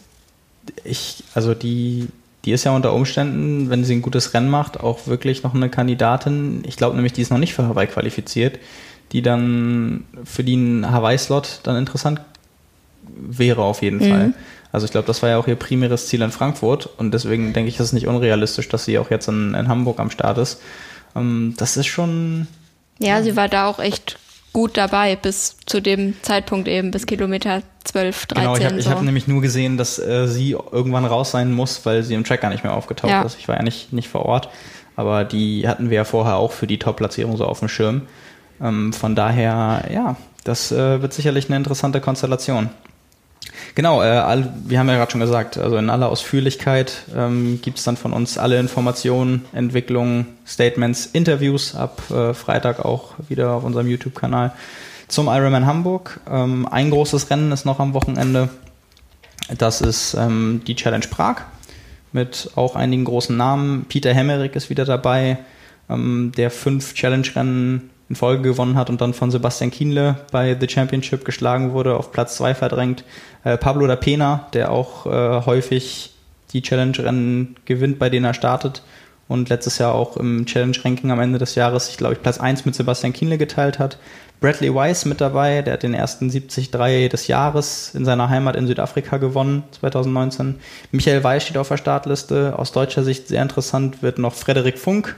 ich, 0.84 1.24
also 1.34 1.54
die, 1.54 2.06
die 2.44 2.52
ist 2.52 2.62
ja 2.62 2.70
unter 2.70 2.92
Umständen, 2.92 3.68
wenn 3.68 3.84
sie 3.84 3.96
ein 3.96 4.02
gutes 4.02 4.32
Rennen 4.32 4.48
macht, 4.48 4.78
auch 4.78 5.08
wirklich 5.08 5.42
noch 5.42 5.52
eine 5.52 5.68
Kandidatin. 5.68 6.62
Ich 6.68 6.76
glaube 6.76 6.94
nämlich, 6.94 7.14
die 7.14 7.22
ist 7.22 7.32
noch 7.32 7.38
nicht 7.38 7.52
für 7.52 7.66
Hawaii 7.66 7.88
qualifiziert, 7.88 8.60
die 9.12 9.22
dann 9.22 10.04
für 10.24 10.44
den 10.44 10.90
Hawaii-Slot 10.90 11.60
dann 11.62 11.76
interessant 11.76 12.20
wäre 13.16 13.62
auf 13.62 13.82
jeden 13.82 13.98
mhm. 13.98 14.10
Fall. 14.10 14.34
Also 14.72 14.84
ich 14.84 14.92
glaube, 14.92 15.06
das 15.06 15.22
war 15.22 15.30
ja 15.30 15.38
auch 15.38 15.46
ihr 15.46 15.56
primäres 15.56 16.08
Ziel 16.08 16.22
in 16.22 16.30
Frankfurt 16.30 16.86
und 16.98 17.12
deswegen 17.14 17.52
denke 17.52 17.68
ich, 17.68 17.76
es 17.76 17.86
ist 17.86 17.92
nicht 17.92 18.08
unrealistisch, 18.08 18.68
dass 18.68 18.84
sie 18.84 18.98
auch 18.98 19.10
jetzt 19.10 19.28
in, 19.28 19.54
in 19.54 19.68
Hamburg 19.68 20.00
am 20.00 20.10
Start 20.10 20.38
ist. 20.38 20.60
Ähm, 21.14 21.54
das 21.56 21.76
ist 21.76 21.86
schon. 21.86 22.46
Ja, 22.98 23.18
ja, 23.18 23.22
sie 23.22 23.36
war 23.36 23.48
da 23.48 23.68
auch 23.68 23.78
echt 23.78 24.18
gut 24.52 24.76
dabei 24.76 25.16
bis 25.16 25.56
zu 25.66 25.80
dem 25.80 26.14
Zeitpunkt 26.22 26.66
eben, 26.66 26.90
bis 26.90 27.06
Kilometer 27.06 27.62
12, 27.84 28.26
13. 28.26 28.42
Genau, 28.42 28.56
ich 28.56 28.64
habe 28.64 28.82
so. 28.82 28.90
hab 28.90 29.02
nämlich 29.02 29.28
nur 29.28 29.42
gesehen, 29.42 29.76
dass 29.76 29.98
äh, 29.98 30.26
sie 30.26 30.52
irgendwann 30.52 31.04
raus 31.04 31.30
sein 31.30 31.52
muss, 31.52 31.84
weil 31.84 32.02
sie 32.02 32.14
im 32.14 32.24
Tracker 32.24 32.48
nicht 32.48 32.64
mehr 32.64 32.74
aufgetaucht 32.74 33.10
ja. 33.10 33.22
ist. 33.22 33.38
Ich 33.38 33.48
war 33.48 33.56
ja 33.56 33.62
nicht, 33.62 33.92
nicht 33.92 34.08
vor 34.08 34.24
Ort, 34.24 34.48
aber 34.96 35.24
die 35.24 35.68
hatten 35.68 35.90
wir 35.90 35.96
ja 35.96 36.04
vorher 36.04 36.36
auch 36.36 36.52
für 36.52 36.66
die 36.66 36.78
Top-Platzierung 36.78 37.36
so 37.36 37.44
auf 37.44 37.58
dem 37.58 37.68
Schirm. 37.68 38.02
Ähm, 38.60 38.92
von 38.92 39.14
daher, 39.14 39.88
ja, 39.92 40.16
das 40.44 40.72
äh, 40.72 41.02
wird 41.02 41.12
sicherlich 41.12 41.48
eine 41.48 41.56
interessante 41.56 42.00
Konstellation. 42.00 42.70
Genau, 43.74 44.02
äh, 44.02 44.06
all, 44.06 44.52
wir 44.64 44.78
haben 44.78 44.88
ja 44.88 44.96
gerade 44.96 45.10
schon 45.10 45.20
gesagt, 45.20 45.58
also 45.58 45.76
in 45.76 45.90
aller 45.90 46.08
Ausführlichkeit 46.08 47.02
ähm, 47.14 47.60
gibt 47.62 47.78
es 47.78 47.84
dann 47.84 47.96
von 47.96 48.12
uns 48.12 48.38
alle 48.38 48.58
Informationen, 48.58 49.44
Entwicklungen, 49.52 50.26
Statements, 50.46 51.06
Interviews 51.06 51.74
ab 51.74 52.02
äh, 52.10 52.32
Freitag 52.32 52.84
auch 52.84 53.14
wieder 53.28 53.52
auf 53.52 53.64
unserem 53.64 53.86
YouTube-Kanal 53.88 54.52
zum 55.08 55.28
Ironman 55.28 55.66
Hamburg. 55.66 56.20
Ähm, 56.30 56.66
ein 56.70 56.90
großes 56.90 57.30
Rennen 57.30 57.52
ist 57.52 57.64
noch 57.64 57.78
am 57.78 57.94
Wochenende. 57.94 58.48
Das 59.58 59.80
ist 59.80 60.14
ähm, 60.14 60.62
die 60.66 60.74
Challenge 60.74 61.06
Prag 61.08 61.42
mit 62.12 62.50
auch 62.56 62.76
einigen 62.76 63.04
großen 63.04 63.36
Namen. 63.36 63.84
Peter 63.88 64.12
Hemmerich 64.12 64.54
ist 64.54 64.70
wieder 64.70 64.84
dabei, 64.84 65.38
ähm, 65.88 66.32
der 66.36 66.50
fünf 66.50 66.94
Challenge-Rennen 66.94 67.90
in 68.08 68.16
Folge 68.16 68.42
gewonnen 68.42 68.76
hat 68.76 68.90
und 68.90 69.00
dann 69.00 69.14
von 69.14 69.30
Sebastian 69.30 69.70
Kienle 69.70 70.16
bei 70.30 70.56
The 70.58 70.68
Championship 70.68 71.24
geschlagen 71.24 71.72
wurde, 71.72 71.96
auf 71.96 72.12
Platz 72.12 72.36
2 72.36 72.54
verdrängt. 72.54 73.04
Äh, 73.44 73.56
Pablo 73.58 73.86
da 73.86 73.96
Pena, 73.96 74.46
der 74.52 74.70
auch 74.70 75.06
äh, 75.06 75.44
häufig 75.44 76.12
die 76.52 76.62
Challenge-Rennen 76.62 77.56
gewinnt, 77.64 77.98
bei 77.98 78.08
denen 78.08 78.24
er 78.24 78.34
startet 78.34 78.82
und 79.28 79.48
letztes 79.48 79.78
Jahr 79.78 79.94
auch 79.94 80.16
im 80.16 80.46
Challenge-Ranking 80.46 81.10
am 81.10 81.20
Ende 81.20 81.38
des 81.38 81.54
Jahres, 81.54 81.88
ich 81.88 81.96
glaube, 81.96 82.14
ich 82.14 82.22
Platz 82.22 82.38
1 82.38 82.64
mit 82.64 82.74
Sebastian 82.74 83.12
Kienle 83.12 83.38
geteilt 83.38 83.78
hat. 83.78 83.98
Bradley 84.38 84.72
Weiss 84.74 85.06
mit 85.06 85.20
dabei, 85.20 85.62
der 85.62 85.74
hat 85.74 85.82
den 85.82 85.94
ersten 85.94 86.28
73 86.28 86.70
des 87.08 87.26
Jahres 87.26 87.94
in 87.94 88.04
seiner 88.04 88.28
Heimat 88.28 88.54
in 88.54 88.66
Südafrika 88.66 89.16
gewonnen, 89.16 89.64
2019. 89.80 90.56
Michael 90.92 91.24
Weiß 91.24 91.44
steht 91.44 91.56
auf 91.56 91.68
der 91.68 91.78
Startliste. 91.78 92.58
Aus 92.58 92.70
deutscher 92.70 93.02
Sicht 93.02 93.28
sehr 93.28 93.42
interessant 93.42 94.02
wird 94.02 94.18
noch 94.18 94.34
Frederik 94.34 94.78
Funk, 94.78 95.16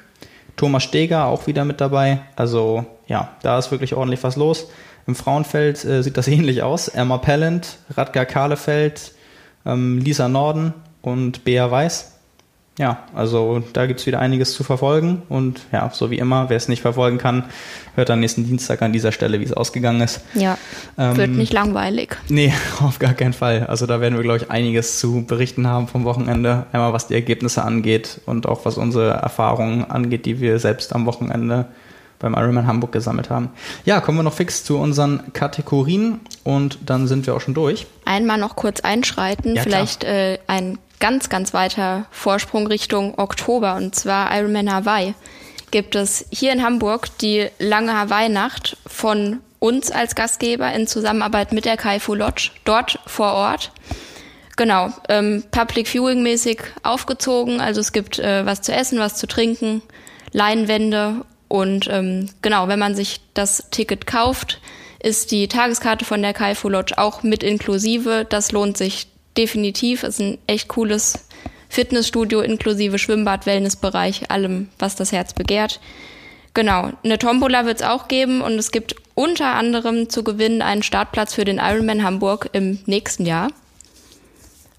Thomas 0.59 0.83
Steger 0.85 1.25
auch 1.25 1.47
wieder 1.47 1.65
mit 1.65 1.81
dabei. 1.81 2.21
Also 2.37 2.85
ja, 3.07 3.31
da 3.43 3.59
ist 3.59 3.71
wirklich 3.71 3.95
ordentlich 3.95 4.23
was 4.23 4.37
los. 4.37 4.69
Im 5.07 5.15
Frauenfeld 5.15 5.83
äh, 5.85 6.03
sieht 6.03 6.19
das 6.19 6.29
ähnlich 6.29 6.63
aus. 6.63 6.89
Emma 6.89 7.17
Pellant, 7.17 7.79
Radgar 7.97 8.27
Kahlefeld, 8.27 9.13
ähm, 9.65 9.99
Lisa 9.99 10.29
Norden 10.29 10.75
und 11.01 11.45
Bea 11.45 11.71
Weiß 11.71 12.18
ja, 12.79 12.99
also 13.13 13.63
da 13.73 13.87
gibt's 13.87 14.07
wieder 14.07 14.21
einiges 14.21 14.55
zu 14.55 14.63
verfolgen. 14.63 15.23
Und 15.29 15.61
ja, 15.73 15.91
so 15.93 16.13
wie 16.13 16.19
immer, 16.19 16.49
wer 16.49 16.57
es 16.57 16.69
nicht 16.69 16.81
verfolgen 16.81 17.19
kann, 17.19 17.45
hört 17.97 18.09
dann 18.09 18.21
nächsten 18.21 18.47
Dienstag 18.47 18.83
an 18.83 18.93
dieser 18.93 19.11
Stelle, 19.11 19.41
wie 19.41 19.45
es 19.45 19.53
ausgegangen 19.53 20.01
ist. 20.01 20.21
Ja, 20.35 20.57
ähm, 20.97 21.17
wird 21.17 21.31
nicht 21.31 21.53
langweilig. 21.53 22.17
Nee, 22.29 22.55
auf 22.81 23.01
gar 23.01 23.15
keinen 23.15 23.33
Fall. 23.33 23.67
Also 23.67 23.87
da 23.87 24.01
werden 24.01 24.15
wir, 24.15 24.23
glaube 24.23 24.39
ich, 24.39 24.51
einiges 24.51 25.01
zu 25.01 25.25
berichten 25.27 25.67
haben 25.67 25.89
vom 25.89 26.05
Wochenende. 26.05 26.67
Einmal 26.73 26.93
was 26.93 27.09
die 27.09 27.15
Ergebnisse 27.15 27.65
angeht 27.65 28.21
und 28.27 28.47
auch 28.47 28.65
was 28.65 28.79
unsere 28.79 29.11
Erfahrungen 29.11 29.91
angeht, 29.91 30.25
die 30.25 30.41
wir 30.41 30.61
selbst 30.61 30.95
am 30.95 31.05
Wochenende 31.05 31.67
beim 32.21 32.35
Ironman 32.35 32.67
Hamburg 32.67 32.93
gesammelt 32.93 33.31
haben. 33.31 33.51
Ja, 33.85 34.01
kommen 34.01 34.19
wir 34.19 34.23
noch 34.23 34.33
fix 34.33 34.65
zu 34.65 34.79
unseren 34.79 35.33
Kategorien 35.33 36.21
und 36.45 36.79
dann 36.85 37.07
sind 37.07 37.27
wir 37.27 37.35
auch 37.35 37.41
schon 37.41 37.55
durch. 37.55 37.87
Einmal 38.05 38.39
noch 38.39 38.57
kurz 38.57 38.81
einschreiten, 38.81 39.57
ja, 39.57 39.63
vielleicht 39.63 40.05
äh, 40.05 40.39
ein 40.47 40.79
ganz, 41.01 41.29
ganz 41.29 41.55
weiter 41.55 42.07
Vorsprung 42.11 42.67
Richtung 42.67 43.19
Oktober 43.19 43.77
und 43.77 43.95
zwar 43.95 44.37
Ironman 44.37 44.73
Hawaii. 44.73 45.15
Gibt 45.71 45.95
es 45.95 46.27
hier 46.31 46.53
in 46.53 46.63
Hamburg 46.63 47.09
die 47.19 47.49
lange 47.59 47.97
Hawaii-Nacht 47.97 48.77
von 48.87 49.41
uns 49.59 49.91
als 49.91 50.15
Gastgeber 50.15 50.73
in 50.73 50.87
Zusammenarbeit 50.87 51.53
mit 51.53 51.65
der 51.65 51.77
Kaifu 51.77 52.15
Lodge 52.15 52.51
dort 52.65 53.01
vor 53.07 53.33
Ort. 53.33 53.73
Genau, 54.57 54.93
ähm, 55.09 55.45
Public 55.51 55.87
Viewing 55.87 56.23
mäßig 56.23 56.61
aufgezogen. 56.83 57.61
Also 57.61 57.81
es 57.81 57.93
gibt 57.93 58.19
äh, 58.19 58.45
was 58.47 58.63
zu 58.63 58.73
essen, 58.73 58.99
was 58.99 59.17
zu 59.17 59.27
trinken, 59.27 59.83
Leinwände 60.33 61.25
und 61.49 61.89
ähm, 61.91 62.29
genau, 62.43 62.69
wenn 62.69 62.79
man 62.79 62.95
sich 62.95 63.21
das 63.35 63.65
Ticket 63.71 64.07
kauft, 64.07 64.61
ist 65.01 65.31
die 65.31 65.49
Tageskarte 65.49 66.05
von 66.05 66.23
der 66.23 66.35
Kaifu 66.35 66.69
Lodge 66.69 66.95
auch 66.99 67.23
mit 67.23 67.43
inklusive. 67.43 68.27
Das 68.29 68.53
lohnt 68.53 68.77
sich 68.77 69.07
definitiv. 69.39 70.03
Ist 70.03 70.21
ein 70.21 70.37
echt 70.47 70.69
cooles 70.69 71.27
Fitnessstudio 71.69 72.41
inklusive 72.41 72.99
Schwimmbad, 72.99 73.47
Wellnessbereich, 73.47 74.31
allem, 74.31 74.69
was 74.79 74.97
das 74.97 75.13
Herz 75.13 75.33
begehrt. 75.33 75.81
Genau, 76.55 76.91
eine 77.05 77.19
Tombola 77.19 77.67
wird 77.67 77.81
es 77.81 77.87
auch 77.87 78.09
geben 78.09 78.41
und 78.41 78.55
es 78.55 78.73
gibt 78.73 78.97
unter 79.15 79.55
anderem 79.55 80.09
zu 80.09 80.25
gewinnen 80.25 80.63
einen 80.63 80.83
Startplatz 80.83 81.35
für 81.35 81.45
den 81.45 81.59
Ironman 81.59 82.03
Hamburg 82.03 82.51
im 82.53 82.79
nächsten 82.87 83.27
Jahr 83.27 83.49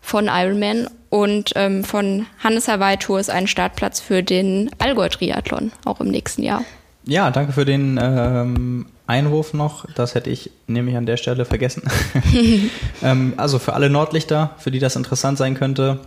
von 0.02 0.28
Ironman 0.28 0.90
und 1.10 1.52
ähm, 1.56 1.84
von 1.84 2.26
Hannes 2.44 2.68
Hawaii 2.68 2.98
Tour 2.98 3.20
ist 3.20 3.30
ein 3.30 3.48
Startplatz 3.48 4.00
für 4.00 4.24
den 4.24 4.72
Allgäu 4.80 5.10
Triathlon 5.10 5.72
auch 5.86 6.02
im 6.02 6.08
nächsten 6.10 6.44
Jahr. 6.44 6.64
Ja, 7.06 7.32
danke 7.32 7.54
für 7.54 7.66
den 7.66 8.00
ähm, 8.02 8.88
Einwurf 9.10 9.54
noch, 9.54 9.86
das 9.96 10.16
hätte 10.16 10.30
ich 10.30 10.52
nämlich 10.68 10.96
an 10.96 11.06
der 11.06 11.18
Stelle 11.18 11.46
vergessen. 11.46 11.84
ähm, 13.04 13.34
also 13.38 13.60
für 13.60 13.74
alle 13.74 13.90
Nordlichter, 13.90 14.52
für 14.58 14.72
die 14.72 14.80
das 14.80 14.96
interessant 14.96 15.38
sein 15.38 15.56
könnte, 15.56 16.00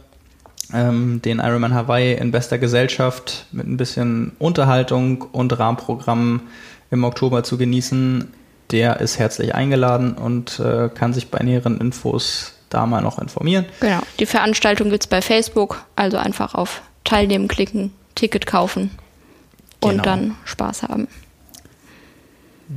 ähm, 0.72 1.20
den 1.22 1.38
Ironman 1.38 1.74
Hawaii 1.74 2.14
in 2.14 2.30
bester 2.30 2.58
Gesellschaft 2.58 3.46
mit 3.52 3.66
ein 3.66 3.76
bisschen 3.76 4.32
Unterhaltung 4.38 5.22
und 5.22 5.58
Rahmenprogramm 5.58 6.42
im 6.90 7.04
Oktober 7.04 7.42
zu 7.42 7.58
genießen, 7.58 8.32
der 8.70 9.00
ist 9.00 9.18
herzlich 9.18 9.54
eingeladen 9.54 10.14
und 10.14 10.60
äh, 10.60 10.88
kann 10.88 11.12
sich 11.12 11.28
bei 11.30 11.42
näheren 11.42 11.80
Infos 11.80 12.54
da 12.70 12.86
mal 12.86 13.02
noch 13.02 13.18
informieren. 13.18 13.66
Genau, 13.80 14.00
die 14.18 14.26
Veranstaltung 14.26 14.90
gibt 14.90 15.04
es 15.04 15.06
bei 15.08 15.20
Facebook, 15.20 15.84
also 15.96 16.16
einfach 16.16 16.54
auf 16.54 16.82
Teilnehmen 17.04 17.48
klicken, 17.48 17.92
Ticket 18.14 18.46
kaufen 18.46 18.90
und 19.80 19.90
genau. 19.90 20.02
dann 20.04 20.36
Spaß 20.44 20.84
haben. 20.84 21.08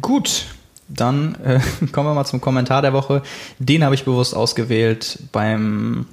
Gut, 0.02 0.46
dann 0.88 1.36
äh, 1.44 1.60
kommen 1.92 2.10
wir 2.10 2.14
mal 2.14 2.26
zum 2.26 2.42
Kommentar 2.42 2.82
der 2.82 2.94
Woche. 2.94 3.22
Den 3.60 3.84
habe 3.84 3.96
ich 3.96 4.06
bewusst 4.06 4.36
ausgewählt 4.36 5.20
beim 5.32 6.06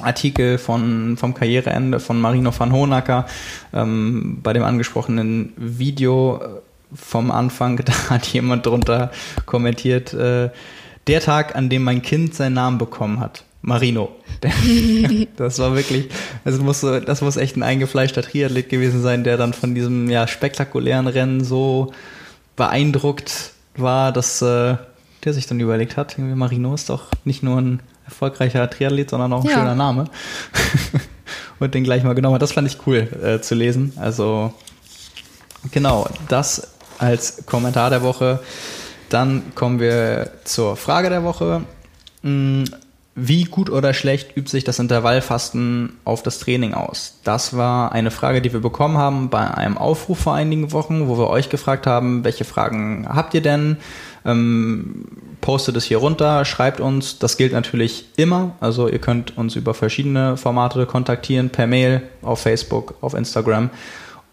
Artikel 0.00 0.58
von, 0.58 1.16
vom 1.16 1.34
Karriereende 1.34 2.00
von 2.00 2.20
Marino 2.20 2.52
van 2.56 2.72
Honacker, 2.72 3.26
ähm, 3.72 4.38
bei 4.42 4.52
dem 4.52 4.64
angesprochenen 4.64 5.52
Video 5.56 6.40
äh, 6.42 6.46
vom 6.94 7.30
Anfang, 7.30 7.76
da 7.84 7.92
hat 8.10 8.26
jemand 8.28 8.66
drunter 8.66 9.10
kommentiert, 9.46 10.14
äh, 10.14 10.50
der 11.06 11.20
Tag, 11.20 11.56
an 11.56 11.68
dem 11.68 11.82
mein 11.82 12.02
Kind 12.02 12.34
seinen 12.34 12.54
Namen 12.54 12.78
bekommen 12.78 13.20
hat. 13.20 13.44
Marino. 13.62 14.10
das 15.36 15.58
war 15.58 15.76
wirklich, 15.76 16.08
das 16.44 16.58
muss, 16.58 16.80
das 16.80 17.20
muss 17.20 17.36
echt 17.36 17.56
ein 17.56 17.62
eingefleischter 17.62 18.22
Triathlet 18.22 18.70
gewesen 18.70 19.02
sein, 19.02 19.22
der 19.22 19.36
dann 19.36 19.52
von 19.52 19.74
diesem 19.74 20.08
ja, 20.08 20.26
spektakulären 20.26 21.06
Rennen 21.06 21.44
so 21.44 21.92
beeindruckt 22.56 23.52
war, 23.76 24.12
dass 24.12 24.42
äh, 24.42 24.76
der 25.24 25.34
sich 25.34 25.46
dann 25.46 25.60
überlegt 25.60 25.96
hat, 25.96 26.18
Marino 26.18 26.74
ist 26.74 26.88
doch 26.88 27.04
nicht 27.24 27.42
nur 27.42 27.58
ein 27.60 27.82
erfolgreicher 28.06 28.68
Triathlet, 28.68 29.10
sondern 29.10 29.32
auch 29.32 29.44
ein 29.44 29.50
ja. 29.50 29.58
schöner 29.58 29.74
Name. 29.74 30.06
und 31.58 31.74
den 31.74 31.84
gleich 31.84 32.02
mal 32.02 32.14
genommen 32.14 32.34
hat. 32.34 32.42
Das 32.42 32.52
fand 32.52 32.66
ich 32.66 32.78
cool 32.86 33.08
äh, 33.22 33.40
zu 33.40 33.54
lesen. 33.54 33.92
Also 33.96 34.52
genau, 35.70 36.08
das 36.28 36.74
als 36.98 37.46
Kommentar 37.46 37.90
der 37.90 38.02
Woche. 38.02 38.40
Dann 39.08 39.54
kommen 39.54 39.80
wir 39.80 40.30
zur 40.44 40.76
Frage 40.76 41.10
der 41.10 41.24
Woche. 41.24 41.62
Wie 43.22 43.44
gut 43.44 43.68
oder 43.68 43.92
schlecht 43.92 44.34
übt 44.34 44.50
sich 44.50 44.64
das 44.64 44.78
Intervallfasten 44.78 45.98
auf 46.04 46.22
das 46.22 46.38
Training 46.38 46.72
aus? 46.72 47.18
Das 47.22 47.54
war 47.54 47.92
eine 47.92 48.10
Frage, 48.10 48.40
die 48.40 48.52
wir 48.52 48.60
bekommen 48.60 48.96
haben 48.96 49.28
bei 49.28 49.52
einem 49.52 49.76
Aufruf 49.76 50.20
vor 50.20 50.34
einigen 50.34 50.72
Wochen, 50.72 51.06
wo 51.06 51.18
wir 51.18 51.28
euch 51.28 51.50
gefragt 51.50 51.86
haben, 51.86 52.24
welche 52.24 52.44
Fragen 52.44 53.06
habt 53.06 53.34
ihr 53.34 53.42
denn? 53.42 53.76
Ähm, 54.24 55.04
postet 55.42 55.76
es 55.76 55.84
hier 55.84 55.98
runter, 55.98 56.46
schreibt 56.46 56.80
uns. 56.80 57.18
Das 57.18 57.36
gilt 57.36 57.52
natürlich 57.52 58.06
immer. 58.16 58.52
Also 58.60 58.88
ihr 58.88 59.00
könnt 59.00 59.36
uns 59.36 59.54
über 59.54 59.74
verschiedene 59.74 60.38
Formate 60.38 60.86
kontaktieren, 60.86 61.50
per 61.50 61.66
Mail, 61.66 62.02
auf 62.22 62.40
Facebook, 62.40 62.94
auf 63.02 63.12
Instagram 63.12 63.68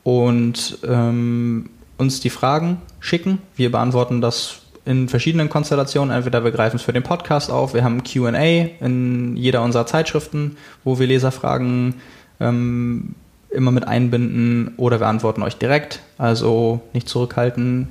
und 0.04 0.78
ähm, 0.88 1.72
uns 1.98 2.22
die 2.22 2.30
Fragen 2.30 2.82
schicken. 3.02 3.40
Wir 3.58 3.70
beantworten 3.70 4.22
das 4.22 4.60
in 4.88 5.10
verschiedenen 5.10 5.50
Konstellationen. 5.50 6.16
Entweder 6.16 6.44
wir 6.44 6.52
greifen 6.52 6.78
es 6.78 6.82
für 6.82 6.94
den 6.94 7.04
Podcast 7.04 7.52
auf, 7.52 7.74
wir 7.74 7.84
haben 7.84 8.04
QA 8.04 8.34
in 8.80 9.36
jeder 9.36 9.62
unserer 9.62 9.86
Zeitschriften, 9.86 10.58
wo 10.84 10.98
wir 10.98 11.08
Leserfragen 11.08 11.96
ähm, 12.40 13.16
immer 13.50 13.72
mit 13.72 13.88
einbinden 13.88 14.74
oder 14.78 15.00
wir 15.00 15.08
antworten 15.08 15.44
euch 15.44 15.58
direkt. 15.58 16.00
Also 16.18 16.82
nicht 16.94 17.10
zurückhalten, 17.10 17.90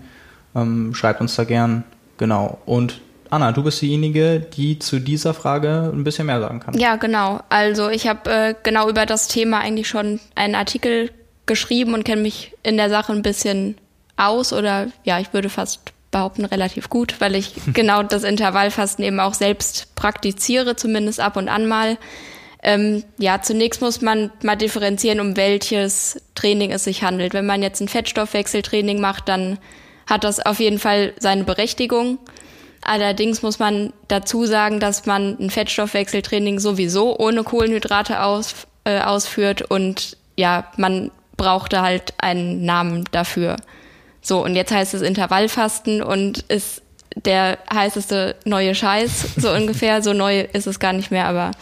ähm, 0.55 0.94
schreibt 0.94 1.20
uns 1.20 1.36
da 1.36 1.44
gern. 1.44 1.84
Genau. 2.16 2.59
Und 2.64 3.01
Anna, 3.28 3.53
du 3.53 3.62
bist 3.62 3.82
diejenige, 3.82 4.40
die 4.40 4.78
zu 4.78 4.99
dieser 4.99 5.34
Frage 5.34 5.90
ein 5.92 6.05
bisschen 6.05 6.26
mehr 6.26 6.40
sagen 6.40 6.61
kann. 6.61 6.78
Ja, 6.78 6.97
genau. 6.97 7.40
Also 7.51 7.90
ich 7.90 8.09
habe 8.09 8.30
äh, 8.30 8.55
genau 8.62 8.88
über 8.88 9.05
das 9.05 9.28
Thema 9.28 9.59
eigentlich 9.59 9.88
schon 9.88 10.18
einen 10.34 10.55
Artikel 10.55 11.11
geschrieben 11.44 11.92
und 11.92 12.05
kenne 12.05 12.22
mich 12.22 12.55
in 12.62 12.78
der 12.78 12.88
Sache 12.88 13.12
ein 13.12 13.22
bisschen 13.22 13.76
aus 14.16 14.55
oder 14.55 14.86
ja, 15.05 15.18
ich 15.20 15.34
würde 15.34 15.51
fast 15.51 15.92
behaupten, 16.17 16.47
relativ 16.47 16.89
gut, 16.89 17.17
weil 17.19 17.35
ich 17.35 17.53
genau 17.75 18.03
das 18.03 18.25
Intervallfasten 18.25 19.05
eben 19.05 19.21
auch 19.21 19.35
selbst 19.35 19.95
praktiziere, 19.95 20.75
zumindest 20.75 21.21
ab 21.21 21.37
und 21.37 21.49
an 21.49 21.67
mal. 21.67 21.99
Ähm, 22.62 23.05
ja, 23.19 23.43
zunächst 23.43 23.83
muss 23.83 24.01
man 24.01 24.33
mal 24.43 24.57
differenzieren, 24.57 25.21
um 25.21 25.37
welches 25.37 26.21
Training 26.35 26.73
es 26.73 26.85
sich 26.85 27.03
handelt. 27.03 27.35
Wenn 27.35 27.47
man 27.47 27.62
jetzt 27.62 27.81
ein 27.81 27.89
Fettstoffwechseltraining 27.89 28.99
macht, 28.99 29.29
dann 29.29 29.59
hat 30.07 30.25
das 30.25 30.45
auf 30.45 30.59
jeden 30.59 30.79
Fall 30.79 31.12
seine 31.19 31.45
Berechtigung. 31.45 32.19
Allerdings 32.81 33.43
muss 33.43 33.59
man 33.59 33.93
dazu 34.09 34.47
sagen, 34.47 34.81
dass 34.81 35.05
man 35.07 35.37
ein 35.39 35.51
Fettstoffwechseltraining 35.51 36.61
sowieso 36.61 37.19
ohne 37.19 37.43
Kohlenhydrate 37.43 38.23
aus, 38.23 38.55
äh, 38.85 39.01
ausführt 39.01 39.62
und 39.62 40.17
ja, 40.37 40.71
man 40.77 41.11
brauchte 41.37 41.83
halt 41.83 42.14
einen 42.19 42.64
Namen 42.64 43.05
dafür. 43.11 43.57
So, 44.27 44.43
und 44.43 44.57
jetzt 44.57 44.72
heißt 44.72 44.93
es 44.93 45.03
Intervallfasten 45.03 46.03
und 46.03 46.41
ist 46.49 46.83
der 47.14 47.59
heißeste 47.72 48.35
neue 48.45 48.74
Scheiß, 48.74 49.37
so 49.37 49.51
ungefähr. 49.53 50.03
So 50.03 50.14
neu 50.14 50.41
ist 50.41 50.66
es 50.66 50.81
gar 50.81 50.93
nicht 50.93 51.12
mehr, 51.12 51.27
aber 51.27 51.53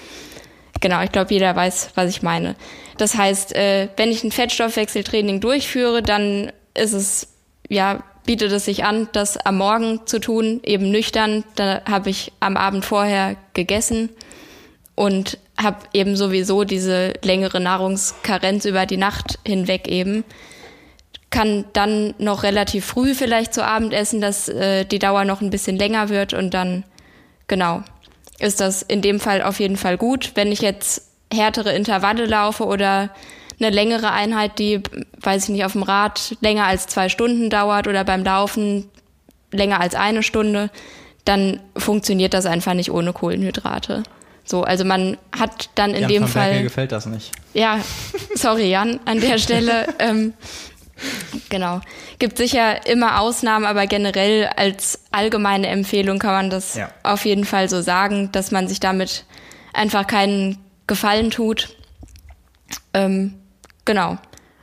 genau, 0.81 1.03
ich 1.03 1.13
glaube, 1.13 1.35
jeder 1.35 1.55
weiß, 1.55 1.91
was 1.95 2.09
ich 2.09 2.23
meine. 2.23 2.57
Das 2.97 3.17
heißt, 3.17 3.55
äh, 3.55 3.89
wenn 3.99 4.11
ich 4.11 4.25
ein 4.25 4.33
Fettstoffwechseltraining 4.33 5.41
durchführe, 5.41 6.03
dann 6.03 6.53
ist 6.73 6.95
es 6.95 7.29
ja 7.69 8.03
bietet 8.25 8.53
es 8.53 8.65
sich 8.65 8.85
an, 8.85 9.11
das 9.13 9.37
am 9.37 9.59
Morgen 9.59 10.07
zu 10.07 10.19
tun, 10.19 10.61
eben 10.65 10.91
nüchtern. 10.91 11.45
Da 11.57 11.83
habe 11.85 12.09
ich 12.09 12.33
am 12.41 12.57
Abend 12.57 12.87
vorher 12.87 13.37
gegessen 13.53 14.09
und 14.95 15.37
habe 15.63 15.81
eben 15.93 16.17
sowieso 16.17 16.65
diese 16.65 17.13
längere 17.23 17.61
Nahrungskarenz 17.61 18.65
über 18.65 18.87
die 18.87 18.97
Nacht 18.97 19.39
hinweg 19.47 19.89
eben. 19.89 20.25
Kann 21.35 21.65
dann 21.73 22.15
noch 22.19 22.45
relativ 22.45 22.85
früh 22.85 23.13
vielleicht 23.15 23.53
zu 23.55 23.65
Abend 23.65 23.93
essen, 23.93 24.21
dass 24.21 24.49
äh, 24.49 24.85
die 24.85 25.01
Dauer 25.01 25.25
noch 25.25 25.41
ein 25.41 25.51
bisschen 25.51 25.77
länger 25.77 26.09
wird 26.09 26.33
und 26.33 26.55
dann, 26.55 26.85
genau, 27.49 27.83
ist 28.39 28.61
das 28.61 28.83
in 28.83 29.03
dem 29.03 29.19
Fall 29.19 29.43
auf 29.43 29.59
jeden 29.59 29.77
Fall 29.77 29.97
gut. 29.97 30.33
Wenn 30.37 30.53
ich 30.53 30.61
jetzt 30.61 31.11
härtere 31.33 31.75
Intervalle 31.75 32.27
laufe 32.27 32.65
oder 32.65 33.11
eine 33.59 33.71
längere 33.71 34.13
Einheit, 34.13 34.59
die, 34.61 34.81
weiß 35.21 35.45
ich 35.45 35.49
nicht, 35.49 35.65
auf 35.65 35.73
dem 35.73 35.83
Rad 35.83 36.37
länger 36.41 36.67
als 36.67 36.87
zwei 36.87 37.09
Stunden 37.09 37.51
dauert 37.51 37.89
oder 37.89 38.05
beim 38.05 38.23
Laufen 38.25 38.89
länger 39.51 39.81
als 39.81 39.95
eine 39.95 40.23
Stunde, 40.23 40.71
dann 41.25 41.61
funktioniert 41.77 42.35
das 42.35 42.47
einfach 42.47 42.75
nicht 42.75 42.91
ohne 42.93 43.13
Kohlenhydrate. 43.13 44.03
So, 44.45 44.63
also 44.63 44.85
man 44.85 45.17
hat 45.37 45.71
dann 45.75 45.95
in 45.95 46.03
Jan 46.03 46.11
dem 46.11 46.29
Fall. 46.29 46.49
Berkel 46.51 46.65
gefällt 46.65 46.93
das 46.93 47.07
nicht. 47.07 47.33
Ja, 47.55 47.79
sorry 48.35 48.71
Jan 48.71 49.01
an 49.05 49.21
der 49.21 49.39
Stelle. 49.45 49.87
ähm, 49.99 50.35
genau. 51.49 51.81
Gibt 52.19 52.39
sicher 52.39 52.87
immer 52.87 53.21
Ausnahmen, 53.21 53.65
aber 53.65 53.87
generell 53.87 54.47
als 54.57 55.01
allgemeine 55.11 55.69
Empfehlung 55.69 56.19
kann 56.19 56.33
man 56.33 56.51
das 56.51 56.75
Ja. 56.75 56.91
auf 57.03 57.25
jeden 57.25 57.45
Fall 57.45 57.69
so 57.69 57.81
sagen, 57.83 58.31
dass 58.33 58.51
man 58.51 58.69
sich 58.69 58.81
damit 58.81 59.25
einfach 59.73 60.07
keinen 60.07 60.59
Gefallen 60.87 61.31
tut. 61.31 61.77
Ähm, 62.93 63.35
genau. 63.85 64.19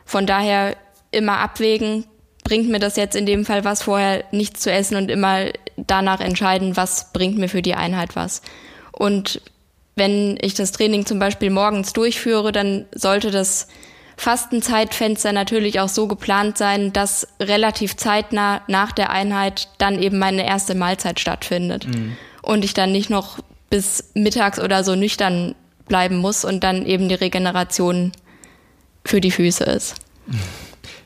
Von 0.05 0.25
daher 0.25 0.75
immer 1.11 1.37
abwägen, 1.39 2.05
bringt 2.43 2.69
mir 2.69 2.79
das 2.79 2.95
jetzt 2.95 3.15
in 3.15 3.25
dem 3.25 3.45
Fall 3.45 3.63
was, 3.63 3.83
vorher 3.83 4.23
nichts 4.31 4.61
zu 4.61 4.71
essen 4.71 4.95
und 4.95 5.11
immer 5.11 5.45
danach 5.77 6.19
entscheiden, 6.21 6.75
was 6.77 7.11
bringt 7.13 7.37
mir 7.37 7.49
für 7.49 7.61
die 7.61 7.75
Einheit 7.75 8.15
was. 8.15 8.41
Und 8.91 9.41
wenn 9.95 10.37
ich 10.41 10.53
das 10.53 10.71
Training 10.71 11.05
zum 11.05 11.19
Beispiel 11.19 11.49
morgens 11.49 11.93
durchführe, 11.93 12.51
dann 12.51 12.85
sollte 12.93 13.29
das 13.31 13.67
Fastenzeitfenster 14.21 15.33
natürlich 15.33 15.79
auch 15.79 15.89
so 15.89 16.05
geplant 16.05 16.55
sein, 16.55 16.93
dass 16.93 17.27
relativ 17.39 17.97
zeitnah 17.97 18.61
nach 18.67 18.91
der 18.91 19.09
Einheit 19.09 19.67
dann 19.79 19.99
eben 19.99 20.19
meine 20.19 20.45
erste 20.45 20.75
Mahlzeit 20.75 21.19
stattfindet. 21.19 21.87
Und 22.43 22.63
ich 22.63 22.75
dann 22.75 22.91
nicht 22.91 23.09
noch 23.09 23.39
bis 23.71 24.11
mittags 24.13 24.59
oder 24.59 24.83
so 24.83 24.93
nüchtern 24.93 25.55
bleiben 25.87 26.17
muss 26.17 26.45
und 26.45 26.63
dann 26.63 26.85
eben 26.85 27.09
die 27.09 27.15
Regeneration 27.15 28.11
für 29.03 29.21
die 29.21 29.31
Füße 29.31 29.63
ist. 29.63 29.95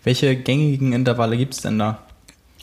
Welche 0.03 0.36
gängigen 0.36 0.91
Intervalle 0.91 1.38
gibt's 1.38 1.61
denn 1.61 1.80
da? 1.80 2.03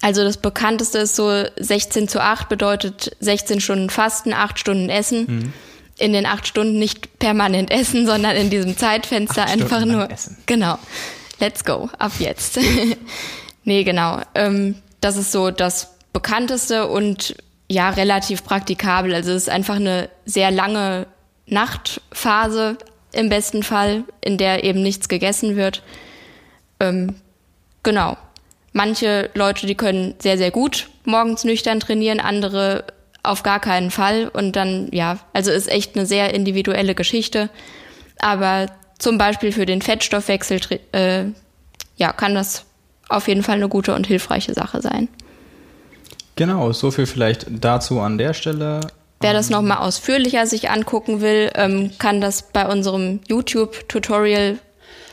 Also 0.03 0.23
das 0.23 0.37
bekannteste 0.37 0.99
ist 0.99 1.17
so 1.17 1.45
16 1.57 2.09
zu 2.09 2.23
8 2.23 2.51
bedeutet 2.51 3.17
16 3.21 3.63
Stunden 3.63 3.89
Fasten, 3.89 4.35
8 4.35 4.59
Stunden 4.59 4.91
Essen. 4.91 5.55
In 6.03 6.13
den 6.13 6.27
8 6.27 6.49
Stunden 6.49 6.81
nicht 6.81 7.21
permanent 7.21 7.71
essen, 7.71 8.07
sondern 8.07 8.35
in 8.35 8.51
diesem 8.51 8.77
Zeitfenster 8.77 9.45
Acht 9.45 9.53
einfach 9.53 9.79
Stunden 9.79 9.93
nur. 9.97 10.11
essen. 10.11 10.37
Genau. 10.47 10.77
Let's 11.39 11.65
go. 11.65 11.91
Ab 11.97 12.11
jetzt. 12.19 12.59
nee, 13.65 13.85
genau. 13.85 14.21
Ähm, 14.35 14.75
das 15.01 15.17
ist 15.17 15.31
so 15.31 15.53
das 15.53 15.95
bekannteste 16.13 16.89
und 16.89 17.37
ja, 17.69 17.91
relativ 17.91 18.43
praktikabel. 18.43 19.15
Also 19.15 19.31
es 19.31 19.45
ist 19.45 19.49
einfach 19.49 19.77
eine 19.77 20.09
sehr 20.25 20.51
lange 20.51 21.07
Nachtphase 21.47 22.79
im 23.13 23.29
besten 23.29 23.63
Fall, 23.63 24.03
in 24.23 24.39
der 24.39 24.65
eben 24.65 24.83
nichts 24.83 25.09
gegessen 25.09 25.55
wird. 25.55 25.85
Ähm, 26.81 27.15
genau. 27.85 28.17
Manche 28.73 29.31
Leute, 29.35 29.69
die 29.69 29.77
können 29.77 30.15
sehr, 30.19 30.37
sehr 30.37 30.51
gut 30.51 30.89
morgens 31.05 31.45
nüchtern 31.45 31.79
trainieren, 31.79 32.19
andere 32.19 32.87
auf 33.23 33.43
gar 33.43 33.61
keinen 33.61 33.91
Fall. 33.91 34.29
Und 34.29 34.57
dann, 34.57 34.89
ja, 34.93 35.19
also 35.33 35.51
ist 35.51 35.71
echt 35.71 35.97
eine 35.97 36.07
sehr 36.07 36.35
individuelle 36.35 36.95
Geschichte. 36.95 37.51
Aber 38.21 38.67
zum 38.99 39.19
Beispiel 39.19 39.53
für 39.53 39.67
den 39.67 39.83
Fettstoffwechsel, 39.83 40.61
äh, 40.93 41.25
ja, 41.97 42.13
kann 42.13 42.35
das 42.35 42.65
auf 43.09 43.29
jeden 43.29 43.43
Fall 43.43 43.57
eine 43.57 43.69
gute 43.69 43.95
und 43.95 44.07
hilfreiche 44.07 44.55
Sache 44.55 44.81
sein. 44.81 45.09
Genau, 46.37 46.73
so 46.73 46.91
viel 46.91 47.07
vielleicht 47.07 47.47
dazu 47.51 48.01
an 48.01 48.17
der 48.17 48.33
Stelle. 48.33 48.81
Wer 49.21 49.35
das 49.35 49.51
nochmal 49.51 49.79
ausführlicher 49.79 50.47
sich 50.47 50.71
angucken 50.71 51.21
will, 51.21 51.51
ähm, 51.55 51.93
kann 51.99 52.21
das 52.21 52.51
bei 52.53 52.67
unserem 52.67 53.21
YouTube-Tutorial 53.29 54.59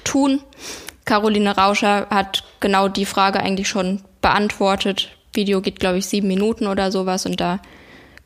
tun. 0.03 0.41
Caroline 1.05 1.55
Rauscher 1.55 2.07
hat 2.09 2.43
genau 2.59 2.87
die 2.87 3.05
Frage 3.05 3.39
eigentlich 3.39 3.67
schon 3.67 4.01
beantwortet. 4.21 5.09
Video 5.33 5.61
geht, 5.61 5.79
glaube 5.79 5.97
ich, 5.97 6.07
sieben 6.07 6.27
Minuten 6.27 6.67
oder 6.67 6.91
sowas 6.91 7.25
und 7.25 7.39
da 7.39 7.59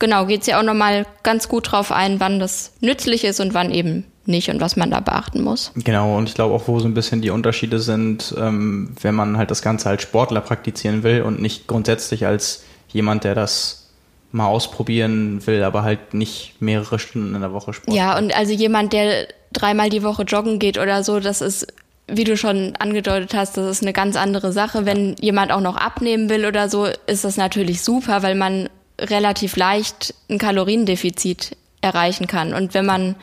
genau 0.03 0.25
geht 0.25 0.43
sie 0.43 0.53
auch 0.53 0.63
nochmal 0.63 1.05
ganz 1.23 1.47
gut 1.47 1.71
drauf 1.71 1.89
ein, 1.93 2.19
wann 2.19 2.37
das 2.37 2.73
nützlich 2.81 3.23
ist 3.23 3.39
und 3.39 3.53
wann 3.53 3.71
eben 3.71 4.03
nicht 4.25 4.49
und 4.49 4.59
was 4.59 4.75
man 4.75 4.91
da 4.91 4.99
beachten 4.99 5.41
muss. 5.41 5.71
Genau, 5.75 6.17
und 6.17 6.27
ich 6.27 6.35
glaube 6.35 6.53
auch, 6.53 6.67
wo 6.67 6.77
so 6.79 6.89
ein 6.89 6.93
bisschen 6.93 7.21
die 7.21 7.29
Unterschiede 7.29 7.79
sind, 7.79 8.35
ähm, 8.37 8.95
wenn 9.01 9.15
man 9.15 9.37
halt 9.37 9.49
das 9.49 9.61
Ganze 9.61 9.87
als 9.87 10.01
Sportler 10.01 10.41
praktizieren 10.41 11.03
will 11.03 11.21
und 11.21 11.41
nicht 11.41 11.67
grundsätzlich 11.67 12.25
als 12.25 12.65
jemand, 12.89 13.23
der 13.23 13.33
das 13.33 13.91
mal 14.33 14.47
ausprobieren 14.47 15.47
will, 15.47 15.63
aber 15.63 15.83
halt 15.83 16.13
nicht 16.13 16.55
mehrere 16.59 16.99
Stunden 16.99 17.33
in 17.33 17.39
der 17.39 17.53
Woche 17.53 17.71
Sport. 17.71 17.95
Ja, 17.95 18.17
und 18.17 18.35
also 18.35 18.51
jemand, 18.51 18.91
der 18.91 19.27
dreimal 19.53 19.89
die 19.89 20.03
Woche 20.03 20.23
joggen 20.23 20.59
geht 20.59 20.77
oder 20.77 21.01
so, 21.05 21.21
das 21.21 21.39
ist, 21.39 21.67
wie 22.07 22.25
du 22.25 22.35
schon 22.35 22.75
angedeutet 22.77 23.33
hast, 23.33 23.55
das 23.55 23.69
ist 23.69 23.83
eine 23.83 23.93
ganz 23.93 24.17
andere 24.17 24.51
Sache. 24.51 24.85
Wenn 24.85 25.15
jemand 25.21 25.53
auch 25.53 25.61
noch 25.61 25.77
abnehmen 25.77 26.29
will 26.29 26.45
oder 26.45 26.67
so, 26.67 26.87
ist 27.07 27.23
das 27.23 27.37
natürlich 27.37 27.83
super, 27.83 28.21
weil 28.21 28.35
man 28.35 28.67
relativ 29.03 29.55
leicht 29.55 30.13
ein 30.29 30.37
Kaloriendefizit 30.37 31.55
erreichen 31.81 32.27
kann. 32.27 32.53
Und 32.53 32.73
wenn 32.73 32.85
man 32.85 33.15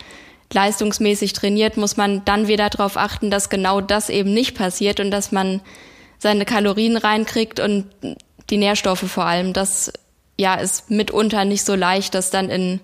leistungsmäßig 0.52 1.32
trainiert, 1.32 1.76
muss 1.76 1.96
man 1.96 2.24
dann 2.24 2.48
wieder 2.48 2.68
darauf 2.70 2.96
achten, 2.96 3.30
dass 3.30 3.50
genau 3.50 3.80
das 3.80 4.08
eben 4.10 4.32
nicht 4.32 4.56
passiert 4.56 5.00
und 5.00 5.10
dass 5.10 5.32
man 5.32 5.60
seine 6.18 6.44
Kalorien 6.44 6.96
reinkriegt 6.96 7.60
und 7.60 7.86
die 8.50 8.56
Nährstoffe 8.56 9.08
vor 9.10 9.24
allem. 9.24 9.52
Das 9.52 9.92
ja 10.38 10.54
ist 10.54 10.90
mitunter 10.90 11.44
nicht 11.44 11.64
so 11.64 11.74
leicht, 11.74 12.14
das 12.14 12.30
dann 12.30 12.50
in 12.50 12.80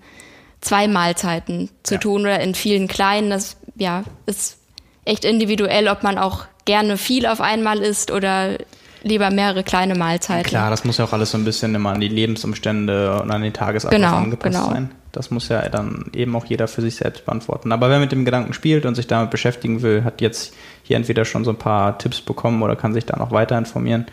zwei 0.61 0.89
Mahlzeiten 0.89 1.71
zu 1.83 1.95
Ja. 1.95 2.01
tun 2.01 2.23
oder 2.23 2.41
in 2.41 2.55
vielen 2.55 2.89
kleinen. 2.89 3.31
Das 3.31 3.57
ja 3.77 4.05
ist 4.27 4.59
echt 5.05 5.25
individuell, 5.25 5.89
ob 5.89 6.03
man 6.03 6.19
auch 6.19 6.47
gerne 6.65 6.97
viel 6.97 7.27
auf 7.27 7.41
einmal 7.41 7.79
isst 7.79 8.11
oder 8.11 8.59
lieber 9.07 9.31
mehrere 9.31 9.63
kleine 9.63 9.95
Mahlzeiten. 9.95 10.45
Klar, 10.49 10.71
das 10.71 10.85
muss 10.85 10.99
ja 10.99 11.05
auch 11.05 11.13
alles 11.13 11.31
so 11.31 11.39
ein 11.39 11.45
bisschen 11.45 11.75
immer 11.75 11.91
an 11.91 12.01
die 12.01 12.09
Lebensumstände 12.09 13.21
und 13.21 13.31
an 13.31 13.43
den 13.43 13.53
Tagesablauf 13.53 14.01
Genau, 14.01 14.17
angepasst 14.17 14.57
genau. 14.57 14.69
sein. 14.71 14.91
Das 15.13 15.31
muss 15.31 15.49
ja 15.49 15.67
dann 15.71 16.11
eben 16.15 16.37
auch 16.37 16.45
jeder 16.45 16.69
für 16.69 16.83
sich 16.83 16.97
selbst 16.97 17.25
beantworten. 17.25 17.73
Aber 17.73 17.89
wer 17.89 17.99
mit 17.99 18.13
dem 18.13 18.25
Gedanken 18.25 18.53
spielt 18.53 18.85
und 18.85 18.95
sich 18.97 19.07
damit 19.07 19.31
beschäftigen 19.31 19.81
will, 19.81 20.05
hat 20.05 20.21
jetzt 20.21 20.53
hier 20.83 20.97
entweder 20.97 21.25
schon 21.25 21.45
so 21.45 21.51
ein 21.51 21.57
paar 21.57 21.97
Tipps 21.99 22.21
bekommen 22.21 22.63
oder 22.63 22.77
kann 22.77 22.93
sich 22.93 23.07
da 23.07 23.17
noch 23.17 23.31
weiter 23.31 23.57
informieren. 23.57 24.07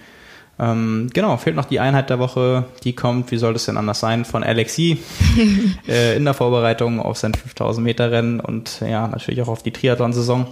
Ähm, 0.60 1.10
genau, 1.14 1.36
fehlt 1.38 1.56
noch 1.56 1.66
die 1.66 1.80
Einheit 1.80 2.10
der 2.10 2.20
Woche. 2.20 2.66
Die 2.84 2.94
kommt, 2.94 3.32
wie 3.32 3.38
soll 3.38 3.54
das 3.54 3.66
denn 3.66 3.76
anders 3.76 4.00
sein, 4.00 4.24
von 4.24 4.44
Alexi 4.44 5.00
äh, 5.88 6.16
in 6.16 6.26
der 6.26 6.36
Vorbereitung 6.36 7.00
auf 7.02 7.18
sein 7.18 7.34
5000 7.34 7.84
Meter 7.84 8.12
Rennen 8.12 8.40
und 8.40 8.80
ja, 8.82 9.08
natürlich 9.08 9.42
auch 9.42 9.48
auf 9.48 9.64
die 9.64 9.72
Triathlon-Saison. 9.72 10.48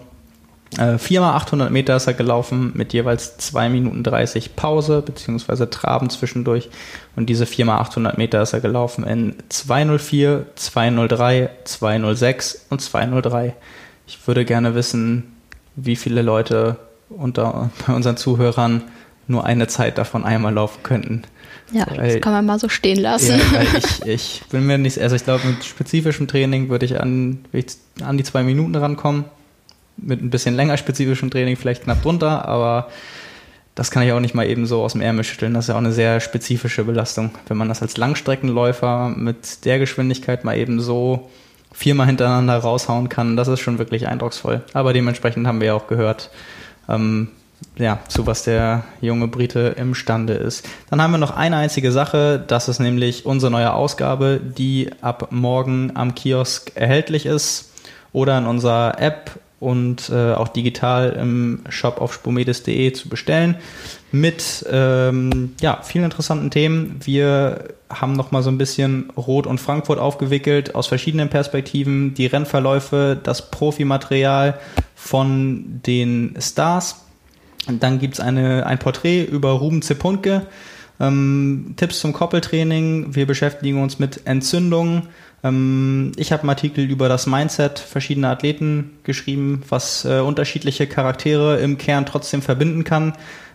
Äh, 0.77 0.97
viermal 0.97 1.33
800 1.33 1.69
Meter 1.69 1.97
ist 1.97 2.07
er 2.07 2.13
gelaufen 2.13 2.71
mit 2.75 2.93
jeweils 2.93 3.37
2 3.37 3.67
Minuten 3.69 4.03
30 4.03 4.55
Pause 4.55 5.01
beziehungsweise 5.01 5.69
Traben 5.69 6.09
zwischendurch. 6.09 6.69
Und 7.15 7.27
diese 7.27 7.45
viermal 7.45 7.79
800 7.79 8.17
Meter 8.17 8.41
ist 8.41 8.53
er 8.53 8.61
gelaufen 8.61 9.03
in 9.03 9.35
204, 9.49 10.45
203, 10.55 11.49
206 11.65 12.65
und 12.69 12.81
203. 12.81 13.53
Ich 14.07 14.25
würde 14.27 14.45
gerne 14.45 14.73
wissen, 14.73 15.35
wie 15.75 15.95
viele 15.97 16.21
Leute 16.21 16.77
unter 17.09 17.69
bei 17.85 17.93
unseren 17.93 18.17
Zuhörern 18.17 18.83
nur 19.27 19.45
eine 19.45 19.67
Zeit 19.67 19.97
davon 19.97 20.23
einmal 20.23 20.53
laufen 20.53 20.83
könnten. 20.83 21.23
Ja, 21.73 21.85
Weil- 21.89 22.13
das 22.13 22.21
kann 22.21 22.33
man 22.33 22.45
mal 22.45 22.59
so 22.59 22.69
stehen 22.69 22.99
lassen. 22.99 23.39
Ja, 23.53 23.61
ich, 23.77 24.01
ich 24.05 24.41
bin 24.49 24.65
mir 24.65 24.77
nicht, 24.77 24.99
also 24.99 25.15
ich 25.15 25.23
glaube, 25.23 25.47
mit 25.47 25.63
spezifischem 25.63 26.27
Training 26.27 26.69
würde 26.69 26.85
ich 26.85 26.99
an, 26.99 27.39
würde 27.51 27.67
ich 27.67 28.03
an 28.05 28.17
die 28.17 28.23
zwei 28.23 28.43
Minuten 28.43 28.75
rankommen. 28.75 29.25
Mit 30.01 30.21
ein 30.21 30.29
bisschen 30.29 30.55
länger 30.55 30.77
spezifischem 30.77 31.29
Training 31.29 31.55
vielleicht 31.55 31.83
knapp 31.83 32.01
drunter, 32.01 32.47
aber 32.47 32.89
das 33.75 33.91
kann 33.91 34.03
ich 34.03 34.11
auch 34.11 34.19
nicht 34.19 34.35
mal 34.35 34.47
eben 34.47 34.65
so 34.65 34.83
aus 34.83 34.93
dem 34.93 35.01
Ärmel 35.01 35.23
schütteln. 35.23 35.53
Das 35.53 35.65
ist 35.65 35.69
ja 35.69 35.75
auch 35.75 35.79
eine 35.79 35.93
sehr 35.93 36.19
spezifische 36.19 36.83
Belastung. 36.83 37.31
Wenn 37.47 37.57
man 37.57 37.69
das 37.69 37.81
als 37.81 37.97
Langstreckenläufer 37.97 39.09
mit 39.09 39.65
der 39.65 39.79
Geschwindigkeit 39.79 40.43
mal 40.43 40.57
eben 40.57 40.81
so 40.81 41.29
viermal 41.71 42.07
hintereinander 42.07 42.57
raushauen 42.57 43.07
kann, 43.07 43.37
das 43.37 43.47
ist 43.47 43.61
schon 43.61 43.77
wirklich 43.77 44.07
eindrucksvoll. 44.07 44.61
Aber 44.73 44.91
dementsprechend 44.93 45.47
haben 45.47 45.61
wir 45.61 45.67
ja 45.67 45.73
auch 45.73 45.87
gehört, 45.87 46.29
ähm, 46.89 47.29
ja, 47.77 47.99
zu 48.07 48.27
was 48.27 48.43
der 48.43 48.83
junge 48.99 49.27
Brite 49.27 49.75
imstande 49.77 50.33
ist. 50.33 50.67
Dann 50.89 51.01
haben 51.01 51.11
wir 51.11 51.17
noch 51.17 51.35
eine 51.35 51.57
einzige 51.57 51.91
Sache, 51.91 52.43
das 52.45 52.67
ist 52.67 52.79
nämlich 52.79 53.25
unsere 53.25 53.51
neue 53.51 53.73
Ausgabe, 53.73 54.41
die 54.43 54.89
ab 55.01 55.29
morgen 55.31 55.91
am 55.95 56.13
Kiosk 56.13 56.73
erhältlich 56.75 57.25
ist 57.25 57.71
oder 58.11 58.37
in 58.37 58.45
unserer 58.45 58.99
App 58.99 59.39
und 59.61 60.09
äh, 60.09 60.33
auch 60.33 60.47
digital 60.47 61.11
im 61.11 61.59
Shop 61.69 62.01
auf 62.01 62.15
spomedes.de 62.15 62.91
zu 62.93 63.07
bestellen 63.07 63.55
mit 64.11 64.65
ähm, 64.69 65.53
ja, 65.61 65.81
vielen 65.83 66.03
interessanten 66.03 66.49
Themen. 66.49 66.99
Wir 67.03 67.69
haben 67.87 68.13
noch 68.13 68.31
mal 68.31 68.41
so 68.41 68.49
ein 68.49 68.57
bisschen 68.57 69.11
Rot 69.15 69.45
und 69.45 69.61
Frankfurt 69.61 69.99
aufgewickelt 69.99 70.73
aus 70.73 70.87
verschiedenen 70.87 71.29
Perspektiven, 71.29 72.15
die 72.15 72.25
Rennverläufe, 72.25 73.19
das 73.21 73.51
Profimaterial 73.51 74.59
von 74.95 75.81
den 75.85 76.35
Stars. 76.39 77.05
Dann 77.67 77.99
gibt's 77.99 78.19
eine 78.19 78.65
ein 78.65 78.79
Porträt 78.79 79.23
über 79.25 79.51
Ruben 79.51 79.83
Zepunke, 79.83 80.47
ähm, 80.99 81.75
Tipps 81.77 81.99
zum 81.99 82.13
Koppeltraining. 82.13 83.13
Wir 83.13 83.27
beschäftigen 83.27 83.81
uns 83.81 83.99
mit 83.99 84.25
Entzündungen. 84.25 85.09
Ähm, 85.43 86.11
ich 86.15 86.31
habe 86.31 86.43
einen 86.43 86.49
Artikel 86.49 86.89
über 86.89 87.09
das 87.09 87.27
Mindset 87.27 87.79
verschiedener 87.79 88.29
Athleten 88.29 88.91
geschrieben, 89.03 89.63
was 89.69 90.05
äh, 90.05 90.19
unterschiedliche 90.19 90.87
Charaktere 90.87 91.59
im 91.59 91.77
Kern 91.77 92.05
trotzdem 92.05 92.41
verbinden 92.41 92.83
kann. 92.83 93.13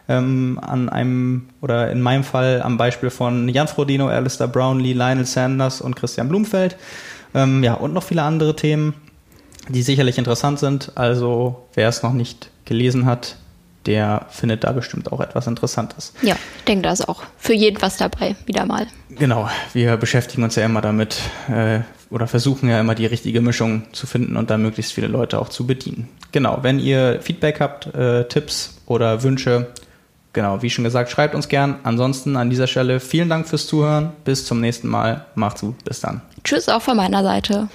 Ähm, 0.09 0.61
an 0.63 0.89
einem 0.89 1.49
oder 1.61 1.91
in 1.91 2.01
meinem 2.01 2.23
Fall 2.23 2.63
am 2.63 2.77
Beispiel 2.77 3.11
von 3.11 3.49
Jan 3.49 3.67
Frodeno, 3.67 4.07
Alistair 4.07 4.47
Brownlee, 4.47 4.93
Lionel 4.93 5.27
Sanders 5.27 5.81
und 5.81 5.97
Christian 5.97 6.29
Blumfeld. 6.29 6.77
Ähm, 7.35 7.65
ja, 7.65 7.75
und 7.75 7.93
noch 7.93 8.05
viele 8.05 8.23
andere 8.23 8.55
Themen, 8.55 8.95
die 9.69 9.83
sicherlich 9.83 10.17
interessant 10.17 10.61
sind. 10.61 10.93
Also 10.95 11.67
wer 11.75 11.89
es 11.89 12.05
noch 12.05 12.13
nicht 12.13 12.51
gelesen 12.67 13.05
hat, 13.05 13.37
der 13.87 14.27
findet 14.31 14.65
da 14.65 14.73
bestimmt 14.73 15.13
auch 15.13 15.21
etwas 15.21 15.47
Interessantes. 15.47 16.13
Ja, 16.23 16.37
ich 16.59 16.65
denke, 16.65 16.83
da 16.83 16.93
ist 16.93 17.09
auch 17.09 17.23
für 17.39 17.55
jeden 17.55 17.81
was 17.81 17.97
dabei, 17.97 18.37
wieder 18.47 18.67
mal. 18.67 18.87
Genau, 19.11 19.49
wir 19.73 19.97
beschäftigen 19.97 20.43
uns 20.43 20.57
ja 20.57 20.65
immer 20.65 20.81
damit 20.81 21.19
äh, 21.49 21.81
oder 22.11 22.27
versuchen 22.27 22.69
ja 22.69 22.81
immer 22.81 22.95
die 22.95 23.07
richtige 23.07 23.41
Mischung 23.41 23.85
zu 23.93 24.07
finden 24.07 24.37
und 24.37 24.51
da 24.51 24.59
möglichst 24.59 24.93
viele 24.93 25.07
Leute 25.09 25.39
auch 25.39 25.49
zu 25.49 25.67
bedienen. 25.67 26.09
Genau, 26.33 26.59
wenn 26.63 26.79
ihr 26.79 27.21
Feedback 27.23 27.61
habt, 27.61 27.87
äh, 27.95 28.29
Tipps 28.29 28.77
oder 28.87 29.23
Wünsche, 29.23 29.69
genau, 30.33 30.63
wie 30.63 30.71
schon 30.71 30.85
gesagt, 30.85 31.11
schreibt 31.11 31.35
uns 31.35 31.49
gern. 31.49 31.77
Ansonsten 31.83 32.37
an 32.37 32.51
dieser 32.51 32.67
Stelle 32.67 33.01
vielen 33.01 33.29
Dank 33.29 33.49
fürs 33.49 33.67
Zuhören. 33.67 34.13
Bis 34.25 34.45
zum 34.45 34.61
nächsten 34.61 34.89
Mal. 34.89 35.25
Macht's 35.35 35.63
gut. 35.63 35.83
Bis 35.85 36.01
dann. 36.01 36.21
Tschüss 36.45 36.69
auch 36.69 36.83
von 36.83 36.97
meiner 36.97 37.23
Seite. 37.23 37.69